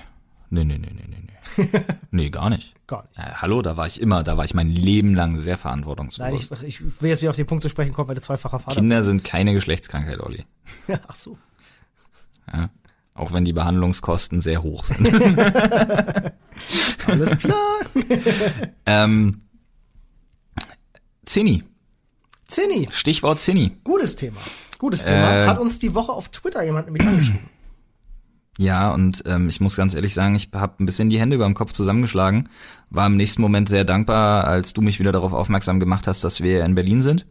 nee, 0.51 0.63
nee, 0.63 0.77
nee, 0.77 0.91
nee, 0.93 1.05
nee. 1.07 1.79
Nee, 2.11 2.29
gar 2.29 2.49
nicht. 2.49 2.75
Gar 2.87 3.03
nicht. 3.07 3.17
Äh, 3.17 3.31
hallo, 3.35 3.61
da 3.61 3.75
war 3.77 3.87
ich 3.87 3.99
immer, 3.99 4.21
da 4.23 4.37
war 4.37 4.45
ich 4.45 4.53
mein 4.53 4.69
Leben 4.69 5.15
lang 5.15 5.41
sehr 5.41 5.53
Nein, 5.55 5.61
verantwortungsbewusst. 5.61 6.51
ich, 6.63 6.81
ich 6.81 7.01
will 7.01 7.09
jetzt 7.09 7.21
wieder 7.21 7.29
auf 7.31 7.35
den 7.35 7.47
Punkt 7.47 7.63
zu 7.63 7.69
sprechen 7.69 7.93
kommen, 7.93 8.07
weil 8.09 8.15
du 8.15 8.21
zweifacher 8.21 8.59
Vater 8.59 8.75
Kinder 8.79 9.01
sind 9.03 9.23
keine 9.23 9.53
Geschlechtskrankheit, 9.53 10.19
Olli. 10.19 10.45
bist. 10.87 10.99
Ach 11.07 11.15
so. 11.15 11.37
Ja? 12.51 12.69
Auch 13.13 13.31
wenn 13.33 13.43
die 13.45 13.53
Behandlungskosten 13.53 14.39
sehr 14.41 14.61
hoch 14.63 14.83
sind. 14.85 15.11
Alles 17.07 17.37
klar. 17.37 17.79
ähm, 18.85 19.41
Zinni. 21.25 21.63
Zinni, 22.47 22.87
Stichwort 22.91 23.39
Zinni. 23.39 23.77
gutes 23.83 24.15
Thema. 24.15 24.39
Gutes 24.77 25.03
Thema. 25.03 25.43
Äh, 25.43 25.47
Hat 25.47 25.59
uns 25.59 25.79
die 25.79 25.93
Woche 25.93 26.11
auf 26.11 26.29
Twitter 26.29 26.63
jemand 26.63 26.87
nämlich 26.87 27.07
angeschrieben. 27.07 27.49
Ja, 28.57 28.93
und 28.93 29.23
ähm, 29.25 29.49
ich 29.49 29.61
muss 29.61 29.77
ganz 29.77 29.93
ehrlich 29.95 30.13
sagen, 30.13 30.35
ich 30.35 30.49
habe 30.53 30.73
ein 30.79 30.85
bisschen 30.85 31.09
die 31.09 31.19
Hände 31.19 31.35
über 31.35 31.45
dem 31.45 31.53
Kopf 31.53 31.71
zusammengeschlagen. 31.71 32.49
War 32.89 33.07
im 33.07 33.15
nächsten 33.15 33.41
Moment 33.41 33.69
sehr 33.69 33.85
dankbar, 33.85 34.45
als 34.45 34.73
du 34.73 34.81
mich 34.81 34.99
wieder 34.99 35.11
darauf 35.11 35.33
aufmerksam 35.33 35.79
gemacht 35.79 36.07
hast, 36.07 36.23
dass 36.23 36.41
wir 36.41 36.63
in 36.65 36.75
Berlin 36.75 37.01
sind. 37.01 37.25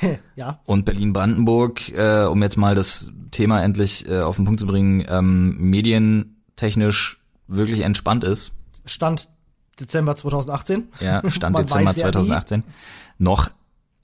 ja, 0.36 0.60
Und 0.64 0.84
Berlin-Brandenburg, 0.84 1.90
äh, 1.90 2.24
um 2.24 2.42
jetzt 2.42 2.56
mal 2.56 2.74
das 2.74 3.10
Thema 3.30 3.62
endlich 3.62 4.08
äh, 4.08 4.20
auf 4.20 4.36
den 4.36 4.44
Punkt 4.44 4.60
zu 4.60 4.66
bringen, 4.66 5.04
ähm, 5.08 5.56
medientechnisch 5.58 7.20
wirklich 7.46 7.80
entspannt 7.80 8.24
ist. 8.24 8.52
Stand 8.86 9.28
Dezember 9.78 10.16
2018. 10.16 10.88
Ja, 11.00 11.22
Stand 11.30 11.58
Dezember 11.58 11.90
weiß 11.90 11.98
ja 11.98 12.06
nie. 12.06 12.12
2018. 12.12 12.64
Noch 13.18 13.50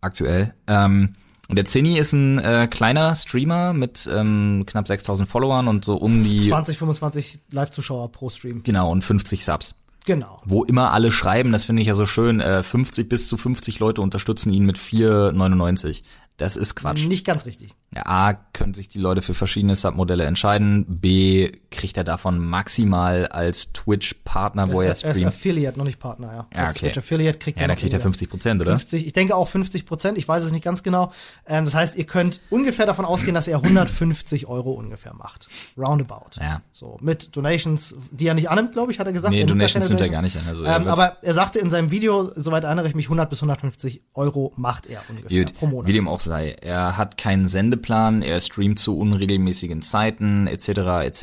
aktuell. 0.01 0.55
Ähm, 0.67 1.15
der 1.51 1.65
Zinni 1.65 1.99
ist 1.99 2.13
ein 2.13 2.39
äh, 2.39 2.69
kleiner 2.71 3.15
Streamer 3.15 3.73
mit 3.73 4.09
ähm, 4.11 4.65
knapp 4.67 4.89
6000 4.89 5.29
Followern 5.29 5.69
und 5.69 5.85
so 5.85 5.97
um 5.97 6.25
die, 6.25 6.49
20, 6.49 6.79
25 6.79 7.41
Live-Zuschauer 7.51 8.11
pro 8.13 8.31
Stream. 8.31 8.63
genau, 8.63 8.91
und 8.91 9.03
50 9.03 9.45
Subs. 9.45 9.75
Genau. 10.07 10.43
Wo 10.45 10.65
immer 10.65 10.93
alle 10.93 11.11
schreiben, 11.11 11.53
das 11.53 11.65
finde 11.65 11.81
ich 11.81 11.89
ja 11.89 11.95
so 11.95 12.05
schön, 12.05 12.41
äh, 12.41 12.63
50 12.63 13.09
bis 13.09 13.27
zu 13.27 13.37
50 13.37 13.79
Leute 13.79 14.03
unterstützen 14.03 14.53
ihn 14.53 14.65
mit 14.65 14.77
4,99. 14.77 16.03
Das 16.37 16.57
ist 16.57 16.75
Quatsch. 16.75 17.07
Nicht 17.07 17.25
ganz 17.25 17.47
richtig. 17.47 17.75
Ja, 17.95 18.07
A, 18.07 18.33
können 18.33 18.75
sich 18.75 18.89
die 18.89 18.99
Leute 18.99 19.23
für 19.23 19.35
verschiedene 19.35 19.77
Submodelle 19.77 20.25
entscheiden. 20.25 20.85
B, 20.89 21.53
kriegt 21.71 21.97
er 21.97 22.03
davon 22.03 22.39
maximal 22.45 23.29
als 23.29 23.73
Twitch-Partner, 23.73 24.73
wo 24.73 24.81
er 24.81 24.89
er 24.89 24.93
ist 24.95 25.01
streamt. 25.07 25.27
Affiliate, 25.27 25.79
noch 25.79 25.85
nicht 25.85 26.01
Partner, 26.01 26.27
ja. 26.33 26.47
Ja, 26.53 26.67
Als 26.67 26.77
okay. 26.79 26.87
Twitch 26.87 26.99
Affiliate 26.99 27.39
kriegt 27.39 27.59
Ja, 27.59 27.63
er 27.65 27.69
da 27.69 27.75
noch 27.75 27.79
kriegt 27.81 27.93
er 27.93 27.99
weniger. 27.99 28.03
50 28.03 28.31
Prozent, 28.31 28.61
oder? 28.63 28.73
50, 28.73 29.07
ich 29.07 29.13
denke 29.13 29.37
auch 29.37 29.47
50 29.47 29.87
Prozent, 29.87 30.19
ich 30.19 30.27
weiß 30.27 30.43
es 30.43 30.51
nicht 30.51 30.65
ganz 30.65 30.83
genau. 30.83 31.13
Ähm, 31.47 31.67
das 31.67 31.77
heißt, 31.77 31.97
ihr 31.97 32.05
könnt 32.05 32.41
ungefähr 32.51 32.87
davon 32.87 33.05
ausgehen, 33.05 33.35
dass 33.37 33.47
er 33.47 33.59
150 33.59 34.49
Euro 34.49 34.73
ungefähr 34.73 35.15
macht. 35.15 35.49
Roundabout. 35.79 36.41
Ja. 36.41 36.63
So, 36.73 36.97
mit 37.01 37.37
Donations, 37.37 37.95
die 38.11 38.27
er 38.27 38.35
nicht 38.35 38.51
annimmt, 38.51 38.73
glaube 38.73 38.91
ich, 38.91 38.99
hat 38.99 39.07
er 39.07 39.13
gesagt. 39.13 39.33
Nee, 39.33 39.43
Er 39.43 39.47
Donations 39.47 39.89
nimmt 39.89 40.01
er 40.01 40.09
gar 40.09 40.23
nicht 40.23 40.37
an. 40.37 40.43
Also 40.49 40.65
ähm, 40.65 40.89
aber 40.89 41.19
er 41.23 41.35
sagte 41.35 41.61
in 41.61 41.71
seinem 41.71 41.93
Video, 41.93 42.33
soweit 42.35 42.65
erinnere 42.65 42.89
ich 42.89 42.97
mich, 42.97 43.07
100 43.07 43.31
bis 43.31 43.39
150 43.39 44.03
Euro 44.15 44.53
macht 44.57 44.87
er 44.87 45.01
ungefähr 45.09 45.45
Gut, 45.45 45.55
pro 45.55 45.67
Monat. 45.67 45.87
wie 45.87 45.93
dem 45.93 46.09
auch 46.09 46.24
sei. 46.25 46.57
Er 46.61 46.97
hat 46.97 47.17
keinen 47.19 47.47
Sendeplan, 47.47 48.23
er 48.23 48.41
streamt 48.41 48.79
zu 48.79 48.99
unregelmäßigen 48.99 49.83
Zeiten, 49.83 50.47
etc., 50.47 50.69
etc. 51.05 51.23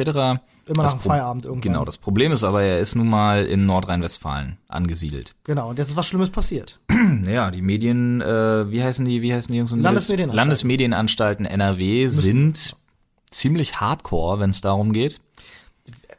Immer 0.67 0.83
Das 0.83 0.93
nach 0.93 1.01
Pro- 1.01 1.09
Feierabend 1.09 1.45
irgendwann. 1.45 1.61
Genau, 1.73 1.85
das 1.85 1.97
Problem 1.97 2.31
ist 2.31 2.43
aber, 2.43 2.61
er 2.61 2.79
ist 2.79 2.95
nun 2.95 3.09
mal 3.09 3.45
in 3.45 3.65
Nordrhein-Westfalen 3.65 4.57
angesiedelt. 4.67 5.35
Genau, 5.43 5.69
und 5.71 5.79
jetzt 5.79 5.89
ist 5.89 5.95
was 5.97 6.07
Schlimmes 6.07 6.29
passiert. 6.29 6.79
Ja, 7.27 7.49
die 7.51 7.61
Medien, 7.61 8.21
äh, 8.21 8.69
wie 8.71 8.83
heißen 8.83 9.03
die, 9.05 9.21
wie 9.21 9.33
heißen 9.33 9.51
die 9.51 9.59
Mädels? 9.59 9.71
Landesmedienanstalten. 9.81 10.35
Landesmedienanstalten 10.35 11.45
NRW 11.45 12.07
sind 12.07 12.75
ziemlich 13.29 13.79
hardcore, 13.81 14.39
wenn 14.39 14.49
es 14.51 14.61
darum 14.61 14.93
geht. 14.93 15.19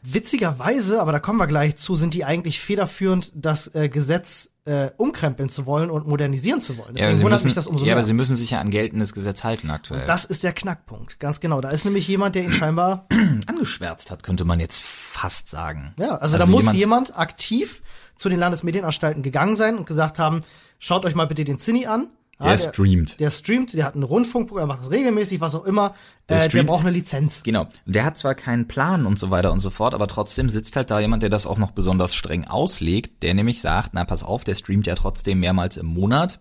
Witzigerweise, 0.02 1.00
aber 1.00 1.12
da 1.12 1.20
kommen 1.20 1.38
wir 1.38 1.46
gleich 1.46 1.76
zu, 1.76 1.94
sind 1.94 2.14
die 2.14 2.24
eigentlich 2.24 2.58
federführend, 2.60 3.32
das 3.34 3.72
äh, 3.74 3.88
Gesetz 3.88 4.50
äh, 4.64 4.90
umkrempeln 4.96 5.48
zu 5.48 5.66
wollen 5.66 5.90
und 5.90 6.06
modernisieren 6.06 6.60
zu 6.60 6.78
wollen. 6.78 6.94
Deswegen 6.94 7.16
sie 7.16 7.22
wundert 7.22 7.40
müssen, 7.40 7.46
mich 7.46 7.54
das 7.54 7.66
umso 7.66 7.84
ja, 7.84 7.86
mehr. 7.86 7.94
aber 7.96 8.04
sie 8.04 8.12
müssen 8.12 8.36
sich 8.36 8.50
ja 8.50 8.60
an 8.60 8.70
geltendes 8.70 9.12
Gesetz 9.12 9.42
halten 9.42 9.70
aktuell. 9.70 10.04
das 10.06 10.24
ist 10.24 10.44
der 10.44 10.52
Knackpunkt, 10.52 11.18
ganz 11.18 11.40
genau. 11.40 11.60
Da 11.60 11.70
ist 11.70 11.84
nämlich 11.84 12.06
jemand, 12.06 12.34
der 12.34 12.44
ihn 12.44 12.52
scheinbar, 12.52 13.06
angeschwärzt 13.46 14.10
hat, 14.10 14.22
könnte 14.22 14.44
man 14.44 14.60
jetzt 14.60 14.82
fast 14.82 15.50
sagen. 15.50 15.94
ja, 15.98 16.16
also, 16.16 16.38
da 16.38 16.46
muss 16.46 16.72
jemand, 16.72 17.18
aktiv 17.18 17.82
zu 18.16 18.28
den 18.28 18.38
Landesmedienanstalten 18.38 19.22
gegangen 19.22 19.56
sein 19.56 19.76
und 19.76 19.86
gesagt 19.86 20.18
haben, 20.18 20.42
schaut 20.78 21.04
euch 21.04 21.14
mal 21.14 21.26
bitte 21.26 21.44
den 21.44 21.58
Zinni 21.58 21.86
an. 21.86 22.08
Ja, 22.42 22.50
Der 22.50 22.58
streamt. 22.58 23.20
Der 23.20 23.30
streamt, 23.30 23.72
der 23.74 23.84
hat 23.84 23.94
ein 23.94 24.02
Rundfunkprogramm, 24.02 24.68
macht 24.68 24.82
das 24.82 24.90
regelmäßig, 24.90 25.40
was 25.40 25.54
auch 25.54 25.64
immer. 25.64 25.94
Der 26.28 26.36
äh, 26.36 26.40
der 26.40 26.48
streamt- 26.50 26.66
braucht 26.68 26.82
eine 26.82 26.90
Lizenz. 26.90 27.42
Genau. 27.42 27.68
Der 27.86 28.04
hat 28.04 28.18
zwar 28.18 28.34
keinen 28.34 28.68
Plan 28.68 29.06
und 29.06 29.18
so 29.18 29.30
weiter 29.30 29.52
und 29.52 29.58
so 29.60 29.70
fort, 29.70 29.94
aber 29.94 30.06
trotzdem 30.06 30.50
sitzt 30.50 30.76
halt 30.76 30.90
da 30.90 31.00
jemand, 31.00 31.22
der 31.22 31.30
das 31.30 31.46
auch 31.46 31.58
noch 31.58 31.70
besonders 31.70 32.14
streng 32.14 32.44
auslegt, 32.44 33.22
der 33.22 33.34
nämlich 33.34 33.60
sagt, 33.60 33.90
na 33.94 34.04
pass 34.04 34.22
auf, 34.22 34.44
der 34.44 34.54
streamt 34.54 34.86
ja 34.86 34.94
trotzdem 34.94 35.40
mehrmals 35.40 35.76
im 35.76 35.86
Monat. 35.86 36.40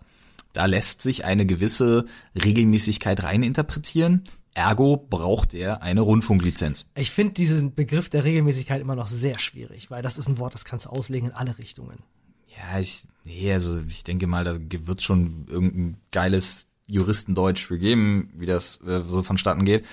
Da 0.52 0.66
lässt 0.66 1.00
sich 1.02 1.24
eine 1.24 1.46
gewisse 1.46 2.04
Regelmäßigkeit 2.34 3.22
reininterpretieren. 3.22 4.24
Ergo 4.54 4.98
braucht 4.98 5.54
er 5.54 5.82
eine 5.82 6.02
Rundfunklizenz. 6.02 6.84
Ich 6.94 7.10
finde 7.10 7.32
diesen 7.32 7.74
Begriff 7.74 8.10
der 8.10 8.24
Regelmäßigkeit 8.24 8.82
immer 8.82 8.94
noch 8.96 9.06
sehr 9.06 9.38
schwierig, 9.38 9.90
weil 9.90 10.02
das 10.02 10.18
ist 10.18 10.28
ein 10.28 10.38
Wort, 10.38 10.52
das 10.52 10.66
kannst 10.66 10.84
du 10.86 10.90
auslegen 10.90 11.30
in 11.30 11.34
alle 11.34 11.56
Richtungen. 11.56 12.00
Ja, 12.48 12.78
ich, 12.78 13.04
nee, 13.24 13.52
also 13.52 13.80
ich 13.88 14.04
denke 14.04 14.26
mal, 14.26 14.44
da 14.44 14.56
wird 14.58 15.02
schon 15.02 15.46
irgendein 15.48 15.96
geiles 16.10 16.72
Juristendeutsch 16.86 17.64
für 17.64 17.78
geben, 17.78 18.30
wie 18.34 18.46
das 18.46 18.80
äh, 18.86 19.02
so 19.06 19.22
vonstatten 19.22 19.64
geht. 19.64 19.84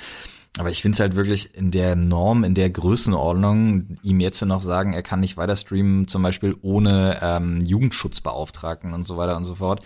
Aber 0.58 0.70
ich 0.70 0.82
finde 0.82 0.96
es 0.96 1.00
halt 1.00 1.16
wirklich 1.16 1.56
in 1.56 1.72
der 1.72 1.96
Norm, 1.96 2.44
in 2.44 2.56
der 2.56 2.70
Größenordnung, 2.70 3.98
ihm 4.02 4.20
jetzt 4.20 4.42
noch 4.42 4.62
sagen, 4.62 4.94
er 4.94 5.04
kann 5.04 5.20
nicht 5.20 5.38
weiter 5.38 5.56
streamen, 5.56 6.08
zum 6.08 6.24
Beispiel 6.24 6.58
ohne 6.62 7.20
ähm, 7.22 7.62
Jugendschutzbeauftragten 7.62 8.94
und 8.94 9.06
so 9.06 9.16
weiter 9.16 9.38
und 9.38 9.46
so 9.46 9.56
fort. 9.56 9.86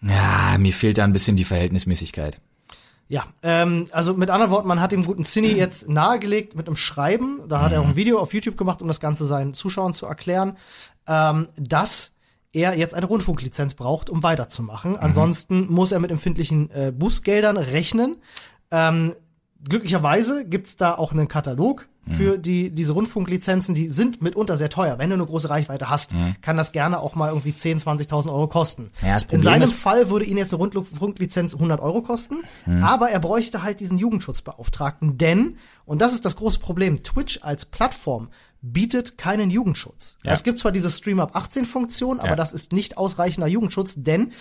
Ja, 0.00 0.56
mir 0.58 0.72
fehlt 0.72 0.98
da 0.98 1.04
ein 1.04 1.12
bisschen 1.12 1.36
die 1.36 1.44
Verhältnismäßigkeit. 1.44 2.38
Ja, 3.06 3.26
ähm, 3.42 3.86
also 3.92 4.14
mit 4.14 4.30
anderen 4.30 4.50
Worten, 4.50 4.66
man 4.66 4.80
hat 4.80 4.92
dem 4.92 5.04
guten 5.04 5.24
Cine 5.24 5.48
jetzt 5.48 5.88
nahegelegt 5.88 6.56
mit 6.56 6.66
einem 6.66 6.76
Schreiben, 6.76 7.42
da 7.46 7.60
hat 7.60 7.72
er 7.72 7.82
auch 7.82 7.86
ein 7.86 7.96
Video 7.96 8.18
auf 8.18 8.32
YouTube 8.32 8.56
gemacht, 8.56 8.80
um 8.80 8.88
das 8.88 8.98
Ganze 8.98 9.26
seinen 9.26 9.52
Zuschauern 9.52 9.92
zu 9.92 10.06
erklären, 10.06 10.56
ähm, 11.06 11.48
dass 11.56 12.13
er 12.54 12.78
jetzt 12.78 12.94
eine 12.94 13.06
Rundfunklizenz 13.06 13.74
braucht, 13.74 14.08
um 14.08 14.22
weiterzumachen. 14.22 14.96
Ansonsten 14.96 15.70
muss 15.70 15.92
er 15.92 15.98
mit 15.98 16.10
empfindlichen 16.10 16.70
äh, 16.70 16.92
Bußgeldern 16.92 17.56
rechnen. 17.58 18.16
Ähm, 18.70 19.14
glücklicherweise 19.68 20.46
gibt's 20.46 20.76
da 20.76 20.94
auch 20.94 21.12
einen 21.12 21.28
Katalog 21.28 21.88
für 22.06 22.36
die 22.36 22.70
diese 22.70 22.92
Rundfunklizenzen, 22.92 23.74
die 23.74 23.88
sind 23.88 24.20
mitunter 24.20 24.58
sehr 24.58 24.68
teuer. 24.68 24.98
Wenn 24.98 25.08
du 25.08 25.14
eine 25.14 25.24
große 25.24 25.48
Reichweite 25.48 25.88
hast, 25.88 26.14
kann 26.42 26.58
das 26.58 26.72
gerne 26.72 27.00
auch 27.00 27.14
mal 27.14 27.30
irgendwie 27.30 27.54
10, 27.54 27.80
20.000 27.80 28.28
Euro 28.28 28.46
kosten. 28.46 28.90
Ja, 29.02 29.16
In 29.30 29.40
seinem 29.40 29.68
Fall 29.70 30.10
würde 30.10 30.26
ihn 30.26 30.36
jetzt 30.36 30.52
eine 30.52 30.58
Rundfunklizenz 30.62 31.54
100 31.54 31.80
Euro 31.80 32.02
kosten, 32.02 32.44
aber 32.82 33.08
er 33.10 33.20
bräuchte 33.20 33.62
halt 33.62 33.80
diesen 33.80 33.96
Jugendschutzbeauftragten, 33.96 35.16
denn, 35.16 35.56
und 35.86 36.02
das 36.02 36.12
ist 36.12 36.26
das 36.26 36.36
große 36.36 36.58
Problem, 36.58 37.02
Twitch 37.02 37.38
als 37.42 37.64
Plattform 37.64 38.28
bietet 38.72 39.18
keinen 39.18 39.50
Jugendschutz. 39.50 40.16
Ja. 40.24 40.32
Es 40.32 40.42
gibt 40.42 40.58
zwar 40.58 40.72
diese 40.72 40.90
Stream 40.90 41.20
ab 41.20 41.36
18 41.36 41.64
Funktion, 41.66 42.18
aber 42.18 42.30
Ja. 42.30 42.36
das 42.36 42.52
ist 42.54 42.72
nicht 42.72 42.96
ausreichender 42.96 43.46
Jugendschutz, 43.48 43.94
denn 43.96 44.32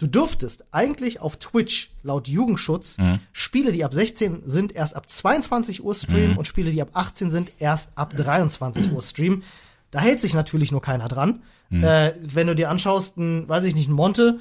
Du 0.00 0.06
dürftest 0.06 0.64
eigentlich 0.70 1.20
auf 1.20 1.38
Twitch 1.38 1.90
laut 2.04 2.28
Jugendschutz 2.28 2.98
Mhm. 2.98 3.18
Spiele, 3.32 3.72
die 3.72 3.82
ab 3.84 3.92
16 3.92 4.42
sind, 4.44 4.70
erst 4.72 4.94
ab 4.94 5.10
22 5.10 5.82
Uhr 5.82 5.92
streamen 5.92 6.30
Mhm. 6.34 6.36
und 6.38 6.44
Spiele, 6.46 6.70
die 6.70 6.80
ab 6.80 6.90
18 6.92 7.30
sind, 7.32 7.50
erst 7.58 7.90
ab 7.96 8.14
23 8.16 8.92
Uhr 8.92 9.02
streamen. 9.02 9.42
Da 9.90 9.98
hält 9.98 10.20
sich 10.20 10.34
natürlich 10.34 10.70
nur 10.70 10.82
keiner 10.82 11.08
dran. 11.08 11.42
Mhm. 11.70 11.82
Äh, 11.82 12.12
wenn 12.22 12.46
du 12.46 12.54
dir 12.54 12.70
anschaust, 12.70 13.16
ein, 13.16 13.48
weiß 13.48 13.64
ich 13.64 13.74
nicht, 13.74 13.88
ein 13.88 13.92
Monte, 13.92 14.38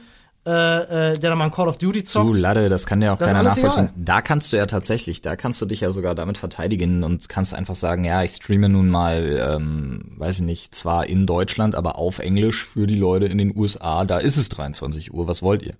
äh, 0.48 1.12
äh, 1.12 1.20
der 1.20 1.30
dann 1.30 1.38
mal 1.38 1.46
ein 1.46 1.52
Call 1.52 1.68
of 1.68 1.78
Duty 1.78 2.04
Du 2.04 2.10
zockt. 2.10 2.38
Lade, 2.38 2.70
das 2.70 2.86
kann 2.86 3.02
ja 3.02 3.14
auch 3.14 3.18
Das 3.18 3.28
keiner 3.28 3.44
nachvollziehen. 3.44 3.84
egal. 3.86 3.94
Da 3.98 4.22
kannst 4.22 4.54
du 4.54 4.58
ja 4.58 4.66
tatsächlich, 4.66 5.22
da 5.22 5.36
kannst 5.36 5.62
du 5.62 5.66
dich 5.66 5.82
ja 5.82 5.92
sogar 5.92 6.16
damit 6.16 6.38
verteidigen 6.38 7.04
und 7.04 7.28
kannst 7.28 7.54
einfach 7.54 7.76
sagen, 7.76 8.06
ja, 8.06 8.24
ich 8.24 8.36
streame 8.36 8.70
nun 8.70 8.88
mal, 8.90 9.58
ähm, 9.58 10.14
weiß 10.16 10.40
ich 10.40 10.46
nicht, 10.46 10.74
zwar 10.74 11.08
in 11.08 11.26
Deutschland, 11.26 11.76
aber 11.76 11.98
auf 11.98 12.20
Englisch 12.20 12.64
für 12.66 12.88
die 12.88 12.96
Leute 12.96 13.26
in 13.26 13.38
den 13.38 13.56
USA. 13.58 14.06
Da 14.06 14.20
ist 14.20 14.38
es 14.38 14.48
23 14.50 15.14
Uhr. 15.14 15.28
Was 15.28 15.42
wollt 15.42 15.64
ihr? 15.64 15.74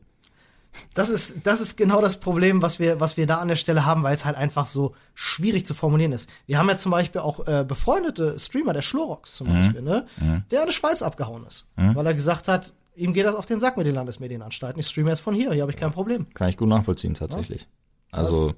Das 0.94 1.10
ist, 1.10 1.38
das 1.44 1.62
ist 1.62 1.78
genau 1.78 2.02
das 2.02 2.20
Problem, 2.20 2.62
was 2.62 2.78
wir, 2.78 3.00
was 3.00 3.18
wir 3.18 3.26
da 3.26 3.38
an 3.38 3.48
der 3.48 3.56
Stelle 3.56 3.86
haben, 3.86 4.04
weil 4.04 4.14
es 4.14 4.26
halt 4.26 4.36
einfach 4.36 4.68
so 4.68 4.94
schwierig 5.16 5.66
zu 5.66 5.74
formulieren 5.74 6.12
ist. 6.12 6.30
Wir 6.46 6.58
haben 6.60 6.70
ja 6.70 6.78
zum 6.78 6.92
Beispiel 6.92 7.22
auch 7.22 7.48
äh, 7.48 7.64
befreundete 7.68 8.38
Streamer, 8.38 8.74
der 8.74 8.82
Schlorox 8.84 9.36
zum 9.36 9.48
Beispiel, 9.48 9.82
ne? 9.82 10.06
der 10.52 10.62
in 10.64 10.68
die 10.68 10.74
Schweiz 10.74 11.02
abgehauen 11.02 11.46
ist, 11.48 11.68
weil 11.76 12.06
er 12.06 12.14
gesagt 12.14 12.48
hat, 12.48 12.74
ihm 12.98 13.14
geht 13.14 13.26
das 13.26 13.36
auf 13.36 13.46
den 13.46 13.60
Sack 13.60 13.78
mit 13.78 13.86
den 13.86 13.96
Landesmedienanstalten. 13.96 14.80
Ich 14.80 14.88
streame 14.88 15.12
jetzt 15.12 15.22
von 15.22 15.36
hier, 15.36 15.54
hier 15.54 15.62
habe 15.62 15.72
ich 15.72 15.78
kein 15.78 15.92
Problem. 15.92 16.28
Kann 16.34 16.50
ich 16.50 16.58
gut 16.58 16.68
nachvollziehen, 16.68 17.14
tatsächlich. 17.14 17.68
Also 18.12 18.54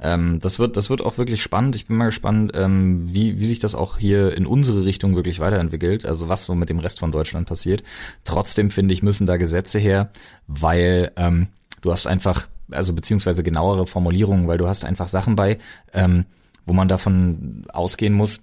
ähm, 0.00 0.40
das 0.40 0.58
wird 0.58 0.76
das 0.76 0.90
wird 0.90 1.02
auch 1.02 1.18
wirklich 1.18 1.40
spannend. 1.40 1.76
Ich 1.76 1.86
bin 1.86 1.96
mal 1.96 2.06
gespannt, 2.06 2.52
ähm, 2.54 3.12
wie 3.12 3.38
wie 3.38 3.44
sich 3.44 3.60
das 3.60 3.74
auch 3.74 3.96
hier 3.96 4.36
in 4.36 4.44
unsere 4.44 4.84
Richtung 4.84 5.14
wirklich 5.14 5.38
weiterentwickelt. 5.38 6.04
Also 6.04 6.28
was 6.28 6.44
so 6.44 6.54
mit 6.54 6.68
dem 6.68 6.80
Rest 6.80 6.98
von 6.98 7.12
Deutschland 7.12 7.48
passiert. 7.48 7.84
Trotzdem 8.24 8.70
finde 8.70 8.92
ich 8.92 9.02
müssen 9.02 9.26
da 9.26 9.36
Gesetze 9.36 9.78
her, 9.78 10.10
weil 10.48 11.12
ähm, 11.16 11.46
du 11.80 11.92
hast 11.92 12.06
einfach 12.06 12.48
also 12.70 12.92
beziehungsweise 12.92 13.42
genauere 13.42 13.86
Formulierungen, 13.86 14.48
weil 14.48 14.58
du 14.58 14.68
hast 14.68 14.84
einfach 14.84 15.08
Sachen 15.08 15.36
bei, 15.36 15.58
ähm, 15.94 16.26
wo 16.66 16.74
man 16.74 16.88
davon 16.88 17.64
ausgehen 17.68 18.14
muss, 18.14 18.40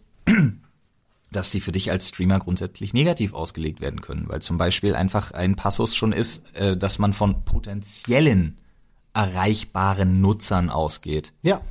dass 1.31 1.51
die 1.51 1.61
für 1.61 1.71
dich 1.71 1.91
als 1.91 2.09
Streamer 2.09 2.39
grundsätzlich 2.39 2.93
negativ 2.93 3.33
ausgelegt 3.33 3.81
werden 3.81 4.01
können, 4.01 4.25
weil 4.27 4.41
zum 4.41 4.57
Beispiel 4.57 4.95
einfach 4.95 5.31
ein 5.31 5.55
Passus 5.55 5.95
schon 5.95 6.13
ist, 6.13 6.55
äh, 6.55 6.77
dass 6.77 6.99
man 6.99 7.13
von 7.13 7.43
potenziellen 7.43 8.57
erreichbaren 9.13 10.21
Nutzern 10.21 10.69
ausgeht. 10.69 11.33
Ja. 11.41 11.61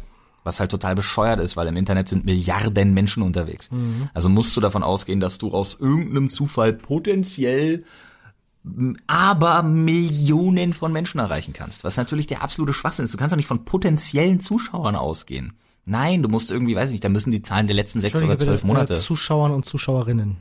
Was 0.43 0.61
halt 0.61 0.71
total 0.71 0.95
bescheuert 0.95 1.41
ist, 1.41 1.57
weil 1.57 1.69
im 1.69 1.77
Internet 1.77 2.09
sind 2.09 2.27
Milliarden 2.27 2.93
Menschen 2.93 3.23
unterwegs. 3.23 3.71
Also 4.13 4.29
musst 4.29 4.55
du 4.57 4.61
davon 4.61 4.83
ausgehen, 4.83 5.21
dass 5.21 5.39
du 5.39 5.51
aus 5.53 5.79
irgendeinem 5.81 6.29
Zufall 6.29 6.75
potenziell 6.75 7.85
aber 9.07 9.63
Millionen 9.63 10.73
von 10.73 10.93
Menschen 10.93 11.21
erreichen 11.21 11.53
kannst. 11.53 11.85
Was 11.85 11.97
natürlich 11.97 12.27
der 12.27 12.43
absolute 12.43 12.73
Schwachsinn 12.73 13.05
ist. 13.05 13.13
Du 13.13 13.19
kannst 13.19 13.33
doch 13.33 13.37
nicht 13.37 13.47
von 13.47 13.65
potenziellen 13.65 14.41
Zuschauern 14.41 14.97
ausgehen. 14.97 15.53
Nein, 15.87 16.23
du 16.23 16.29
musst 16.29 16.51
irgendwie, 16.51 16.75
weiß 16.75 16.89
ich 16.89 16.93
nicht, 16.95 17.05
da 17.05 17.09
müssen 17.09 17.31
die 17.31 17.43
Zahlen 17.43 17.67
der 17.67 17.77
letzten 17.77 18.01
sechs 18.01 18.17
oder 18.23 18.37
zwölf 18.39 18.63
bitte, 18.63 18.67
Monate. 18.67 18.95
Äh, 18.95 18.97
Zuschauern 18.97 19.53
und 19.53 19.65
Zuschauerinnen. 19.67 20.39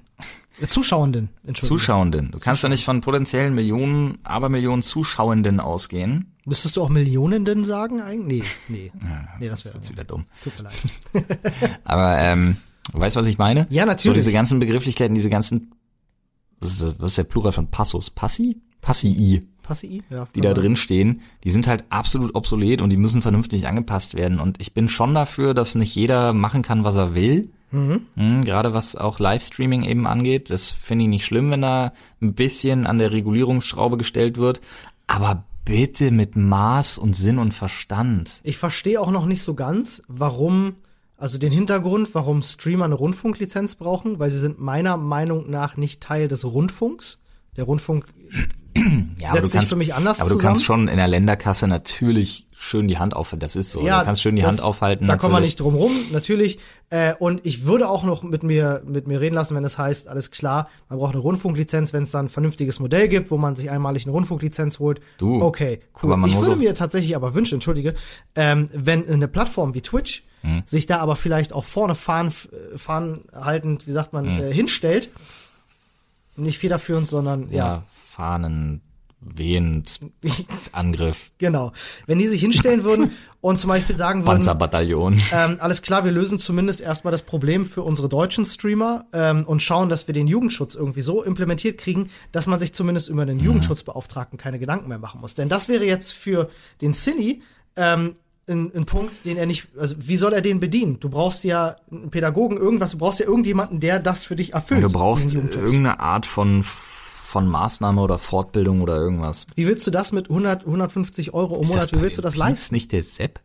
Äh, 0.61 0.67
Zuschauenden, 0.67 1.29
Entschuldigung. 1.45 1.77
Zuschauenden. 1.79 2.31
Du 2.31 2.39
kannst 2.39 2.63
doch 2.63 2.69
nicht 2.69 2.85
von 2.85 3.01
potenziellen 3.01 3.53
Millionen, 3.53 4.19
Abermillionen 4.23 4.81
Zuschauenden 4.81 5.59
ausgehen. 5.59 6.33
Müsstest 6.45 6.77
du 6.77 6.81
auch 6.83 6.89
Millionenden 6.89 7.65
sagen 7.65 8.01
eigentlich? 8.01 8.43
Nee, 8.69 8.91
nee. 8.99 9.09
nee, 9.39 9.49
das 9.49 9.65
wäre 9.65 9.75
wird's 9.75 9.89
wieder 9.91 10.03
dumm. 10.05 10.25
Tut 10.43 10.53
mir 10.57 10.63
leid. 10.63 11.79
Aber 11.83 12.17
ähm, 12.19 12.57
weißt 12.93 13.15
du, 13.15 13.19
was 13.19 13.27
ich 13.27 13.37
meine? 13.37 13.65
Ja, 13.69 13.85
natürlich. 13.85 14.13
So 14.13 14.13
diese 14.13 14.31
ganzen 14.31 14.59
Begrifflichkeiten, 14.59 15.15
diese 15.15 15.29
ganzen, 15.29 15.73
was 16.59 16.71
ist, 16.71 16.81
das- 16.83 16.95
was 16.99 17.09
ist 17.11 17.17
der 17.17 17.23
Plural 17.25 17.51
von 17.51 17.67
Passus? 17.67 18.09
Passi? 18.09 18.61
Passii, 18.81 19.47
Passi? 19.63 20.03
Ja. 20.09 20.27
die 20.35 20.41
da 20.41 20.53
drin 20.53 20.75
stehen, 20.75 21.21
die 21.43 21.49
sind 21.49 21.67
halt 21.67 21.85
absolut 21.89 22.35
obsolet 22.35 22.81
und 22.81 22.91
die 22.91 22.97
müssen 22.97 23.21
vernünftig 23.21 23.67
angepasst 23.67 24.13
werden. 24.13 24.39
Und 24.39 24.61
ich 24.61 24.73
bin 24.73 24.87
schon 24.87 25.15
dafür, 25.15 25.53
dass 25.53 25.75
nicht 25.75 25.95
jeder 25.95 26.33
machen 26.33 26.61
kann, 26.61 26.83
was 26.83 26.95
er 26.97 27.15
will. 27.15 27.49
Mhm, 27.71 28.41
gerade 28.43 28.73
was 28.73 28.95
auch 28.95 29.17
Livestreaming 29.17 29.81
eben 29.81 30.05
angeht. 30.05 30.51
Das 30.51 30.69
finde 30.69 31.05
ich 31.05 31.09
nicht 31.09 31.25
schlimm, 31.25 31.49
wenn 31.49 31.61
da 31.61 31.91
ein 32.21 32.35
bisschen 32.35 32.85
an 32.85 32.99
der 32.99 33.11
Regulierungsschraube 33.11 33.97
gestellt 33.97 34.37
wird. 34.37 34.61
Aber 35.07 35.43
bitte 35.65 36.11
mit 36.11 36.35
Maß 36.35 36.99
und 36.99 37.15
Sinn 37.15 37.39
und 37.39 37.53
Verstand. 37.53 38.41
Ich 38.43 38.57
verstehe 38.57 39.01
auch 39.01 39.09
noch 39.09 39.25
nicht 39.25 39.41
so 39.41 39.55
ganz, 39.55 40.03
warum, 40.07 40.73
also 41.17 41.39
den 41.39 41.51
Hintergrund, 41.51 42.09
warum 42.13 42.43
Streamer 42.43 42.85
eine 42.85 42.95
Rundfunklizenz 42.95 43.75
brauchen, 43.75 44.19
weil 44.19 44.29
sie 44.29 44.39
sind 44.39 44.59
meiner 44.59 44.97
Meinung 44.97 45.49
nach 45.49 45.75
nicht 45.75 46.01
Teil 46.01 46.27
des 46.27 46.45
Rundfunks. 46.45 47.19
Der 47.57 47.63
Rundfunk 47.65 48.05
Ja, 49.19 49.29
aber 49.29 49.39
setzt 49.39 49.43
du 49.43 49.47
sich 49.47 49.53
kannst, 49.53 49.69
für 49.69 49.75
mich 49.77 49.93
anders 49.93 50.19
aber 50.19 50.29
du 50.29 50.35
zusammen. 50.35 50.53
kannst 50.53 50.65
schon 50.65 50.87
in 50.87 50.97
der 50.97 51.07
Länderkasse 51.07 51.67
natürlich 51.67 52.47
schön 52.53 52.87
die 52.87 52.97
Hand 52.97 53.13
aufhalten. 53.15 53.41
Das 53.41 53.55
ist 53.57 53.71
so. 53.71 53.81
du 53.81 53.87
kannst 53.87 54.21
schön 54.21 54.35
die 54.35 54.41
das- 54.41 54.51
Hand 54.51 54.61
aufhalten. 54.61 55.05
Da 55.05 55.17
kommen 55.17 55.33
wir 55.35 55.41
nicht 55.41 55.59
drum 55.59 55.75
rum, 55.75 55.91
natürlich. 56.13 56.59
Äh, 56.89 57.13
und 57.19 57.45
ich 57.45 57.65
würde 57.65 57.89
auch 57.89 58.03
noch 58.03 58.23
mit 58.23 58.43
mir, 58.43 58.81
mit 58.85 59.05
mir 59.05 59.19
reden 59.19 59.35
lassen, 59.35 59.55
wenn 59.55 59.65
es 59.65 59.77
heißt, 59.77 60.07
alles 60.07 60.31
klar, 60.31 60.69
man 60.89 60.97
braucht 60.99 61.11
eine 61.13 61.21
Rundfunklizenz, 61.21 61.91
wenn 61.93 62.03
es 62.03 62.11
dann 62.11 62.27
ein 62.27 62.29
vernünftiges 62.29 62.79
Modell 62.79 63.09
gibt, 63.09 63.31
wo 63.31 63.37
man 63.37 63.55
sich 63.57 63.69
einmalig 63.69 64.03
eine 64.05 64.13
Rundfunklizenz 64.13 64.79
holt. 64.79 65.01
Du, 65.17 65.41
Okay, 65.41 65.81
cool. 66.01 66.09
aber 66.09 66.17
man 66.17 66.29
ich 66.29 66.37
würde 66.39 66.55
mir 66.55 66.73
tatsächlich 66.73 67.15
aber 67.17 67.35
wünschen, 67.35 67.55
entschuldige, 67.55 67.93
ähm, 68.35 68.69
wenn 68.73 69.07
eine 69.09 69.27
Plattform 69.27 69.73
wie 69.73 69.81
Twitch 69.81 70.23
Hm. 70.41 70.63
sich 70.65 70.87
da 70.87 70.97
aber 70.99 71.15
vielleicht 71.15 71.53
auch 71.53 71.63
vorne 71.63 71.95
fahren, 71.95 72.33
fahren 72.75 73.21
haltend, 73.33 73.87
wie 73.87 73.91
sagt 73.91 74.11
man, 74.13 74.25
Hm. 74.37 74.43
äh, 74.43 74.53
hinstellt. 74.53 75.09
Nicht 76.35 76.57
federführend, 76.57 77.07
sondern 77.07 77.51
ja. 77.51 77.57
ja, 77.57 77.83
Fahnen, 78.09 78.81
wehend, 79.19 79.99
Angriff, 80.71 81.31
Genau. 81.37 81.71
Wenn 82.07 82.19
die 82.19 82.27
sich 82.27 82.41
hinstellen 82.41 82.83
würden 82.83 83.11
und 83.41 83.59
zum 83.59 83.69
Beispiel 83.69 83.95
sagen 83.95 84.21
würden, 84.21 84.35
Panzerbataillon. 84.37 85.21
ähm, 85.31 85.57
alles 85.59 85.81
klar, 85.81 86.03
wir 86.05 86.11
lösen 86.11 86.39
zumindest 86.39 86.81
erstmal 86.81 87.11
das 87.11 87.21
Problem 87.21 87.65
für 87.65 87.83
unsere 87.83 88.09
deutschen 88.09 88.45
Streamer 88.45 89.05
ähm, 89.13 89.45
und 89.45 89.61
schauen, 89.61 89.89
dass 89.89 90.07
wir 90.07 90.13
den 90.13 90.27
Jugendschutz 90.27 90.75
irgendwie 90.75 91.01
so 91.01 91.23
implementiert 91.23 91.77
kriegen, 91.77 92.09
dass 92.31 92.47
man 92.47 92.59
sich 92.59 92.73
zumindest 92.73 93.09
über 93.09 93.25
den 93.25 93.39
Jugendschutzbeauftragten 93.39 94.37
keine 94.37 94.59
Gedanken 94.59 94.89
mehr 94.89 94.99
machen 94.99 95.21
muss. 95.21 95.33
Denn 95.35 95.49
das 95.49 95.67
wäre 95.67 95.85
jetzt 95.85 96.13
für 96.13 96.49
den 96.81 96.93
Cine 96.93 97.39
ähm, 97.75 98.15
ein, 98.47 98.71
ein 98.75 98.85
Punkt, 98.85 99.25
den 99.25 99.37
er 99.37 99.45
nicht, 99.45 99.67
also 99.77 99.95
wie 99.99 100.17
soll 100.17 100.33
er 100.33 100.41
den 100.41 100.59
bedienen? 100.59 100.99
Du 100.99 101.09
brauchst 101.09 101.43
ja 101.43 101.75
einen 101.91 102.09
Pädagogen, 102.09 102.57
irgendwas, 102.57 102.91
du 102.91 102.97
brauchst 102.97 103.19
ja 103.19 103.25
irgendjemanden, 103.25 103.79
der 103.79 103.99
das 103.99 104.25
für 104.25 104.35
dich 104.35 104.53
erfüllt. 104.53 104.83
Du 104.83 104.91
brauchst 104.91 105.33
irgendeine 105.33 105.99
Art 105.99 106.25
von 106.25 106.63
von 107.33 107.47
Maßnahme 107.47 107.99
oder 107.99 108.19
Fortbildung 108.19 108.81
oder 108.81 108.95
irgendwas. 108.95 109.47
Wie 109.55 109.65
willst 109.65 109.87
du 109.87 109.91
das 109.91 110.11
mit 110.11 110.29
100, 110.29 110.65
150 110.65 111.33
Euro 111.33 111.59
im 111.59 111.67
Monat, 111.67 111.91
wie 111.91 111.99
willst 111.99 112.19
du 112.19 112.21
das 112.21 112.35
leisten? 112.35 112.65
Ist 112.65 112.71
nicht 112.71 112.91
der 112.91 113.01
Sepp? 113.01 113.39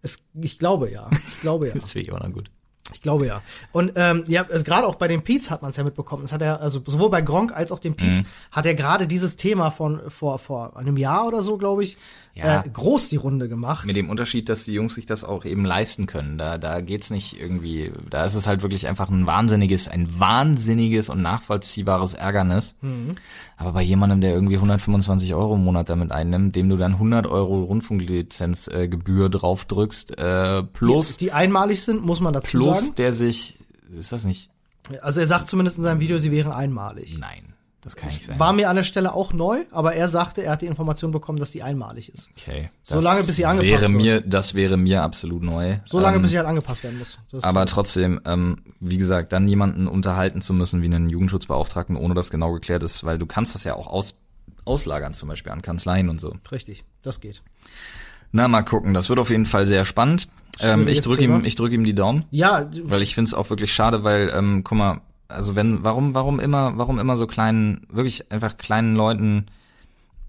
Es, 0.00 0.20
ich 0.40 0.58
glaube 0.58 0.90
ja. 0.90 1.10
Ich 1.12 1.42
glaube 1.42 1.68
ja. 1.68 1.74
Das 1.78 1.92
finde 1.92 2.04
ich 2.04 2.12
auch 2.12 2.20
noch 2.20 2.32
gut. 2.32 2.50
Ich 2.94 3.02
glaube 3.02 3.26
ja. 3.26 3.42
Und 3.72 3.92
ähm, 3.96 4.24
ja, 4.28 4.46
also 4.48 4.64
gerade 4.64 4.86
auch 4.86 4.94
bei 4.94 5.08
den 5.08 5.22
Peets 5.22 5.50
hat 5.50 5.60
man 5.60 5.70
es 5.70 5.76
ja 5.76 5.84
mitbekommen. 5.84 6.22
Das 6.22 6.32
hat 6.32 6.40
er, 6.40 6.62
also 6.62 6.82
sowohl 6.86 7.10
bei 7.10 7.20
Gronk 7.20 7.54
als 7.54 7.70
auch 7.70 7.80
den 7.80 7.94
Peets, 7.94 8.20
mhm. 8.20 8.26
hat 8.50 8.64
er 8.64 8.74
gerade 8.74 9.06
dieses 9.06 9.36
Thema 9.36 9.70
von 9.70 10.00
vor, 10.08 10.38
vor 10.38 10.76
einem 10.78 10.96
Jahr 10.96 11.26
oder 11.26 11.42
so, 11.42 11.58
glaube 11.58 11.84
ich, 11.84 11.98
ja. 12.38 12.64
äh, 12.64 12.68
groß 12.68 13.08
die 13.08 13.16
Runde 13.16 13.48
gemacht. 13.48 13.86
Mit 13.86 13.96
dem 13.96 14.10
Unterschied, 14.10 14.48
dass 14.48 14.64
die 14.64 14.72
Jungs 14.72 14.94
sich 14.94 15.06
das 15.06 15.24
auch 15.24 15.44
eben 15.44 15.64
leisten 15.64 16.06
können. 16.06 16.38
Da, 16.38 16.58
da 16.58 16.80
geht's 16.80 17.10
nicht 17.10 17.40
irgendwie, 17.40 17.92
da 18.08 18.24
ist 18.24 18.34
es 18.34 18.46
halt 18.46 18.62
wirklich 18.62 18.86
einfach 18.86 19.10
ein 19.10 19.26
wahnsinniges, 19.26 19.88
ein 19.88 20.18
wahnsinniges 20.18 21.08
und 21.08 21.22
nachvollziehbares 21.22 22.14
Ärgernis. 22.14 22.76
Mhm. 22.80 23.16
Aber 23.56 23.72
bei 23.72 23.82
jemandem, 23.82 24.20
der 24.20 24.32
irgendwie 24.32 24.56
125 24.56 25.34
Euro 25.34 25.56
im 25.56 25.64
Monat 25.64 25.88
damit 25.88 26.12
einnimmt, 26.12 26.54
dem 26.54 26.68
du 26.68 26.76
dann 26.76 26.92
100 26.94 27.26
Euro 27.26 27.64
Rundfunklizenzgebühr 27.64 29.26
äh, 29.26 29.30
drauf 29.30 29.64
drückst, 29.64 30.16
äh, 30.16 30.62
plus. 30.62 31.16
Die, 31.16 31.26
die 31.26 31.32
einmalig 31.32 31.82
sind, 31.82 32.04
muss 32.04 32.20
man 32.20 32.32
dazu 32.32 32.58
plus 32.58 32.64
sagen. 32.64 32.78
Plus 32.78 32.94
der 32.94 33.12
sich, 33.12 33.58
ist 33.96 34.12
das 34.12 34.24
nicht? 34.24 34.50
Also 35.02 35.20
er 35.20 35.26
sagt 35.26 35.48
zumindest 35.48 35.78
in 35.78 35.84
seinem 35.84 36.00
Video, 36.00 36.18
sie 36.18 36.30
wären 36.30 36.52
einmalig. 36.52 37.18
Nein. 37.18 37.54
Das 37.88 37.96
kann 37.96 38.10
nicht 38.10 38.22
sein. 38.22 38.38
War 38.38 38.52
mir 38.52 38.68
an 38.68 38.76
der 38.76 38.82
Stelle 38.82 39.14
auch 39.14 39.32
neu, 39.32 39.64
aber 39.70 39.94
er 39.94 40.10
sagte, 40.10 40.42
er 40.42 40.52
hat 40.52 40.60
die 40.60 40.66
Information 40.66 41.10
bekommen, 41.10 41.38
dass 41.38 41.52
die 41.52 41.62
einmalig 41.62 42.12
ist. 42.12 42.28
Okay. 42.36 42.68
So 42.82 43.00
lange, 43.00 43.24
bis 43.24 43.36
sie 43.36 43.46
angepasst 43.46 43.80
wäre 43.80 43.88
mir, 43.88 44.12
wird. 44.16 44.34
Das 44.34 44.52
wäre 44.52 44.76
mir 44.76 45.02
absolut 45.02 45.42
neu. 45.42 45.78
So 45.86 45.98
lange, 45.98 46.16
ähm, 46.16 46.22
bis 46.22 46.32
sie 46.32 46.36
halt 46.36 46.46
angepasst 46.46 46.84
werden 46.84 46.98
muss. 46.98 47.18
aber 47.40 47.64
trotzdem, 47.64 48.20
ähm, 48.26 48.58
wie 48.78 48.98
gesagt, 48.98 49.32
dann 49.32 49.48
jemanden 49.48 49.88
unterhalten 49.88 50.42
zu 50.42 50.52
müssen 50.52 50.82
wie 50.82 50.86
einen 50.86 51.08
Jugendschutzbeauftragten, 51.08 51.96
ohne 51.96 52.12
dass 52.12 52.30
genau 52.30 52.52
geklärt 52.52 52.82
ist, 52.82 53.04
weil 53.04 53.16
du 53.16 53.24
kannst 53.24 53.54
das 53.54 53.64
ja 53.64 53.74
auch 53.74 53.86
aus, 53.86 54.16
auslagern, 54.66 55.14
zum 55.14 55.30
Beispiel 55.30 55.50
an 55.50 55.62
Kanzleien 55.62 56.10
und 56.10 56.20
so. 56.20 56.36
Richtig, 56.52 56.84
das 57.00 57.20
geht. 57.20 57.42
Na, 58.32 58.48
mal 58.48 58.64
gucken. 58.64 58.92
Das 58.92 59.08
wird 59.08 59.18
auf 59.18 59.30
jeden 59.30 59.46
Fall 59.46 59.66
sehr 59.66 59.86
spannend. 59.86 60.28
Ähm, 60.60 60.88
ich 60.88 61.00
drücke 61.00 61.24
ihm, 61.24 61.42
ich 61.46 61.54
drücke 61.54 61.74
ihm 61.74 61.84
die 61.84 61.94
Daumen. 61.94 62.26
Ja. 62.30 62.68
Weil 62.82 63.00
ich 63.00 63.14
finde 63.14 63.28
es 63.28 63.34
auch 63.34 63.48
wirklich 63.48 63.72
schade, 63.72 64.04
weil, 64.04 64.30
ähm, 64.34 64.62
guck 64.62 64.76
mal, 64.76 65.00
also 65.28 65.54
wenn, 65.54 65.84
warum, 65.84 66.14
warum 66.14 66.40
immer, 66.40 66.76
warum 66.76 66.98
immer 66.98 67.16
so 67.16 67.26
kleinen, 67.26 67.86
wirklich 67.90 68.32
einfach 68.32 68.56
kleinen 68.56 68.96
Leuten 68.96 69.46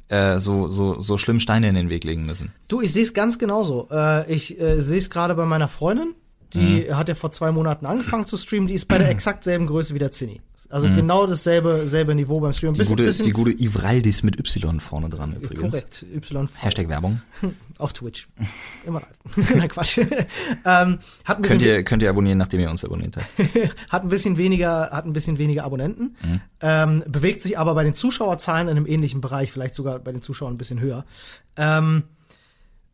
äh, 0.09 0.39
so, 0.39 0.67
so, 0.67 0.99
so 0.99 1.17
schlimm 1.17 1.39
Steine 1.39 1.69
in 1.69 1.75
den 1.75 1.89
Weg 1.89 2.03
legen 2.03 2.25
müssen? 2.25 2.51
Du, 2.67 2.81
ich 2.81 2.91
sehe 2.91 3.03
es 3.03 3.13
ganz 3.13 3.39
genauso. 3.39 3.87
Äh, 3.91 4.31
ich 4.31 4.59
äh, 4.59 4.79
sehe 4.79 4.97
es 4.97 5.09
gerade 5.09 5.35
bei 5.35 5.45
meiner 5.45 5.67
Freundin. 5.67 6.15
Die 6.53 6.87
mhm. 6.87 6.97
hat 6.97 7.09
ja 7.09 7.15
vor 7.15 7.31
zwei 7.31 7.51
Monaten 7.51 7.85
angefangen 7.85 8.25
zu 8.25 8.35
streamen. 8.35 8.67
Die 8.67 8.73
ist 8.73 8.87
bei 8.87 8.97
der 8.97 9.09
exakt 9.09 9.43
selben 9.43 9.67
Größe 9.67 9.93
wie 9.93 9.99
der 9.99 10.11
Zinni. 10.11 10.41
Also 10.69 10.89
mhm. 10.89 10.95
genau 10.95 11.25
dasselbe 11.25 11.87
selbe 11.87 12.15
Niveau 12.15 12.39
beim 12.39 12.53
Streamen. 12.53 12.73
Die, 12.73 12.79
bisschen, 12.79 12.95
gute, 12.95 13.03
bisschen, 13.03 13.25
die 13.25 13.31
gute 13.31 13.51
Ivraldis 13.51 14.23
mit 14.23 14.37
Y 14.39 14.79
vorne 14.79 15.09
dran 15.09 15.35
übrigens. 15.35 15.71
Korrekt, 15.71 16.05
Y. 16.13 16.47
Hashtag 16.57 16.89
Werbung. 16.89 17.21
Auf 17.77 17.93
Twitch. 17.93 18.27
Immer 18.85 19.01
live. 19.01 19.49
Nein, 19.55 19.69
Quatsch. 19.69 19.97
ähm, 20.65 20.99
hat 21.25 21.43
könnt, 21.43 21.61
ihr, 21.61 21.83
könnt 21.83 22.03
ihr 22.03 22.09
abonnieren, 22.09 22.37
nachdem 22.37 22.59
ihr 22.59 22.69
uns 22.69 22.83
abonniert 22.83 23.17
habt. 23.17 23.69
hat 23.89 24.03
ein 24.03 24.09
bisschen 24.09 24.37
weniger, 24.37 24.89
hat 24.91 25.05
ein 25.05 25.13
bisschen 25.13 25.37
weniger 25.37 25.63
Abonnenten. 25.63 26.15
Mhm. 26.21 26.41
Ähm, 26.61 27.03
bewegt 27.07 27.41
sich 27.41 27.57
aber 27.57 27.75
bei 27.75 27.83
den 27.83 27.93
Zuschauerzahlen 27.93 28.67
in 28.67 28.77
einem 28.77 28.85
ähnlichen 28.85 29.21
Bereich, 29.21 29.51
vielleicht 29.51 29.75
sogar 29.75 29.99
bei 29.99 30.11
den 30.11 30.21
Zuschauern 30.21 30.55
ein 30.55 30.57
bisschen 30.57 30.79
höher. 30.79 31.05
Ähm, 31.55 32.03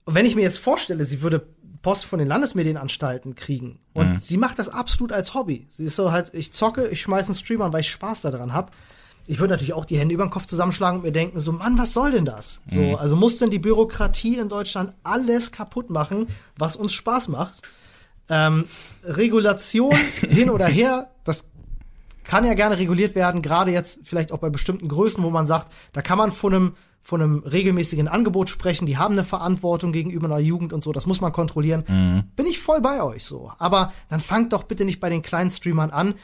wenn 0.06 0.26
ich 0.26 0.36
mir 0.36 0.44
jetzt 0.44 0.60
vorstelle, 0.60 1.04
sie 1.06 1.22
würde 1.22 1.48
Post 1.86 2.06
von 2.06 2.18
den 2.18 2.28
Landesmedienanstalten 2.28 3.36
kriegen. 3.36 3.78
Und 3.94 4.14
mhm. 4.14 4.18
sie 4.18 4.38
macht 4.38 4.58
das 4.58 4.70
absolut 4.70 5.12
als 5.12 5.36
Hobby. 5.36 5.68
Sie 5.70 5.84
ist 5.84 5.96
so 5.96 6.12
halt, 6.12 6.34
ich 6.34 6.52
zocke, 6.52 6.88
ich 6.88 7.00
schmeiße 7.00 7.28
einen 7.28 7.36
Stream 7.36 7.62
an, 7.62 7.74
weil 7.74 7.82
ich 7.82 7.92
Spaß 7.92 8.22
daran 8.22 8.54
habe. 8.54 8.72
Ich 9.28 9.38
würde 9.38 9.54
natürlich 9.54 9.74
auch 9.74 9.86
die 9.86 10.00
Hände 10.00 10.16
über 10.16 10.26
den 10.26 10.32
Kopf 10.32 10.48
zusammenschlagen 10.48 10.98
und 10.98 11.06
mir 11.06 11.12
denken, 11.12 11.40
so, 11.40 11.52
Mann, 11.52 11.78
was 11.78 11.94
soll 11.94 12.10
denn 12.10 12.26
das? 12.26 12.60
Mhm. 12.72 12.74
So, 12.74 12.98
also 12.98 13.16
muss 13.16 13.38
denn 13.38 13.52
die 13.52 13.60
Bürokratie 13.60 14.38
in 14.38 14.50
Deutschland 14.50 14.96
alles 15.04 15.52
kaputt 15.52 15.92
machen, 15.92 16.26
was 16.58 16.76
uns 16.76 16.92
Spaß 16.94 17.28
macht? 17.28 17.62
Ähm, 18.30 18.68
Regulation 19.04 19.96
hin 20.28 20.50
oder 20.50 20.66
her, 20.66 21.12
das 21.24 21.46
kann 22.24 22.46
ja 22.46 22.56
gerne 22.56 22.80
reguliert 22.80 23.14
werden, 23.14 23.44
gerade 23.44 23.70
jetzt 23.70 24.00
vielleicht 24.06 24.32
auch 24.32 24.40
bei 24.40 24.50
bestimmten 24.50 24.88
Größen, 24.88 25.24
wo 25.24 25.30
man 25.30 25.46
sagt, 25.46 25.72
da 25.94 26.02
kann 26.02 26.18
man 26.18 26.32
von 26.32 26.52
einem 26.52 26.74
von 27.06 27.22
einem 27.22 27.44
regelmäßigen 27.44 28.08
Angebot 28.08 28.50
sprechen, 28.50 28.88
die 28.88 28.98
haben 28.98 29.14
eine 29.14 29.24
Verantwortung 29.24 29.92
gegenüber 29.92 30.26
einer 30.26 30.40
Jugend 30.40 30.74
und 30.74 30.84
so, 30.84 30.92
das 30.92 31.06
muss 31.06 31.22
man 31.22 31.32
kontrollieren. 31.32 31.84
Mhm. 31.88 32.24
Bin 32.36 32.48
ich 32.48 32.58
voll 32.58 32.82
bei 32.82 33.04
euch 33.04 33.24
so. 33.24 33.52
Aber 33.60 33.94
dann 34.10 34.20
fangt 34.20 34.54
doch 34.54 34.64
bitte 34.64 34.86
nicht 34.86 35.00
bei 35.00 35.12
den 35.12 35.22
kleinen 35.22 35.52
Streamern 35.52 35.92
an. 35.92 36.16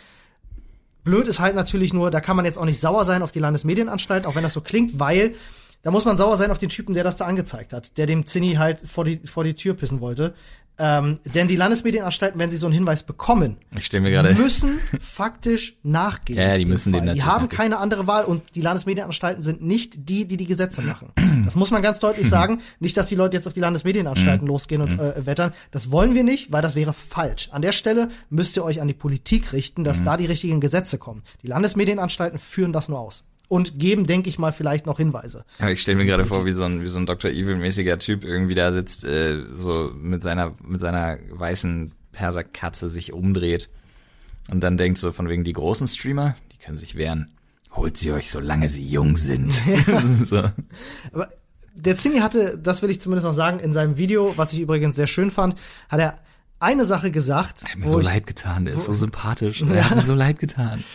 Blöd 1.03 1.27
ist 1.27 1.39
halt 1.39 1.53
natürlich 1.53 1.93
nur, 1.93 2.09
da 2.09 2.19
kann 2.19 2.36
man 2.36 2.45
jetzt 2.45 2.57
auch 2.57 2.65
nicht 2.65 2.79
sauer 2.79 3.05
sein 3.05 3.21
auf 3.21 3.32
die 3.32 3.38
Landesmedienanstalt, 3.38 4.25
auch 4.25 4.34
wenn 4.34 4.41
das 4.41 4.53
so 4.53 4.61
klingt, 4.61 4.99
weil 4.99 5.36
da 5.84 5.91
muss 5.91 6.03
man 6.03 6.17
sauer 6.17 6.36
sein 6.38 6.49
auf 6.49 6.57
den 6.57 6.69
Typen, 6.69 6.95
der 6.95 7.03
das 7.03 7.15
da 7.15 7.27
angezeigt 7.27 7.73
hat, 7.73 7.95
der 7.99 8.07
dem 8.07 8.25
Zinni 8.25 8.55
halt 8.55 8.79
vor 8.84 9.05
die, 9.05 9.21
vor 9.25 9.43
die 9.43 9.53
Tür 9.53 9.75
pissen 9.75 10.01
wollte. 10.01 10.34
Ähm, 10.78 11.19
denn 11.36 11.47
die 11.47 11.55
Landesmedienanstalten, 11.55 12.39
wenn 12.39 12.49
sie 12.49 12.57
so 12.57 12.65
einen 12.65 12.74
Hinweis 12.74 13.03
bekommen, 13.03 13.57
ich 13.76 13.91
mir 13.91 14.09
gerade 14.09 14.34
müssen 14.34 14.80
faktisch 14.99 15.76
nachgehen. 15.84 16.39
Ja, 16.39 16.49
ja 16.49 16.57
die 16.57 16.65
müssen 16.65 16.91
den 16.93 17.13
Die 17.13 17.24
haben 17.24 17.49
keine 17.49 17.78
andere 17.78 18.07
Wahl 18.07 18.26
und 18.26 18.55
die 18.55 18.61
Landesmedienanstalten 18.61 19.43
sind 19.43 19.61
nicht 19.61 20.09
die, 20.09 20.28
die 20.28 20.38
die 20.38 20.47
Gesetze 20.47 20.82
machen. 20.82 21.11
Das 21.45 21.55
muss 21.55 21.72
man 21.72 21.82
ganz 21.82 21.99
deutlich 21.99 22.28
sagen. 22.30 22.61
Nicht, 22.80 22.97
dass 22.97 23.07
die 23.07 23.15
Leute 23.15 23.38
jetzt 23.38 23.47
auf 23.47 23.53
die 23.53 23.59
Landesmedienanstalten 23.59 24.45
mhm. 24.45 24.51
losgehen 24.51 24.82
und 24.82 24.93
mhm. 24.93 24.99
äh, 24.99 25.26
wettern. 25.26 25.51
Das 25.69 25.91
wollen 25.91 26.15
wir 26.15 26.24
nicht, 26.24 26.51
weil 26.51 26.61
das 26.61 26.76
wäre 26.76 26.93
falsch. 26.93 27.49
An 27.51 27.61
der 27.61 27.74
Stelle 27.74 28.09
müsst 28.30 28.55
ihr 28.57 28.63
euch 28.63 28.82
an 28.82 28.88
die 28.88 28.93
Politik 28.93 29.53
richten, 29.53 29.84
dass 29.84 29.99
mhm. 29.99 30.05
da 30.05 30.17
die 30.17 30.26
richtigen 30.26 30.61
Gesetze 30.61 30.97
kommen. 30.97 31.22
Die 31.43 31.47
Landesmedienanstalten 31.47 32.39
führen 32.39 32.74
das 32.74 32.89
nur 32.89 32.99
aus 32.99 33.24
und 33.52 33.78
geben, 33.78 34.08
denke 34.08 34.30
ich 34.30 34.39
mal, 34.39 34.54
vielleicht 34.54 34.86
noch 34.86 34.95
Hinweise. 34.95 35.43
Ja, 35.60 35.68
ich 35.68 35.82
stelle 35.82 35.97
mir 35.97 36.06
gerade 36.06 36.24
vor, 36.24 36.45
wie 36.45 36.54
so 36.54 36.64
ein 36.64 36.84
wie 36.84 36.88
so 36.88 36.97
ein 36.97 37.06
Dr. 37.06 37.30
Evil-mäßiger 37.30 37.99
Typ 37.99 38.24
irgendwie 38.24 38.56
da 38.56 38.72
sitzt, 38.72 39.04
äh, 39.04 39.43
so 39.56 39.91
mit 39.93 40.24
seiner 40.24 40.54
mit 40.64 40.80
seiner 40.80 41.18
weißen 41.32 41.91
Perserkatze 42.14 42.89
sich 42.89 43.12
umdreht 43.12 43.70
und 44.49 44.64
dann 44.64 44.78
denkt 44.78 44.99
so 44.99 45.12
von 45.12 45.28
wegen 45.28 45.43
die 45.43 45.52
großen 45.52 45.86
Streamer, 45.86 46.38
die 46.54 46.60
können 46.60 46.78
sich 46.78 46.95
wehren. 46.95 47.34
Holt 47.76 47.97
sie 47.97 48.14
euch, 48.14 48.30
solange 48.30 48.70
sie 48.70 48.88
jung 48.88 49.18
sind. 49.18 49.52
so. 49.99 50.43
Aber 51.12 51.34
der 51.76 51.97
Zinni 51.97 52.20
hatte, 52.20 52.58
das 52.58 52.82
will 52.82 52.89
ich 52.89 53.02
zumindest 53.02 53.28
noch 53.28 53.36
sagen, 53.36 53.60
in 53.60 53.74
seinem 53.74 53.97
Video, 53.97 54.34
was 54.38 54.54
ich 54.54 54.62
übrigens 54.62 54.95
sehr 54.95 55.08
schön 55.08 55.30
fand, 55.30 55.56
hat 55.89 55.99
er 55.99 56.16
eine 56.62 56.86
Sache 56.86 57.12
gesagt. 57.12 57.64
Er 57.64 57.72
hat 57.72 57.80
mir 57.80 57.89
so 57.89 57.99
ich, 57.99 58.06
leid 58.06 58.28
getan, 58.28 58.64
der 58.64 58.76
ist 58.76 58.86
so 58.86 58.93
sympathisch. 58.93 59.60
Ja. 59.60 59.68
Er 59.72 59.89
hat 59.89 59.97
mir 59.97 60.04
so 60.04 60.16
leid 60.16 60.39
getan. 60.39 60.86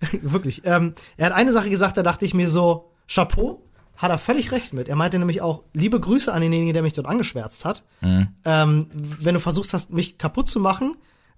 Wirklich. 0.22 0.62
Ähm, 0.64 0.94
er 1.16 1.26
hat 1.26 1.32
eine 1.32 1.52
Sache 1.52 1.70
gesagt, 1.70 1.96
da 1.96 2.02
dachte 2.02 2.24
ich 2.24 2.34
mir 2.34 2.48
so, 2.48 2.90
Chapeau, 3.08 3.62
hat 3.96 4.10
er 4.10 4.18
völlig 4.18 4.52
recht 4.52 4.72
mit. 4.72 4.88
Er 4.88 4.96
meinte 4.96 5.18
nämlich 5.18 5.40
auch, 5.40 5.62
liebe 5.72 6.00
Grüße 6.00 6.32
an 6.32 6.40
denjenigen, 6.40 6.72
der 6.72 6.82
mich 6.82 6.94
dort 6.94 7.06
angeschwärzt 7.06 7.64
hat. 7.64 7.84
Mhm. 8.00 8.28
Ähm, 8.44 8.86
wenn 8.92 9.34
du 9.34 9.40
versuchst 9.40 9.72
hast, 9.72 9.90
mich 9.90 10.18
kaputt 10.18 10.48
zu 10.48 10.58
machen, 10.58 10.96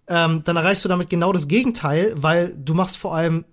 ähm, 0.08 0.42
dann 0.44 0.56
erreichst 0.56 0.84
du 0.84 0.88
damit 0.88 1.10
genau 1.10 1.32
das 1.32 1.48
Gegenteil, 1.48 2.14
weil 2.16 2.54
du 2.56 2.74
machst 2.74 2.96
vor 2.96 3.14
allem 3.14 3.44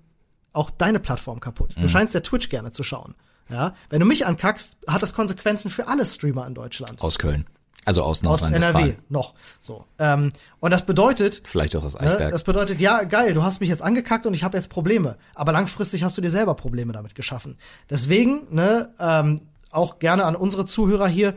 auch 0.54 0.70
deine 0.70 1.00
Plattform 1.00 1.40
kaputt. 1.40 1.76
Mhm. 1.76 1.82
Du 1.82 1.88
scheinst 1.90 2.14
der 2.14 2.24
Twitch 2.24 2.50
gerne 2.50 2.72
zu 2.72 2.84
schauen. 2.84 3.16
Ja, 3.50 3.74
wenn 3.90 4.00
du 4.00 4.06
mich 4.06 4.26
ankackst, 4.26 4.78
hat 4.88 5.04
das 5.04 5.14
Konsequenzen 5.14 5.70
für 5.70 5.88
alle 5.88 6.06
Streamer 6.06 6.48
in 6.48 6.54
Deutschland. 6.54 7.02
Aus 7.02 7.20
Köln. 7.20 7.46
Also 7.86 8.04
aus 8.04 8.24
Aus 8.24 8.50
NRW 8.50 8.94
noch. 9.10 9.34
So. 9.60 9.86
Ähm, 10.00 10.32
und 10.60 10.72
das 10.72 10.86
bedeutet. 10.86 11.42
Vielleicht 11.46 11.76
auch 11.76 11.84
aus 11.84 11.96
ne, 11.96 12.02
Eichberg. 12.02 12.20
Ne, 12.20 12.32
das 12.32 12.44
bedeutet, 12.44 12.80
ja, 12.80 13.04
geil, 13.04 13.34
du 13.34 13.44
hast 13.44 13.60
mich 13.60 13.70
jetzt 13.70 13.82
angekackt 13.82 14.26
und 14.26 14.34
ich 14.34 14.44
habe 14.44 14.58
jetzt 14.58 14.70
Probleme. 14.70 15.18
Aber 15.36 15.52
langfristig 15.52 16.04
hast 16.04 16.18
du 16.18 16.22
dir 16.22 16.32
selber 16.32 16.56
Probleme 16.56 16.94
damit 16.94 17.16
geschaffen. 17.16 17.58
Deswegen, 17.90 18.48
ne, 18.50 18.94
ähm, 19.00 19.42
auch 19.70 20.00
gerne 20.00 20.26
an 20.26 20.36
unsere 20.36 20.66
Zuhörer 20.66 21.08
hier, 21.08 21.34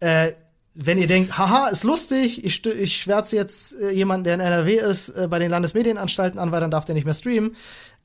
äh, 0.00 0.32
wenn 0.74 0.98
ihr 0.98 1.08
denkt, 1.08 1.36
haha, 1.36 1.68
ist 1.68 1.82
lustig, 1.82 2.44
ich, 2.44 2.64
ich 2.64 2.96
schwärze 2.96 3.36
jetzt 3.36 3.74
äh, 3.80 3.90
jemanden, 3.90 4.24
der 4.24 4.34
in 4.34 4.40
NRW 4.40 4.76
ist, 4.76 5.08
äh, 5.10 5.26
bei 5.28 5.38
den 5.38 5.50
Landesmedienanstalten 5.50 6.38
an, 6.38 6.52
weil 6.52 6.60
dann 6.60 6.70
darf 6.70 6.84
der 6.84 6.94
nicht 6.94 7.04
mehr 7.04 7.14
streamen 7.14 7.56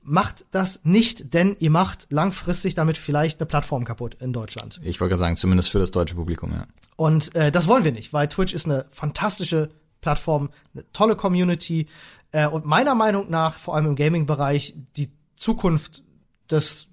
macht 0.05 0.45
das 0.51 0.85
nicht, 0.85 1.33
denn 1.33 1.55
ihr 1.59 1.71
macht 1.71 2.07
langfristig 2.11 2.75
damit 2.75 2.97
vielleicht 2.97 3.39
eine 3.39 3.47
Plattform 3.47 3.83
kaputt 3.83 4.15
in 4.21 4.33
Deutschland. 4.33 4.79
Ich 4.83 5.01
wollte 5.01 5.09
gerade 5.09 5.19
sagen, 5.19 5.37
zumindest 5.37 5.69
für 5.69 5.79
das 5.79 5.91
deutsche 5.91 6.15
Publikum, 6.15 6.51
ja. 6.51 6.67
Und 6.95 7.35
äh, 7.35 7.51
das 7.51 7.67
wollen 7.67 7.83
wir 7.83 7.91
nicht, 7.91 8.13
weil 8.13 8.29
Twitch 8.29 8.53
ist 8.53 8.65
eine 8.65 8.85
fantastische 8.91 9.69
Plattform, 10.01 10.49
eine 10.73 10.89
tolle 10.93 11.15
Community 11.15 11.87
äh, 12.31 12.47
und 12.47 12.65
meiner 12.65 12.93
Meinung 12.93 13.29
nach, 13.29 13.55
vor 13.55 13.75
allem 13.75 13.87
im 13.87 13.95
Gaming-Bereich, 13.95 14.75
die 14.95 15.11
Zukunft 15.35 16.03
des, 16.51 16.87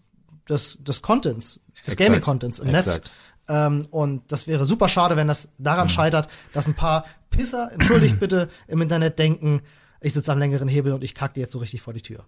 des, 0.49 0.83
des 0.83 1.03
Contents, 1.03 1.61
des 1.87 1.97
Gaming-Contents 1.97 2.61
im 2.61 2.69
Exakt. 2.69 3.05
Netz. 3.05 3.11
Ähm, 3.49 3.83
und 3.91 4.33
das 4.33 4.47
wäre 4.47 4.65
super 4.65 4.89
schade, 4.89 5.17
wenn 5.17 5.29
das 5.29 5.51
daran 5.59 5.87
mhm. 5.87 5.91
scheitert, 5.91 6.29
dass 6.55 6.67
ein 6.67 6.75
paar 6.75 7.05
Pisser, 7.29 7.71
entschuldigt 7.73 8.19
bitte, 8.21 8.49
im 8.67 8.81
Internet 8.81 9.19
denken, 9.19 9.61
ich 10.01 10.15
sitze 10.15 10.33
am 10.33 10.39
längeren 10.39 10.69
Hebel 10.69 10.95
und 10.95 11.05
ich 11.05 11.15
kacke 11.15 11.35
dir 11.35 11.41
jetzt 11.43 11.53
so 11.53 11.59
richtig 11.59 11.83
vor 11.83 11.93
die 11.93 12.03
Tür. 12.03 12.25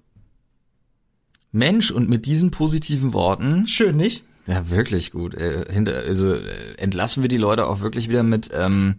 Mensch, 1.54 1.90
und 1.90 2.08
mit 2.08 2.26
diesen 2.26 2.50
positiven 2.50 3.12
Worten. 3.12 3.66
Schön, 3.66 3.96
nicht? 3.96 4.24
Ja, 4.46 4.70
wirklich 4.70 5.12
gut. 5.12 5.34
Äh, 5.34 5.72
hinter, 5.72 5.94
also 5.96 6.34
äh, 6.34 6.74
entlassen 6.76 7.22
wir 7.22 7.28
die 7.28 7.36
Leute 7.36 7.66
auch 7.66 7.80
wirklich 7.80 8.08
wieder 8.08 8.22
mit, 8.22 8.50
ähm, 8.52 8.96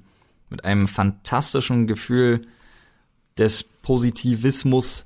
mit 0.50 0.64
einem 0.64 0.88
fantastischen 0.88 1.86
Gefühl 1.86 2.42
des 3.38 3.64
Positivismus 3.64 5.06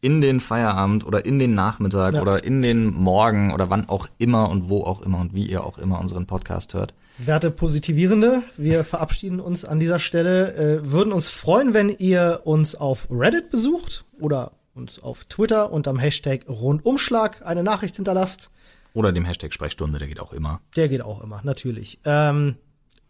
in 0.00 0.20
den 0.20 0.38
Feierabend 0.38 1.04
oder 1.04 1.24
in 1.24 1.40
den 1.40 1.54
Nachmittag 1.54 2.14
ja. 2.14 2.22
oder 2.22 2.44
in 2.44 2.62
den 2.62 2.94
Morgen 2.94 3.52
oder 3.52 3.68
wann 3.70 3.88
auch 3.88 4.08
immer 4.18 4.48
und 4.48 4.68
wo 4.68 4.82
auch 4.84 5.02
immer 5.02 5.18
und 5.18 5.34
wie 5.34 5.46
ihr 5.46 5.64
auch 5.64 5.78
immer 5.78 6.00
unseren 6.00 6.26
Podcast 6.26 6.74
hört. 6.74 6.94
Werte 7.18 7.50
Positivierende, 7.50 8.42
wir 8.56 8.84
verabschieden 8.84 9.40
uns 9.40 9.64
an 9.64 9.80
dieser 9.80 9.98
Stelle, 9.98 10.54
äh, 10.54 10.92
würden 10.92 11.12
uns 11.12 11.28
freuen, 11.28 11.74
wenn 11.74 11.88
ihr 11.88 12.42
uns 12.44 12.76
auf 12.76 13.08
Reddit 13.10 13.50
besucht 13.50 14.04
oder 14.20 14.52
uns 14.76 15.02
auf 15.02 15.24
Twitter 15.24 15.72
unterm 15.72 15.98
Hashtag 15.98 16.48
Rundumschlag 16.48 17.44
eine 17.44 17.62
Nachricht 17.62 17.96
hinterlasst. 17.96 18.50
Oder 18.92 19.12
dem 19.12 19.24
Hashtag 19.24 19.52
Sprechstunde, 19.52 19.98
der 19.98 20.08
geht 20.08 20.20
auch 20.20 20.32
immer. 20.32 20.60
Der 20.76 20.88
geht 20.88 21.02
auch 21.02 21.22
immer, 21.22 21.40
natürlich. 21.44 21.98
Ähm, 22.04 22.56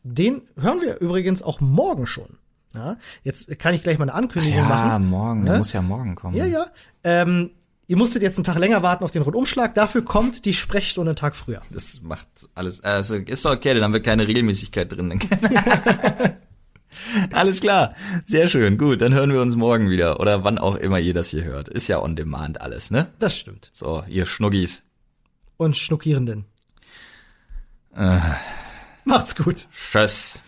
den 0.02 0.42
hören 0.58 0.80
wir 0.80 1.00
übrigens 1.00 1.42
auch 1.42 1.60
morgen 1.60 2.06
schon. 2.06 2.38
Ja, 2.74 2.96
jetzt 3.24 3.58
kann 3.58 3.74
ich 3.74 3.82
gleich 3.82 3.98
mal 3.98 4.04
eine 4.04 4.14
Ankündigung 4.14 4.58
ja, 4.58 4.68
machen. 4.68 4.90
Ja, 4.90 4.98
morgen, 4.98 5.40
ne? 5.40 5.50
der 5.50 5.58
muss 5.58 5.72
ja 5.72 5.82
morgen 5.82 6.14
kommen. 6.14 6.36
Ja, 6.36 6.44
ja. 6.44 6.66
Ähm, 7.04 7.50
ihr 7.86 7.96
musstet 7.96 8.22
jetzt 8.22 8.36
einen 8.36 8.44
Tag 8.44 8.58
länger 8.58 8.82
warten 8.82 9.02
auf 9.02 9.12
den 9.12 9.22
Rundumschlag. 9.22 9.74
Dafür 9.74 10.04
kommt 10.04 10.44
die 10.44 10.52
Sprechstunde 10.52 11.10
einen 11.10 11.16
Tag 11.16 11.34
früher. 11.34 11.62
Das 11.70 12.02
macht 12.02 12.28
alles. 12.54 12.84
Also 12.84 13.16
ist 13.16 13.44
doch 13.44 13.52
okay, 13.52 13.72
dann 13.74 13.82
haben 13.82 13.94
wir 13.94 14.02
keine 14.02 14.28
Regelmäßigkeit 14.28 14.92
drin. 14.92 15.18
alles 17.32 17.60
klar. 17.60 17.94
Sehr 18.24 18.48
schön. 18.48 18.78
Gut, 18.78 19.00
dann 19.00 19.14
hören 19.14 19.32
wir 19.32 19.40
uns 19.40 19.56
morgen 19.56 19.90
wieder. 19.90 20.20
Oder 20.20 20.44
wann 20.44 20.58
auch 20.58 20.76
immer 20.76 20.98
ihr 20.98 21.14
das 21.14 21.30
hier 21.30 21.44
hört. 21.44 21.68
Ist 21.68 21.88
ja 21.88 22.00
on 22.00 22.16
demand 22.16 22.60
alles, 22.60 22.90
ne? 22.90 23.08
Das 23.18 23.38
stimmt. 23.38 23.70
So, 23.72 24.04
ihr 24.08 24.26
Schnuggis. 24.26 24.82
Und 25.56 25.76
Schnuckierenden. 25.76 26.44
Äh. 27.94 28.18
Macht's 29.04 29.36
gut. 29.36 29.68
Tschüss. 29.90 30.40